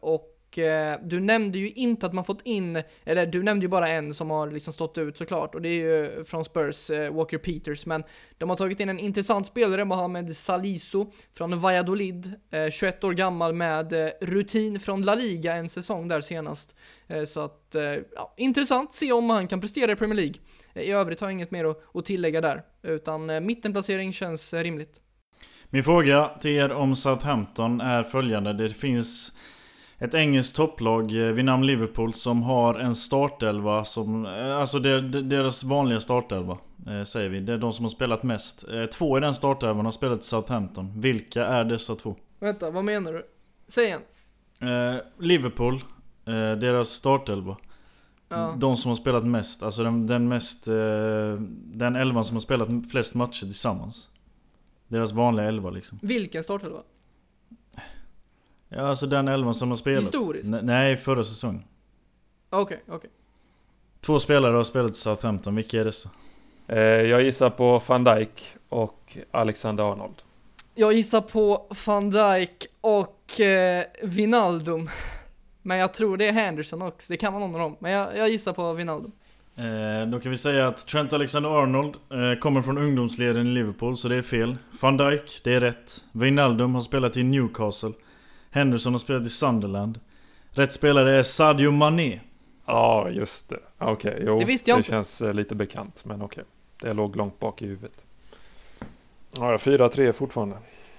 Och 0.00 0.31
eh, 0.58 0.94
du 1.02 1.20
nämnde 1.20 1.58
ju 1.58 1.70
inte 1.70 2.06
att 2.06 2.12
man 2.12 2.24
fått 2.24 2.42
in, 2.42 2.82
eller 3.04 3.26
du 3.26 3.42
nämnde 3.42 3.64
ju 3.64 3.68
bara 3.68 3.88
en 3.88 4.14
som 4.14 4.30
har 4.30 4.50
liksom 4.50 4.72
stått 4.72 4.98
ut 4.98 5.16
såklart, 5.16 5.54
och 5.54 5.62
det 5.62 5.68
är 5.68 5.74
ju 5.74 6.24
från 6.24 6.44
Spurs, 6.44 6.90
eh, 6.90 7.14
Walker 7.14 7.38
Peters, 7.38 7.86
men 7.86 8.04
de 8.38 8.50
har 8.50 8.56
tagit 8.56 8.80
in 8.80 8.88
en 8.88 8.98
intressant 8.98 9.46
spelare, 9.46 9.84
Mohamed 9.84 10.36
Salisu, 10.36 11.04
från 11.34 11.60
Valladolid, 11.60 12.32
eh, 12.50 12.70
21 12.70 13.04
år 13.04 13.12
gammal 13.12 13.54
med 13.54 13.92
eh, 13.92 14.10
rutin 14.20 14.80
från 14.80 15.02
La 15.02 15.14
Liga 15.14 15.54
en 15.54 15.68
säsong 15.68 16.08
där 16.08 16.20
senast. 16.20 16.76
Eh, 17.06 17.24
så 17.24 17.40
att, 17.40 17.74
eh, 17.74 17.82
ja, 18.16 18.34
intressant, 18.36 18.92
se 18.92 19.12
om 19.12 19.30
han 19.30 19.48
kan 19.48 19.60
prestera 19.60 19.92
i 19.92 19.96
Premier 19.96 20.16
League. 20.16 20.34
Eh, 20.74 20.82
I 20.82 20.90
övrigt 20.90 21.20
har 21.20 21.28
jag 21.28 21.32
inget 21.32 21.50
mer 21.50 21.64
att, 21.64 21.96
att 21.96 22.04
tillägga 22.04 22.40
där, 22.40 22.62
utan 22.82 23.30
eh, 23.30 23.40
mittenplacering 23.40 24.12
känns 24.12 24.54
eh, 24.54 24.62
rimligt. 24.62 25.00
Min 25.70 25.84
fråga 25.84 26.30
till 26.40 26.50
er 26.50 26.72
om 26.72 26.96
Southampton 26.96 27.80
är 27.80 28.02
följande. 28.02 28.52
Det 28.52 28.70
finns 28.70 29.32
ett 30.02 30.14
engelskt 30.14 30.56
topplag 30.56 31.16
eh, 31.16 31.32
vid 31.32 31.44
namn 31.44 31.66
Liverpool 31.66 32.14
som 32.14 32.42
har 32.42 32.74
en 32.74 32.94
startelva 32.94 33.84
som... 33.84 34.26
Eh, 34.26 34.58
alltså 34.58 34.78
deras 34.78 35.64
vanliga 35.64 36.00
startelva 36.00 36.58
eh, 36.86 37.02
säger 37.02 37.28
vi. 37.28 37.40
Det 37.40 37.52
är 37.52 37.58
de 37.58 37.72
som 37.72 37.84
har 37.84 37.90
spelat 37.90 38.22
mest. 38.22 38.64
Två 38.92 39.18
i 39.18 39.20
den 39.20 39.34
startelvan 39.34 39.84
har 39.84 39.92
spelat 39.92 40.20
i 40.20 40.22
Southampton. 40.22 41.00
Vilka 41.00 41.46
är 41.46 41.64
dessa 41.64 41.94
två? 41.94 42.16
Vänta, 42.38 42.70
vad 42.70 42.84
menar 42.84 43.12
du? 43.12 43.26
Säg 43.68 43.84
igen. 43.84 44.00
Liverpool, 45.18 45.84
deras 46.60 46.88
startelva. 46.88 47.56
Ja. 48.28 48.54
De 48.58 48.76
som 48.76 48.88
har 48.88 48.96
spelat 48.96 49.26
mest, 49.26 49.62
alltså 49.62 49.82
den, 49.82 50.06
den 50.06 50.28
mest... 50.28 50.64
Den 51.64 51.96
elvan 51.96 52.24
som 52.24 52.36
har 52.36 52.40
spelat 52.40 52.68
flest 52.90 53.14
matcher 53.14 53.40
tillsammans. 53.40 54.08
Deras 54.88 55.12
vanliga 55.12 55.46
elva 55.46 55.70
liksom. 55.70 55.98
Vilken 56.02 56.44
startelva? 56.44 56.78
Ja, 58.74 58.88
alltså 58.88 59.06
den 59.06 59.28
elvan 59.28 59.54
som 59.54 59.68
har 59.68 59.76
spelat. 59.76 60.02
Historiskt? 60.02 60.52
N 60.52 60.60
nej, 60.62 60.96
förra 60.96 61.24
säsongen. 61.24 61.64
Okej, 62.50 62.62
okay, 62.62 62.78
okej. 62.86 62.96
Okay. 62.96 63.10
Två 64.00 64.20
spelare 64.20 64.56
har 64.56 64.64
spelat 64.64 64.90
i 64.90 64.94
Southampton, 64.94 65.54
vilka 65.56 65.80
är 65.80 65.84
dessa? 65.84 66.08
Eh, 66.66 66.78
jag 66.78 67.22
gissar 67.22 67.50
på 67.50 67.82
van 67.88 68.04
Dijk 68.04 68.56
och 68.68 69.16
Alexander 69.30 69.92
Arnold. 69.92 70.14
Jag 70.74 70.92
gissar 70.92 71.20
på 71.20 71.66
van 71.86 72.10
Dijk 72.10 72.66
och 72.80 73.40
eh, 73.40 73.84
Vinaldum. 74.02 74.90
Men 75.62 75.78
jag 75.78 75.94
tror 75.94 76.16
det 76.16 76.28
är 76.28 76.32
Henderson 76.32 76.82
också, 76.82 77.12
det 77.12 77.16
kan 77.16 77.32
vara 77.32 77.46
någon 77.46 77.54
av 77.54 77.60
dem. 77.60 77.76
Men 77.80 77.92
jag, 77.92 78.16
jag 78.16 78.28
gissar 78.28 78.52
på 78.52 78.72
Vinaldum. 78.72 79.12
Eh, 79.56 80.06
då 80.06 80.20
kan 80.20 80.30
vi 80.30 80.36
säga 80.36 80.68
att 80.68 80.86
Trent 80.86 81.12
Alexander-Arnold 81.12 81.96
eh, 82.10 82.38
kommer 82.38 82.62
från 82.62 82.78
ungdomsleden 82.78 83.46
i 83.46 83.50
Liverpool, 83.50 83.96
så 83.96 84.08
det 84.08 84.16
är 84.16 84.22
fel. 84.22 84.56
Van 84.80 84.96
Dijk, 84.96 85.40
det 85.44 85.54
är 85.54 85.60
rätt. 85.60 86.00
Vinaldum 86.12 86.74
har 86.74 86.80
spelat 86.80 87.16
i 87.16 87.22
Newcastle. 87.22 87.92
Henderson 88.52 88.92
har 88.94 88.98
spelat 88.98 89.26
i 89.26 89.30
Sunderland. 89.30 90.00
Rätt 90.50 90.72
spelare 90.72 91.18
är 91.18 91.22
Sadio 91.22 91.70
Mané. 91.70 92.20
Ja, 92.66 93.10
just 93.10 93.48
det. 93.48 93.58
Okej, 93.78 94.12
okay, 94.12 94.24
jo. 94.26 94.38
Det 94.38 94.44
visste 94.44 94.70
jag 94.70 94.76
det 94.76 94.78
inte. 94.78 94.90
känns 94.90 95.22
eh, 95.22 95.34
lite 95.34 95.54
bekant, 95.54 96.04
men 96.04 96.22
okej. 96.22 96.42
Okay. 96.76 96.88
Det 96.90 96.94
låg 96.94 97.16
långt 97.16 97.38
bak 97.38 97.62
i 97.62 97.66
huvudet. 97.66 98.04
Ja, 99.36 99.56
4-3 99.56 100.12
fortfarande. 100.12 100.56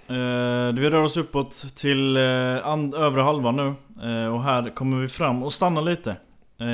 Eh, 0.08 0.76
vi 0.76 0.90
rör 0.90 1.04
oss 1.04 1.18
uppåt 1.18 1.76
till 1.76 2.18
eh, 2.18 2.22
övre 3.02 3.22
halvan 3.22 3.56
nu. 3.56 3.74
Eh, 4.10 4.34
och 4.34 4.44
här 4.44 4.76
kommer 4.76 4.98
vi 4.98 5.08
fram 5.08 5.44
och 5.44 5.54
stannar 5.54 5.82
lite. 5.82 6.16
Eh, 6.60 6.68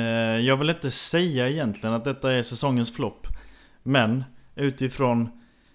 jag 0.46 0.56
vill 0.56 0.70
inte 0.70 0.90
säga 0.90 1.48
egentligen 1.48 1.94
att 1.94 2.04
detta 2.04 2.32
är 2.32 2.42
säsongens 2.42 2.94
flopp. 2.94 3.26
Men 3.82 4.24
utifrån 4.54 5.28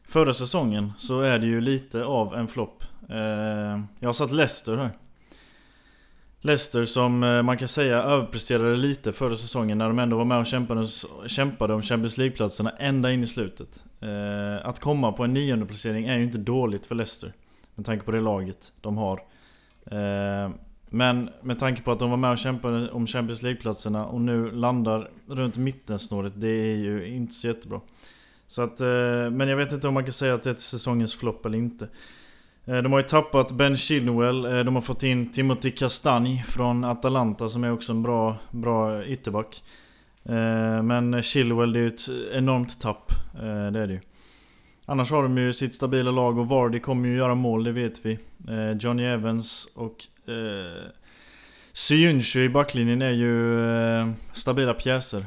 förra 0.08 0.34
säsongen 0.34 0.94
så 0.98 1.22
är 1.22 1.40
det 1.40 1.48
ju 1.48 1.62
lite 1.62 2.06
av 2.06 2.36
en 2.36 2.48
flopp. 2.48 2.84
Eh, 3.10 3.80
jag 4.00 4.10
har 4.10 4.14
satt 4.14 4.32
Leicester 4.32 4.78
här. 4.78 4.92
Leicester 6.42 6.86
som 6.86 7.24
eh, 7.24 7.42
man 7.42 7.58
kan 7.58 7.68
säga 7.68 7.98
överpresterade 7.98 8.76
lite 8.76 9.14
förra 9.14 9.36
säsongen 9.36 9.78
när 9.78 9.88
de 9.88 10.00
ändå 10.00 10.18
var 10.18 10.26
med 10.26 10.40
och 10.40 10.46
kämpade, 10.46 10.88
kämpade 11.28 11.74
om 11.74 11.82
Champions 11.82 12.18
League-platserna 12.18 12.70
ända 12.70 13.12
in 13.12 13.24
i 13.24 13.28
slutet. 13.28 13.84
Eh, 14.02 14.68
att 14.68 14.80
komma 14.80 15.12
på 15.12 15.24
en 15.24 15.34
nionde 15.34 15.66
placering 15.66 16.06
är 16.06 16.18
ju 16.18 16.24
inte 16.24 16.38
dåligt 16.38 16.86
för 16.86 16.96
Leicester. 16.96 17.34
Med 17.76 17.86
tanke 17.86 18.06
på 18.06 18.12
det 18.12 18.22
laget 18.22 18.74
de 18.82 18.98
har. 18.98 19.22
Men 20.90 21.30
med 21.42 21.60
tanke 21.60 21.82
på 21.82 21.92
att 21.92 22.00
de 22.00 22.10
var 22.10 22.18
med 22.18 22.32
och 22.32 22.38
kämpade 22.38 22.92
om 22.92 23.08
Champions 23.08 23.42
League-platserna 23.42 24.06
och 24.06 24.22
nu 24.22 24.52
landar 24.52 25.10
runt 25.28 25.58
mittensnåret, 25.58 26.34
det 26.36 26.48
är 26.48 26.76
ju 26.76 27.08
inte 27.08 27.34
så 27.34 27.48
jättebra. 27.48 27.82
Så 28.48 28.62
att, 28.62 28.80
men 29.32 29.48
jag 29.48 29.58
vet 29.58 29.72
inte 29.72 29.88
om 29.88 29.94
man 29.94 30.04
kan 30.04 30.14
säga 30.14 30.34
att 30.34 30.44
det 30.44 30.50
är 30.50 30.56
säsongens 30.56 31.16
flopp 31.16 31.46
eller 31.46 31.58
inte. 31.58 31.88
Eh, 32.68 32.78
de 32.78 32.92
har 32.92 33.00
ju 33.00 33.08
tappat 33.08 33.52
Ben 33.52 33.78
Chilwell, 33.78 34.46
eh, 34.46 34.60
de 34.60 34.76
har 34.76 34.82
fått 34.82 35.04
in 35.04 35.32
Timothy 35.32 35.72
Castagne 35.72 36.44
från 36.48 36.84
Atalanta 36.84 37.50
som 37.50 37.64
är 37.64 37.72
också 37.72 37.92
en 37.92 38.04
bra, 38.04 38.38
bra 38.52 39.06
ytterback. 39.06 39.64
Eh, 40.24 40.84
men 40.84 41.22
Chilwell 41.22 41.74
det 41.74 41.80
är 41.80 41.82
ju 41.82 41.88
ett 41.88 42.10
enormt 42.34 42.82
tapp, 42.82 43.12
det 43.72 43.80
är 43.80 43.88
det 43.88 43.94
ju. 43.94 44.00
Annars 44.86 45.12
har 45.12 45.24
de 45.24 45.38
ju 45.38 45.54
sitt 45.54 45.76
stabila 45.76 46.12
lag 46.12 46.38
och 46.38 46.48
Vardy 46.48 46.80
kommer 46.80 47.10
ju 47.10 47.16
göra 47.16 47.36
mål, 47.36 47.64
det 47.64 47.72
vet 47.72 48.06
vi. 48.06 48.20
Johnny 48.80 49.04
Evans 49.04 49.68
och 49.76 49.96
Syunshu 51.74 52.44
i 52.44 52.50
backlinjen 52.50 53.02
är 53.02 53.12
ju 53.12 54.14
stabila 54.34 54.74
pjäser. 54.74 55.26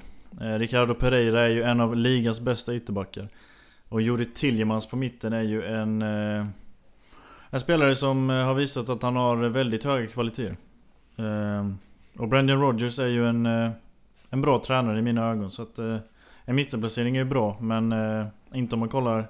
Ricardo 0.59 0.95
Pereira 0.95 1.41
är 1.41 1.49
ju 1.49 1.62
en 1.62 1.80
av 1.80 1.97
ligans 1.97 2.41
bästa 2.41 2.74
ytterbackar. 2.74 3.28
Och 3.89 4.03
Juri 4.03 4.24
Tillemans 4.24 4.86
på 4.86 4.97
mitten 4.97 5.32
är 5.32 5.43
ju 5.43 5.64
en 5.64 6.03
en 7.51 7.61
spelare 7.61 7.94
som 7.94 8.30
eh, 8.30 8.36
har 8.36 8.55
visat 8.55 8.88
att 8.88 9.03
han 9.03 9.16
har 9.16 9.36
väldigt 9.36 9.84
höga 9.84 10.07
kvaliteter. 10.07 10.57
Ehm, 11.16 11.78
och 12.18 12.28
Brendan 12.28 12.61
Rodgers 12.61 12.99
är 12.99 13.07
ju 13.07 13.28
en, 13.28 13.46
eh, 13.46 13.70
en 14.30 14.40
bra 14.40 14.62
tränare 14.66 14.99
i 14.99 15.03
mina 15.03 15.30
ögon. 15.30 15.51
Så 15.51 15.62
att 15.62 15.78
eh, 15.78 15.96
en 16.44 16.57
mittenplacering 16.57 17.16
är 17.16 17.20
ju 17.20 17.28
bra, 17.28 17.57
men 17.61 17.94
inte 18.55 18.74
om 18.74 18.80
man 18.80 18.88
kollar 18.88 19.28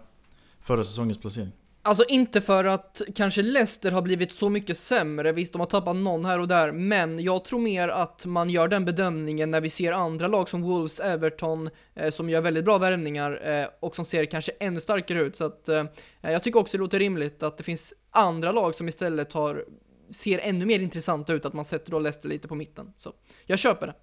förra 0.61 0.85
säsongens 0.85 1.19
placering. 1.19 1.53
Alltså 1.89 2.05
inte 2.09 2.41
för 2.41 2.64
att 2.64 3.03
kanske 3.14 3.43
Leicester 3.43 3.91
har 3.91 4.03
blivit 4.03 4.33
så 4.33 4.49
mycket 4.49 4.79
sämre, 4.79 5.33
visst 5.33 5.53
de 5.53 5.59
har 5.59 5.66
tappat 5.66 5.97
någon 5.97 6.25
här 6.25 6.39
och 6.39 6.49
där, 6.49 6.73
men 6.73 7.19
jag 7.19 7.45
tror 7.45 7.61
mer 7.61 7.89
att 7.89 8.27
man 8.27 8.51
gör 8.51 8.69
den 8.69 8.85
bedömningen 8.85 9.51
när 9.51 9.61
vi 9.61 9.71
ser 9.71 9.93
andra 9.93 10.27
lag 10.29 10.49
som 10.49 10.62
Wolves, 10.62 11.01
Everton, 11.01 11.71
eh, 11.95 12.11
som 12.11 12.31
gör 12.31 12.41
väldigt 12.41 12.64
bra 12.64 12.79
värvningar 12.79 13.41
eh, 13.45 13.66
och 13.81 13.97
som 13.97 14.05
ser 14.05 14.25
kanske 14.25 14.53
ännu 14.61 14.81
starkare 14.81 15.21
ut. 15.21 15.37
Så 15.37 15.45
att 15.45 15.69
eh, 15.69 15.85
jag 16.21 16.43
tycker 16.43 16.61
också 16.61 16.77
det 16.77 16.83
låter 16.83 16.99
rimligt 16.99 17.43
att 17.43 17.57
det 17.59 17.64
finns 17.64 17.95
andra 18.11 18.53
lag 18.53 18.75
som 18.75 18.89
istället 18.89 19.33
har, 19.33 19.65
ser 20.11 20.39
ännu 20.39 20.67
mer 20.67 20.81
intressanta 20.81 21.33
ut, 21.33 21.45
att 21.45 21.55
man 21.55 21.65
sätter 21.65 21.91
då 21.91 21.99
Leicester 21.99 22.29
lite 22.29 22.49
på 22.49 22.55
mitten. 22.55 22.93
Så 22.99 23.13
jag 23.47 23.59
köper 23.59 23.87
det. 23.87 23.95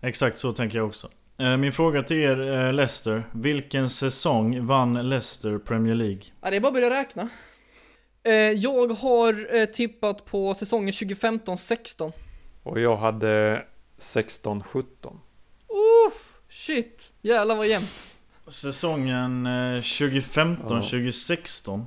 Exakt 0.00 0.38
så 0.38 0.52
tänker 0.52 0.78
jag 0.78 0.86
också. 0.86 1.10
Eh, 1.38 1.56
min 1.56 1.72
fråga 1.72 2.02
till 2.02 2.16
er 2.16 2.52
eh, 2.52 2.72
Leicester. 2.72 3.24
Vilken 3.32 3.90
säsong 3.90 4.66
vann 4.66 5.08
Leicester 5.08 5.58
Premier 5.58 5.94
League? 5.94 6.22
Ja, 6.40 6.50
det 6.50 6.56
är 6.56 6.60
bara 6.60 6.68
att 6.68 6.74
börja 6.74 6.90
räkna. 6.90 7.28
Eh, 8.22 8.32
jag 8.34 8.92
har 8.92 9.66
tippat 9.66 10.24
på 10.24 10.54
säsongen 10.54 10.92
2015-16. 10.92 12.12
Och 12.62 12.80
jag 12.80 12.96
hade 12.96 13.62
16-17. 13.98 14.84
Uff, 16.06 16.40
shit. 16.50 17.10
Jävlar 17.22 17.56
vad 17.56 17.66
jämnt. 17.66 18.04
Säsongen 18.46 19.46
2015-2016 19.46 21.84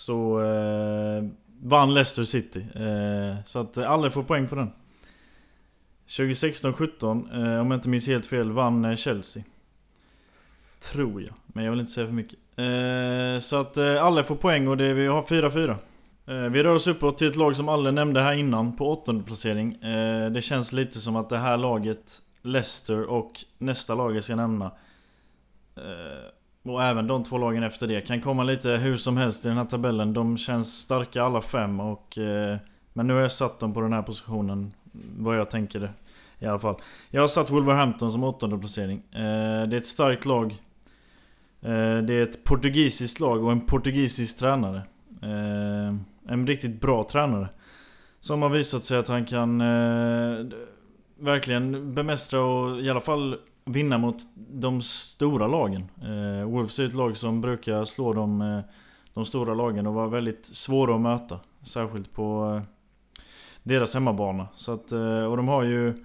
så 0.00 0.40
eh, 0.42 1.24
vann 1.62 1.94
Leicester 1.94 2.24
City. 2.24 2.66
Eh, 2.74 3.44
så 3.46 3.58
att 3.58 3.76
eh, 3.76 3.90
alla 3.90 4.10
får 4.10 4.22
poäng 4.22 4.48
på 4.48 4.54
den. 4.54 4.70
2016-17, 6.06 7.54
eh, 7.54 7.60
om 7.60 7.70
jag 7.70 7.78
inte 7.78 7.88
minns 7.88 8.06
helt 8.06 8.26
fel, 8.26 8.52
vann 8.52 8.84
eh, 8.84 8.96
Chelsea. 8.96 9.42
Tror 10.92 11.22
jag, 11.22 11.34
men 11.46 11.64
jag 11.64 11.70
vill 11.70 11.80
inte 11.80 11.92
säga 11.92 12.06
för 12.06 12.14
mycket. 12.14 12.38
Eh, 12.56 13.40
så 13.40 13.60
att 13.60 13.76
eh, 13.76 14.04
alla 14.04 14.24
får 14.24 14.36
poäng 14.36 14.68
och 14.68 14.76
det, 14.76 14.94
vi 14.94 15.06
har 15.06 15.22
4-4. 15.22 15.76
Eh, 16.26 16.34
vi 16.36 16.62
rör 16.62 16.74
oss 16.74 16.86
uppåt 16.86 17.18
till 17.18 17.28
ett 17.28 17.36
lag 17.36 17.56
som 17.56 17.68
alla 17.68 17.90
nämnde 17.90 18.20
här 18.20 18.32
innan, 18.32 18.76
på 18.76 18.92
åttonde 18.92 19.24
placering. 19.24 19.74
Eh, 19.74 20.30
det 20.30 20.40
känns 20.40 20.72
lite 20.72 21.00
som 21.00 21.16
att 21.16 21.28
det 21.28 21.38
här 21.38 21.56
laget, 21.56 22.22
Leicester 22.42 23.04
och 23.04 23.32
nästa 23.58 23.94
lag 23.94 24.16
jag 24.16 24.24
ska 24.24 24.36
nämna, 24.36 24.70
och 26.62 26.84
även 26.84 27.06
de 27.06 27.24
två 27.24 27.38
lagen 27.38 27.62
efter 27.62 27.86
det, 27.86 28.00
kan 28.00 28.20
komma 28.20 28.42
lite 28.42 28.68
hur 28.68 28.96
som 28.96 29.16
helst 29.16 29.44
i 29.44 29.48
den 29.48 29.56
här 29.56 29.64
tabellen. 29.64 30.12
De 30.12 30.38
känns 30.38 30.78
starka 30.78 31.22
alla 31.22 31.42
fem 31.42 31.80
och... 31.80 32.18
Eh, 32.18 32.56
men 32.92 33.06
nu 33.06 33.14
har 33.14 33.20
jag 33.20 33.32
satt 33.32 33.58
dem 33.58 33.74
på 33.74 33.80
den 33.80 33.92
här 33.92 34.02
positionen 34.02 34.72
vad 35.18 35.36
jag 35.36 35.50
tänker 35.50 35.80
det. 35.80 35.90
I 36.38 36.46
alla 36.46 36.58
fall. 36.58 36.76
Jag 37.10 37.20
har 37.20 37.28
satt 37.28 37.50
Wolverhampton 37.50 38.12
som 38.12 38.24
åttonde 38.24 38.58
placering. 38.58 39.02
Eh, 39.12 39.68
det 39.68 39.76
är 39.76 39.80
ett 39.80 39.86
starkt 39.86 40.24
lag. 40.24 40.52
Eh, 41.60 41.98
det 41.98 42.14
är 42.14 42.22
ett 42.22 42.44
portugisiskt 42.44 43.20
lag 43.20 43.44
och 43.44 43.52
en 43.52 43.60
portugisisk 43.60 44.38
tränare. 44.38 44.82
Eh, 45.22 45.94
en 46.28 46.46
riktigt 46.46 46.80
bra 46.80 47.04
tränare. 47.04 47.48
Som 48.20 48.42
har 48.42 48.48
visat 48.48 48.84
sig 48.84 48.98
att 48.98 49.08
han 49.08 49.24
kan 49.24 49.60
eh, 49.60 50.46
verkligen 51.18 51.94
bemästra 51.94 52.40
och 52.40 52.80
i 52.80 52.90
alla 52.90 53.00
fall 53.00 53.36
vinna 53.72 53.98
mot 53.98 54.16
de 54.34 54.82
stora 54.82 55.46
lagen. 55.46 55.88
Eh, 56.02 56.48
Wolves 56.48 56.78
är 56.78 56.86
ett 56.86 56.94
lag 56.94 57.16
som 57.16 57.40
brukar 57.40 57.84
slå 57.84 58.12
de, 58.12 58.40
eh, 58.40 58.60
de 59.14 59.24
stora 59.24 59.54
lagen 59.54 59.86
och 59.86 59.94
vara 59.94 60.08
väldigt 60.08 60.46
svåra 60.46 60.94
att 60.94 61.00
möta. 61.00 61.40
Särskilt 61.62 62.12
på 62.12 62.54
eh, 62.56 62.62
deras 63.62 63.94
hemmabana. 63.94 64.48
Så 64.54 64.72
att, 64.72 64.92
eh, 64.92 65.24
och 65.24 65.36
de 65.36 65.48
har 65.48 65.62
ju 65.62 66.04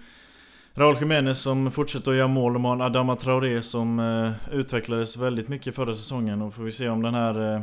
Raúl 0.74 0.98
Jiménez 1.00 1.40
som 1.40 1.72
fortsätter 1.72 2.12
att 2.12 2.18
göra 2.18 2.28
mål. 2.28 2.54
De 2.54 2.66
har 2.66 2.74
en 2.74 2.82
Adama 2.82 3.16
Traoré 3.16 3.62
som 3.62 4.00
eh, 4.00 4.56
utvecklades 4.56 5.18
väldigt 5.18 5.48
mycket 5.48 5.76
förra 5.76 5.96
säsongen. 5.96 6.42
Och 6.42 6.54
får 6.54 6.64
vi 6.64 6.72
se 6.72 6.90
om 6.90 7.02
den 7.02 7.16
här 7.16 7.56
eh, 7.56 7.62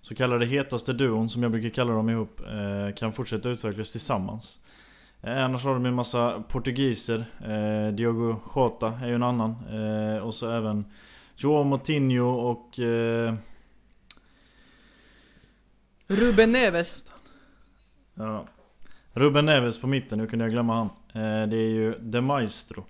så 0.00 0.14
kallade 0.14 0.46
hetaste 0.46 0.92
duon, 0.92 1.28
som 1.28 1.42
jag 1.42 1.52
brukar 1.52 1.68
kalla 1.68 1.92
dem 1.92 2.10
ihop, 2.10 2.40
kan 2.96 3.12
fortsätta 3.12 3.48
utvecklas 3.48 3.92
tillsammans. 3.92 4.58
Annars 5.26 5.64
har 5.64 5.74
de 5.74 5.86
en 5.86 5.94
massa 5.94 6.42
portugiser. 6.48 7.24
Diogo 7.92 8.36
Jota 8.56 8.98
är 9.02 9.08
ju 9.08 9.14
en 9.14 9.22
annan. 9.22 9.56
Och 10.22 10.34
så 10.34 10.50
även 10.50 10.84
Joao 11.36 11.64
Moutinho 11.64 12.28
och... 12.28 12.78
Ruben 16.06 16.52
Neves. 16.52 17.02
Ja, 18.14 18.46
Ruben 19.12 19.46
Neves 19.46 19.80
på 19.80 19.86
mitten, 19.86 20.18
nu 20.18 20.26
kunde 20.26 20.44
jag 20.44 20.52
glömma 20.52 20.74
han. 20.74 20.86
Eh, 21.22 21.48
det 21.48 21.56
är 21.56 21.70
ju 21.70 21.94
De 22.00 22.20
Maestro. 22.20 22.84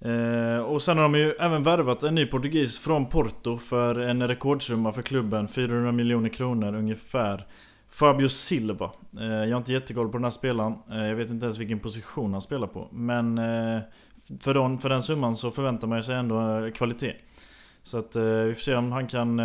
Eh, 0.00 0.58
och 0.58 0.82
sen 0.82 0.96
har 0.96 1.02
de 1.02 1.14
ju 1.14 1.32
även 1.32 1.62
värvat 1.62 2.02
en 2.02 2.14
ny 2.14 2.26
portugis 2.26 2.78
från 2.78 3.06
Porto 3.06 3.58
för 3.58 3.98
en 3.98 4.28
rekordsumma 4.28 4.92
för 4.92 5.02
klubben, 5.02 5.48
400 5.48 5.92
miljoner 5.92 6.28
kronor 6.28 6.74
ungefär. 6.74 7.46
Fabio 7.98 8.28
Silva. 8.28 8.90
Eh, 9.20 9.26
jag 9.26 9.50
har 9.50 9.56
inte 9.56 9.72
jättekoll 9.72 10.08
på 10.08 10.16
den 10.16 10.24
här 10.24 10.30
spelaren. 10.30 10.74
Eh, 10.90 11.06
jag 11.06 11.16
vet 11.16 11.30
inte 11.30 11.44
ens 11.46 11.58
vilken 11.58 11.80
position 11.80 12.32
han 12.32 12.42
spelar 12.42 12.66
på. 12.66 12.88
Men 12.92 13.38
eh, 13.38 13.80
för 14.40 14.54
den, 14.54 14.78
för 14.78 14.88
den 14.88 15.02
summan 15.02 15.36
så 15.36 15.50
förväntar 15.50 15.88
man 15.88 16.02
sig 16.02 16.16
ändå 16.16 16.70
kvalitet. 16.74 17.14
Så 17.82 17.98
att 17.98 18.16
vi 18.16 18.54
får 18.54 18.60
se 18.60 18.74
om 18.74 18.92
han 18.92 19.06
kan 19.06 19.40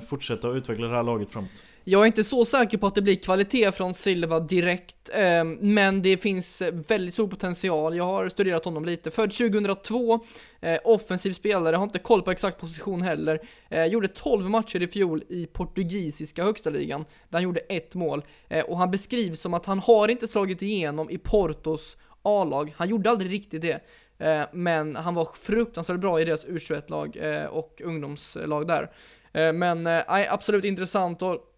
fortsätta 0.00 0.48
att 0.48 0.56
utveckla 0.56 0.86
det 0.86 0.96
här 0.96 1.02
laget 1.02 1.30
framåt. 1.30 1.50
Jag 1.88 2.02
är 2.02 2.06
inte 2.06 2.24
så 2.24 2.44
säker 2.44 2.78
på 2.78 2.86
att 2.86 2.94
det 2.94 3.02
blir 3.02 3.16
kvalitet 3.16 3.72
från 3.72 3.94
Silva 3.94 4.40
direkt, 4.40 5.10
eh, 5.14 5.44
men 5.60 6.02
det 6.02 6.16
finns 6.16 6.62
väldigt 6.88 7.14
stor 7.14 7.28
potential. 7.28 7.96
Jag 7.96 8.04
har 8.04 8.28
studerat 8.28 8.64
honom 8.64 8.84
lite. 8.84 9.10
Född 9.10 9.32
2002, 9.32 10.20
eh, 10.60 10.78
offensiv 10.84 11.32
spelare, 11.32 11.76
har 11.76 11.84
inte 11.84 11.98
koll 11.98 12.22
på 12.22 12.30
exakt 12.30 12.60
position 12.60 13.02
heller. 13.02 13.40
Eh, 13.70 13.84
gjorde 13.84 14.08
12 14.08 14.50
matcher 14.50 14.82
i 14.82 14.88
fjol 14.88 15.22
i 15.28 15.46
portugisiska 15.46 16.44
högsta 16.44 16.70
ligan, 16.70 17.04
där 17.28 17.38
han 17.38 17.42
gjorde 17.42 17.60
ett 17.60 17.94
mål. 17.94 18.24
Eh, 18.48 18.64
och 18.64 18.78
han 18.78 18.90
beskrivs 18.90 19.40
som 19.40 19.54
att 19.54 19.66
han 19.66 19.78
har 19.78 20.08
inte 20.08 20.26
slagit 20.28 20.62
igenom 20.62 21.10
i 21.10 21.18
Portos 21.18 21.96
A-lag. 22.22 22.74
Han 22.76 22.88
gjorde 22.88 23.10
aldrig 23.10 23.32
riktigt 23.32 23.62
det. 23.62 23.80
Eh, 24.18 24.46
men 24.52 24.96
han 24.96 25.14
var 25.14 25.28
fruktansvärt 25.34 26.00
bra 26.00 26.20
i 26.20 26.24
deras 26.24 26.46
U21-lag 26.46 27.16
eh, 27.16 27.44
och 27.44 27.80
ungdomslag 27.84 28.66
där. 28.66 28.90
Eh, 29.32 29.52
men 29.52 29.86
absolut 30.06 30.64
intressant 30.64 31.22
och 31.22 31.52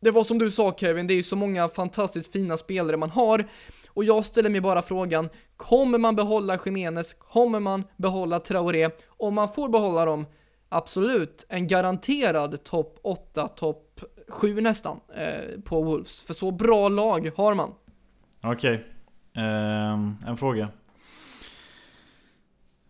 det 0.00 0.10
var 0.10 0.24
som 0.24 0.38
du 0.38 0.50
sa 0.50 0.72
Kevin, 0.72 1.06
det 1.06 1.14
är 1.14 1.16
ju 1.16 1.22
så 1.22 1.36
många 1.36 1.68
fantastiskt 1.68 2.32
fina 2.32 2.56
spelare 2.56 2.96
man 2.96 3.10
har. 3.10 3.48
Och 3.88 4.04
jag 4.04 4.24
ställer 4.24 4.50
mig 4.50 4.60
bara 4.60 4.82
frågan, 4.82 5.28
kommer 5.56 5.98
man 5.98 6.16
behålla 6.16 6.58
Jiménez? 6.64 7.14
Kommer 7.14 7.60
man 7.60 7.84
behålla 7.96 8.40
Traoré? 8.40 8.90
Om 9.06 9.34
man 9.34 9.48
får 9.48 9.68
behålla 9.68 10.04
dem, 10.04 10.26
absolut, 10.68 11.46
en 11.48 11.66
garanterad 11.66 12.64
topp 12.64 12.98
8, 13.02 13.48
topp 13.48 14.00
7 14.28 14.60
nästan 14.60 15.00
eh, 15.16 15.60
på 15.64 15.82
Wolves. 15.82 16.20
För 16.20 16.34
så 16.34 16.50
bra 16.50 16.88
lag 16.88 17.30
har 17.36 17.54
man. 17.54 17.74
Okej, 18.42 18.74
okay. 18.74 19.44
eh, 19.44 19.92
en 20.26 20.36
fråga. 20.36 20.68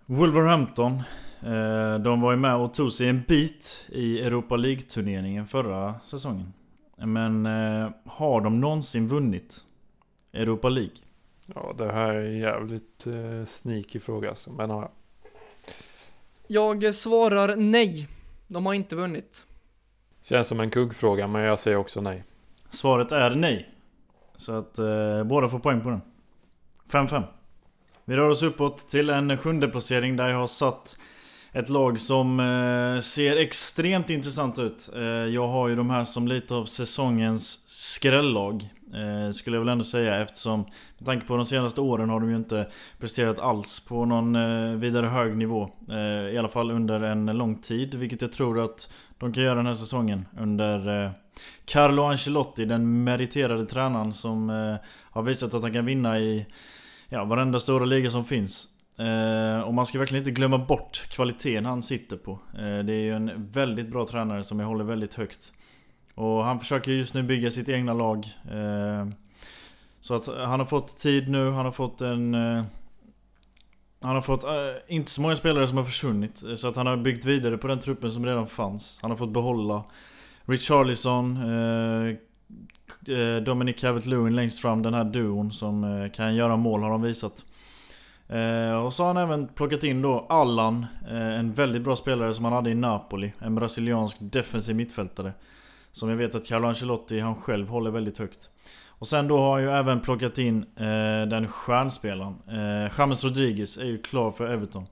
Wolverhampton, 0.06 0.92
eh, 1.40 1.98
de 1.98 2.20
var 2.20 2.30
ju 2.30 2.36
med 2.36 2.56
och 2.56 2.74
tog 2.74 2.92
sig 2.92 3.08
en 3.08 3.22
bit 3.28 3.86
i 3.88 4.20
Europa 4.20 4.56
League-turneringen 4.56 5.46
förra 5.46 6.00
säsongen. 6.00 6.52
Men 6.98 7.46
eh, 7.46 7.90
har 8.04 8.40
de 8.40 8.60
någonsin 8.60 9.08
vunnit 9.08 9.64
Europa 10.32 10.68
League? 10.68 10.96
Ja, 11.54 11.74
det 11.78 11.92
här 11.92 12.14
är 12.14 12.26
en 12.26 12.38
jävligt 12.38 13.06
eh, 13.06 13.44
sneaky 13.46 14.00
fråga 14.00 14.28
alltså, 14.28 14.50
men 14.50 14.70
ja. 14.70 14.90
Jag 16.46 16.94
svarar 16.94 17.56
nej. 17.56 18.08
De 18.46 18.66
har 18.66 18.74
inte 18.74 18.96
vunnit. 18.96 19.46
Känns 20.22 20.48
som 20.48 20.60
en 20.60 20.70
kuggfråga, 20.70 21.26
men 21.26 21.42
jag 21.42 21.58
säger 21.58 21.76
också 21.76 22.00
nej. 22.00 22.24
Svaret 22.70 23.12
är 23.12 23.30
nej. 23.30 23.74
Så 24.36 24.52
att 24.52 24.78
eh, 24.78 25.24
båda 25.24 25.48
får 25.48 25.58
poäng 25.58 25.80
på 25.80 25.90
den. 25.90 26.00
5-5. 26.90 27.22
Vi 28.04 28.16
rör 28.16 28.28
oss 28.28 28.42
uppåt 28.42 28.88
till 28.88 29.10
en 29.10 29.38
sjunde 29.38 29.68
placering 29.68 30.16
där 30.16 30.28
jag 30.28 30.38
har 30.38 30.46
satt 30.46 30.98
ett 31.58 31.68
lag 31.68 32.00
som 32.00 32.40
eh, 32.40 33.00
ser 33.00 33.36
extremt 33.36 34.10
intressant 34.10 34.58
ut. 34.58 34.90
Eh, 34.94 35.02
jag 35.02 35.48
har 35.48 35.68
ju 35.68 35.76
de 35.76 35.90
här 35.90 36.04
som 36.04 36.28
lite 36.28 36.54
av 36.54 36.64
säsongens 36.64 37.64
skrällag. 37.66 38.68
Eh, 38.94 39.32
skulle 39.32 39.56
jag 39.56 39.60
väl 39.60 39.72
ändå 39.72 39.84
säga 39.84 40.22
eftersom 40.22 40.60
med 40.98 41.06
tanke 41.06 41.26
på 41.26 41.36
de 41.36 41.46
senaste 41.46 41.80
åren 41.80 42.10
har 42.10 42.20
de 42.20 42.30
ju 42.30 42.36
inte 42.36 42.68
presterat 42.98 43.38
alls 43.38 43.80
på 43.80 44.04
någon 44.04 44.36
eh, 44.36 44.72
vidare 44.72 45.06
hög 45.06 45.36
nivå. 45.36 45.70
Eh, 45.90 46.34
I 46.34 46.38
alla 46.38 46.48
fall 46.48 46.70
under 46.70 47.00
en 47.00 47.26
lång 47.26 47.56
tid, 47.56 47.94
vilket 47.94 48.22
jag 48.22 48.32
tror 48.32 48.64
att 48.64 48.92
de 49.18 49.32
kan 49.32 49.44
göra 49.44 49.54
den 49.54 49.66
här 49.66 49.74
säsongen 49.74 50.26
under 50.40 51.04
eh, 51.04 51.10
Carlo 51.64 52.02
Ancelotti, 52.02 52.64
den 52.64 53.04
meriterade 53.04 53.66
tränaren 53.66 54.12
som 54.12 54.50
eh, 54.50 54.76
har 55.10 55.22
visat 55.22 55.54
att 55.54 55.62
han 55.62 55.72
kan 55.72 55.86
vinna 55.86 56.18
i 56.18 56.46
ja, 57.08 57.24
varenda 57.24 57.60
stora 57.60 57.84
liga 57.84 58.10
som 58.10 58.24
finns. 58.24 58.77
Eh, 58.98 59.60
och 59.60 59.74
man 59.74 59.86
ska 59.86 59.98
verkligen 59.98 60.22
inte 60.22 60.40
glömma 60.40 60.58
bort 60.58 61.08
kvaliteten 61.10 61.64
han 61.64 61.82
sitter 61.82 62.16
på. 62.16 62.32
Eh, 62.32 62.78
det 62.78 62.92
är 62.92 63.00
ju 63.00 63.14
en 63.14 63.50
väldigt 63.50 63.88
bra 63.88 64.06
tränare 64.06 64.44
som 64.44 64.60
jag 64.60 64.66
håller 64.66 64.84
väldigt 64.84 65.14
högt. 65.14 65.52
Och 66.14 66.44
han 66.44 66.60
försöker 66.60 66.92
just 66.92 67.14
nu 67.14 67.22
bygga 67.22 67.50
sitt 67.50 67.68
egna 67.68 67.92
lag. 67.92 68.26
Eh, 68.50 69.08
så 70.00 70.14
att 70.14 70.26
han 70.26 70.60
har 70.60 70.64
fått 70.64 70.96
tid 70.98 71.28
nu, 71.28 71.50
han 71.50 71.64
har 71.64 71.72
fått 71.72 72.00
en... 72.00 72.34
Eh, 72.34 72.64
han 74.00 74.14
har 74.14 74.22
fått, 74.22 74.44
eh, 74.44 74.50
inte 74.88 75.10
så 75.10 75.20
många 75.20 75.36
spelare 75.36 75.68
som 75.68 75.76
har 75.76 75.84
försvunnit. 75.84 76.42
Så 76.56 76.68
att 76.68 76.76
han 76.76 76.86
har 76.86 76.96
byggt 76.96 77.24
vidare 77.24 77.58
på 77.58 77.66
den 77.66 77.80
truppen 77.80 78.12
som 78.12 78.26
redan 78.26 78.46
fanns. 78.46 78.98
Han 79.02 79.10
har 79.10 79.18
fått 79.18 79.32
behålla 79.32 79.84
Richarlison, 80.44 81.36
eh, 81.36 82.16
Dominic 83.42 83.76
Calvert-Lewin 83.76 84.30
längst 84.30 84.60
fram, 84.60 84.82
den 84.82 84.94
här 84.94 85.04
duon 85.04 85.52
som 85.52 86.08
kan 86.14 86.34
göra 86.34 86.56
mål 86.56 86.82
har 86.82 86.90
de 86.90 87.02
visat. 87.02 87.44
Eh, 88.28 88.84
och 88.84 88.92
så 88.92 89.02
har 89.02 89.14
han 89.14 89.22
även 89.22 89.48
plockat 89.48 89.84
in 89.84 90.02
då 90.02 90.26
Allan, 90.28 90.86
eh, 91.08 91.38
en 91.38 91.52
väldigt 91.52 91.82
bra 91.82 91.96
spelare 91.96 92.34
som 92.34 92.44
han 92.44 92.54
hade 92.54 92.70
i 92.70 92.74
Napoli. 92.74 93.32
En 93.38 93.54
brasiliansk 93.54 94.16
defensiv 94.20 94.76
mittfältare. 94.76 95.32
Som 95.92 96.08
jag 96.08 96.16
vet 96.16 96.34
att 96.34 96.46
Carlo 96.46 96.68
Ancelotti 96.68 97.20
han 97.20 97.34
själv 97.34 97.68
håller 97.68 97.90
väldigt 97.90 98.18
högt. 98.18 98.50
Och 98.88 99.08
sen 99.08 99.28
då 99.28 99.38
har 99.38 99.52
han 99.52 99.62
ju 99.62 99.70
även 99.70 100.00
plockat 100.00 100.38
in 100.38 100.62
eh, 100.76 101.28
den 101.28 101.48
stjärnspelaren. 101.48 102.34
Eh, 102.48 102.92
James 102.98 103.24
Rodriguez 103.24 103.78
är 103.78 103.84
ju 103.84 103.98
klar 103.98 104.30
för 104.30 104.46
Everton. 104.46 104.86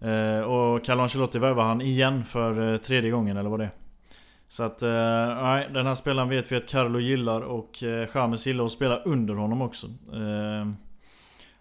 Eh, 0.00 0.40
och 0.40 0.84
Carlo 0.84 1.02
Ancelotti 1.02 1.38
värvar 1.38 1.64
han 1.64 1.80
igen 1.80 2.24
för 2.24 2.72
eh, 2.72 2.76
tredje 2.76 3.10
gången 3.10 3.36
eller 3.36 3.50
vad 3.50 3.60
det 3.60 3.64
är. 3.64 3.70
Så 4.48 4.62
att, 4.62 4.82
eh, 4.82 5.42
nej, 5.42 5.68
den 5.72 5.86
här 5.86 5.94
spelaren 5.94 6.28
vet 6.28 6.52
vi 6.52 6.56
att 6.56 6.68
Carlo 6.68 6.98
gillar 6.98 7.40
och 7.40 7.82
eh, 7.82 8.08
James 8.14 8.46
gillar 8.46 8.64
att 8.64 8.72
spela 8.72 8.96
under 8.96 9.34
honom 9.34 9.62
också. 9.62 9.86
Eh, 10.12 10.68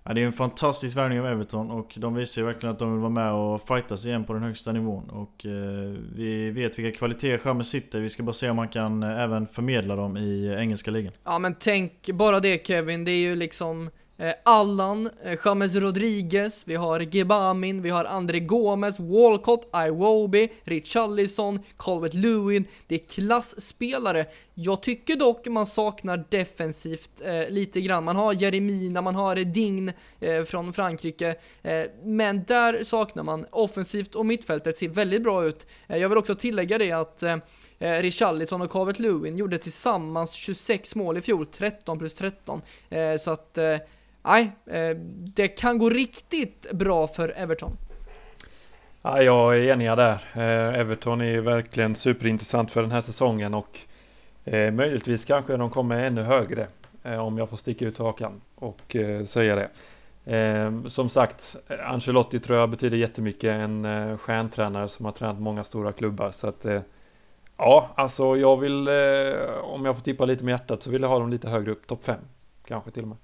Ja, 0.07 0.13
det 0.13 0.21
är 0.21 0.25
en 0.25 0.33
fantastisk 0.33 0.97
värvning 0.97 1.19
av 1.19 1.27
Everton 1.27 1.71
och 1.71 1.93
de 1.97 2.15
visar 2.15 2.41
ju 2.41 2.45
verkligen 2.45 2.73
att 2.73 2.79
de 2.79 2.91
vill 2.91 2.99
vara 2.99 3.09
med 3.09 3.33
och 3.33 3.67
fightas 3.67 4.05
igen 4.05 4.23
på 4.23 4.33
den 4.33 4.43
högsta 4.43 4.71
nivån. 4.71 5.09
Och 5.09 5.45
eh, 5.45 5.95
vi 6.15 6.51
vet 6.51 6.79
vilka 6.79 6.97
kvaliteter 6.97 7.37
Chalmers 7.37 7.67
sitter. 7.67 7.99
Vi 7.99 8.09
ska 8.09 8.23
bara 8.23 8.33
se 8.33 8.49
om 8.49 8.57
han 8.57 8.67
kan 8.67 9.03
eh, 9.03 9.21
även 9.21 9.47
förmedla 9.47 9.95
dem 9.95 10.17
i 10.17 10.55
engelska 10.59 10.91
ligan. 10.91 11.13
Ja 11.23 11.39
men 11.39 11.55
tänk 11.59 12.09
bara 12.13 12.39
det 12.39 12.67
Kevin, 12.67 13.05
det 13.05 13.11
är 13.11 13.19
ju 13.19 13.35
liksom 13.35 13.89
Eh, 14.19 14.33
Allan, 14.43 15.09
eh, 15.23 15.39
James 15.45 15.75
Rodriguez, 15.75 16.63
vi 16.65 16.75
har 16.75 16.99
Gebamin, 16.99 17.81
vi 17.81 17.89
har 17.89 18.05
André 18.05 18.39
Gomes, 18.39 18.99
Walcott, 18.99 19.69
Iwobi, 19.87 20.49
Richarlison, 20.63 21.59
Colbert 21.77 22.13
Lewin. 22.13 22.65
Det 22.87 22.95
är 22.95 22.99
klassspelare. 22.99 24.25
Jag 24.53 24.81
tycker 24.81 25.15
dock 25.15 25.47
man 25.47 25.65
saknar 25.65 26.25
defensivt 26.29 27.21
eh, 27.23 27.49
lite 27.49 27.81
grann. 27.81 28.03
Man 28.03 28.15
har 28.15 28.33
Jeremina, 28.33 29.01
man 29.01 29.15
har 29.15 29.35
Dign 29.35 29.91
eh, 30.19 30.43
från 30.43 30.73
Frankrike. 30.73 31.35
Eh, 31.61 31.83
men 32.03 32.43
där 32.43 32.83
saknar 32.83 33.23
man 33.23 33.45
offensivt 33.51 34.15
och 34.15 34.25
mittfältet 34.25 34.77
ser 34.77 34.89
väldigt 34.89 35.23
bra 35.23 35.45
ut. 35.45 35.67
Eh, 35.87 35.97
jag 35.97 36.09
vill 36.09 36.17
också 36.17 36.35
tillägga 36.35 36.77
det 36.77 36.91
att 36.91 37.23
eh, 37.23 37.37
eh 37.79 38.01
Richarlison 38.01 38.61
och 38.61 38.71
Calvert 38.71 38.99
Lewin 38.99 39.37
gjorde 39.37 39.57
tillsammans 39.57 40.31
26 40.31 40.95
mål 40.95 41.17
i 41.17 41.21
fjol, 41.21 41.45
13 41.45 41.99
plus 41.99 42.13
13. 42.13 42.61
Eh, 42.89 43.17
så 43.17 43.31
att 43.31 43.57
eh, 43.57 43.77
nej, 44.27 44.51
eh, 44.65 44.97
det 45.35 45.47
kan 45.47 45.77
gå 45.77 45.89
riktigt 45.89 46.71
bra 46.73 47.07
för 47.07 47.33
Everton. 47.35 47.77
Ja, 49.01 49.21
jag 49.21 49.57
är 49.57 49.73
enig 49.73 49.87
där. 49.87 50.13
Eh, 50.33 50.79
Everton 50.79 51.21
är 51.21 51.41
verkligen 51.41 51.95
superintressant 51.95 52.71
för 52.71 52.81
den 52.81 52.91
här 52.91 53.01
säsongen 53.01 53.53
och 53.53 53.79
eh, 54.43 54.71
möjligtvis 54.71 55.25
kanske 55.25 55.57
de 55.57 55.69
kommer 55.69 56.03
ännu 56.03 56.21
högre 56.23 56.67
eh, 57.03 57.19
om 57.19 57.37
jag 57.37 57.49
får 57.49 57.57
sticka 57.57 57.85
ut 57.85 57.97
hakan 57.97 58.41
och 58.55 58.95
eh, 58.95 59.23
säga 59.23 59.55
det. 59.55 59.69
Eh, 60.37 60.87
som 60.87 61.09
sagt, 61.09 61.55
Ancelotti 61.85 62.39
tror 62.39 62.59
jag 62.59 62.69
betyder 62.69 62.97
jättemycket. 62.97 63.49
En 63.49 64.17
stjärntränare 64.17 64.89
som 64.89 65.05
har 65.05 65.11
tränat 65.11 65.39
många 65.39 65.63
stora 65.63 65.91
klubbar. 65.91 66.31
Så 66.31 66.47
att, 66.47 66.65
ja, 67.57 67.89
alltså 67.95 68.37
jag 68.37 68.57
vill, 68.57 68.89
om 69.61 69.85
jag 69.85 69.95
får 69.95 70.01
tippa 70.01 70.25
lite 70.25 70.43
med 70.43 70.51
hjärtat 70.51 70.83
så 70.83 70.89
vill 70.89 71.01
jag 71.01 71.09
ha 71.09 71.19
dem 71.19 71.29
lite 71.29 71.49
högre 71.49 71.71
upp. 71.71 71.87
Topp 71.87 72.03
5, 72.03 72.15
kanske 72.65 72.91
till 72.91 73.03
och 73.03 73.09
med. 73.09 73.17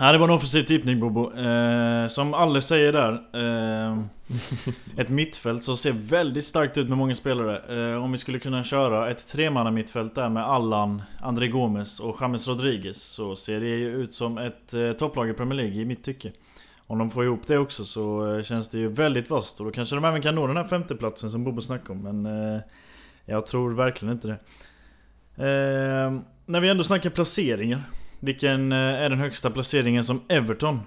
Ja, 0.00 0.12
det 0.12 0.18
var 0.18 0.28
en 0.28 0.34
offensiv 0.34 0.62
tippning 0.62 1.00
Bobo. 1.00 1.38
Eh, 1.38 2.06
som 2.06 2.34
Alle 2.34 2.62
säger 2.62 2.92
där. 2.92 3.12
Eh, 3.32 3.98
ett 4.96 5.08
mittfält 5.08 5.64
som 5.64 5.76
ser 5.76 5.92
väldigt 5.92 6.44
starkt 6.44 6.76
ut 6.76 6.88
med 6.88 6.98
många 6.98 7.14
spelare. 7.14 7.92
Eh, 7.92 8.04
om 8.04 8.12
vi 8.12 8.18
skulle 8.18 8.38
kunna 8.38 8.62
köra 8.62 9.10
ett 9.10 9.28
tremanna 9.28 9.70
mittfält 9.70 10.14
där 10.14 10.28
med 10.28 10.44
Allan, 10.44 11.02
André 11.20 11.48
Gomes 11.48 12.00
och 12.00 12.16
James 12.20 12.48
Rodriguez. 12.48 13.02
Så 13.02 13.36
ser 13.36 13.60
det 13.60 13.66
ju 13.66 13.96
ut 13.96 14.14
som 14.14 14.38
ett 14.38 14.74
eh, 14.74 14.92
topplag 14.92 15.30
i 15.30 15.32
Premier 15.32 15.56
League 15.56 15.80
i 15.80 15.84
mitt 15.84 16.04
tycke. 16.04 16.32
Om 16.86 16.98
de 16.98 17.10
får 17.10 17.24
ihop 17.24 17.46
det 17.46 17.58
också 17.58 17.84
så 17.84 18.34
eh, 18.34 18.42
känns 18.42 18.68
det 18.68 18.78
ju 18.78 18.88
väldigt 18.88 19.30
vasst. 19.30 19.60
Och 19.60 19.66
då 19.66 19.72
kanske 19.72 19.96
de 19.96 20.04
även 20.04 20.22
kan 20.22 20.34
nå 20.34 20.46
den 20.46 20.56
här 20.56 20.64
femteplatsen 20.64 21.30
som 21.30 21.44
Bobo 21.44 21.60
snackade 21.60 21.92
om. 21.92 22.02
Men 22.02 22.54
eh, 22.54 22.60
jag 23.24 23.46
tror 23.46 23.74
verkligen 23.74 24.14
inte 24.14 24.28
det. 24.28 24.38
Eh, 25.44 26.20
när 26.46 26.60
vi 26.60 26.68
ändå 26.68 26.84
snackar 26.84 27.10
placeringar. 27.10 27.82
Vilken 28.20 28.72
eh, 28.72 28.78
är 28.78 29.10
den 29.10 29.18
högsta 29.18 29.50
placeringen 29.50 30.04
som 30.04 30.20
Everton 30.28 30.80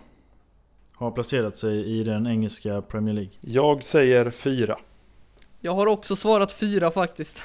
har 0.94 1.12
placerat 1.12 1.58
sig 1.58 2.00
i 2.00 2.04
den 2.04 2.28
engelska 2.28 2.82
Premier 2.82 3.16
League? 3.16 3.32
Jag 3.42 3.84
säger 3.84 4.30
fyra. 4.30 4.78
Jag 5.60 5.76
har 5.76 5.88
också 5.88 6.16
svarat 6.16 6.54
fyra 6.54 6.92
faktiskt. 6.92 7.44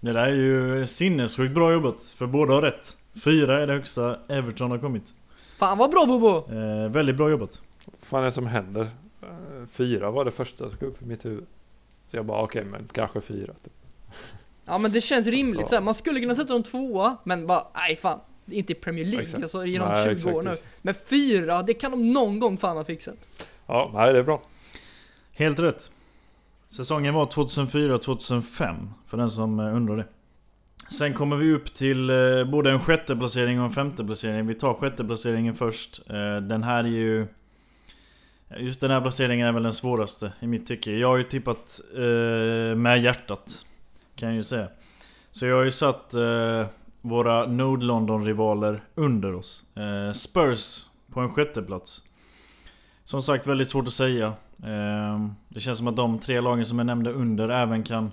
Det 0.00 0.12
där 0.12 0.26
är 0.26 0.32
ju 0.32 0.86
sinnessjukt 0.86 1.54
bra 1.54 1.72
jobbat, 1.72 2.04
för 2.04 2.26
båda 2.26 2.54
har 2.54 2.62
rätt. 2.62 2.96
Fyra 3.24 3.62
är 3.62 3.66
det 3.66 3.72
högsta 3.72 4.18
Everton 4.28 4.70
har 4.70 4.78
kommit. 4.78 5.14
Fan 5.58 5.78
vad 5.78 5.90
bra 5.90 6.06
Bobo! 6.06 6.52
Eh, 6.52 6.90
väldigt 6.90 7.16
bra 7.16 7.30
jobbat. 7.30 7.62
Vad 7.84 8.00
fan 8.00 8.20
är 8.20 8.24
det 8.24 8.32
som 8.32 8.46
händer? 8.46 8.82
Eh, 9.22 9.66
fyra 9.70 10.10
var 10.10 10.24
det 10.24 10.30
första 10.30 10.68
som 10.68 10.78
kom 10.78 10.88
upp 10.88 11.02
i 11.02 11.06
mitt 11.06 11.24
huvud. 11.24 11.46
Så 12.08 12.16
jag 12.16 12.26
bara 12.26 12.42
okej, 12.42 12.60
okay, 12.60 12.70
men 12.70 12.88
kanske 12.92 13.20
fyra. 13.20 13.52
Typ. 13.64 13.72
Ja 14.64 14.78
men 14.78 14.92
det 14.92 15.00
känns 15.00 15.26
rimligt 15.26 15.68
så. 15.68 15.80
Man 15.80 15.94
skulle 15.94 16.20
kunna 16.20 16.34
sätta 16.34 16.52
dem 16.52 16.62
tvåa, 16.62 17.16
men 17.24 17.46
bara 17.46 17.66
nej 17.74 17.96
fan 17.96 18.20
inte 18.46 18.72
i 18.72 18.76
Premier 18.76 19.04
League, 19.04 19.22
exakt. 19.22 19.42
alltså 19.42 19.66
genom 19.66 19.88
nej, 19.88 20.04
20 20.04 20.12
exakt. 20.12 20.36
år 20.36 20.42
nu. 20.42 20.56
Men 20.82 20.94
fyra, 21.06 21.62
det 21.62 21.74
kan 21.74 21.90
de 21.90 22.12
någon 22.12 22.40
gång 22.40 22.58
fan 22.58 22.76
ha 22.76 22.84
fixat. 22.84 23.28
Ja, 23.66 23.90
nej 23.94 24.12
det 24.12 24.18
är 24.18 24.22
bra. 24.22 24.42
Helt 25.32 25.58
rätt. 25.58 25.90
Säsongen 26.68 27.14
var 27.14 27.26
2004-2005, 27.26 28.88
för 29.06 29.16
den 29.16 29.30
som 29.30 29.60
eh, 29.60 29.76
undrar 29.76 29.96
det. 29.96 30.06
Sen 30.88 31.14
kommer 31.14 31.36
vi 31.36 31.52
upp 31.52 31.74
till 31.74 32.10
eh, 32.10 32.44
både 32.44 32.70
en 32.70 32.80
sjätte 32.80 33.16
placering 33.16 33.60
och 33.60 33.66
en 33.66 33.72
femte 33.72 34.04
placering. 34.04 34.46
Vi 34.46 34.54
tar 34.54 34.74
sjätte 34.74 35.04
placeringen 35.04 35.54
först. 35.54 36.10
Eh, 36.10 36.36
den 36.36 36.62
här 36.62 36.84
är 36.84 36.88
ju... 36.88 37.26
Just 38.58 38.80
den 38.80 38.90
här 38.90 39.00
placeringen 39.00 39.48
är 39.48 39.52
väl 39.52 39.62
den 39.62 39.72
svåraste 39.72 40.32
i 40.40 40.46
mitt 40.46 40.66
tycke. 40.66 40.96
Jag 40.96 41.08
har 41.08 41.16
ju 41.16 41.22
tippat 41.22 41.80
med 42.76 43.02
hjärtat. 43.02 43.66
Kan 44.16 44.28
jag 44.28 44.36
ju 44.36 44.42
säga. 44.42 44.68
Så 45.30 45.46
jag 45.46 45.56
har 45.56 45.64
ju 45.64 45.70
satt 45.70 46.14
våra 47.04 47.46
Node 47.46 47.86
London-rivaler 47.86 48.80
under 48.94 49.34
oss. 49.34 49.64
Eh, 49.76 50.12
Spurs 50.12 50.86
på 51.12 51.20
en 51.20 51.30
sjätte 51.30 51.62
plats. 51.62 52.02
Som 53.04 53.22
sagt 53.22 53.46
väldigt 53.46 53.68
svårt 53.68 53.86
att 53.86 53.92
säga. 53.92 54.26
Eh, 54.62 55.28
det 55.48 55.60
känns 55.60 55.78
som 55.78 55.88
att 55.88 55.96
de 55.96 56.18
tre 56.18 56.40
lagen 56.40 56.66
som 56.66 56.78
jag 56.78 56.86
nämnde 56.86 57.12
under 57.12 57.48
även 57.48 57.82
kan 57.82 58.12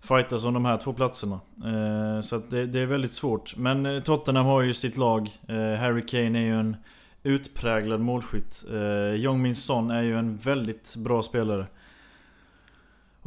fightas 0.00 0.44
om 0.44 0.54
de 0.54 0.64
här 0.64 0.76
två 0.76 0.92
platserna. 0.92 1.40
Eh, 1.64 2.20
så 2.20 2.42
det, 2.50 2.66
det, 2.66 2.80
är 2.80 2.86
väldigt 2.86 3.12
svårt. 3.12 3.56
Men 3.56 3.86
eh, 3.86 4.02
Tottenham 4.02 4.46
har 4.46 4.62
ju 4.62 4.74
sitt 4.74 4.96
lag. 4.96 5.30
Eh, 5.48 5.74
Harry 5.80 6.06
Kane 6.06 6.38
är 6.38 6.42
ju 6.42 6.60
en 6.60 6.76
utpräglad 7.22 8.00
målskytt. 8.00 8.64
Eh, 8.72 9.14
Jong 9.14 9.42
Min 9.42 9.54
Son 9.54 9.90
är 9.90 10.02
ju 10.02 10.18
en 10.18 10.36
väldigt 10.36 10.96
bra 10.96 11.22
spelare. 11.22 11.66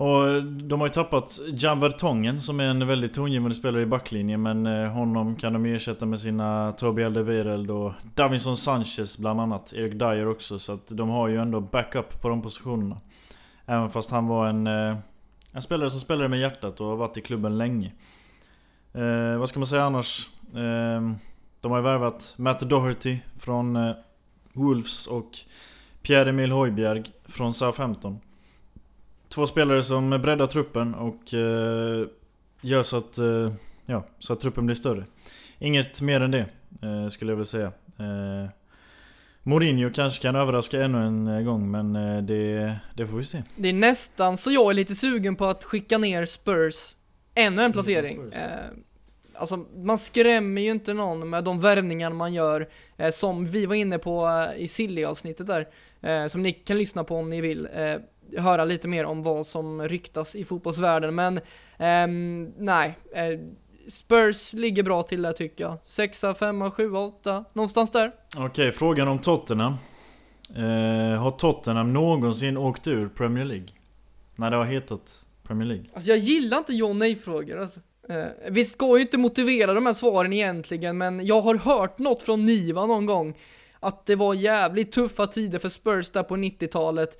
Och 0.01 0.43
de 0.43 0.79
har 0.79 0.87
ju 0.87 0.93
tappat 0.93 1.39
Jan 1.53 1.79
Vertongen 1.79 2.41
som 2.41 2.59
är 2.59 2.63
en 2.63 2.87
väldigt 2.87 3.13
tongivande 3.13 3.55
spelare 3.55 3.81
i 3.81 3.85
backlinjen 3.85 4.41
men 4.41 4.65
eh, 4.65 4.89
honom 4.89 5.35
kan 5.35 5.53
de 5.53 5.65
ju 5.65 5.75
ersätta 5.75 6.05
med 6.05 6.19
sina 6.19 6.71
Tobi 6.71 7.03
Alderweireld 7.03 7.71
och 7.71 7.93
Davinson 8.15 8.57
Sanchez 8.57 9.17
bland 9.17 9.41
annat. 9.41 9.73
Erik 9.73 9.93
Dyer 9.93 10.27
också 10.27 10.59
så 10.59 10.73
att 10.73 10.87
de 10.87 11.09
har 11.09 11.27
ju 11.27 11.37
ändå 11.37 11.59
backup 11.59 12.21
på 12.21 12.29
de 12.29 12.41
positionerna. 12.41 12.97
Även 13.65 13.89
fast 13.89 14.11
han 14.11 14.27
var 14.27 14.47
en, 14.47 14.67
eh, 14.67 14.97
en 15.51 15.61
spelare 15.61 15.89
som 15.89 15.99
spelade 15.99 16.29
med 16.29 16.39
hjärtat 16.39 16.81
och 16.81 16.87
har 16.87 16.95
varit 16.95 17.17
i 17.17 17.21
klubben 17.21 17.57
länge. 17.57 17.91
Eh, 18.93 19.37
vad 19.37 19.49
ska 19.49 19.59
man 19.59 19.67
säga 19.67 19.83
annars? 19.83 20.29
Eh, 20.55 21.11
de 21.61 21.71
har 21.71 21.77
ju 21.77 21.83
värvat 21.83 22.33
Matt 22.37 22.59
Doherty 22.59 23.17
från 23.39 23.75
eh, 23.75 23.95
Wolves 24.53 25.07
och 25.07 25.31
Pierre-Emil 26.01 26.51
Hojbjerg 26.51 27.03
från 27.27 27.53
Southampton. 27.53 28.19
Två 29.33 29.47
spelare 29.47 29.83
som 29.83 30.09
breddar 30.09 30.47
truppen 30.47 30.95
och 30.95 31.33
eh, 31.33 32.07
gör 32.61 32.83
så 32.83 32.97
att, 32.97 33.17
eh, 33.17 33.53
ja, 33.85 34.05
så 34.19 34.33
att 34.33 34.39
truppen 34.39 34.65
blir 34.65 34.75
större. 34.75 35.05
Inget 35.59 36.01
mer 36.01 36.21
än 36.21 36.31
det, 36.31 36.45
eh, 36.81 37.09
skulle 37.09 37.31
jag 37.31 37.35
vilja 37.35 37.45
säga. 37.45 37.71
Eh, 37.99 38.49
Mourinho 39.43 39.89
kanske 39.93 40.21
kan 40.21 40.35
överraska 40.35 40.83
ännu 40.83 40.97
en 40.97 41.27
eh, 41.27 41.41
gång, 41.41 41.71
men 41.71 41.95
eh, 41.95 42.23
det, 42.23 42.75
det 42.95 43.07
får 43.07 43.17
vi 43.17 43.23
se. 43.23 43.43
Det 43.55 43.69
är 43.69 43.73
nästan 43.73 44.37
så 44.37 44.51
jag 44.51 44.69
är 44.69 44.73
lite 44.73 44.95
sugen 44.95 45.35
på 45.35 45.45
att 45.45 45.63
skicka 45.63 45.97
ner 45.97 46.25
Spurs 46.25 46.95
ännu 47.35 47.63
en 47.63 47.71
placering. 47.71 48.31
Alltså, 49.33 49.57
man 49.75 49.97
skrämmer 49.97 50.61
ju 50.61 50.71
inte 50.71 50.93
någon 50.93 51.29
med 51.29 51.43
de 51.43 51.59
värvningar 51.59 52.09
man 52.09 52.33
gör, 52.33 52.69
som 53.11 53.45
vi 53.45 53.65
var 53.65 53.75
inne 53.75 53.97
på 53.97 54.47
i 54.57 54.67
Silly-avsnittet 54.67 55.47
där, 55.47 55.67
som 56.27 56.43
ni 56.43 56.51
kan 56.51 56.77
lyssna 56.77 57.03
på 57.03 57.15
om 57.15 57.27
ni 57.29 57.41
vill 57.41 57.67
höra 58.37 58.65
lite 58.65 58.87
mer 58.87 59.05
om 59.05 59.23
vad 59.23 59.45
som 59.47 59.81
ryktas 59.81 60.35
i 60.35 60.45
fotbollsvärlden, 60.45 61.15
men 61.15 61.39
um, 61.79 62.53
nej. 62.57 62.97
Uh, 63.15 63.39
Spurs 63.87 64.53
ligger 64.53 64.83
bra 64.83 65.03
till 65.03 65.21
där 65.21 65.33
tycker 65.33 65.63
jag. 65.63 65.77
6, 65.85 66.23
5, 66.39 66.71
7, 66.71 66.95
8, 66.95 67.45
någonstans 67.53 67.91
där. 67.91 68.11
Okej, 68.35 68.45
okay, 68.45 68.71
frågan 68.71 69.07
om 69.07 69.19
Tottenham. 69.19 69.73
Uh, 70.57 71.15
har 71.15 71.31
Tottenham 71.31 71.93
någonsin 71.93 72.57
åkt 72.57 72.87
ur 72.87 73.07
Premier 73.07 73.45
League? 73.45 73.67
När 74.35 74.51
det 74.51 74.57
har 74.57 74.65
hetat 74.65 75.25
Premier 75.43 75.67
League? 75.67 75.85
Alltså 75.93 76.09
jag 76.09 76.17
gillar 76.17 76.57
inte 76.57 76.73
ja 76.73 76.93
nej-frågor 76.93 77.59
alltså. 77.59 77.79
Uh, 78.09 78.25
vi 78.49 78.65
ska 78.65 78.97
ju 78.97 79.01
inte 79.01 79.17
motivera 79.17 79.73
de 79.73 79.85
här 79.85 79.93
svaren 79.93 80.33
egentligen, 80.33 80.97
men 80.97 81.25
jag 81.25 81.41
har 81.41 81.55
hört 81.55 81.99
något 81.99 82.21
från 82.21 82.45
Niva 82.45 82.85
någon 82.85 83.05
gång. 83.05 83.37
Att 83.79 84.05
det 84.05 84.15
var 84.15 84.33
jävligt 84.33 84.91
tuffa 84.91 85.27
tider 85.27 85.59
för 85.59 85.69
Spurs 85.69 86.09
där 86.09 86.23
på 86.23 86.35
90-talet. 86.35 87.17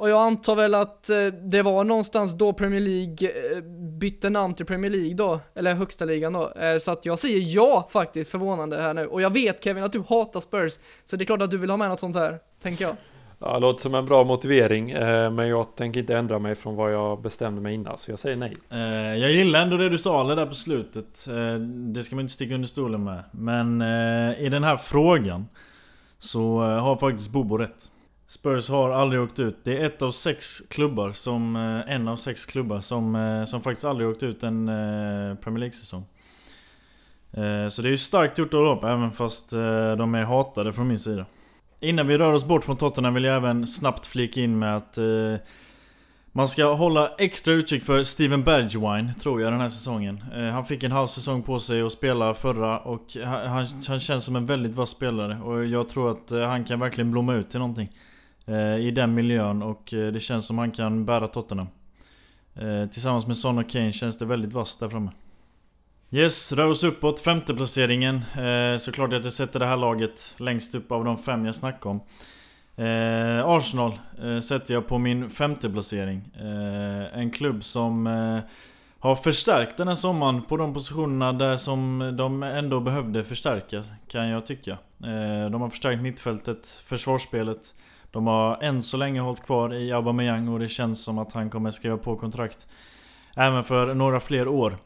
Och 0.00 0.10
jag 0.10 0.22
antar 0.22 0.56
väl 0.56 0.74
att 0.74 1.10
eh, 1.10 1.26
det 1.26 1.62
var 1.62 1.84
någonstans 1.84 2.32
då 2.32 2.52
Premier 2.52 2.80
League 2.80 3.28
eh, 3.28 3.62
bytte 3.98 4.30
namn 4.30 4.54
till 4.54 4.66
Premier 4.66 4.90
League 4.90 5.14
då, 5.14 5.40
eller 5.54 5.74
högsta 5.74 6.04
ligan 6.04 6.32
då. 6.32 6.52
Eh, 6.52 6.78
så 6.78 6.90
att 6.90 7.04
jag 7.04 7.18
säger 7.18 7.56
ja 7.56 7.88
faktiskt, 7.92 8.30
förvånande 8.30 8.82
här 8.82 8.94
nu. 8.94 9.06
Och 9.06 9.22
jag 9.22 9.32
vet 9.32 9.64
Kevin 9.64 9.84
att 9.84 9.92
du 9.92 10.02
hatar 10.08 10.40
Spurs, 10.40 10.72
så 11.04 11.16
det 11.16 11.24
är 11.24 11.26
klart 11.26 11.42
att 11.42 11.50
du 11.50 11.58
vill 11.58 11.70
ha 11.70 11.76
med 11.76 11.88
något 11.88 12.00
sånt 12.00 12.16
här, 12.16 12.38
tänker 12.62 12.84
jag. 12.84 12.96
Ja, 13.38 13.54
det 13.54 13.60
låter 13.60 13.80
som 13.80 13.94
en 13.94 14.06
bra 14.06 14.24
motivering, 14.24 14.92
men 15.34 15.48
jag 15.48 15.76
tänker 15.76 16.00
inte 16.00 16.16
ändra 16.16 16.38
mig 16.38 16.54
från 16.54 16.76
vad 16.76 16.92
jag 16.92 17.22
bestämde 17.22 17.60
mig 17.60 17.74
innan, 17.74 17.98
så 17.98 18.10
jag 18.10 18.18
säger 18.18 18.36
nej. 18.36 18.56
Jag 19.20 19.32
gillar 19.32 19.62
ändå 19.62 19.76
det 19.76 19.88
du 19.88 19.98
sa 19.98 20.34
där 20.34 20.46
på 20.46 20.54
slutet. 20.54 21.26
Det 21.94 22.02
ska 22.02 22.16
man 22.16 22.22
inte 22.22 22.34
sticka 22.34 22.54
under 22.54 22.68
stolen 22.68 23.04
med. 23.04 23.24
Men 23.32 23.82
i 24.32 24.48
den 24.48 24.64
här 24.64 24.76
frågan 24.76 25.48
så 26.18 26.60
har 26.60 26.96
faktiskt 26.96 27.30
Bobo 27.30 27.56
rätt. 27.56 27.90
Spurs 28.30 28.68
har 28.68 28.90
aldrig 28.90 29.22
åkt 29.22 29.38
ut. 29.38 29.56
Det 29.64 29.76
är 29.76 29.86
ett 29.86 30.02
av 30.02 30.10
sex 30.10 30.60
klubbar 30.60 31.12
som... 31.12 31.56
Eh, 31.56 31.94
en 31.94 32.08
av 32.08 32.16
sex 32.16 32.44
klubbar 32.44 32.80
som, 32.80 33.14
eh, 33.14 33.44
som 33.44 33.60
faktiskt 33.60 33.84
aldrig 33.84 34.08
åkt 34.08 34.22
ut 34.22 34.42
en 34.42 34.68
eh, 34.68 35.34
Premier 35.34 35.58
League-säsong. 35.58 36.04
Så 37.70 37.82
det 37.82 37.88
är 37.88 37.90
ju 37.90 37.98
starkt 37.98 38.38
gjort 38.38 38.54
av 38.54 38.64
dem, 38.64 38.84
även 38.84 39.10
fast 39.10 39.50
de 39.98 40.14
är 40.14 40.24
hatade 40.24 40.72
från 40.72 40.88
min 40.88 40.98
sida. 40.98 41.26
Innan 41.80 42.06
vi 42.06 42.18
rör 42.18 42.32
oss 42.32 42.44
bort 42.44 42.64
från 42.64 42.76
Tottenham 42.76 43.14
vill 43.14 43.24
jag 43.24 43.36
även 43.36 43.66
snabbt 43.66 44.06
flika 44.06 44.40
in 44.40 44.58
med 44.58 44.76
att 44.76 44.98
man 46.32 46.48
ska 46.48 46.72
hålla 46.74 47.10
extra 47.18 47.52
utkik 47.52 47.84
för 47.84 48.02
Steven 48.02 48.42
Bergwijn, 48.42 49.14
tror 49.14 49.40
jag, 49.40 49.52
den 49.52 49.60
här 49.60 49.68
säsongen. 49.68 50.20
Han 50.52 50.66
fick 50.66 50.82
en 50.82 50.92
halv 50.92 51.06
säsong 51.06 51.42
på 51.42 51.60
sig 51.60 51.82
att 51.82 51.92
spela 51.92 52.34
förra 52.34 52.78
och 52.78 53.16
han, 53.24 53.66
han 53.88 54.00
känns 54.00 54.24
som 54.24 54.36
en 54.36 54.46
väldigt 54.46 54.74
vass 54.74 54.90
spelare. 54.90 55.40
Och 55.40 55.64
jag 55.64 55.88
tror 55.88 56.10
att 56.10 56.30
han 56.30 56.64
kan 56.64 56.80
verkligen 56.80 57.10
blomma 57.10 57.34
ut 57.34 57.50
till 57.50 57.60
någonting. 57.60 57.90
Eh, 58.46 58.76
I 58.76 58.90
den 58.90 59.14
miljön 59.14 59.62
och 59.62 59.94
eh, 59.94 60.12
det 60.12 60.20
känns 60.20 60.46
som 60.46 60.58
han 60.58 60.70
kan 60.70 61.04
bära 61.04 61.28
Tottenham. 61.28 61.68
Eh, 62.54 62.86
tillsammans 62.86 63.26
med 63.26 63.36
Son 63.36 63.58
och 63.58 63.70
Kane 63.70 63.92
känns 63.92 64.18
det 64.18 64.24
väldigt 64.24 64.52
vasst 64.52 64.80
där 64.80 64.88
framme. 64.88 65.10
Yes, 66.10 66.52
rör 66.52 66.70
oss 66.70 66.84
uppåt. 66.84 67.20
Femteplaceringen. 67.20 68.24
Såklart 68.78 69.12
att 69.12 69.24
jag 69.24 69.32
sätter 69.32 69.60
det 69.60 69.66
här 69.66 69.76
laget 69.76 70.34
längst 70.36 70.74
upp 70.74 70.92
av 70.92 71.04
de 71.04 71.18
fem 71.18 71.44
jag 71.44 71.54
snackade 71.54 71.88
om. 71.88 72.00
Arsenal 73.44 73.98
sätter 74.42 74.74
jag 74.74 74.86
på 74.88 74.98
min 74.98 75.30
femteplacering. 75.30 76.30
En 77.12 77.30
klubb 77.30 77.64
som 77.64 78.06
har 78.98 79.16
förstärkt 79.16 79.76
den 79.76 79.88
här 79.88 79.94
sommaren 79.94 80.42
på 80.42 80.56
de 80.56 80.74
positionerna 80.74 81.32
där 81.32 81.56
som 81.56 82.12
de 82.16 82.42
ändå 82.42 82.80
behövde 82.80 83.24
förstärka, 83.24 83.84
kan 84.08 84.28
jag 84.28 84.46
tycka. 84.46 84.78
De 85.50 85.60
har 85.60 85.70
förstärkt 85.70 86.02
mittfältet, 86.02 86.82
försvarsspelet. 86.84 87.74
De 88.10 88.26
har 88.26 88.62
än 88.62 88.82
så 88.82 88.96
länge 88.96 89.20
hållit 89.20 89.42
kvar 89.42 89.74
i 89.74 89.92
Aubameyang 89.92 90.48
och 90.48 90.58
det 90.58 90.68
känns 90.68 91.04
som 91.04 91.18
att 91.18 91.32
han 91.32 91.50
kommer 91.50 91.70
skriva 91.70 91.96
på 91.96 92.16
kontrakt 92.16 92.68
Även 93.36 93.64
för 93.64 93.94
några 93.94 94.20
fler 94.20 94.48
år. 94.48 94.78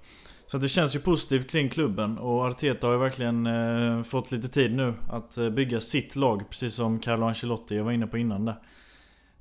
Så 0.46 0.58
det 0.58 0.68
känns 0.68 0.96
ju 0.96 1.00
positivt 1.00 1.50
kring 1.50 1.68
klubben 1.68 2.18
och 2.18 2.44
Arteta 2.44 2.86
har 2.86 2.94
ju 2.94 3.00
verkligen 3.00 3.46
eh, 3.46 4.02
fått 4.02 4.32
lite 4.32 4.48
tid 4.48 4.74
nu 4.74 4.94
att 5.10 5.36
eh, 5.36 5.50
bygga 5.50 5.80
sitt 5.80 6.16
lag 6.16 6.50
Precis 6.50 6.74
som 6.74 6.98
Carlo 6.98 7.26
Ancelotti 7.26 7.76
jag 7.76 7.84
var 7.84 7.92
inne 7.92 8.06
på 8.06 8.18
innan 8.18 8.44
där 8.44 8.56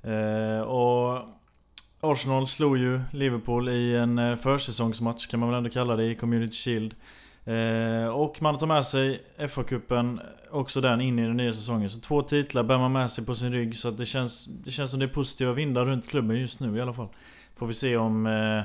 eh, 0.02 0.62
Och 0.62 1.18
Arsenal 2.00 2.46
slog 2.46 2.78
ju 2.78 3.00
Liverpool 3.12 3.68
i 3.68 3.96
en 3.96 4.18
eh, 4.18 4.36
försäsongsmatch 4.36 5.26
kan 5.26 5.40
man 5.40 5.48
väl 5.48 5.58
ändå 5.58 5.70
kalla 5.70 5.96
det 5.96 6.04
i 6.04 6.14
Community 6.14 6.56
Shield. 6.56 6.94
Eh, 7.44 8.06
och 8.06 8.42
man 8.42 8.58
tar 8.58 8.66
med 8.66 8.86
sig 8.86 9.22
FA-cupen, 9.38 10.20
också 10.50 10.80
den, 10.80 11.00
in 11.00 11.18
i 11.18 11.26
den 11.26 11.36
nya 11.36 11.52
säsongen. 11.52 11.90
Så 11.90 12.00
två 12.00 12.22
titlar 12.22 12.62
bär 12.62 12.78
man 12.78 12.92
med 12.92 13.10
sig 13.10 13.26
på 13.26 13.34
sin 13.34 13.52
rygg. 13.52 13.76
Så 13.76 13.90
det, 13.90 14.06
känns, 14.06 14.46
det 14.46 14.70
känns 14.70 14.90
som 14.90 15.00
det 15.00 15.06
är 15.06 15.08
positiva 15.08 15.52
vindar 15.52 15.86
runt 15.86 16.08
klubben 16.08 16.40
just 16.40 16.60
nu 16.60 16.76
i 16.76 16.80
alla 16.80 16.92
fall. 16.92 17.08
Får 17.56 17.66
vi 17.66 17.74
se 17.74 17.96
om 17.96 18.26
eh, 18.26 18.62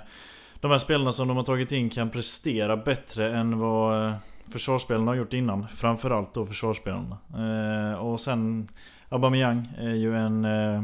de 0.60 0.72
här 0.72 0.80
spelarna 0.80 1.12
som 1.12 1.28
de 1.28 1.38
har 1.38 1.44
tagit 1.44 1.72
in 1.72 1.90
kan 1.90 2.10
prestera 2.10 2.78
bättre 2.78 3.38
än 3.38 3.60
vad 3.60 4.08
eh, 4.08 4.16
försvarsspelarna 4.48 5.12
har 5.12 5.16
gjort 5.16 5.34
innan. 5.34 5.68
Framförallt 5.68 6.34
då 6.34 6.46
försvarsspelarna. 6.46 7.18
Eh, 7.38 8.00
och 8.00 8.20
sen 8.20 8.70
Aubameyang 9.10 9.70
är 9.78 9.96
ju 9.96 10.16
en... 10.16 10.46
Eh, 10.46 10.84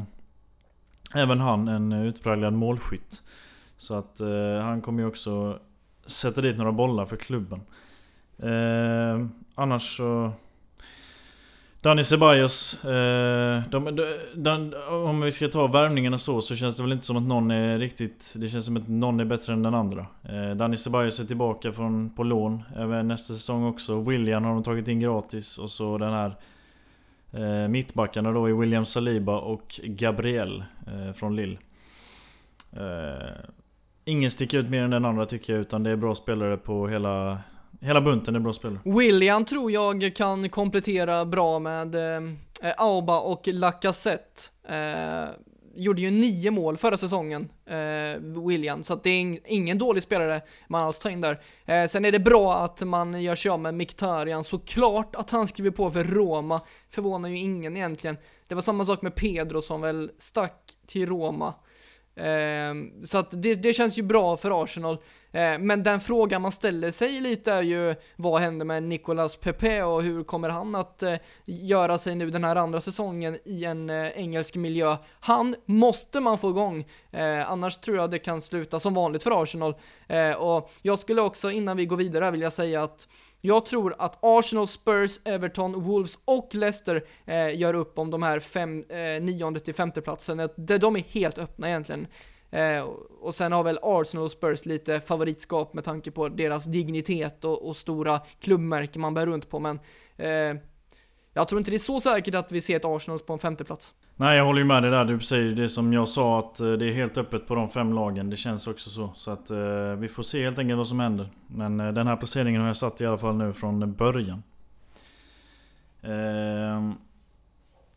även 1.16 1.40
han 1.40 1.68
en 1.68 1.92
utpräglad 1.92 2.54
målskytt. 2.54 3.22
Så 3.78 3.96
att 3.96 4.20
eh, 4.20 4.60
han 4.62 4.82
kommer 4.82 5.04
ju 5.04 5.08
också 5.08 5.60
sätta 6.06 6.42
dit 6.42 6.58
några 6.58 6.72
bollar 6.72 7.06
för 7.06 7.16
klubben. 7.16 7.62
Eh, 8.40 9.26
annars 9.56 9.98
så... 9.98 10.32
Danny 11.82 12.04
Ceballos. 12.04 12.84
Eh, 12.84 13.64
de, 13.70 13.96
de, 13.96 14.04
de, 14.36 14.74
om 14.90 15.22
vi 15.22 15.32
ska 15.32 15.48
ta 15.48 15.68
värvningarna 15.68 16.18
så, 16.18 16.42
så 16.42 16.56
känns 16.56 16.76
det 16.78 16.84
väl 16.84 16.92
inte 16.92 17.06
som 17.06 17.18
att 17.18 17.24
någon 17.24 17.52
är 17.52 17.80
riktigt... 17.80 18.34
Det 18.36 18.48
känns 18.48 18.66
som 18.66 18.78
att 18.78 18.88
någon 18.88 19.20
är 19.20 19.26
bättre 19.26 19.54
än 19.54 19.64
den 19.64 19.76
andra. 19.76 20.06
Eh, 20.24 20.56
Danny 20.56 20.78
Ceballos 20.78 21.20
är 21.20 21.26
tillbaka 21.26 21.72
från, 21.72 22.10
på 22.10 22.24
lån 22.24 22.64
även 22.76 23.08
nästa 23.08 23.34
säsong 23.34 23.66
också. 23.66 24.02
William 24.02 24.44
har 24.44 24.54
de 24.54 24.64
tagit 24.64 24.88
in 24.88 25.00
gratis 25.00 25.58
och 25.58 25.72
så 25.72 25.98
den 25.98 26.14
här... 26.14 26.36
Eh, 27.32 27.68
mittbackarna 27.68 28.32
då 28.32 28.46
är 28.46 28.54
William 28.54 28.86
Saliba 28.86 29.38
och 29.38 29.80
Gabriel 29.84 30.64
eh, 30.88 31.14
från 31.14 31.36
Lille. 31.36 31.58
Eh, 32.74 33.34
ingen 34.06 34.32
sticker 34.32 34.58
ut 34.58 34.70
mer 34.70 34.84
än 34.84 34.90
den 34.90 35.06
andra 35.06 35.26
tycker 35.26 35.54
jag, 35.54 35.62
utan 35.62 35.84
det 35.84 35.92
är 35.92 35.96
bra 35.96 36.16
spelare 36.16 36.58
på 36.58 36.88
hela, 36.88 37.40
hela 37.86 38.02
bunten 38.02 38.36
är 38.36 38.40
bra 38.40 38.54
spelare. 38.54 38.80
William 38.84 39.46
tror 39.46 39.72
jag 39.72 40.12
kan 40.16 40.50
komplettera 40.50 41.26
bra 41.26 41.60
med 41.60 41.96
eh, 41.96 42.22
Auba 42.78 43.20
och 43.20 43.48
Lacazette. 43.48 44.42
Eh, 44.68 45.30
gjorde 45.76 46.02
ju 46.02 46.12
nio 46.12 46.52
mål 46.52 46.78
förra 46.78 46.98
säsongen, 46.98 47.50
eh, 47.66 48.44
William, 48.48 48.84
så 48.84 48.94
att 48.94 49.04
det 49.04 49.10
är 49.10 49.40
ingen 49.46 49.78
dålig 49.78 50.04
spelare 50.04 50.42
man 50.68 50.84
alls 50.84 51.00
tar 51.00 51.10
in 51.10 51.22
där. 51.22 51.42
Eh, 51.66 51.88
sen 51.88 52.06
är 52.06 52.12
det 52.12 52.20
bra 52.20 52.64
att 52.64 52.82
man 52.82 53.22
gör 53.22 53.36
sig 53.36 53.52
av 53.52 53.60
med 53.60 53.74
Miktarian, 53.74 54.44
såklart 54.44 55.16
att 55.16 55.30
han 55.30 55.48
skriver 55.48 55.72
på 55.72 55.92
för 55.92 56.04
Roma, 56.04 56.62
förvånar 56.90 57.30
ju 57.30 57.38
ingen 57.38 57.78
egentligen. 57.78 58.18
Det 58.48 58.56
var 58.56 58.62
samma 58.62 58.86
sak 58.86 59.02
med 59.02 59.16
Pedro 59.16 59.62
som 59.62 59.82
väl 59.82 60.12
stack 60.18 60.74
till 60.88 61.10
Roma. 61.10 61.54
Eh, 62.16 62.74
så 63.04 63.18
att 63.18 63.28
det, 63.32 63.56
det 63.56 63.74
känns 63.74 63.98
ju 63.98 64.02
bra 64.02 64.38
för 64.38 64.64
Arsenal. 64.64 64.98
Eh, 65.36 65.60
men 65.60 65.84
den 65.84 66.00
frågan 66.00 66.42
man 66.42 66.52
ställer 66.52 66.92
sig 66.92 67.22
lite 67.22 67.52
är 67.52 67.62
ju 67.62 67.96
vad 68.16 68.42
händer 68.42 68.66
med 68.66 68.84
Nicolas 68.84 69.36
Pepe 69.36 69.84
och 69.84 70.04
hur 70.04 70.24
kommer 70.24 70.50
han 70.50 70.76
att 70.76 71.04
eh, 71.04 71.16
göra 71.46 71.98
sig 71.98 72.16
nu 72.16 72.30
den 72.30 72.44
här 72.44 72.56
andra 72.56 72.82
säsongen 72.82 73.38
i 73.46 73.66
en 73.66 73.90
eh, 73.90 74.08
engelsk 74.08 74.56
miljö? 74.56 74.98
Han 75.20 75.56
måste 75.66 76.20
man 76.20 76.38
få 76.38 76.50
igång, 76.50 76.86
ehm, 77.12 77.46
annars 77.48 77.78
tror 77.78 77.98
jag 77.98 78.12
det 78.12 78.20
kan 78.20 78.42
sluta 78.42 78.80
som 78.80 78.94
vanligt 78.94 79.24
för 79.24 79.42
Arsenal. 79.44 79.76
Ehm, 80.08 80.36
och 80.36 80.72
jag 80.82 81.00
skulle 81.00 81.22
också 81.22 81.52
innan 81.52 81.78
vi 81.78 81.86
går 81.86 81.98
vidare 81.98 82.32
vilja 82.32 82.52
säga 82.52 82.84
att 82.84 83.08
jag 83.46 83.66
tror 83.66 83.96
att 84.00 84.18
Arsenal, 84.22 84.68
Spurs, 84.68 85.20
Everton, 85.26 85.84
Wolves 85.84 86.20
och 86.26 86.56
Leicester 86.56 87.06
eh, 87.26 87.60
gör 87.60 87.74
upp 87.74 88.00
om 88.00 88.12
de 88.12 88.24
här 88.24 88.40
fem, 88.40 88.86
eh, 88.90 89.24
nionde 89.24 89.60
till 89.60 89.76
femte 89.76 90.02
platsen. 90.02 90.50
De, 90.56 90.78
de 90.78 90.96
är 90.96 91.00
helt 91.00 91.38
öppna 91.38 91.70
egentligen. 91.70 92.08
Eh, 92.50 92.82
och 93.22 93.36
sen 93.36 93.52
har 93.52 93.64
väl 93.64 93.80
Arsenal 93.82 94.26
och 94.26 94.32
Spurs 94.32 94.66
lite 94.66 95.00
favoritskap 95.00 95.74
med 95.74 95.84
tanke 95.84 96.12
på 96.12 96.30
deras 96.30 96.66
dignitet 96.66 97.46
och, 97.46 97.68
och 97.68 97.78
stora 97.78 98.22
klubbmärken 98.40 99.02
man 99.02 99.14
bär 99.14 99.26
runt 99.26 99.50
på, 99.50 99.60
men 99.60 99.80
eh, 100.18 100.62
jag 101.34 101.48
tror 101.48 101.60
inte 101.60 101.72
det 101.72 101.78
är 101.78 101.80
så 101.80 102.00
säkert 102.00 102.36
att 102.36 102.52
vi 102.52 102.62
ser 102.62 102.76
ett 102.76 102.86
Arsenal 102.86 103.20
på 103.20 103.34
en 103.34 103.40
femteplats. 103.40 103.94
Nej 104.18 104.38
jag 104.38 104.46
håller 104.46 104.60
ju 104.60 104.66
med 104.66 104.84
dig 104.84 104.92
där, 104.92 105.06
du 105.06 105.20
säger 105.20 105.56
det 105.56 105.70
som 105.70 105.94
jag 105.94 106.08
sa 106.08 106.40
att 106.40 106.60
eh, 106.60 106.72
det 106.72 106.90
är 106.90 106.94
helt 106.94 107.18
öppet 107.18 107.48
på 107.48 107.56
de 107.56 107.70
fem 107.70 107.94
lagen. 107.94 108.30
Det 108.30 108.36
känns 108.36 108.68
också 108.68 108.90
så. 108.90 109.12
Så 109.16 109.32
att 109.32 109.50
eh, 109.50 109.96
vi 109.98 110.08
får 110.08 110.24
se 110.24 110.44
helt 110.44 110.60
enkelt 110.60 110.78
vad 110.78 110.88
som 110.88 111.00
händer. 111.00 111.30
Men 111.48 111.80
eh, 111.80 111.92
den 111.92 112.08
här 112.08 112.16
placeringen 112.16 112.62
har 112.62 112.68
jag 112.68 112.78
satt 112.78 113.02
i 113.02 113.06
alla 113.06 113.18
fall 113.18 113.36
nu 113.36 113.54
från 113.54 113.94
början. 113.94 114.44
Eh, 116.02 116.92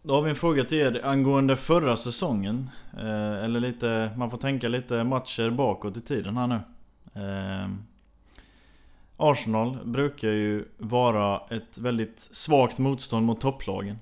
då 0.02 0.14
har 0.14 0.22
vi 0.22 0.30
en 0.30 0.36
fråga 0.36 0.64
till 0.64 0.78
er 0.78 1.06
angående 1.06 1.56
förra 1.56 1.96
säsongen. 1.96 2.70
Eh, 2.98 3.44
eller 3.44 3.60
lite, 3.60 4.10
man 4.16 4.30
får 4.30 4.38
tänka 4.38 4.68
lite 4.68 5.04
matcher 5.04 5.50
bakåt 5.50 5.96
i 5.96 6.00
tiden 6.00 6.36
här 6.36 6.46
nu. 6.46 6.60
Eh, 7.14 7.68
Arsenal 9.16 9.78
brukar 9.84 10.28
ju 10.28 10.64
vara 10.78 11.40
ett 11.50 11.78
väldigt 11.78 12.20
svagt 12.20 12.78
motstånd 12.78 13.26
mot 13.26 13.40
topplagen. 13.40 13.98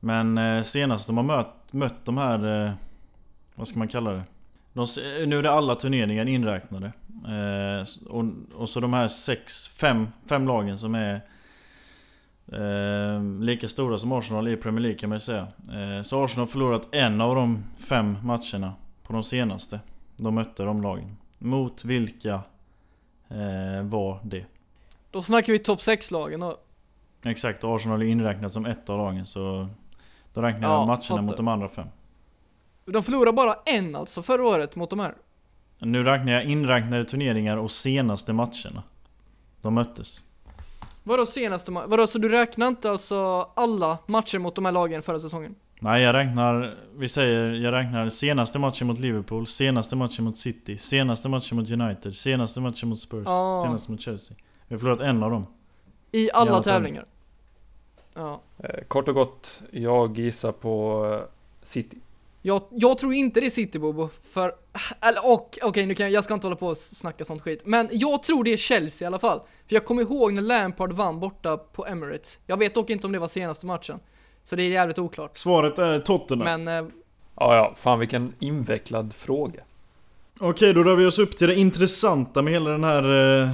Men 0.00 0.38
eh, 0.38 0.62
senast 0.62 1.06
de 1.06 1.16
har 1.16 1.24
mött, 1.24 1.72
mött 1.72 2.04
de 2.04 2.18
här... 2.18 2.66
Eh, 2.66 2.72
vad 3.54 3.68
ska 3.68 3.78
man 3.78 3.88
kalla 3.88 4.10
det? 4.10 4.22
De, 4.72 4.86
nu 5.26 5.38
är 5.38 5.42
det 5.42 5.50
alla 5.50 5.74
turneringar 5.74 6.28
inräknade. 6.28 6.92
Eh, 7.26 8.08
och, 8.08 8.24
och 8.54 8.68
så 8.68 8.80
de 8.80 8.92
här 8.92 9.08
sex, 9.08 9.68
fem, 9.68 10.08
fem 10.28 10.46
lagen 10.46 10.78
som 10.78 10.94
är 10.94 11.20
Eh, 12.52 13.22
lika 13.40 13.68
stora 13.68 13.98
som 13.98 14.12
Arsenal 14.12 14.48
i 14.48 14.56
Premier 14.56 14.82
League 14.82 14.98
kan 14.98 15.08
man 15.08 15.16
ju 15.16 15.20
säga. 15.20 15.48
Eh, 15.72 16.02
så 16.02 16.24
Arsenal 16.24 16.46
har 16.46 16.52
förlorat 16.52 16.88
en 16.92 17.20
av 17.20 17.34
de 17.34 17.64
fem 17.88 18.16
matcherna 18.22 18.74
på 19.02 19.12
de 19.12 19.24
senaste. 19.24 19.80
De 20.16 20.34
mötte 20.34 20.62
de 20.62 20.82
lagen. 20.82 21.16
Mot 21.38 21.84
vilka 21.84 22.34
eh, 23.28 23.82
var 23.82 24.20
det? 24.22 24.44
Då 25.10 25.22
snackar 25.22 25.52
vi 25.52 25.58
topp 25.58 25.80
6-lagen 25.80 26.40
då. 26.40 26.56
Exakt, 27.22 27.64
Arsenal 27.64 28.02
är 28.02 28.06
inräknat 28.06 28.52
som 28.52 28.66
ett 28.66 28.90
av 28.90 28.98
lagen 28.98 29.26
så 29.26 29.68
då 30.34 30.42
räknar 30.42 30.68
jag 30.68 30.70
ja, 30.70 30.86
matcherna 30.86 31.00
fattar. 31.00 31.22
mot 31.22 31.36
de 31.36 31.48
andra 31.48 31.68
fem. 31.68 31.86
De 32.84 33.02
förlorade 33.02 33.32
bara 33.32 33.56
en 33.66 33.96
alltså 33.96 34.22
förra 34.22 34.46
året 34.46 34.76
mot 34.76 34.90
de 34.90 35.00
här? 35.00 35.14
Nu 35.78 36.04
räknar 36.04 36.32
jag 36.32 36.44
inräknade 36.44 37.04
turneringar 37.04 37.56
och 37.56 37.70
senaste 37.70 38.32
matcherna. 38.32 38.82
De 39.62 39.74
möttes. 39.74 40.22
Vadå 41.02 41.26
senaste 41.26 41.70
matchen? 41.70 41.90
Vadå, 41.90 42.06
så 42.06 42.18
du 42.18 42.28
räknar 42.28 42.68
inte 42.68 42.90
alltså 42.90 43.48
alla 43.56 43.98
matcher 44.06 44.38
mot 44.38 44.54
de 44.54 44.64
här 44.64 44.72
lagen 44.72 45.02
förra 45.02 45.18
säsongen? 45.18 45.54
Nej, 45.82 46.02
jag 46.02 46.14
räknar, 46.14 46.74
vi 46.96 47.08
säger, 47.08 47.52
jag 47.52 47.72
räknar 47.72 48.08
senaste 48.08 48.58
matchen 48.58 48.86
mot 48.86 48.98
Liverpool, 48.98 49.46
senaste 49.46 49.96
matchen 49.96 50.24
mot 50.24 50.38
City, 50.38 50.78
senaste 50.78 51.28
matchen 51.28 51.58
mot 51.58 51.70
United, 51.70 52.14
senaste 52.14 52.60
matchen 52.60 52.88
mot 52.88 52.98
Spurs, 52.98 53.26
ah. 53.26 53.62
senaste 53.62 53.90
mot 53.90 54.00
Chelsea. 54.00 54.36
Vi 54.68 54.74
har 54.74 54.80
förlorat 54.80 55.00
en 55.00 55.22
av 55.22 55.30
dem. 55.30 55.46
I 56.12 56.30
alla, 56.30 56.50
I 56.50 56.54
alla 56.54 56.62
tävlingar? 56.62 57.04
Ja. 58.14 58.40
Eh, 58.58 58.84
kort 58.88 59.08
och 59.08 59.14
gott, 59.14 59.62
jag 59.70 60.18
gissar 60.18 60.52
på 60.52 61.04
eh, 61.12 61.28
City. 61.62 61.98
Jag, 62.42 62.62
jag 62.70 62.98
tror 62.98 63.14
inte 63.14 63.40
det 63.40 63.46
är 63.46 63.50
City 63.50 63.78
Bobo, 63.78 64.08
för... 64.22 64.54
Eller 65.00 65.26
och, 65.26 65.40
okej 65.40 65.68
okay, 65.68 65.86
nu 65.86 65.94
kan 65.94 66.06
jag, 66.06 66.12
jag 66.12 66.24
ska 66.24 66.34
inte 66.34 66.46
hålla 66.46 66.56
på 66.56 66.66
och 66.66 66.76
snacka 66.76 67.24
sånt 67.24 67.42
skit. 67.42 67.62
Men 67.64 67.88
jag 67.92 68.22
tror 68.22 68.44
det 68.44 68.52
är 68.52 68.56
Chelsea 68.56 69.06
i 69.06 69.08
alla 69.08 69.18
fall. 69.18 69.38
För 69.38 69.74
jag 69.74 69.84
kommer 69.84 70.02
ihåg 70.02 70.32
när 70.32 70.42
Lampard 70.42 70.92
vann 70.92 71.20
borta 71.20 71.56
på 71.56 71.86
Emirates. 71.86 72.38
Jag 72.46 72.56
vet 72.56 72.74
dock 72.74 72.90
inte 72.90 73.06
om 73.06 73.12
det 73.12 73.18
var 73.18 73.28
senaste 73.28 73.66
matchen. 73.66 74.00
Så 74.44 74.56
det 74.56 74.62
är 74.62 74.68
jävligt 74.68 74.98
oklart. 74.98 75.38
Svaret 75.38 75.78
är 75.78 75.98
Tottenham. 75.98 76.64
Men... 76.64 76.84
Eh, 76.84 76.90
ja, 77.36 77.56
ja, 77.56 77.74
fan 77.76 77.98
vilken 77.98 78.34
invecklad 78.38 79.12
fråga. 79.14 79.60
Okej, 80.40 80.74
då 80.74 80.82
rör 80.82 80.96
vi 80.96 81.06
oss 81.06 81.18
upp 81.18 81.36
till 81.36 81.48
det 81.48 81.54
intressanta 81.54 82.42
med 82.42 82.52
hela 82.52 82.70
den 82.70 82.84
här... 82.84 83.42
Eh, 83.42 83.50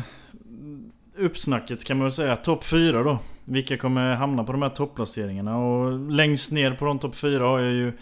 uppsnacket 1.19 1.85
kan 1.85 1.97
man 1.97 2.05
väl 2.05 2.13
säga. 2.13 2.37
Topp 2.37 2.65
4 2.65 3.03
då. 3.03 3.19
Vilka 3.49 3.77
kommer 3.77 4.15
hamna 4.15 4.45
på 4.45 4.53
de 4.53 4.63
här 4.63 4.69
topplaceringarna? 4.69 5.59
Och 5.59 6.11
längst 6.11 6.53
ner 6.53 6.71
på 6.73 6.85
de 6.85 6.99
topp 6.99 7.17
4 7.17 7.45
har 7.45 7.59
jag 7.59 7.73
ju 7.73 7.93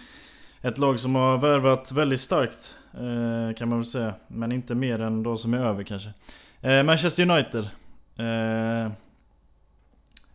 ett 0.61 0.79
lag 0.79 1.01
som 1.01 1.15
har 1.15 1.39
värvat 1.39 1.93
väldigt 1.93 2.21
starkt 2.21 2.77
eh, 2.95 3.57
Kan 3.57 3.69
man 3.69 3.79
väl 3.79 3.85
säga 3.85 4.15
Men 4.29 4.53
inte 4.53 4.75
mer 4.75 5.01
än 5.01 5.23
de 5.23 5.39
som 5.39 5.55
är 5.55 5.59
över 5.59 5.83
kanske 5.83 6.11
eh, 6.61 6.83
Manchester 6.83 7.31
United 7.31 7.69
eh, 8.17 8.93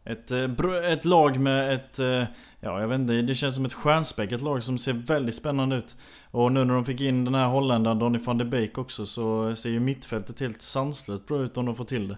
ett, 0.03 0.31
eh, 0.31 0.91
ett 0.91 1.05
lag 1.05 1.39
med 1.39 1.73
ett... 1.73 1.99
Eh, 1.99 2.23
ja, 2.59 2.81
jag 2.81 2.87
vet 2.87 2.99
inte. 2.99 3.13
Det 3.13 3.35
känns 3.35 3.55
som 3.55 3.65
ett 3.65 3.73
stjärnspäckat 3.73 4.41
lag 4.41 4.63
som 4.63 4.77
ser 4.77 4.93
väldigt 4.93 5.35
spännande 5.35 5.75
ut. 5.75 5.95
Och 6.31 6.51
nu 6.51 6.65
när 6.65 6.73
de 6.73 6.85
fick 6.85 7.01
in 7.01 7.25
den 7.25 7.35
här 7.35 7.47
holländaren 7.47 7.99
Donny 7.99 8.19
van 8.19 8.37
de 8.37 8.45
Beek 8.45 8.77
också 8.77 9.05
så 9.05 9.55
ser 9.55 9.69
ju 9.69 9.79
mittfältet 9.79 10.39
helt 10.39 10.61
sanslöst 10.61 11.27
bra 11.27 11.41
ut 11.41 11.57
om 11.57 11.65
de 11.65 11.75
får 11.75 11.85
till 11.85 12.07
det. 12.07 12.17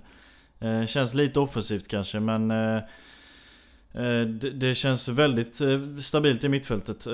Eh, 0.62 0.86
känns 0.86 1.14
lite 1.14 1.39
offensivt 1.39 1.88
kanske 1.88 2.20
men... 2.20 2.51
Eh, 2.51 2.76
eh 3.93 4.22
det, 4.53 4.76
känns 4.76 5.07
väldigt 5.07 5.62
eh, 5.62 5.97
stabilt 6.01 6.43
i 6.43 6.49
mittfältet 6.49 7.05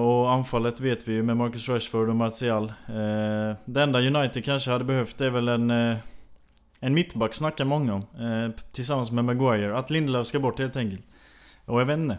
och 0.00 0.32
anfallet 0.32 0.80
vet 0.80 1.08
vi 1.08 1.12
ju 1.12 1.22
med 1.22 1.36
Marcus 1.36 1.68
Rashford 1.68 2.08
och 2.08 2.16
Martial. 2.16 2.72
Det 3.64 3.82
enda 3.82 4.00
United 4.00 4.44
kanske 4.44 4.70
hade 4.70 4.84
behövt 4.84 5.20
är 5.20 5.30
väl 5.30 5.48
en, 5.48 5.70
en 6.80 6.94
mittback 6.94 7.34
snackar 7.34 7.64
många 7.64 7.94
om. 7.94 8.04
Tillsammans 8.72 9.10
med 9.10 9.24
Maguire. 9.24 9.78
Att 9.78 9.90
Lindelöf 9.90 10.26
ska 10.26 10.40
bort 10.40 10.58
helt 10.58 10.76
enkelt. 10.76 11.02
Och 11.64 11.80
jag 11.80 11.86
vet 11.86 11.98
inte. 11.98 12.18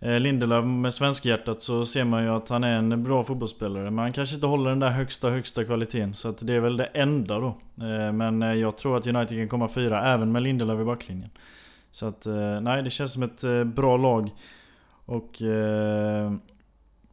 Eh, 0.00 0.20
Lindelöf 0.20 0.64
med 0.64 0.94
svenskhjärtat 0.94 1.62
så 1.62 1.86
ser 1.86 2.04
man 2.04 2.22
ju 2.22 2.28
att 2.28 2.48
han 2.48 2.64
är 2.64 2.78
en 2.78 3.02
bra 3.02 3.24
fotbollsspelare 3.24 3.90
men 3.90 3.98
han 3.98 4.12
kanske 4.12 4.34
inte 4.34 4.46
håller 4.46 4.70
den 4.70 4.80
där 4.80 4.90
högsta 4.90 5.30
högsta 5.30 5.64
kvaliteten 5.64 6.14
så 6.14 6.28
att 6.28 6.46
det 6.46 6.54
är 6.54 6.60
väl 6.60 6.76
det 6.76 6.84
enda 6.84 7.38
då. 7.38 7.48
Eh, 7.80 8.12
men 8.12 8.42
eh, 8.42 8.54
jag 8.54 8.76
tror 8.76 8.96
att 8.96 9.06
United 9.06 9.38
kan 9.38 9.48
komma 9.48 9.68
fyra 9.68 10.12
även 10.12 10.32
med 10.32 10.42
Lindelöf 10.42 10.80
i 10.80 10.84
backlinjen. 10.84 11.30
Så 11.92 12.06
att, 12.06 12.26
nej 12.62 12.82
det 12.82 12.90
känns 12.90 13.12
som 13.12 13.22
ett 13.22 13.66
bra 13.66 13.96
lag. 13.96 14.30
Och 15.04 15.42
eh, 15.42 16.32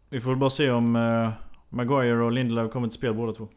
vi 0.09 0.19
får 0.19 0.29
väl 0.29 0.39
bara 0.39 0.49
se 0.49 0.71
om 0.71 0.95
eh, 0.95 1.29
Maguire 1.69 2.23
och 2.23 2.31
Lindelöf 2.31 2.71
kommer 2.71 2.87
till 2.87 2.97
spel 2.97 3.13
båda 3.13 3.31
två. 3.31 3.47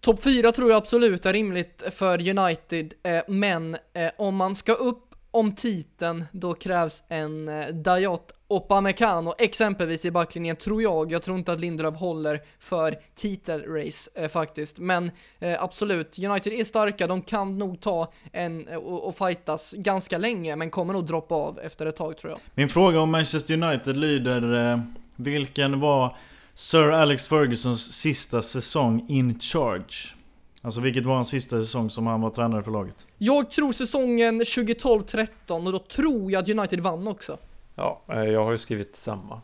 Topp 0.00 0.22
4 0.22 0.52
tror 0.52 0.70
jag 0.70 0.76
absolut 0.76 1.26
är 1.26 1.32
rimligt 1.32 1.82
för 1.92 2.38
United, 2.38 2.94
eh, 3.02 3.22
men 3.28 3.76
eh, 3.92 4.10
om 4.18 4.36
man 4.36 4.54
ska 4.54 4.72
upp 4.72 5.14
om 5.30 5.52
titeln, 5.56 6.24
då 6.32 6.54
krävs 6.54 7.02
en 7.08 7.48
eh, 7.48 7.66
Dayot 7.66 8.32
Opamecano 8.48 9.34
exempelvis 9.38 10.04
i 10.04 10.10
backlinjen 10.10 10.56
tror 10.56 10.82
jag. 10.82 11.12
Jag 11.12 11.22
tror 11.22 11.38
inte 11.38 11.52
att 11.52 11.60
Lindelöf 11.60 11.94
håller 11.94 12.40
för 12.58 12.96
titelrace 13.14 14.10
eh, 14.14 14.28
faktiskt. 14.28 14.78
Men 14.78 15.10
eh, 15.38 15.62
absolut, 15.62 16.18
United 16.18 16.52
är 16.52 16.64
starka. 16.64 17.06
De 17.06 17.22
kan 17.22 17.58
nog 17.58 17.80
ta 17.80 18.12
en 18.32 18.68
eh, 18.68 18.76
och, 18.76 19.08
och 19.08 19.16
fightas 19.16 19.72
ganska 19.72 20.18
länge, 20.18 20.56
men 20.56 20.70
kommer 20.70 20.92
nog 20.92 21.06
droppa 21.06 21.34
av 21.34 21.58
efter 21.58 21.86
ett 21.86 21.96
tag 21.96 22.18
tror 22.18 22.30
jag. 22.30 22.40
Min 22.54 22.68
fråga 22.68 23.00
om 23.00 23.10
Manchester 23.10 23.62
United 23.62 23.96
lyder, 23.96 24.72
eh, 24.72 24.80
vilken 25.16 25.80
var 25.80 26.16
Sir 26.54 26.90
Alex 26.90 27.28
Fergusons 27.28 27.92
sista 27.92 28.42
säsong 28.42 29.06
in 29.08 29.38
charge? 29.40 30.14
Alltså 30.62 30.80
vilket 30.80 31.06
var 31.06 31.14
hans 31.14 31.28
sista 31.28 31.60
säsong 31.60 31.90
som 31.90 32.06
han 32.06 32.20
var 32.20 32.30
tränare 32.30 32.62
för 32.62 32.70
laget? 32.70 33.06
Jag 33.18 33.50
tror 33.50 33.72
säsongen 33.72 34.40
2012-13 34.42 35.66
och 35.66 35.72
då 35.72 35.78
tror 35.78 36.32
jag 36.32 36.42
att 36.42 36.48
United 36.48 36.80
vann 36.80 37.08
också. 37.08 37.38
Ja, 37.76 38.02
eh, 38.08 38.24
jag 38.24 38.44
har 38.44 38.52
ju 38.52 38.58
skrivit 38.58 38.96
samma. 38.96 39.40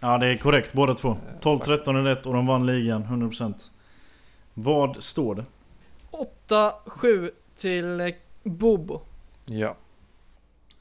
Ja, 0.00 0.18
det 0.18 0.26
är 0.26 0.36
korrekt 0.36 0.72
båda 0.72 0.94
två. 0.94 1.16
12-13 1.40 1.98
är 1.98 2.02
rätt 2.02 2.26
och 2.26 2.34
de 2.34 2.46
vann 2.46 2.66
ligan 2.66 3.04
100%. 3.04 3.54
Vad 4.54 5.02
står 5.02 5.34
det? 5.34 5.44
8-7 6.48 7.30
till 7.56 8.00
eh, 8.00 8.08
Bobo. 8.42 9.00
Ja. 9.46 9.76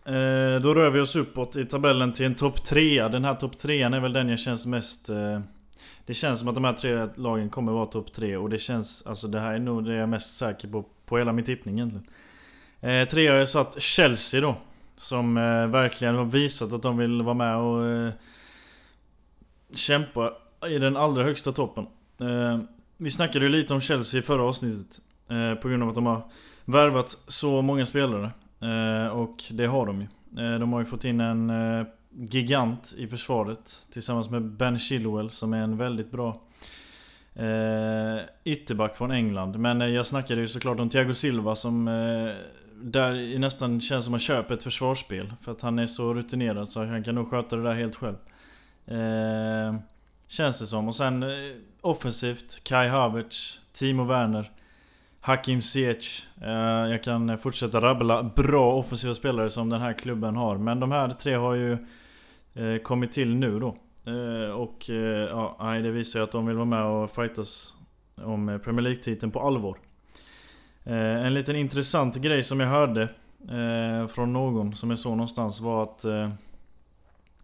Eh, 0.06 0.62
då 0.62 0.74
rör 0.74 0.90
vi 0.90 1.00
oss 1.00 1.16
uppåt 1.16 1.56
i 1.56 1.66
tabellen 1.66 2.14
till 2.14 2.26
en 2.26 2.36
topp 2.36 2.64
3. 2.64 3.08
Den 3.08 3.26
här 3.26 3.36
topp 3.36 3.58
3 3.58 3.82
är 3.82 4.00
väl 4.00 4.14
den 4.14 4.30
jag 4.30 4.40
känns 4.40 4.66
mest... 4.66 5.10
Eh, 5.10 5.40
det 6.06 6.14
känns 6.14 6.40
som 6.40 6.48
att 6.48 6.56
de 6.56 6.64
här 6.64 6.74
tre 6.74 7.08
lagen 7.16 7.50
kommer 7.50 7.72
vara 7.72 7.86
topp 7.86 8.14
3 8.14 8.38
och 8.38 8.50
det 8.50 8.60
känns... 8.60 9.08
Alltså 9.08 9.28
det 9.28 9.40
här 9.40 9.54
är 9.54 9.60
nog 9.60 9.86
det 9.86 9.94
jag 9.94 10.04
är 10.04 10.08
mest 10.08 10.38
säker 10.38 10.68
på, 10.68 10.86
på 11.06 11.18
hela 11.18 11.34
min 11.34 11.46
tippning 11.46 11.76
egentligen. 11.76 12.08
Eh, 12.82 13.08
tre 13.08 13.28
har 13.28 13.36
jag 13.36 13.50
satt 13.50 13.82
Chelsea 13.82 14.42
då. 14.42 14.56
Som 14.98 15.38
eh, 15.38 15.68
verkligen 15.68 16.16
har 16.16 16.26
visat 16.26 16.74
att 16.74 16.82
de 16.82 16.98
vill 16.98 17.22
vara 17.22 17.36
med 17.36 17.58
och 17.58 17.86
eh, 17.86 18.14
kämpa 19.74 20.34
i 20.70 20.80
den 20.80 20.98
allra 20.98 21.24
högsta 21.24 21.52
toppen. 21.52 21.88
Eh, 22.20 22.60
vi 22.98 23.12
snackade 23.12 23.46
ju 23.46 23.52
lite 23.52 23.74
om 23.74 23.82
Chelsea 23.82 24.20
i 24.20 24.24
förra 24.24 24.44
avsnittet. 24.44 25.00
Eh, 25.30 25.54
på 25.62 25.70
grund 25.70 25.84
av 25.84 25.90
att 25.90 25.96
de 25.96 26.06
har 26.06 26.32
värvat 26.66 27.18
så 27.28 27.62
många 27.62 27.86
spelare. 27.86 28.32
Eh, 28.62 29.08
och 29.08 29.44
det 29.52 29.66
har 29.66 29.86
de 29.86 30.02
ju. 30.02 30.08
Eh, 30.44 30.60
de 30.60 30.74
har 30.74 30.80
ju 30.80 30.86
fått 30.86 31.06
in 31.06 31.22
en 31.22 31.50
eh, 31.50 31.86
gigant 32.12 32.94
i 32.98 33.08
försvaret. 33.08 33.86
Tillsammans 33.94 34.30
med 34.30 34.42
Ben 34.42 34.80
Chilwell 34.80 35.30
som 35.30 35.54
är 35.54 35.62
en 35.62 35.78
väldigt 35.78 36.12
bra 36.12 36.42
eh, 37.36 38.24
ytterback 38.44 38.98
från 38.98 39.12
England. 39.12 39.60
Men 39.60 39.82
eh, 39.82 39.88
jag 39.88 40.06
snackade 40.06 40.42
ju 40.42 40.48
såklart 40.48 40.80
om 40.80 40.90
Thiago 40.90 41.14
Silva 41.14 41.56
som 41.56 41.88
eh, 41.88 42.36
där 42.82 43.14
det 43.14 43.40
nästan 43.40 43.82
känns 43.82 44.06
som 44.06 44.12
att 44.12 44.14
man 44.14 44.20
köper 44.20 44.54
ett 44.54 44.64
försvarsspel. 44.64 45.34
För 45.42 45.52
att 45.52 45.62
han 45.62 45.80
är 45.80 45.88
så 45.88 46.14
rutinerad 46.14 46.70
så 46.70 46.86
han 46.86 47.04
kan 47.04 47.16
nog 47.16 47.30
sköta 47.30 47.56
det 47.56 47.64
där 47.64 47.74
helt 47.74 47.96
själv. 47.96 48.16
Eh, 48.86 49.76
känns 50.28 50.60
det 50.60 50.68
som. 50.68 50.88
Och 50.88 50.96
sen 50.96 51.24
eh, 51.24 51.30
offensivt, 51.82 52.64
Kai 52.64 52.88
Havertz, 52.88 53.62
Timo 53.74 54.04
Werner, 54.04 54.52
Hakim 55.20 55.62
Ziyech. 55.62 56.28
Eh, 56.42 56.92
jag 56.92 57.04
kan 57.04 57.38
fortsätta 57.38 57.82
rabbla 57.82 58.24
bra 58.24 58.74
offensiva 58.74 59.14
spelare 59.14 59.50
som 59.50 59.70
den 59.70 59.82
här 59.82 59.94
klubben 59.94 60.36
har. 60.36 60.58
Men 60.58 60.80
de 60.80 60.92
här 60.92 61.10
tre 61.10 61.34
har 61.34 61.54
ju 61.54 61.78
eh, 62.54 62.82
kommit 62.84 63.12
till 63.12 63.36
nu 63.36 63.60
då. 63.60 63.78
Eh, 64.08 64.52
och 64.52 64.90
eh, 64.90 65.30
ja, 65.30 65.80
det 65.84 65.92
visar 65.92 66.20
ju 66.20 66.24
att 66.24 66.32
de 66.32 66.46
vill 66.46 66.56
vara 66.56 66.66
med 66.66 66.84
och 66.84 67.12
fightas 67.12 67.74
om 68.16 68.50
eh, 68.50 68.58
Premier 68.58 68.82
League-titeln 68.82 69.32
på 69.32 69.40
allvar. 69.40 69.78
Eh, 70.88 71.26
en 71.26 71.34
liten 71.34 71.56
intressant 71.56 72.16
grej 72.16 72.44
som 72.44 72.60
jag 72.60 72.68
hörde 72.68 73.02
eh, 73.50 74.08
från 74.08 74.34
någon 74.34 74.76
som 74.76 74.90
jag 74.90 75.00
såg 75.00 75.12
någonstans 75.12 75.62
var 75.62 75.84
att 75.84 76.06
eh, 76.06 76.30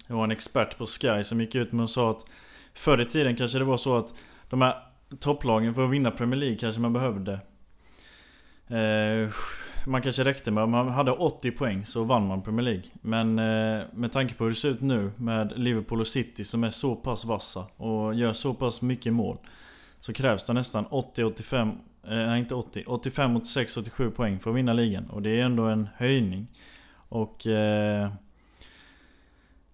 det 0.07 0.13
var 0.13 0.23
en 0.23 0.31
expert 0.31 0.77
på 0.77 0.85
Sky 0.85 1.23
som 1.23 1.41
gick 1.41 1.55
ut 1.55 1.71
med 1.71 1.83
och 1.83 1.89
sa 1.89 2.11
att 2.11 2.25
Förr 2.73 3.01
i 3.01 3.05
tiden 3.05 3.35
kanske 3.35 3.57
det 3.57 3.63
var 3.63 3.77
så 3.77 3.97
att 3.97 4.13
de 4.49 4.61
här 4.61 4.75
topplagen 5.19 5.73
för 5.73 5.85
att 5.85 5.91
vinna 5.91 6.11
Premier 6.11 6.39
League 6.39 6.57
kanske 6.57 6.81
man 6.81 6.93
behövde. 6.93 7.33
Eh, 8.67 9.29
man 9.87 10.01
kanske 10.01 10.23
räckte 10.23 10.51
med, 10.51 10.69
man 10.69 10.89
hade 10.89 11.11
80 11.11 11.51
poäng 11.51 11.85
så 11.85 12.03
vann 12.03 12.27
man 12.27 12.41
Premier 12.41 12.63
League. 12.63 12.83
Men 13.01 13.39
eh, 13.39 13.83
med 13.93 14.11
tanke 14.11 14.33
på 14.33 14.43
hur 14.43 14.51
det 14.51 14.57
ser 14.57 14.69
ut 14.69 14.81
nu 14.81 15.11
med 15.17 15.53
Liverpool 15.55 16.01
och 16.01 16.07
City 16.07 16.43
som 16.43 16.63
är 16.63 16.69
så 16.69 16.95
pass 16.95 17.25
vassa 17.25 17.65
och 17.77 18.15
gör 18.15 18.33
så 18.33 18.53
pass 18.53 18.81
mycket 18.81 19.13
mål 19.13 19.37
Så 19.99 20.13
krävs 20.13 20.43
det 20.43 20.53
nästan 20.53 20.85
80-85 20.85 21.77
Eh, 22.03 22.09
nej 22.09 22.39
inte 22.39 22.55
80, 22.55 22.83
85, 22.87 23.35
86, 23.37 23.77
87 23.77 24.11
poäng 24.11 24.39
för 24.39 24.49
att 24.49 24.55
vinna 24.55 24.73
ligan. 24.73 25.09
Och 25.09 25.21
det 25.21 25.39
är 25.39 25.43
ändå 25.45 25.63
en 25.63 25.87
höjning. 25.97 26.47
Och... 27.09 27.47
Eh, 27.47 28.11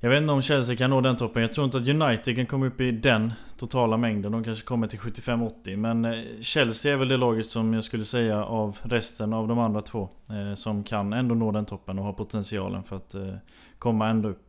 jag 0.02 0.10
vet 0.10 0.22
inte 0.22 0.34
om 0.34 0.42
Chelsea 0.42 0.76
kan 0.76 0.90
nå 0.90 1.02
den 1.02 1.18
toppen. 1.18 1.42
Jag 1.42 1.54
tror 1.54 1.66
inte 1.66 1.78
att 1.78 1.88
United 1.88 2.36
kan 2.36 2.46
komma 2.46 2.66
upp 2.66 2.82
i 2.82 2.92
den 2.92 3.34
totala 3.58 3.98
mängden. 3.98 4.32
De 4.32 4.44
kanske 4.44 4.66
kommer 4.66 4.88
till 4.88 5.00
75-80. 5.00 5.78
Men 5.78 6.06
eh, 6.06 6.20
Chelsea 6.42 6.94
är 6.94 6.98
väl 6.98 7.08
det 7.08 7.18
laget 7.18 7.46
som 7.46 7.74
jag 7.74 7.84
skulle 7.84 8.06
säga 8.06 8.44
av 8.44 8.78
resten 8.82 9.34
av 9.34 9.48
de 9.48 9.60
andra 9.60 9.82
två. 9.82 10.10
Eh, 10.30 10.56
som 10.56 10.84
kan 10.84 11.14
ändå 11.14 11.36
nå 11.36 11.52
den 11.52 11.66
toppen 11.66 12.00
och 12.00 12.06
har 12.06 12.14
potentialen 12.14 12.84
för 12.84 12.96
att 12.96 13.16
eh, 13.16 13.34
komma 13.80 14.10
ända 14.10 14.30
upp. 14.30 14.49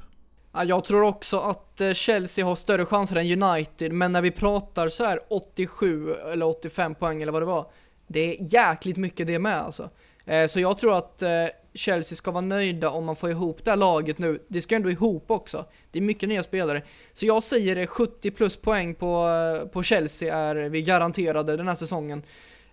Jag 0.52 0.84
tror 0.84 1.02
också 1.02 1.38
att 1.38 1.80
eh, 1.80 1.92
Chelsea 1.92 2.44
har 2.44 2.56
större 2.56 2.84
chanser 2.84 3.16
än 3.16 3.42
United, 3.42 3.92
men 3.92 4.12
när 4.12 4.22
vi 4.22 4.30
pratar 4.30 4.88
så 4.88 5.04
här 5.04 5.20
87 5.28 6.14
eller 6.14 6.46
85 6.46 6.94
poäng 6.94 7.22
eller 7.22 7.32
vad 7.32 7.42
det 7.42 7.46
var, 7.46 7.70
det 8.06 8.20
är 8.20 8.54
jäkligt 8.54 8.96
mycket 8.96 9.26
det 9.26 9.38
med 9.38 9.60
alltså. 9.60 9.90
Eh, 10.24 10.48
så 10.48 10.60
jag 10.60 10.78
tror 10.78 10.94
att 10.94 11.22
eh, 11.22 11.46
Chelsea 11.74 12.16
ska 12.16 12.30
vara 12.30 12.40
nöjda 12.40 12.90
om 12.90 13.04
man 13.04 13.16
får 13.16 13.30
ihop 13.30 13.64
det 13.64 13.70
här 13.70 13.76
laget 13.76 14.18
nu. 14.18 14.42
Det 14.48 14.60
ska 14.60 14.76
ändå 14.76 14.90
ihop 14.90 15.30
också. 15.30 15.64
Det 15.90 15.98
är 15.98 16.02
mycket 16.02 16.28
nya 16.28 16.42
spelare. 16.42 16.82
Så 17.12 17.26
jag 17.26 17.42
säger 17.42 17.86
70 17.86 18.30
plus 18.30 18.56
poäng 18.56 18.94
på, 18.94 19.28
på 19.72 19.82
Chelsea 19.82 20.36
är 20.36 20.54
vi 20.54 20.82
garanterade 20.82 21.56
den 21.56 21.68
här 21.68 21.74
säsongen. 21.74 22.22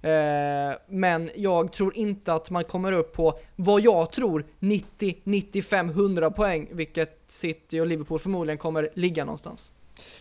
Eh, 0.02 0.78
men 0.88 1.30
jag 1.36 1.74
tror 1.74 1.98
inte 1.98 2.34
att 2.34 2.50
man 2.50 2.64
kommer 2.64 2.92
upp 2.92 3.14
på 3.14 3.40
vad 3.56 3.82
jag 3.82 4.12
tror 4.12 4.46
90, 4.60 5.16
95, 5.24 5.90
100 5.90 6.32
poäng, 6.32 6.68
vilket 6.72 7.20
City 7.28 7.80
och 7.80 7.88
Liverpool 7.88 8.20
förmodligen 8.20 8.58
kommer 8.58 8.90
ligga 8.94 9.26
någonstans. 9.26 9.72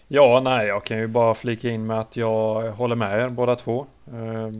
Ja, 0.09 0.41
nej, 0.45 0.67
jag 0.67 0.85
kan 0.85 0.99
ju 0.99 1.07
bara 1.07 1.35
flika 1.35 1.71
in 1.71 1.87
med 1.87 2.01
att 2.01 2.17
jag 2.17 2.73
håller 2.73 2.97
med 2.97 3.21
er 3.21 3.29
båda 3.29 3.57
två. 3.57 3.87
Eh, 4.07 4.51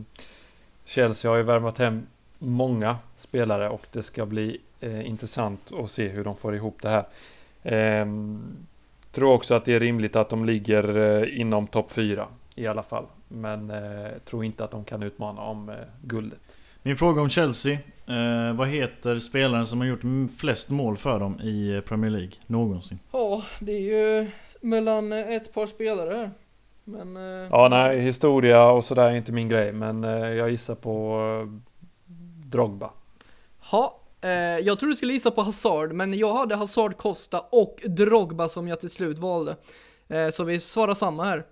Chelsea 0.85 1.31
har 1.31 1.37
ju 1.37 1.43
värvat 1.43 1.77
hem 1.77 2.07
många 2.39 2.97
spelare 3.17 3.69
och 3.69 3.81
det 3.91 4.03
ska 4.03 4.25
bli 4.25 4.61
eh, 4.79 5.07
intressant 5.09 5.71
att 5.83 5.91
se 5.91 6.07
hur 6.07 6.23
de 6.23 6.35
får 6.35 6.55
ihop 6.55 6.77
det 6.81 6.89
här. 6.89 7.05
Eh, 7.63 8.05
tror 9.11 9.33
också 9.33 9.55
att 9.55 9.65
det 9.65 9.73
är 9.73 9.79
rimligt 9.79 10.15
att 10.15 10.29
de 10.29 10.45
ligger 10.45 10.97
eh, 10.97 11.39
inom 11.39 11.67
topp 11.67 11.91
4 11.91 12.27
i 12.57 12.67
alla 12.67 12.83
fall. 12.83 13.05
Men 13.27 13.69
eh, 13.69 14.11
tror 14.25 14.45
inte 14.45 14.63
att 14.63 14.71
de 14.71 14.85
kan 14.85 15.03
utmana 15.03 15.41
om 15.41 15.69
eh, 15.69 15.75
guldet. 16.01 16.41
Min 16.83 16.97
fråga 16.97 17.21
om 17.21 17.29
Chelsea. 17.29 17.73
Eh, 18.07 18.55
vad 18.55 18.67
heter 18.67 19.19
spelaren 19.19 19.65
som 19.65 19.79
har 19.79 19.87
gjort 19.87 20.31
flest 20.37 20.69
mål 20.69 20.97
för 20.97 21.19
dem 21.19 21.39
i 21.39 21.75
eh, 21.75 21.81
Premier 21.81 22.11
League 22.11 22.31
någonsin? 22.47 22.99
Ja, 23.11 23.43
det 23.59 23.71
är 23.71 23.81
ju 23.81 24.31
mellan 24.61 25.11
eh, 25.11 25.29
ett 25.29 25.53
par 25.53 25.67
spelare 25.67 26.13
här. 26.13 26.31
Men... 26.83 27.17
Eh... 27.17 27.47
Ja, 27.51 27.67
nej, 27.71 27.99
historia 27.99 28.69
och 28.69 28.85
sådär 28.85 29.03
är 29.03 29.15
inte 29.15 29.31
min 29.31 29.49
grej. 29.49 29.73
Men 29.73 30.03
eh, 30.03 30.11
jag 30.11 30.49
gissar 30.49 30.75
på 30.75 31.19
Drogba. 32.45 32.89
Ja, 33.71 34.01
jag 34.63 34.79
tror 34.79 34.89
du 34.89 34.95
skulle 34.95 35.13
gissa 35.13 35.31
på 35.31 35.41
Hazard, 35.41 35.93
men 35.93 36.13
jag 36.13 36.33
hade 36.33 36.55
Hazard, 36.55 36.97
Costa 36.97 37.39
och 37.39 37.83
Drogba 37.85 38.49
som 38.49 38.67
jag 38.67 38.79
till 38.79 38.89
slut 38.89 39.17
valde. 39.17 39.55
så 40.31 40.43
vi 40.43 40.59
svarar 40.59 40.93
samma 40.93 41.25
här. 41.25 41.45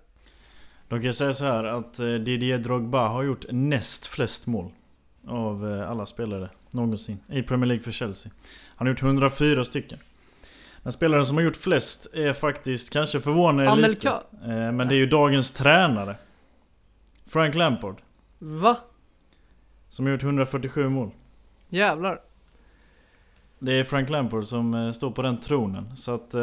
Då 0.88 0.96
kan 0.96 1.04
jag 1.04 1.14
säga 1.14 1.34
så 1.34 1.44
här 1.44 1.64
att 1.64 1.98
eh, 1.98 2.06
Didier 2.06 2.58
Drogba 2.58 3.08
har 3.08 3.22
gjort 3.22 3.44
näst 3.50 4.06
flest 4.06 4.46
mål 4.46 4.70
Av 5.26 5.72
eh, 5.72 5.90
alla 5.90 6.06
spelare 6.06 6.48
någonsin 6.70 7.18
i 7.28 7.42
Premier 7.42 7.66
League 7.66 7.84
för 7.84 7.90
Chelsea. 7.90 8.32
Han 8.76 8.86
har 8.86 8.92
gjort 8.92 9.02
104 9.02 9.64
stycken. 9.64 9.98
Den 10.82 10.92
spelaren 10.92 11.26
som 11.26 11.36
har 11.36 11.44
gjort 11.44 11.56
flest 11.56 12.06
är 12.14 12.32
faktiskt 12.32 12.92
kanske 12.92 13.20
förvånande 13.20 13.70
Anelka. 13.70 14.20
lite 14.32 14.52
eh, 14.52 14.72
Men 14.72 14.88
det 14.88 14.94
är 14.94 14.98
ju 14.98 15.06
dagens 15.06 15.52
tränare. 15.52 16.16
Frank 17.26 17.54
Lampard. 17.54 17.96
Va? 18.38 18.76
Som 19.88 20.06
har 20.06 20.12
gjort 20.12 20.22
147 20.22 20.88
mål. 20.88 21.10
Jävlar. 21.68 22.20
Det 23.58 23.72
är 23.72 23.84
Frank 23.84 24.10
Lampard 24.10 24.44
som 24.44 24.92
står 24.94 25.10
på 25.10 25.22
den 25.22 25.40
tronen. 25.40 25.96
Så 25.96 26.14
att 26.14 26.34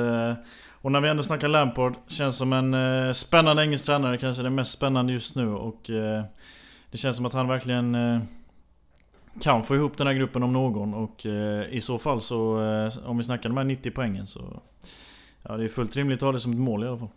och 0.83 0.91
när 0.91 1.01
vi 1.01 1.09
ändå 1.09 1.23
snackar 1.23 1.47
Lampard, 1.47 1.93
känns 2.07 2.37
som 2.37 2.53
en 2.53 2.73
eh, 2.73 3.13
spännande 3.13 3.63
engelsk 3.63 3.85
tränare, 3.85 4.17
kanske 4.17 4.43
den 4.43 4.55
mest 4.55 4.71
spännande 4.71 5.13
just 5.13 5.35
nu. 5.35 5.49
Och 5.49 5.89
eh, 5.89 6.23
Det 6.91 6.97
känns 6.97 7.15
som 7.15 7.25
att 7.25 7.33
han 7.33 7.47
verkligen 7.47 7.95
eh, 7.95 8.19
kan 9.41 9.63
få 9.63 9.75
ihop 9.75 9.97
den 9.97 10.07
här 10.07 10.13
gruppen 10.13 10.43
om 10.43 10.53
någon. 10.53 10.93
Och 10.93 11.25
eh, 11.25 11.73
i 11.73 11.81
så 11.81 11.99
fall 11.99 12.21
så, 12.21 12.61
eh, 12.61 13.09
om 13.09 13.17
vi 13.17 13.23
snackar 13.23 13.49
de 13.49 13.57
här 13.57 13.63
90 13.63 13.91
poängen 13.91 14.27
så 14.27 14.61
Ja 15.43 15.57
det 15.57 15.63
är 15.63 15.69
fullt 15.69 15.95
rimligt 15.95 16.17
att 16.17 16.21
ha 16.21 16.31
det 16.31 16.39
som 16.39 16.51
ett 16.51 16.59
mål 16.59 16.83
i 16.83 16.87
alla 16.87 16.97
fall. 16.97 17.09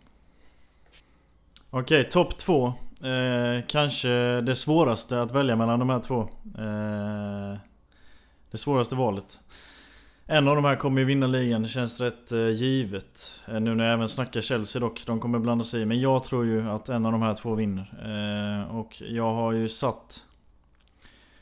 Okej, 1.69 2.03
topp 2.09 2.37
två. 2.37 2.67
Eh, 3.03 3.63
Kanske 3.67 4.09
det 4.41 4.55
svåraste 4.55 5.21
att 5.21 5.31
välja 5.31 5.55
mellan 5.55 5.79
de 5.79 5.89
här 5.89 5.99
två. 5.99 6.21
Eh, 6.57 7.57
det 8.51 8.57
svåraste 8.57 8.95
valet 8.95 9.39
en 10.29 10.47
av 10.47 10.55
de 10.55 10.65
här 10.65 10.75
kommer 10.75 10.99
ju 10.99 11.05
vinna 11.05 11.27
ligan, 11.27 11.61
det 11.61 11.67
känns 11.67 11.99
rätt 11.99 12.31
eh, 12.31 12.49
givet. 12.49 13.39
Eh, 13.47 13.59
nu 13.59 13.75
när 13.75 13.85
jag 13.85 13.93
även 13.93 14.09
snackar 14.09 14.41
Chelsea 14.41 14.79
dock, 14.79 15.05
de 15.05 15.19
kommer 15.19 15.39
blanda 15.39 15.63
sig 15.63 15.81
i. 15.81 15.85
Men 15.85 15.99
jag 15.99 16.23
tror 16.23 16.45
ju 16.45 16.69
att 16.69 16.89
en 16.89 17.05
av 17.05 17.11
de 17.11 17.21
här 17.21 17.35
två 17.35 17.55
vinner. 17.55 17.93
Eh, 18.05 18.75
och 18.75 19.01
jag 19.01 19.33
har 19.33 19.51
ju 19.51 19.69
satt... 19.69 20.23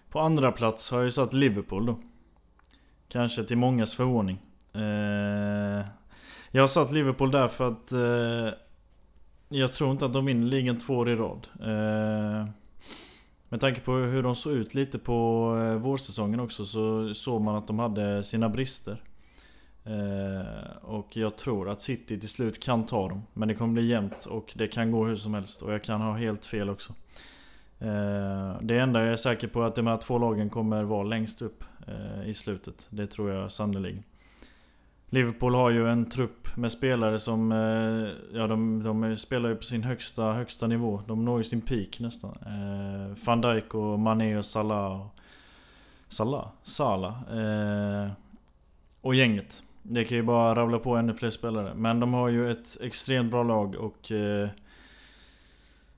På 0.09 0.19
andra 0.19 0.51
plats 0.51 0.91
har 0.91 0.97
jag 0.97 1.05
ju 1.05 1.11
satt 1.11 1.33
Liverpool 1.33 1.85
då. 1.85 1.99
Kanske 3.07 3.43
till 3.43 3.57
mångas 3.57 3.95
förvåning. 3.95 4.41
jag 6.51 6.63
har 6.63 6.67
satt 6.67 6.91
Liverpool 6.91 7.31
där 7.31 7.47
för 7.47 7.67
att... 7.67 7.91
jag 9.49 9.73
tror 9.73 9.91
inte 9.91 10.05
att 10.05 10.13
de 10.13 10.25
vinner 10.25 10.47
ligan 10.47 10.77
två 10.77 10.93
år 10.93 11.09
i 11.09 11.15
rad. 11.15 11.47
Med 13.55 13.61
tanke 13.61 13.81
på 13.81 13.91
hur 13.91 14.23
de 14.23 14.35
såg 14.35 14.53
ut 14.53 14.73
lite 14.73 14.99
på 14.99 15.49
eh, 15.61 15.81
vårsäsongen 15.81 16.39
också 16.39 16.65
så 16.65 17.13
såg 17.13 17.41
man 17.41 17.55
att 17.55 17.67
de 17.67 17.79
hade 17.79 18.23
sina 18.23 18.49
brister. 18.49 19.01
Eh, 19.83 20.77
och 20.81 21.17
jag 21.17 21.37
tror 21.37 21.69
att 21.69 21.81
City 21.81 22.19
till 22.19 22.29
slut 22.29 22.63
kan 22.63 22.85
ta 22.85 23.09
dem. 23.09 23.23
Men 23.33 23.47
det 23.47 23.55
kommer 23.55 23.73
bli 23.73 23.85
jämnt 23.85 24.25
och 24.25 24.53
det 24.55 24.67
kan 24.67 24.91
gå 24.91 25.05
hur 25.05 25.15
som 25.15 25.33
helst. 25.33 25.61
Och 25.61 25.73
jag 25.73 25.83
kan 25.83 26.01
ha 26.01 26.13
helt 26.13 26.45
fel 26.45 26.69
också. 26.69 26.93
Eh, 27.79 28.61
det 28.61 28.79
enda 28.79 29.03
jag 29.03 29.11
är 29.11 29.15
säker 29.15 29.47
på 29.47 29.61
är 29.61 29.67
att 29.67 29.75
de 29.75 29.87
här 29.87 29.97
två 29.97 30.17
lagen 30.17 30.49
kommer 30.49 30.83
vara 30.83 31.03
längst 31.03 31.41
upp 31.41 31.63
eh, 31.87 32.29
i 32.29 32.33
slutet. 32.33 32.87
Det 32.89 33.07
tror 33.07 33.31
jag 33.31 33.51
sannerligen. 33.51 34.03
Liverpool 35.15 35.55
har 35.55 35.69
ju 35.69 35.89
en 35.89 36.09
trupp 36.09 36.57
med 36.57 36.71
spelare 36.71 37.19
som... 37.19 37.51
Eh, 37.51 38.37
ja, 38.39 38.47
de, 38.47 38.83
de 38.83 39.17
spelar 39.17 39.49
ju 39.49 39.55
på 39.55 39.63
sin 39.63 39.83
högsta, 39.83 40.23
högsta 40.23 40.67
nivå. 40.67 41.01
De 41.07 41.25
når 41.25 41.37
ju 41.37 41.43
sin 41.43 41.61
peak 41.61 41.99
nästan. 41.99 42.37
Eh, 42.41 43.25
Van 43.25 43.41
Dijk 43.41 43.75
och 43.75 43.99
Mané 43.99 44.37
och 44.37 44.45
Salah. 44.45 45.01
Och, 45.01 45.15
Salah? 46.09 46.47
Salah. 46.63 47.13
Eh, 47.37 48.11
och 49.01 49.15
gänget. 49.15 49.63
Det 49.83 50.03
kan 50.03 50.17
ju 50.17 50.23
bara 50.23 50.55
rabbla 50.55 50.79
på 50.79 50.95
ännu 50.95 51.13
fler 51.13 51.29
spelare. 51.29 51.73
Men 51.75 51.99
de 51.99 52.13
har 52.13 52.29
ju 52.29 52.51
ett 52.51 52.77
extremt 52.81 53.31
bra 53.31 53.43
lag 53.43 53.75
och... 53.75 54.11
Eh, 54.11 54.49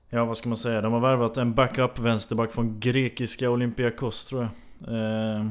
ja 0.08 0.24
vad 0.24 0.36
ska 0.36 0.48
man 0.48 0.58
säga, 0.58 0.80
de 0.80 0.92
har 0.92 1.00
värvat 1.00 1.36
en 1.36 1.54
backup 1.54 1.98
vänsterback 1.98 2.52
från 2.52 2.80
grekiska 2.80 3.50
Olympiakos 3.50 4.26
tror 4.26 4.42
jag. 4.42 4.94
Eh, 4.94 5.46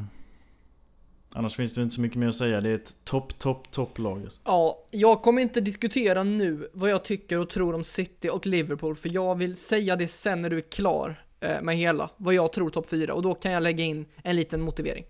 Annars 1.34 1.56
finns 1.56 1.74
det 1.74 1.82
inte 1.82 1.96
så 1.96 2.02
mycket 2.02 2.18
mer 2.18 2.28
att 2.28 2.36
säga. 2.36 2.62
Det 2.62 2.70
är 2.70 2.76
ett 2.76 2.96
topp, 3.04 3.40
topp, 3.40 3.72
topplag. 3.72 4.24
Alltså. 4.24 4.42
Ja, 4.44 4.84
jag 4.92 5.22
kommer 5.22 5.42
inte 5.42 5.62
diskutera 5.62 6.24
nu 6.24 6.70
vad 6.74 6.90
jag 6.90 7.04
tycker 7.04 7.40
och 7.40 7.50
tror 7.50 7.76
om 7.76 7.84
City 7.84 8.30
och 8.30 8.46
Liverpool, 8.46 8.96
för 8.96 9.10
jag 9.14 9.36
vill 9.36 9.56
säga 9.56 9.96
det 9.96 10.08
sen 10.08 10.42
när 10.42 10.50
du 10.50 10.58
är 10.58 10.62
klar 10.62 11.24
eh, 11.40 11.62
med 11.62 11.78
hela, 11.78 12.10
vad 12.18 12.34
jag 12.34 12.54
tror 12.54 12.70
topp 12.70 12.90
4, 12.90 13.14
och 13.14 13.22
då 13.22 13.34
kan 13.34 13.52
jag 13.52 13.64
lägga 13.64 13.84
in 13.84 14.06
en 14.24 14.36
liten 14.36 14.62
motivering. 14.62 15.06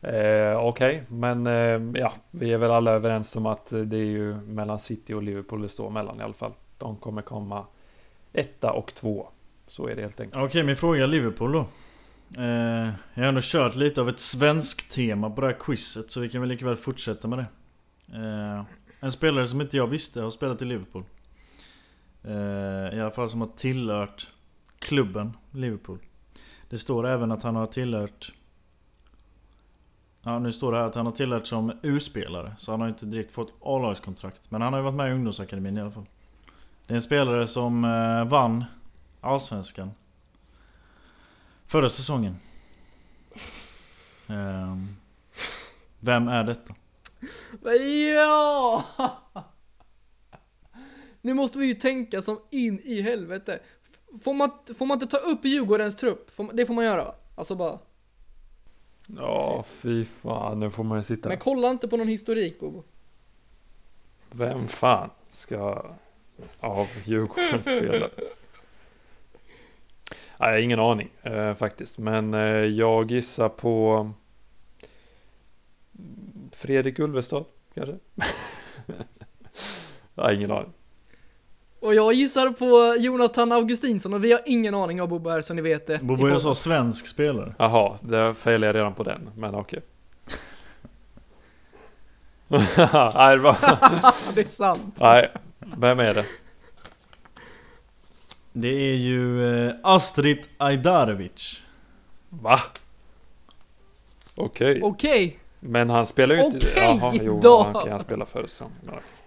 Eh, 0.00 0.56
Okej, 0.56 0.66
okay. 0.66 1.00
men 1.08 1.46
eh, 1.46 2.00
ja, 2.00 2.12
vi 2.30 2.52
är 2.52 2.58
väl 2.58 2.70
alla 2.70 2.90
överens 2.90 3.36
om 3.36 3.46
att 3.46 3.72
det 3.84 3.96
är 3.96 4.10
ju 4.10 4.34
mellan 4.34 4.78
City 4.78 5.14
och 5.14 5.22
Liverpool 5.22 5.62
det 5.62 5.68
står 5.68 5.90
mellan 5.90 6.20
i 6.20 6.22
alla 6.22 6.32
fall. 6.32 6.52
De 6.78 6.96
kommer 6.96 7.22
komma 7.22 7.66
etta 8.32 8.72
och 8.72 8.94
två. 8.94 9.28
Så 9.66 9.86
är 9.86 9.96
det 9.96 10.02
helt 10.02 10.20
enkelt. 10.20 10.36
Okej, 10.36 10.46
okay, 10.46 10.62
min 10.62 10.76
fråga 10.76 11.02
är 11.02 11.06
Liverpool 11.06 11.52
då. 11.52 11.66
Eh, 12.38 12.44
jag 13.14 13.22
har 13.22 13.28
ändå 13.28 13.40
kört 13.44 13.74
lite 13.74 14.00
av 14.00 14.08
ett 14.08 14.20
svenskt 14.20 14.92
tema 14.92 15.30
på 15.30 15.40
det 15.40 15.46
här 15.46 15.56
quizet 15.60 16.10
så 16.10 16.20
vi 16.20 16.28
kan 16.28 16.40
väl 16.40 16.50
lika 16.50 16.66
väl 16.66 16.76
fortsätta 16.76 17.28
med 17.28 17.38
det. 17.38 17.46
Eh, 18.18 18.64
en 19.00 19.12
spelare 19.12 19.46
som 19.46 19.60
inte 19.60 19.76
jag 19.76 19.86
visste 19.86 20.22
har 20.22 20.30
spelat 20.30 20.62
i 20.62 20.64
Liverpool. 20.64 21.04
Eh, 22.24 22.96
I 22.96 23.00
alla 23.00 23.10
fall 23.10 23.30
som 23.30 23.40
har 23.40 23.48
tillhört 23.56 24.30
klubben 24.78 25.36
Liverpool. 25.50 25.98
Det 26.68 26.78
står 26.78 27.06
även 27.06 27.32
att 27.32 27.42
han 27.42 27.56
har 27.56 27.66
tillhört 27.66 28.32
Ja 30.22 30.38
nu 30.38 30.52
står 30.52 30.72
det 30.72 30.78
här 30.78 30.84
att 30.84 30.94
han 30.94 31.06
har 31.06 31.12
tillhört 31.12 31.46
som 31.46 31.72
U-spelare 31.82 32.54
Så 32.58 32.70
han 32.70 32.80
har 32.80 32.88
inte 32.88 33.06
direkt 33.06 33.30
fått 33.30 33.54
A-lagskontrakt 33.60 34.50
Men 34.50 34.62
han 34.62 34.72
har 34.72 34.80
ju 34.80 34.84
varit 34.84 34.94
med 34.94 35.10
i 35.10 35.14
ungdomsakademin 35.14 35.76
i 35.76 35.80
alla 35.80 35.90
fall 35.90 36.06
Det 36.86 36.92
är 36.92 36.96
en 36.96 37.02
spelare 37.02 37.46
som 37.46 37.84
eh, 37.84 38.24
vann 38.24 38.64
Allsvenskan 39.20 39.90
Förra 41.72 41.88
säsongen 41.88 42.36
um, 44.28 44.96
Vem 46.00 46.28
är 46.28 46.44
detta? 46.44 46.74
Ja! 48.14 48.84
Nu 51.20 51.34
måste 51.34 51.58
vi 51.58 51.66
ju 51.66 51.74
tänka 51.74 52.22
som 52.22 52.40
in 52.50 52.80
i 52.80 53.02
helvete 53.02 53.60
Får 54.22 54.34
man, 54.34 54.50
får 54.78 54.86
man 54.86 55.02
inte 55.02 55.06
ta 55.06 55.16
upp 55.16 55.44
Djurgårdens 55.44 55.96
trupp? 55.96 56.30
det 56.52 56.66
får 56.66 56.74
man 56.74 56.84
göra 56.84 57.14
Alltså 57.34 57.54
bara 57.54 57.78
Ja, 59.06 59.64
fy 59.68 60.04
fan. 60.04 60.60
Nu 60.60 60.70
får 60.70 60.84
man 60.84 60.98
ju 60.98 61.04
sitta... 61.04 61.28
Men 61.28 61.38
kolla 61.38 61.70
inte 61.70 61.88
på 61.88 61.96
någon 61.96 62.08
historik, 62.08 62.60
Bobo. 62.60 62.84
Vem 64.30 64.68
fan 64.68 65.10
ska 65.30 65.90
av 66.60 66.86
Djurgården 67.04 68.10
spela? 70.42 70.52
Nej, 70.52 70.62
ingen 70.62 70.80
aning 70.80 71.08
eh, 71.22 71.54
faktiskt. 71.54 71.98
Men 71.98 72.34
eh, 72.34 72.40
jag 72.64 73.10
gissar 73.10 73.48
på 73.48 74.10
Fredrik 76.52 76.98
Ulvestad, 76.98 77.44
kanske? 77.74 77.96
Nej, 80.14 80.34
ingen 80.34 80.50
aning. 80.50 80.72
Och 81.80 81.94
jag 81.94 82.12
gissar 82.12 82.50
på 82.50 82.96
Jonathan 83.00 83.52
Augustinsson 83.52 84.14
och 84.14 84.24
vi 84.24 84.32
har 84.32 84.40
ingen 84.46 84.74
aning 84.74 85.02
om 85.02 85.08
Bobo 85.08 85.30
här 85.30 85.42
så 85.42 85.54
ni 85.54 85.62
vet 85.62 85.86
det. 85.86 85.98
Bobo 86.02 86.26
är 86.26 86.38
så 86.38 86.54
svensk 86.54 87.06
spelare. 87.06 87.54
Jaha, 87.58 87.98
det 88.00 88.34
failade 88.34 88.66
jag 88.66 88.76
redan 88.76 88.94
på 88.94 89.02
den, 89.02 89.30
men 89.36 89.54
okej. 89.54 89.82
Nej, 93.14 93.36
det, 93.36 93.42
var... 93.42 93.56
det 94.34 94.40
är 94.40 94.48
sant. 94.48 94.96
Nej, 95.00 95.30
vem 95.60 96.00
är 96.00 96.14
det? 96.14 96.24
Det 98.52 98.90
är 98.90 98.96
ju 98.96 99.46
eh, 99.66 99.74
Astrid 99.82 100.38
Ajdarevic. 100.58 101.62
Va? 102.28 102.60
Okej. 104.34 104.70
Okay. 104.70 104.82
Okej. 104.82 105.26
Okay. 105.26 105.38
Men 105.60 105.90
han 105.90 106.06
spelar 106.06 106.34
ju 106.34 106.44
inte... 106.44 106.56
Okej 106.56 106.70
okay, 106.70 106.96
Jaha, 106.96 107.12
jo, 107.22 107.40
då. 107.42 107.62
han, 107.74 107.90
han 107.90 108.00
spela 108.00 108.26
för 108.26 108.46
säsongen. 108.46 108.74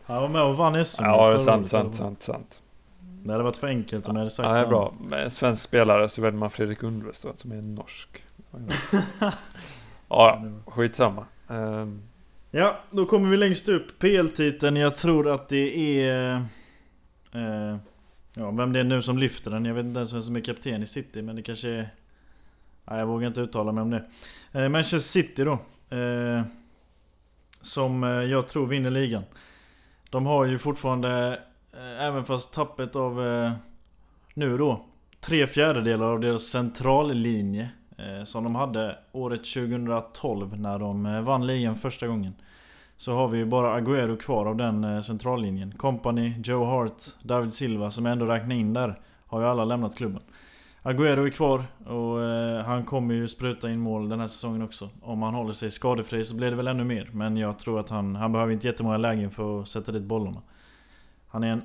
Han 0.03 0.21
var 0.21 0.29
med 0.29 0.41
och 0.41 0.57
vann 0.57 0.85
SM. 0.85 1.03
Ja, 1.03 1.29
det 1.29 1.35
är 1.35 1.37
sant, 1.37 1.67
sant, 1.67 1.95
sant, 1.95 2.21
sant. 2.21 2.61
Det 2.99 3.31
hade 3.31 3.43
varit 3.43 3.57
för 3.57 3.67
enkelt 3.67 4.07
om 4.07 4.15
jag 4.15 4.19
hade 4.19 4.31
sagt 4.31 4.47
Ja, 4.47 4.53
det 4.53 4.59
är 4.59 4.67
bra. 4.67 4.93
Med 4.99 5.31
svensk 5.31 5.63
spelare 5.63 6.09
så 6.09 6.21
väljer 6.21 6.39
man 6.39 6.49
Fredrik 6.49 6.83
Undvest 6.83 7.25
som 7.35 7.51
är 7.51 7.61
norsk. 7.61 8.09
ja, 9.19 9.31
ja, 10.09 10.41
skitsamma. 10.65 11.25
Um. 11.47 12.01
Ja, 12.51 12.75
då 12.91 13.05
kommer 13.05 13.29
vi 13.29 13.37
längst 13.37 13.69
upp. 13.69 13.99
PL-titeln. 13.99 14.75
Jag 14.75 14.95
tror 14.95 15.31
att 15.31 15.49
det 15.49 16.01
är... 16.01 16.35
Eh, 17.31 17.77
ja, 18.35 18.51
vem 18.51 18.73
det 18.73 18.79
är 18.79 18.83
nu 18.83 19.01
som 19.01 19.17
lyfter 19.17 19.51
den. 19.51 19.65
Jag 19.65 19.73
vet 19.73 19.85
inte 19.85 19.97
ens 19.97 20.13
vem 20.13 20.21
som 20.21 20.35
är 20.35 20.41
kapten 20.41 20.83
i 20.83 20.87
City, 20.87 21.21
men 21.21 21.35
det 21.35 21.41
kanske 21.41 21.69
är... 21.69 21.89
Nej, 22.85 22.99
jag 22.99 23.05
vågar 23.05 23.27
inte 23.27 23.41
uttala 23.41 23.71
mig 23.71 23.81
om 23.81 23.89
det. 23.89 24.05
Eh, 24.51 24.69
Manchester 24.69 24.99
City 24.99 25.43
då. 25.43 25.53
Eh, 25.97 26.43
som 27.61 28.03
eh, 28.03 28.09
jag 28.09 28.47
tror 28.47 28.67
vinner 28.67 28.91
ligan. 28.91 29.23
De 30.09 30.25
har 30.25 30.45
ju 30.45 30.59
fortfarande, 30.59 31.39
eh, 31.73 32.03
även 32.03 32.25
fast 32.25 32.53
tappet 32.53 32.95
av 32.95 33.27
eh, 33.27 33.51
nu 34.33 34.57
då, 34.57 34.85
tre 35.19 35.47
fjärdedelar 35.47 36.05
av 36.05 36.19
deras 36.19 36.43
centrallinje 36.43 37.69
eh, 37.97 38.23
som 38.23 38.43
de 38.43 38.55
hade 38.55 38.97
året 39.11 39.43
2012 39.53 40.59
när 40.59 40.79
de 40.79 41.05
eh, 41.05 41.21
vann 41.21 41.47
ligan 41.47 41.77
första 41.77 42.07
gången. 42.07 42.33
Så 42.97 43.13
har 43.13 43.27
vi 43.27 43.37
ju 43.37 43.45
bara 43.45 43.79
Agüero 43.79 44.17
kvar 44.17 44.45
av 44.45 44.55
den 44.55 44.83
eh, 44.83 45.01
centrallinjen. 45.01 45.71
Company, 45.71 46.33
Joe 46.43 46.65
Hart, 46.65 47.03
David 47.23 47.53
Silva 47.53 47.91
som 47.91 48.05
jag 48.05 48.13
ändå 48.13 48.25
räknar 48.25 48.55
in 48.55 48.73
där 48.73 48.99
har 49.25 49.41
ju 49.41 49.47
alla 49.47 49.65
lämnat 49.65 49.95
klubben. 49.95 50.21
Agüero 50.83 51.25
är 51.25 51.29
kvar 51.29 51.65
och 51.85 52.23
eh, 52.23 52.65
han 52.65 52.85
kommer 52.85 53.13
ju 53.13 53.27
spruta 53.27 53.71
in 53.71 53.79
mål 53.79 54.09
den 54.09 54.19
här 54.19 54.27
säsongen 54.27 54.61
också. 54.61 54.89
Om 55.01 55.21
han 55.21 55.33
håller 55.33 55.53
sig 55.53 55.71
skadefri 55.71 56.25
så 56.25 56.35
blir 56.35 56.49
det 56.49 56.55
väl 56.55 56.67
ännu 56.67 56.83
mer. 56.83 57.09
Men 57.13 57.37
jag 57.37 57.59
tror 57.59 57.79
att 57.79 57.89
han, 57.89 58.15
han 58.15 58.31
behöver 58.31 58.53
inte 58.53 58.67
jättemånga 58.67 58.97
lägen 58.97 59.31
för 59.31 59.61
att 59.61 59.67
sätta 59.67 59.91
dit 59.91 60.03
bollarna. 60.03 60.41
Han 61.27 61.43
är 61.43 61.51
en 61.51 61.61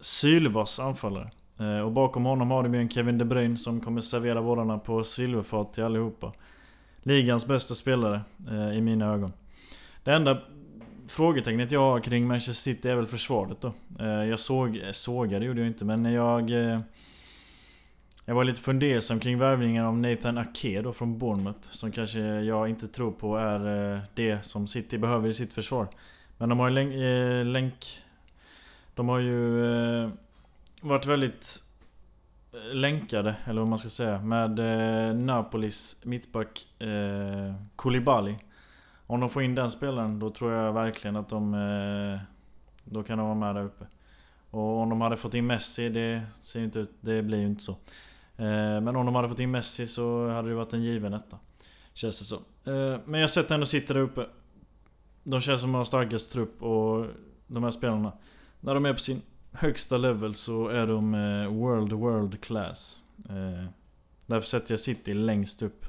sylvass 0.00 0.80
anfallare. 0.80 1.30
Eh, 1.58 1.80
och 1.80 1.92
bakom 1.92 2.24
honom 2.24 2.50
har 2.50 2.62
de 2.62 2.74
ju 2.74 2.80
en 2.80 2.90
Kevin 2.90 3.18
De 3.18 3.24
Bruyne 3.24 3.56
som 3.56 3.80
kommer 3.80 4.00
servera 4.00 4.42
bollarna 4.42 4.78
på 4.78 5.04
silverfat 5.04 5.72
till 5.72 5.84
allihopa. 5.84 6.32
Ligans 7.02 7.46
bästa 7.46 7.74
spelare 7.74 8.20
i 8.74 8.80
mina 8.80 9.12
ögon. 9.14 9.32
Det 10.04 10.12
enda 10.12 10.38
frågetecknet 11.08 11.72
jag 11.72 11.80
har 11.80 12.00
kring 12.00 12.26
Manchester 12.26 12.52
City 12.52 12.88
är 12.88 12.96
väl 12.96 13.06
försvaret 13.06 13.60
då. 13.60 13.72
Eh, 14.00 14.06
jag 14.06 14.40
såg, 14.40 14.82
sågade 14.92 15.44
gjorde 15.44 15.60
jag 15.60 15.68
inte 15.68 15.84
men 15.84 16.04
jag... 16.04 16.50
Eh, 16.50 16.80
jag 18.24 18.34
var 18.34 18.44
lite 18.44 18.60
fundersam 18.60 19.20
kring 19.20 19.38
värvningen 19.38 19.84
av 19.84 19.98
Nathan 19.98 20.38
Ake 20.38 20.82
då 20.82 20.92
från 20.92 21.18
Bournemouth. 21.18 21.68
Som 21.70 21.92
kanske 21.92 22.20
jag 22.20 22.68
inte 22.68 22.88
tror 22.88 23.10
på 23.10 23.36
är 23.36 23.92
eh, 23.94 24.00
det 24.14 24.46
som 24.46 24.66
City 24.66 24.98
behöver 24.98 25.28
i 25.28 25.34
sitt 25.34 25.52
försvar. 25.52 25.88
Men 26.38 26.48
de 26.48 26.58
har 26.58 26.70
ju 26.70 27.44
länk 27.44 28.02
de 28.94 29.08
har 29.08 29.18
ju 29.18 30.10
varit 30.80 31.06
väldigt 31.06 31.62
länkade, 32.72 33.34
eller 33.44 33.60
vad 33.60 33.68
man 33.68 33.78
ska 33.78 33.88
säga, 33.88 34.20
med 34.22 34.58
Napolis 35.16 36.00
mittback 36.04 36.66
eh, 36.78 37.54
Koulibaly. 37.76 38.34
Om 39.10 39.20
de 39.20 39.28
får 39.28 39.42
in 39.42 39.54
den 39.54 39.70
spelaren, 39.70 40.18
då 40.18 40.30
tror 40.30 40.52
jag 40.52 40.72
verkligen 40.72 41.16
att 41.16 41.28
de... 41.28 41.54
Eh, 41.54 42.20
då 42.84 43.02
kan 43.02 43.18
de 43.18 43.26
vara 43.26 43.38
med 43.38 43.54
där 43.54 43.62
uppe. 43.62 43.86
Och 44.50 44.78
om 44.78 44.88
de 44.88 45.00
hade 45.00 45.16
fått 45.16 45.34
in 45.34 45.46
Messi, 45.46 45.88
det 45.88 46.22
ser 46.42 46.60
inte 46.60 46.78
ut, 46.78 46.90
det 47.00 47.22
blir 47.22 47.38
ju 47.38 47.46
inte 47.46 47.64
så. 47.64 47.72
Eh, 48.36 48.80
men 48.80 48.96
om 48.96 49.06
de 49.06 49.14
hade 49.14 49.28
fått 49.28 49.40
in 49.40 49.50
Messi 49.50 49.86
så 49.86 50.28
hade 50.28 50.48
det 50.48 50.54
varit 50.54 50.72
en 50.72 50.82
given 50.82 51.14
etta. 51.14 51.38
Känns 51.92 52.18
det 52.18 52.24
så. 52.24 52.34
Eh, 52.70 53.00
men 53.04 53.20
jag 53.20 53.30
sätter 53.30 53.54
ändå 53.54 53.66
sitter 53.66 53.94
där 53.94 54.00
uppe. 54.00 54.26
De 55.22 55.40
känns 55.40 55.60
som 55.60 55.70
att 55.70 55.74
de 55.74 55.78
har 55.78 55.84
starkast 55.84 56.32
trupp 56.32 56.62
och 56.62 57.06
de 57.46 57.64
här 57.64 57.70
spelarna. 57.70 58.12
När 58.60 58.74
de 58.74 58.86
är 58.86 58.92
på 58.92 58.98
sin 58.98 59.22
högsta 59.52 59.98
level 59.98 60.34
så 60.34 60.68
är 60.68 60.86
de 60.86 61.12
world, 61.50 61.92
world 61.92 62.40
class. 62.40 63.02
Därför 64.26 64.48
sätter 64.48 64.72
jag 64.72 64.80
City 64.80 65.14
längst 65.14 65.62
upp 65.62 65.86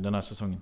den 0.00 0.14
här 0.14 0.20
säsongen. 0.20 0.60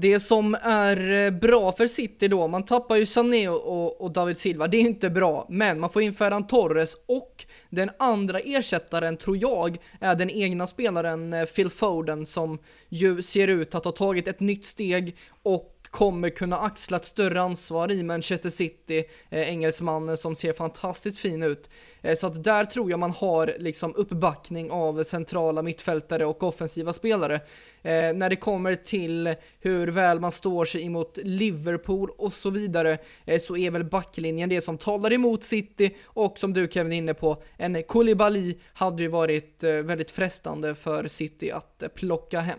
Det 0.00 0.20
som 0.20 0.56
är 0.62 1.10
eh, 1.10 1.30
bra 1.30 1.72
för 1.72 1.86
City 1.86 2.28
då, 2.28 2.48
man 2.48 2.64
tappar 2.64 2.96
ju 2.96 3.06
Sané 3.06 3.48
och, 3.48 4.00
och, 4.00 4.10
David 4.10 4.38
Silva, 4.38 4.68
det 4.68 4.76
är 4.76 4.80
inte 4.80 5.10
bra, 5.10 5.46
men 5.48 5.80
man 5.80 5.90
får 5.90 6.02
in 6.02 6.14
Ferran 6.14 6.46
Torres 6.46 6.96
och 7.06 7.46
den 7.70 7.90
andra 7.98 8.38
ersättaren 8.38 9.16
tror 9.16 9.36
jag 9.36 9.76
är 10.00 10.14
den 10.14 10.30
egna 10.30 10.66
spelaren 10.66 11.32
eh, 11.32 11.44
Phil 11.44 11.70
Foden 11.70 12.26
som 12.26 12.58
ju 12.88 13.22
ser 13.22 13.48
ut 13.48 13.74
att 13.74 13.84
ha 13.84 13.92
tagit 13.92 14.28
ett 14.28 14.40
nytt 14.40 14.64
steg 14.64 15.16
och 15.42 15.77
kommer 15.90 16.30
kunna 16.30 16.58
axla 16.58 16.96
ett 16.96 17.04
större 17.04 17.40
ansvar 17.40 17.90
i 17.90 18.02
Manchester 18.02 18.50
City, 18.50 19.04
eh, 19.30 19.50
engelsmannen 19.50 20.16
som 20.16 20.36
ser 20.36 20.52
fantastiskt 20.52 21.18
fin 21.18 21.42
ut. 21.42 21.70
Eh, 22.02 22.16
så 22.16 22.26
att 22.26 22.44
där 22.44 22.64
tror 22.64 22.90
jag 22.90 22.98
man 23.00 23.10
har 23.10 23.54
liksom 23.58 23.94
uppbackning 23.96 24.70
av 24.70 25.04
centrala 25.04 25.62
mittfältare 25.62 26.24
och 26.24 26.42
offensiva 26.42 26.92
spelare. 26.92 27.34
Eh, 27.82 28.12
när 28.14 28.30
det 28.30 28.36
kommer 28.36 28.74
till 28.74 29.34
hur 29.60 29.86
väl 29.86 30.20
man 30.20 30.32
står 30.32 30.64
sig 30.64 30.86
emot 30.86 31.18
Liverpool 31.22 32.10
och 32.18 32.32
så 32.32 32.50
vidare 32.50 32.98
eh, 33.24 33.40
så 33.40 33.56
är 33.56 33.70
väl 33.70 33.84
backlinjen 33.84 34.48
det 34.48 34.60
som 34.60 34.78
talar 34.78 35.12
emot 35.12 35.44
City 35.44 35.96
och 36.04 36.38
som 36.38 36.52
du 36.52 36.68
Kevin 36.70 36.92
är 36.92 36.96
inne 36.96 37.14
på, 37.14 37.42
en 37.56 37.82
Koulibaly 37.82 38.58
hade 38.72 39.02
ju 39.02 39.08
varit 39.08 39.64
eh, 39.64 39.72
väldigt 39.72 40.10
frestande 40.10 40.74
för 40.74 41.08
City 41.08 41.50
att 41.50 41.82
eh, 41.82 41.88
plocka 41.88 42.40
hem. 42.40 42.58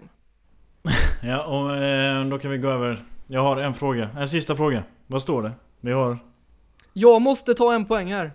Ja, 1.23 1.43
och 1.43 1.77
eh, 1.77 2.25
då 2.25 2.39
kan 2.39 2.51
vi 2.51 2.57
gå 2.57 2.69
över. 2.69 3.05
Jag 3.31 3.41
har 3.41 3.57
en 3.57 3.73
fråga. 3.73 4.09
En 4.17 4.27
sista 4.27 4.55
fråga. 4.55 4.83
Vad 5.07 5.21
står 5.21 5.43
det? 5.43 5.51
Vi 5.79 5.91
har... 5.91 6.17
Jag 6.93 7.21
måste 7.21 7.53
ta 7.53 7.73
en 7.73 7.85
poäng 7.85 8.13
här. 8.13 8.31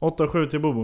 8-7 0.00 0.46
till 0.46 0.60
Bobo. 0.60 0.82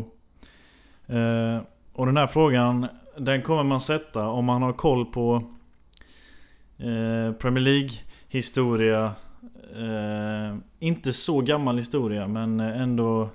Eh, 1.07 1.61
och 1.93 2.07
den 2.07 2.16
här 2.16 2.27
frågan, 2.27 2.87
den 3.19 3.43
kommer 3.43 3.62
man 3.62 3.81
sätta 3.81 4.27
om 4.27 4.45
man 4.45 4.62
har 4.62 4.73
koll 4.73 5.07
på 5.07 5.35
eh, 6.79 7.33
Premier 7.33 7.65
League 7.65 7.91
historia. 8.29 9.12
Eh, 9.77 10.57
inte 10.79 11.12
så 11.12 11.41
gammal 11.41 11.79
historia 11.79 12.27
men 12.27 12.61
ändå 12.61 13.29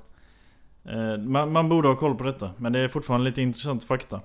eh, 0.86 1.18
man, 1.18 1.52
man, 1.52 1.70
borde 1.70 1.88
ha 1.88 1.96
koll 1.96 2.16
på 2.16 2.24
detta. 2.24 2.52
Men 2.58 2.74
det 2.74 2.80
är 2.80 2.88
fortfarande 2.88 3.26
lite 3.30 3.42
intressant 3.42 3.84
fakta. 3.84 4.16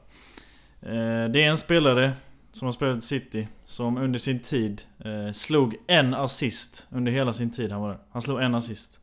Eh, 0.83 1.25
det 1.31 1.45
är 1.45 1.51
en 1.51 1.59
spelare 1.59 2.13
som 2.53 2.67
har 2.67 2.73
spelat 2.73 2.99
i 2.99 3.01
City 3.01 3.49
som 3.65 3.99
under 3.99 4.19
sin 4.19 4.41
tid 4.41 4.83
eh, 4.99 5.33
slog 5.33 5.77
en 5.87 6.15
assist 6.15 6.87
under 6.91 7.13
hela 7.13 7.33
sin 7.33 7.51
tid 7.51 7.73
han 7.73 7.81
var 7.81 7.89
där. 7.89 7.99
Han 8.11 8.23
slog 8.23 8.43
en 8.43 8.55
assist. 8.55 9.01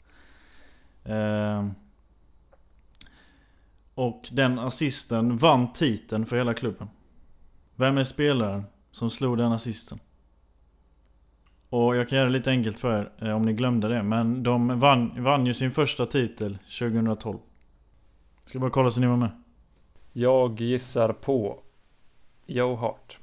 Eh, 1.04 1.68
och 3.96 4.30
den 4.32 4.60
assisten 4.60 5.38
vann 5.38 5.74
titeln 5.74 6.26
för 6.26 6.38
hela 6.38 6.54
klubben. 6.54 6.88
Vem 7.76 7.98
är 7.98 8.04
spelaren 8.04 8.64
som 8.92 9.10
slog 9.10 9.38
den 9.38 9.52
assisten? 9.52 10.00
Och 11.70 11.96
jag 11.96 12.10
kan 12.10 12.18
göra 12.18 12.28
det 12.28 12.34
lite 12.34 12.50
enkelt 12.50 12.80
för 12.80 13.00
er 13.00 13.28
eh, 13.28 13.36
om 13.36 13.42
ni 13.42 13.54
glömde 13.54 13.88
det. 13.88 14.04
Men 14.04 14.44
de 14.44 14.80
vann, 14.80 15.24
vann 15.24 15.46
ju 15.46 15.54
sin 15.54 15.72
första 15.72 16.06
titel 16.06 16.58
2012. 16.80 17.40
Ska 18.46 18.60
bara 18.60 18.72
kolla 18.72 18.92
så 18.92 19.02
ni 19.02 19.08
var 19.08 19.18
med. 19.18 19.30
Jag 20.14 20.62
gissar 20.62 21.14
på 21.14 21.60
Joe 22.46 22.76
Hart. 22.76 23.20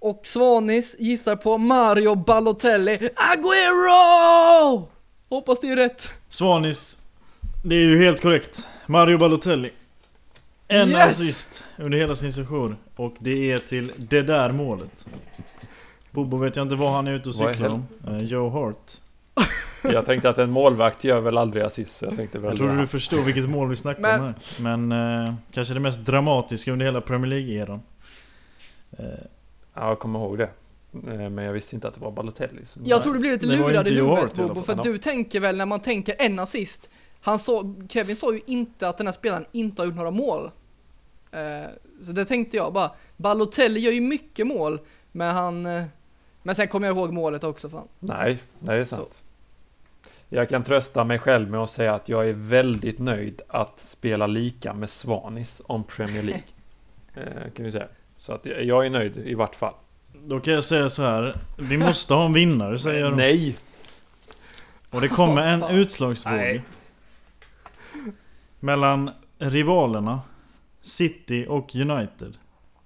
Och 0.00 0.20
Svanis 0.22 0.96
gissar 0.98 1.36
på 1.36 1.58
Mario 1.58 2.14
Balotelli. 2.14 2.96
Agüero! 3.16 4.86
Hoppas 5.28 5.60
det 5.60 5.68
är 5.68 5.76
rätt. 5.76 6.10
Svanis, 6.28 6.98
det 7.64 7.74
är 7.74 7.80
ju 7.80 8.04
helt 8.04 8.22
korrekt. 8.22 8.66
Mario 8.86 9.18
Balotelli. 9.18 9.70
En 10.68 10.88
yes! 10.88 11.06
assist 11.06 11.64
under 11.76 11.98
hela 11.98 12.14
sin 12.14 12.32
session. 12.32 12.76
Och 12.96 13.14
det 13.18 13.52
är 13.52 13.58
till 13.58 13.92
det 13.96 14.22
där 14.22 14.52
målet. 14.52 15.06
Bobo 16.10 16.36
vet 16.36 16.56
jag 16.56 16.64
inte 16.64 16.74
vad 16.74 16.92
han 16.92 17.06
är 17.06 17.12
ute 17.12 17.28
och 17.28 17.34
cyklar 17.34 17.68
om. 17.68 17.86
Uh, 18.08 18.24
Joe 18.24 18.48
Hart. 18.48 18.92
Jag 19.82 20.06
tänkte 20.06 20.30
att 20.30 20.38
en 20.38 20.50
målvakt 20.50 21.04
gör 21.04 21.20
väl 21.20 21.38
aldrig 21.38 21.64
assist 21.64 21.96
så 21.96 22.04
jag 22.04 22.16
tänkte 22.16 22.38
väl... 22.38 22.50
Jag 22.50 22.58
tror 22.58 22.76
du 22.76 22.86
förstår 22.86 23.22
vilket 23.22 23.48
mål 23.48 23.68
vi 23.68 23.76
snackar 23.76 24.02
Men... 24.02 24.20
om 24.20 24.26
här. 24.26 24.34
Men 24.58 24.92
uh, 24.92 25.34
kanske 25.52 25.74
det 25.74 25.80
mest 25.80 26.00
dramatiska 26.00 26.72
under 26.72 26.86
hela 26.86 27.00
Premier 27.00 27.30
League-eran. 27.30 27.80
Uh, 29.00 29.06
Ja, 29.74 29.88
jag 29.88 29.98
kommer 29.98 30.18
ihåg 30.18 30.38
det. 30.38 30.50
Eh, 30.92 31.30
men 31.30 31.44
jag 31.44 31.52
visste 31.52 31.74
inte 31.74 31.88
att 31.88 31.94
det 31.94 32.00
var 32.00 32.10
Balotelli. 32.10 32.62
Jag 32.84 33.02
tror 33.02 33.14
du 33.14 33.20
blir 33.20 33.32
lite 33.32 33.46
lurad 33.46 33.88
i 33.88 33.94
huvudet 33.94 34.34
Bobo, 34.34 34.62
för 34.62 34.74
du 34.74 34.98
tänker 34.98 35.40
väl 35.40 35.56
när 35.56 35.66
man 35.66 35.80
tänker 35.80 36.14
en 36.18 36.38
assist. 36.38 36.90
Han 37.20 37.38
sa, 37.38 37.74
Kevin 37.88 38.16
sa 38.16 38.32
ju 38.32 38.40
inte 38.46 38.88
att 38.88 38.98
den 38.98 39.06
här 39.06 39.14
spelaren 39.14 39.46
inte 39.52 39.82
har 39.82 39.86
gjort 39.86 39.96
några 39.96 40.10
mål. 40.10 40.50
Eh, 41.30 41.70
så 42.06 42.12
det 42.12 42.24
tänkte 42.24 42.56
jag 42.56 42.72
bara, 42.72 42.90
Balotelli 43.16 43.80
gör 43.80 43.92
ju 43.92 44.00
mycket 44.00 44.46
mål, 44.46 44.80
men 45.12 45.34
han... 45.34 45.66
Eh, 45.66 45.84
men 46.42 46.54
sen 46.54 46.68
kommer 46.68 46.86
jag 46.86 46.96
ihåg 46.96 47.12
målet 47.12 47.44
också 47.44 47.68
fan. 47.68 47.88
Nej, 47.98 48.38
det 48.58 48.74
är 48.74 48.84
sant. 48.84 49.12
Så. 49.12 49.18
Jag 50.28 50.48
kan 50.48 50.62
trösta 50.62 51.04
mig 51.04 51.18
själv 51.18 51.50
med 51.50 51.60
att 51.60 51.70
säga 51.70 51.94
att 51.94 52.08
jag 52.08 52.28
är 52.28 52.32
väldigt 52.32 52.98
nöjd 52.98 53.42
att 53.48 53.78
spela 53.78 54.26
lika 54.26 54.74
med 54.74 54.90
Svanis 54.90 55.62
om 55.66 55.84
Premier 55.84 56.22
League. 56.22 56.42
kan 57.56 57.64
vi 57.64 57.72
säga. 57.72 57.88
Så 58.20 58.32
att 58.32 58.46
jag 58.46 58.86
är 58.86 58.90
nöjd 58.90 59.18
i 59.18 59.34
vart 59.34 59.54
fall. 59.54 59.74
Då 60.12 60.40
kan 60.40 60.54
jag 60.54 60.64
säga 60.64 60.88
så 60.88 61.02
här. 61.02 61.36
Vi 61.58 61.76
måste 61.76 62.14
ha 62.14 62.26
en 62.26 62.32
vinnare 62.32 62.78
säger 62.78 63.00
jag. 63.00 63.16
Nej! 63.16 63.56
Och 64.90 65.00
det 65.00 65.08
kommer 65.08 65.42
en 65.42 65.62
utslagsvåg. 65.62 66.62
Mellan 68.60 69.10
rivalerna 69.38 70.20
City 70.80 71.46
och 71.48 71.74
United. 71.74 72.36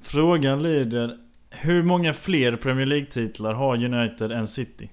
Frågan 0.01 0.63
lyder 0.63 1.19
Hur 1.51 1.83
många 1.83 2.15
fler 2.15 2.57
Premier 2.57 2.87
League-titlar 2.87 3.53
har 3.53 3.85
United 3.85 4.33
än 4.33 4.49
City? 4.49 4.91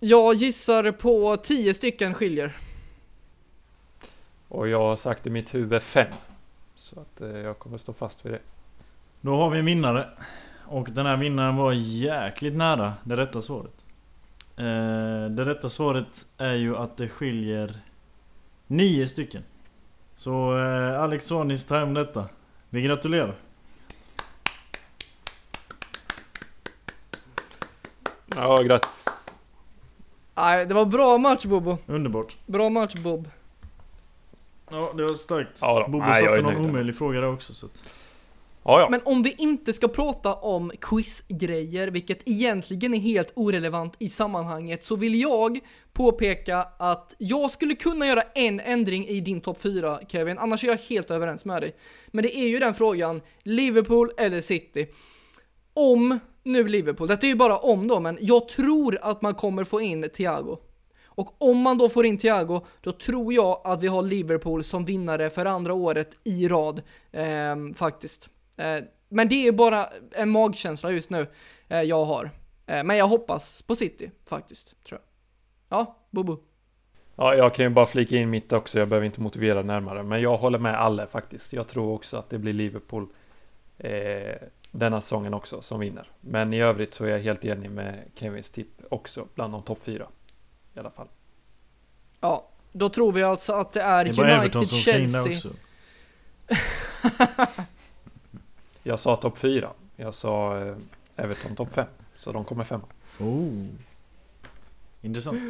Jag 0.00 0.34
gissar 0.34 0.92
på 0.92 1.36
10 1.36 1.74
stycken 1.74 2.14
skiljer. 2.14 2.56
Och 4.48 4.68
jag 4.68 4.80
har 4.80 4.96
sagt 4.96 5.26
i 5.26 5.30
mitt 5.30 5.54
huvud 5.54 5.82
5. 5.82 6.06
Så 6.74 7.00
att 7.00 7.20
eh, 7.20 7.28
jag 7.28 7.58
kommer 7.58 7.78
stå 7.78 7.92
fast 7.92 8.26
vid 8.26 8.32
det. 8.32 8.40
Då 9.20 9.36
har 9.36 9.50
vi 9.50 9.58
en 9.58 9.64
vinnare. 9.64 10.08
Och 10.64 10.88
den 10.90 11.06
här 11.06 11.16
vinnaren 11.16 11.56
var 11.56 11.72
jäkligt 11.72 12.54
nära 12.54 12.94
det 13.04 13.16
rätta 13.16 13.42
svaret. 13.42 13.86
Eh, 14.56 15.30
det 15.30 15.44
rätta 15.44 15.68
svaret 15.68 16.26
är 16.38 16.54
ju 16.54 16.76
att 16.76 16.96
det 16.96 17.08
skiljer 17.08 17.80
nio 18.66 19.08
stycken. 19.08 19.42
Så 20.14 20.58
eh, 20.58 21.00
Alex 21.00 21.24
Svanis 21.24 21.66
tar 21.66 21.78
hem 21.78 21.94
detta. 21.94 22.28
Vi 22.70 22.82
gratulerar. 22.82 23.34
Ja, 28.36 28.62
grattis. 28.62 29.08
Nej, 30.34 30.66
det 30.66 30.74
var 30.74 30.84
bra 30.84 31.18
match 31.18 31.44
Bobo. 31.44 31.78
Underbart. 31.86 32.36
Bra 32.46 32.68
match 32.68 32.94
Bob. 32.94 33.30
Ja, 34.70 34.92
det 34.96 35.02
var 35.02 35.14
starkt. 35.14 35.58
Ja, 35.62 35.86
Bobo 35.88 36.14
satte 36.14 36.42
någon 36.42 36.56
omöjlig 36.56 36.96
fråga 36.96 37.20
där 37.20 37.32
också 37.32 37.54
så 37.54 37.66
att... 37.66 38.05
Ja, 38.68 38.80
ja. 38.80 38.88
Men 38.90 39.00
om 39.04 39.22
vi 39.22 39.34
inte 39.38 39.72
ska 39.72 39.88
prata 39.88 40.34
om 40.34 40.72
quizgrejer, 40.80 41.88
vilket 41.88 42.28
egentligen 42.28 42.94
är 42.94 42.98
helt 42.98 43.32
orelevant 43.34 43.94
i 43.98 44.08
sammanhanget, 44.08 44.84
så 44.84 44.96
vill 44.96 45.20
jag 45.20 45.60
påpeka 45.92 46.66
att 46.78 47.14
jag 47.18 47.50
skulle 47.50 47.74
kunna 47.74 48.06
göra 48.06 48.22
en 48.34 48.60
ändring 48.60 49.08
i 49.08 49.20
din 49.20 49.40
topp 49.40 49.62
4, 49.62 50.00
Kevin, 50.08 50.38
annars 50.38 50.64
är 50.64 50.68
jag 50.68 50.76
helt 50.76 51.10
överens 51.10 51.44
med 51.44 51.62
dig. 51.62 51.76
Men 52.06 52.22
det 52.22 52.38
är 52.38 52.48
ju 52.48 52.58
den 52.58 52.74
frågan, 52.74 53.22
Liverpool 53.42 54.10
eller 54.18 54.40
City? 54.40 54.86
Om 55.74 56.18
nu 56.42 56.68
Liverpool, 56.68 57.08
detta 57.08 57.26
är 57.26 57.28
ju 57.28 57.34
bara 57.34 57.58
om 57.58 57.88
då, 57.88 58.00
men 58.00 58.18
jag 58.20 58.48
tror 58.48 58.98
att 59.02 59.22
man 59.22 59.34
kommer 59.34 59.64
få 59.64 59.80
in 59.80 60.08
Thiago. 60.14 60.58
Och 61.06 61.34
om 61.38 61.58
man 61.58 61.78
då 61.78 61.88
får 61.88 62.06
in 62.06 62.18
Thiago, 62.18 62.60
då 62.80 62.92
tror 62.92 63.32
jag 63.32 63.60
att 63.64 63.82
vi 63.82 63.86
har 63.86 64.02
Liverpool 64.02 64.64
som 64.64 64.84
vinnare 64.84 65.30
för 65.30 65.46
andra 65.46 65.74
året 65.74 66.16
i 66.24 66.48
rad, 66.48 66.82
eh, 67.12 67.56
faktiskt. 67.74 68.28
Eh, 68.56 68.84
men 69.08 69.28
det 69.28 69.46
är 69.48 69.52
bara 69.52 69.88
en 70.12 70.30
magkänsla 70.30 70.90
just 70.90 71.10
nu 71.10 71.26
eh, 71.68 71.82
jag 71.82 72.04
har. 72.04 72.30
Eh, 72.66 72.84
men 72.84 72.96
jag 72.96 73.08
hoppas 73.08 73.62
på 73.62 73.74
City 73.74 74.10
faktiskt, 74.24 74.84
tror 74.84 75.00
jag. 75.00 75.78
Ja, 75.78 75.96
Bobo. 76.10 76.38
Ja, 77.16 77.34
jag 77.34 77.54
kan 77.54 77.64
ju 77.64 77.68
bara 77.68 77.86
flika 77.86 78.16
in 78.16 78.30
mitt 78.30 78.52
också, 78.52 78.78
jag 78.78 78.88
behöver 78.88 79.06
inte 79.06 79.20
motivera 79.20 79.62
närmare. 79.62 80.02
Men 80.02 80.20
jag 80.20 80.36
håller 80.36 80.58
med 80.58 80.80
alla 80.80 81.06
faktiskt. 81.06 81.52
Jag 81.52 81.68
tror 81.68 81.94
också 81.94 82.16
att 82.16 82.30
det 82.30 82.38
blir 82.38 82.52
Liverpool 82.52 83.08
eh, 83.78 84.34
denna 84.70 85.00
säsongen 85.00 85.34
också 85.34 85.62
som 85.62 85.80
vinner. 85.80 86.10
Men 86.20 86.52
i 86.52 86.60
övrigt 86.60 86.94
så 86.94 87.04
är 87.04 87.08
jag 87.08 87.18
helt 87.18 87.44
enig 87.44 87.70
med 87.70 88.04
Kevins 88.14 88.50
tipp 88.50 88.82
också, 88.90 89.26
bland 89.34 89.52
de 89.52 89.62
topp 89.62 89.82
fyra. 89.82 90.06
I 90.74 90.78
alla 90.78 90.90
fall. 90.90 91.08
Ja, 92.20 92.48
då 92.72 92.88
tror 92.88 93.12
vi 93.12 93.22
alltså 93.22 93.52
att 93.52 93.72
det 93.72 93.80
är, 93.80 94.04
det 94.04 94.22
är 94.22 94.40
United, 94.40 94.68
Chelsea. 94.68 95.52
Jag 98.88 98.98
sa 98.98 99.16
topp 99.16 99.38
4. 99.38 99.70
Jag 99.96 100.14
sa 100.14 100.58
eh, 100.58 100.76
Everton 101.16 101.56
topp 101.56 101.74
5. 101.74 101.86
Så 102.18 102.32
de 102.32 102.44
kommer 102.44 102.64
femma. 102.64 102.84
Oh. 103.20 103.66
Intressant. 105.02 105.42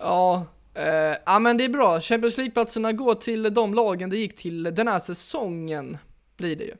Ja, 0.00 0.46
eh, 0.74 1.16
ja 1.26 1.38
men 1.38 1.56
det 1.56 1.64
är 1.64 1.68
bra. 1.68 2.00
Champions 2.00 2.36
League-platserna 2.38 2.92
går 2.92 3.14
till 3.14 3.54
de 3.54 3.74
lagen 3.74 4.10
det 4.10 4.16
gick 4.16 4.36
till 4.36 4.62
den 4.62 4.88
här 4.88 4.98
säsongen. 4.98 5.98
Blir 6.36 6.56
det 6.56 6.64
ju. 6.64 6.74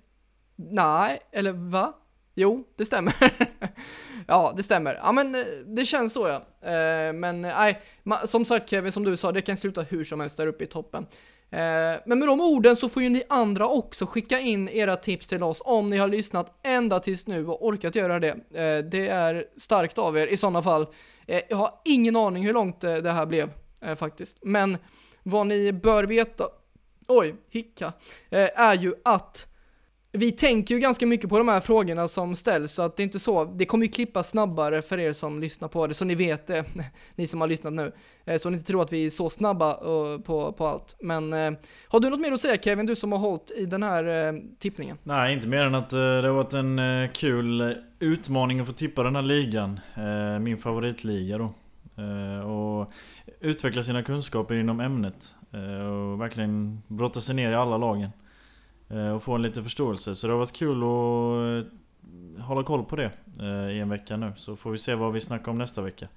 Nej, 0.57 1.19
eller 1.33 1.53
va? 1.53 1.93
Jo, 2.35 2.65
det 2.77 2.85
stämmer. 2.85 3.15
ja, 4.27 4.55
det 4.57 4.63
stämmer. 4.63 4.95
Ja, 4.95 5.13
men 5.13 5.35
eh, 5.35 5.45
det 5.67 5.85
känns 5.85 6.13
så 6.13 6.29
ja. 6.29 6.69
Eh, 6.71 7.13
men 7.13 7.43
nej, 7.43 7.83
som 8.25 8.45
sagt 8.45 8.71
Kevin, 8.71 8.93
som 8.93 9.05
du 9.05 9.17
sa, 9.17 9.33
det 9.33 9.43
kan 9.43 9.57
sluta 9.57 9.83
hur 9.83 10.05
som 10.05 10.21
helst 10.21 10.37
där 10.37 10.47
uppe 10.47 10.65
i 10.65 10.67
toppen. 10.67 11.07
Eh, 11.51 12.01
men 12.07 12.19
med 12.19 12.29
de 12.29 12.41
orden 12.41 12.77
så 12.77 12.89
får 12.89 13.03
ju 13.03 13.09
ni 13.09 13.23
andra 13.29 13.69
också 13.69 14.07
skicka 14.07 14.41
in 14.41 14.69
era 14.69 14.97
tips 14.97 15.27
till 15.27 15.43
oss 15.43 15.63
om 15.65 15.91
ni 15.91 15.97
har 15.97 16.09
lyssnat 16.09 16.59
ända 16.63 17.01
tills 17.01 17.27
nu 17.27 17.47
och 17.47 17.67
orkat 17.67 17.95
göra 17.95 18.19
det. 18.19 18.31
Eh, 18.31 18.85
det 18.85 19.09
är 19.09 19.45
starkt 19.57 19.99
av 19.99 20.19
er 20.19 20.27
i 20.27 20.37
sådana 20.37 20.63
fall. 20.63 20.87
Eh, 21.27 21.41
jag 21.49 21.57
har 21.57 21.71
ingen 21.85 22.17
aning 22.17 22.45
hur 22.45 22.53
långt 22.53 22.81
det 22.81 23.13
här 23.13 23.27
blev 23.27 23.51
faktiskt. 23.97 24.39
Men 24.43 24.79
vad 25.23 25.47
ni 25.47 25.73
bör 25.73 26.05
veta, 26.05 26.45
oj, 27.07 27.35
hicka, 27.49 27.93
är 28.31 28.75
ju 28.75 28.95
att 29.05 29.47
vi 30.19 30.33
tänker 30.33 30.75
ju 30.75 30.81
ganska 30.81 31.07
mycket 31.07 31.31
på 31.31 31.39
de 31.39 31.49
här 31.49 31.61
frågorna 31.61 32.09
som 32.09 32.37
ställs, 32.37 32.73
så 32.73 32.83
att 32.83 32.97
det 32.97 33.03
är 33.03 33.05
inte 33.05 33.19
så, 33.19 33.45
det 33.45 33.65
kommer 33.65 33.87
ju 33.87 33.93
klippa 33.93 34.23
snabbare 34.23 34.83
för 34.83 34.99
er 34.99 35.13
som 35.13 35.41
lyssnar 35.41 35.69
på 35.69 35.87
det, 35.87 35.95
så 35.95 36.05
ni 36.05 36.15
vet 36.15 36.47
det, 36.47 36.65
ni 37.15 37.27
som 37.27 37.41
har 37.41 37.49
lyssnat 37.49 37.73
nu. 37.73 37.93
Eh, 38.25 38.39
så 38.39 38.51
ni 38.51 38.57
inte 38.57 38.67
tror 38.67 38.83
att 38.83 38.93
vi 38.93 39.07
är 39.07 39.11
så 39.11 39.31
snabba 39.31 39.71
eh, 39.71 40.21
på, 40.21 40.53
på 40.53 40.67
allt. 40.67 40.97
Men 41.01 41.33
eh, 41.33 41.53
har 41.89 42.01
du 42.01 42.11
något 42.11 42.21
mer 42.21 42.33
att 42.33 42.41
säga 42.41 42.57
Kevin, 42.57 42.87
du 42.87 42.97
som 42.97 43.13
har 43.13 43.19
hållit 43.19 43.51
i 43.51 43.67
den 43.67 43.83
här 43.83 44.35
tippningen? 44.59 44.99
Nej, 45.03 45.35
inte 45.35 45.49
mer 45.49 45.65
än 45.65 45.75
att 45.75 45.91
det 45.91 45.97
har 45.99 46.31
varit 46.31 46.53
en 46.53 46.81
kul 47.13 47.75
utmaning 47.99 48.61
att 48.61 48.67
få 48.67 48.73
tippa 48.73 49.03
den 49.03 49.17
här 49.17 49.23
ligan. 49.23 49.81
Min 50.41 50.59
favoritliga 50.59 51.39
då. 51.39 51.55
Och 52.45 52.93
utveckla 53.41 53.83
sina 53.83 54.03
kunskaper 54.03 54.55
inom 54.55 54.81
ämnet. 54.81 55.35
Och 55.53 56.21
verkligen 56.21 56.83
brotta 56.89 57.21
sig 57.21 57.35
ner 57.35 57.53
i 57.53 57.55
alla 57.55 57.77
lagen. 57.77 58.11
Eh, 58.91 59.11
och 59.11 59.23
få 59.23 59.35
en 59.35 59.43
liten 59.43 59.63
förståelse. 59.65 60.15
Så 60.15 60.27
det 60.27 60.33
har 60.33 60.39
varit 60.39 60.53
kul 60.53 60.83
att 60.83 61.67
eh, 61.67 62.45
hålla 62.45 62.63
koll 62.63 62.85
på 62.85 62.97
det 62.97 63.11
eh, 63.41 63.77
i 63.77 63.81
en 63.81 63.89
vecka 63.89 64.17
nu. 64.17 64.33
Så 64.37 64.57
får 64.57 64.71
vi 64.71 64.79
se 64.79 64.95
vad 64.95 65.13
vi 65.13 65.21
snackar 65.21 65.53
om 65.53 65.59
nästa 65.59 65.83
vecka. 65.83 66.09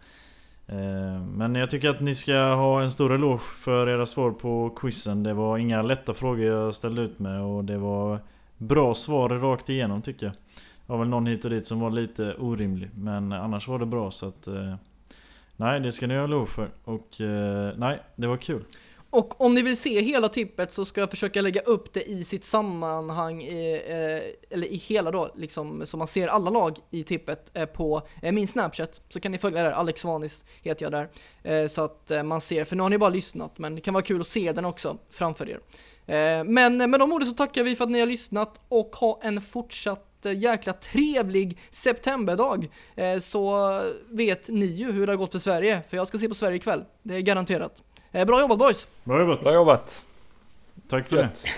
Men 1.34 1.56
jag 1.56 1.70
tycker 1.70 1.90
att 1.90 2.00
ni 2.00 2.16
ska 2.16 2.34
ha 2.34 2.82
en 2.82 2.92
stor 2.92 3.14
eloge 3.14 3.44
för 3.58 3.90
era 3.90 4.06
svar 4.06 4.32
på 4.32 4.70
quizen. 4.70 5.24
Det 5.24 5.34
var 5.34 5.58
inga 5.58 5.82
lätta 5.82 6.14
frågor 6.14 6.46
jag 6.46 6.76
ställde 6.76 7.02
ut 7.02 7.20
med 7.20 7.42
och 7.42 7.64
det 7.64 7.78
var 7.78 8.20
bra 8.58 8.94
svar 8.94 9.30
rakt 9.30 9.70
igenom 9.70 10.02
tycker 10.02 10.26
jag. 10.26 10.34
Det 10.34 10.94
var 10.94 10.98
väl 10.98 11.08
någon 11.08 11.26
hit 11.26 11.46
och 11.46 11.52
dit 11.52 11.68
som 11.68 11.80
var 11.80 11.90
lite 11.90 12.34
orimlig 12.34 12.90
men 12.96 13.32
annars 13.32 13.68
var 13.68 13.80
det 13.80 13.86
bra 13.86 14.12
så 14.12 14.28
att... 14.28 14.48
Nej, 15.56 15.80
det 15.80 15.92
ska 15.92 16.08
ni 16.08 16.16
ha 16.18 16.24
eloge 16.24 16.48
för. 16.52 16.70
Och 16.84 17.16
nej, 17.78 18.00
det 18.16 18.28
var 18.28 18.38
kul. 18.38 18.64
Och 19.14 19.42
om 19.42 19.54
ni 19.54 19.62
vill 19.62 19.78
se 19.78 20.02
hela 20.02 20.30
tippet 20.30 20.72
så 20.72 20.86
ska 20.86 21.02
jag 21.02 21.10
försöka 21.10 21.42
lägga 21.42 21.62
upp 21.62 21.94
det 21.94 22.10
i 22.10 22.24
sitt 22.24 22.44
sammanhang, 22.44 23.42
i, 23.44 23.84
eh, 23.88 24.54
eller 24.56 24.68
i 24.68 24.76
hela 24.76 25.12
då, 25.12 25.32
liksom, 25.36 25.86
så 25.86 25.98
man 25.98 26.08
ser 26.08 26.28
alla 26.28 26.50
lag 26.50 26.78
i 26.90 27.04
tippet 27.04 27.52
eh, 27.54 27.66
på 27.66 28.02
eh, 28.22 28.32
min 28.32 28.48
Snapchat. 28.48 29.02
Så 29.10 29.20
kan 29.20 29.32
ni 29.32 29.38
följa 29.38 29.64
där, 29.64 29.72
Alex 29.72 30.04
Vanis 30.04 30.46
heter 30.62 30.86
jag 30.86 30.92
där. 30.92 31.10
Eh, 31.44 31.68
så 31.68 31.84
att 31.84 32.12
eh, 32.12 32.24
man 32.24 32.42
ser, 32.42 32.66
för 32.66 32.76
nu 32.76 32.82
har 32.82 32.90
ni 32.90 32.98
bara 32.98 33.10
lyssnat, 33.10 33.58
men 33.58 33.76
det 33.76 33.82
kan 33.82 33.94
vara 33.94 34.04
kul 34.04 34.22
att 34.22 34.28
se 34.28 34.52
den 34.52 34.66
också 34.66 34.98
framför 35.10 35.50
er. 35.50 35.60
Eh, 36.06 36.44
men 36.44 36.78
med 36.78 37.00
de 37.00 37.12
orden 37.12 37.26
så 37.26 37.34
tackar 37.34 37.64
vi 37.64 37.76
för 37.76 37.84
att 37.84 37.92
ni 37.92 38.00
har 38.00 38.08
lyssnat 38.08 38.62
och 38.70 38.96
ha 38.96 39.20
en 39.24 39.42
fortsatt 39.42 40.26
eh, 40.26 40.40
jäkla 40.40 40.74
trevlig 40.74 41.58
septemberdag. 41.72 42.70
Eh, 42.96 43.18
så 43.18 43.82
vet 44.10 44.50
ni 44.50 44.66
ju 44.66 44.92
hur 44.92 45.08
det 45.08 45.14
har 45.14 45.18
gått 45.18 45.32
för 45.32 45.40
Sverige, 45.40 45.82
för 45.90 45.98
jag 45.98 46.08
ska 46.08 46.18
se 46.18 46.30
på 46.30 46.36
Sverige 46.36 46.58
ikväll. 46.58 46.86
Det 47.04 47.16
är 47.16 47.22
garanterat. 47.22 47.82
Eh, 48.12 48.26
bra 48.26 48.40
jobbat 48.40 48.58
boys! 48.58 48.88
Bra 49.04 49.20
jobbat! 49.20 49.42
Bra 49.42 49.54
jobbat! 49.54 50.06
Tack 50.88 51.08
för 51.08 51.16
Gött. 51.16 51.44
det! 51.44 51.50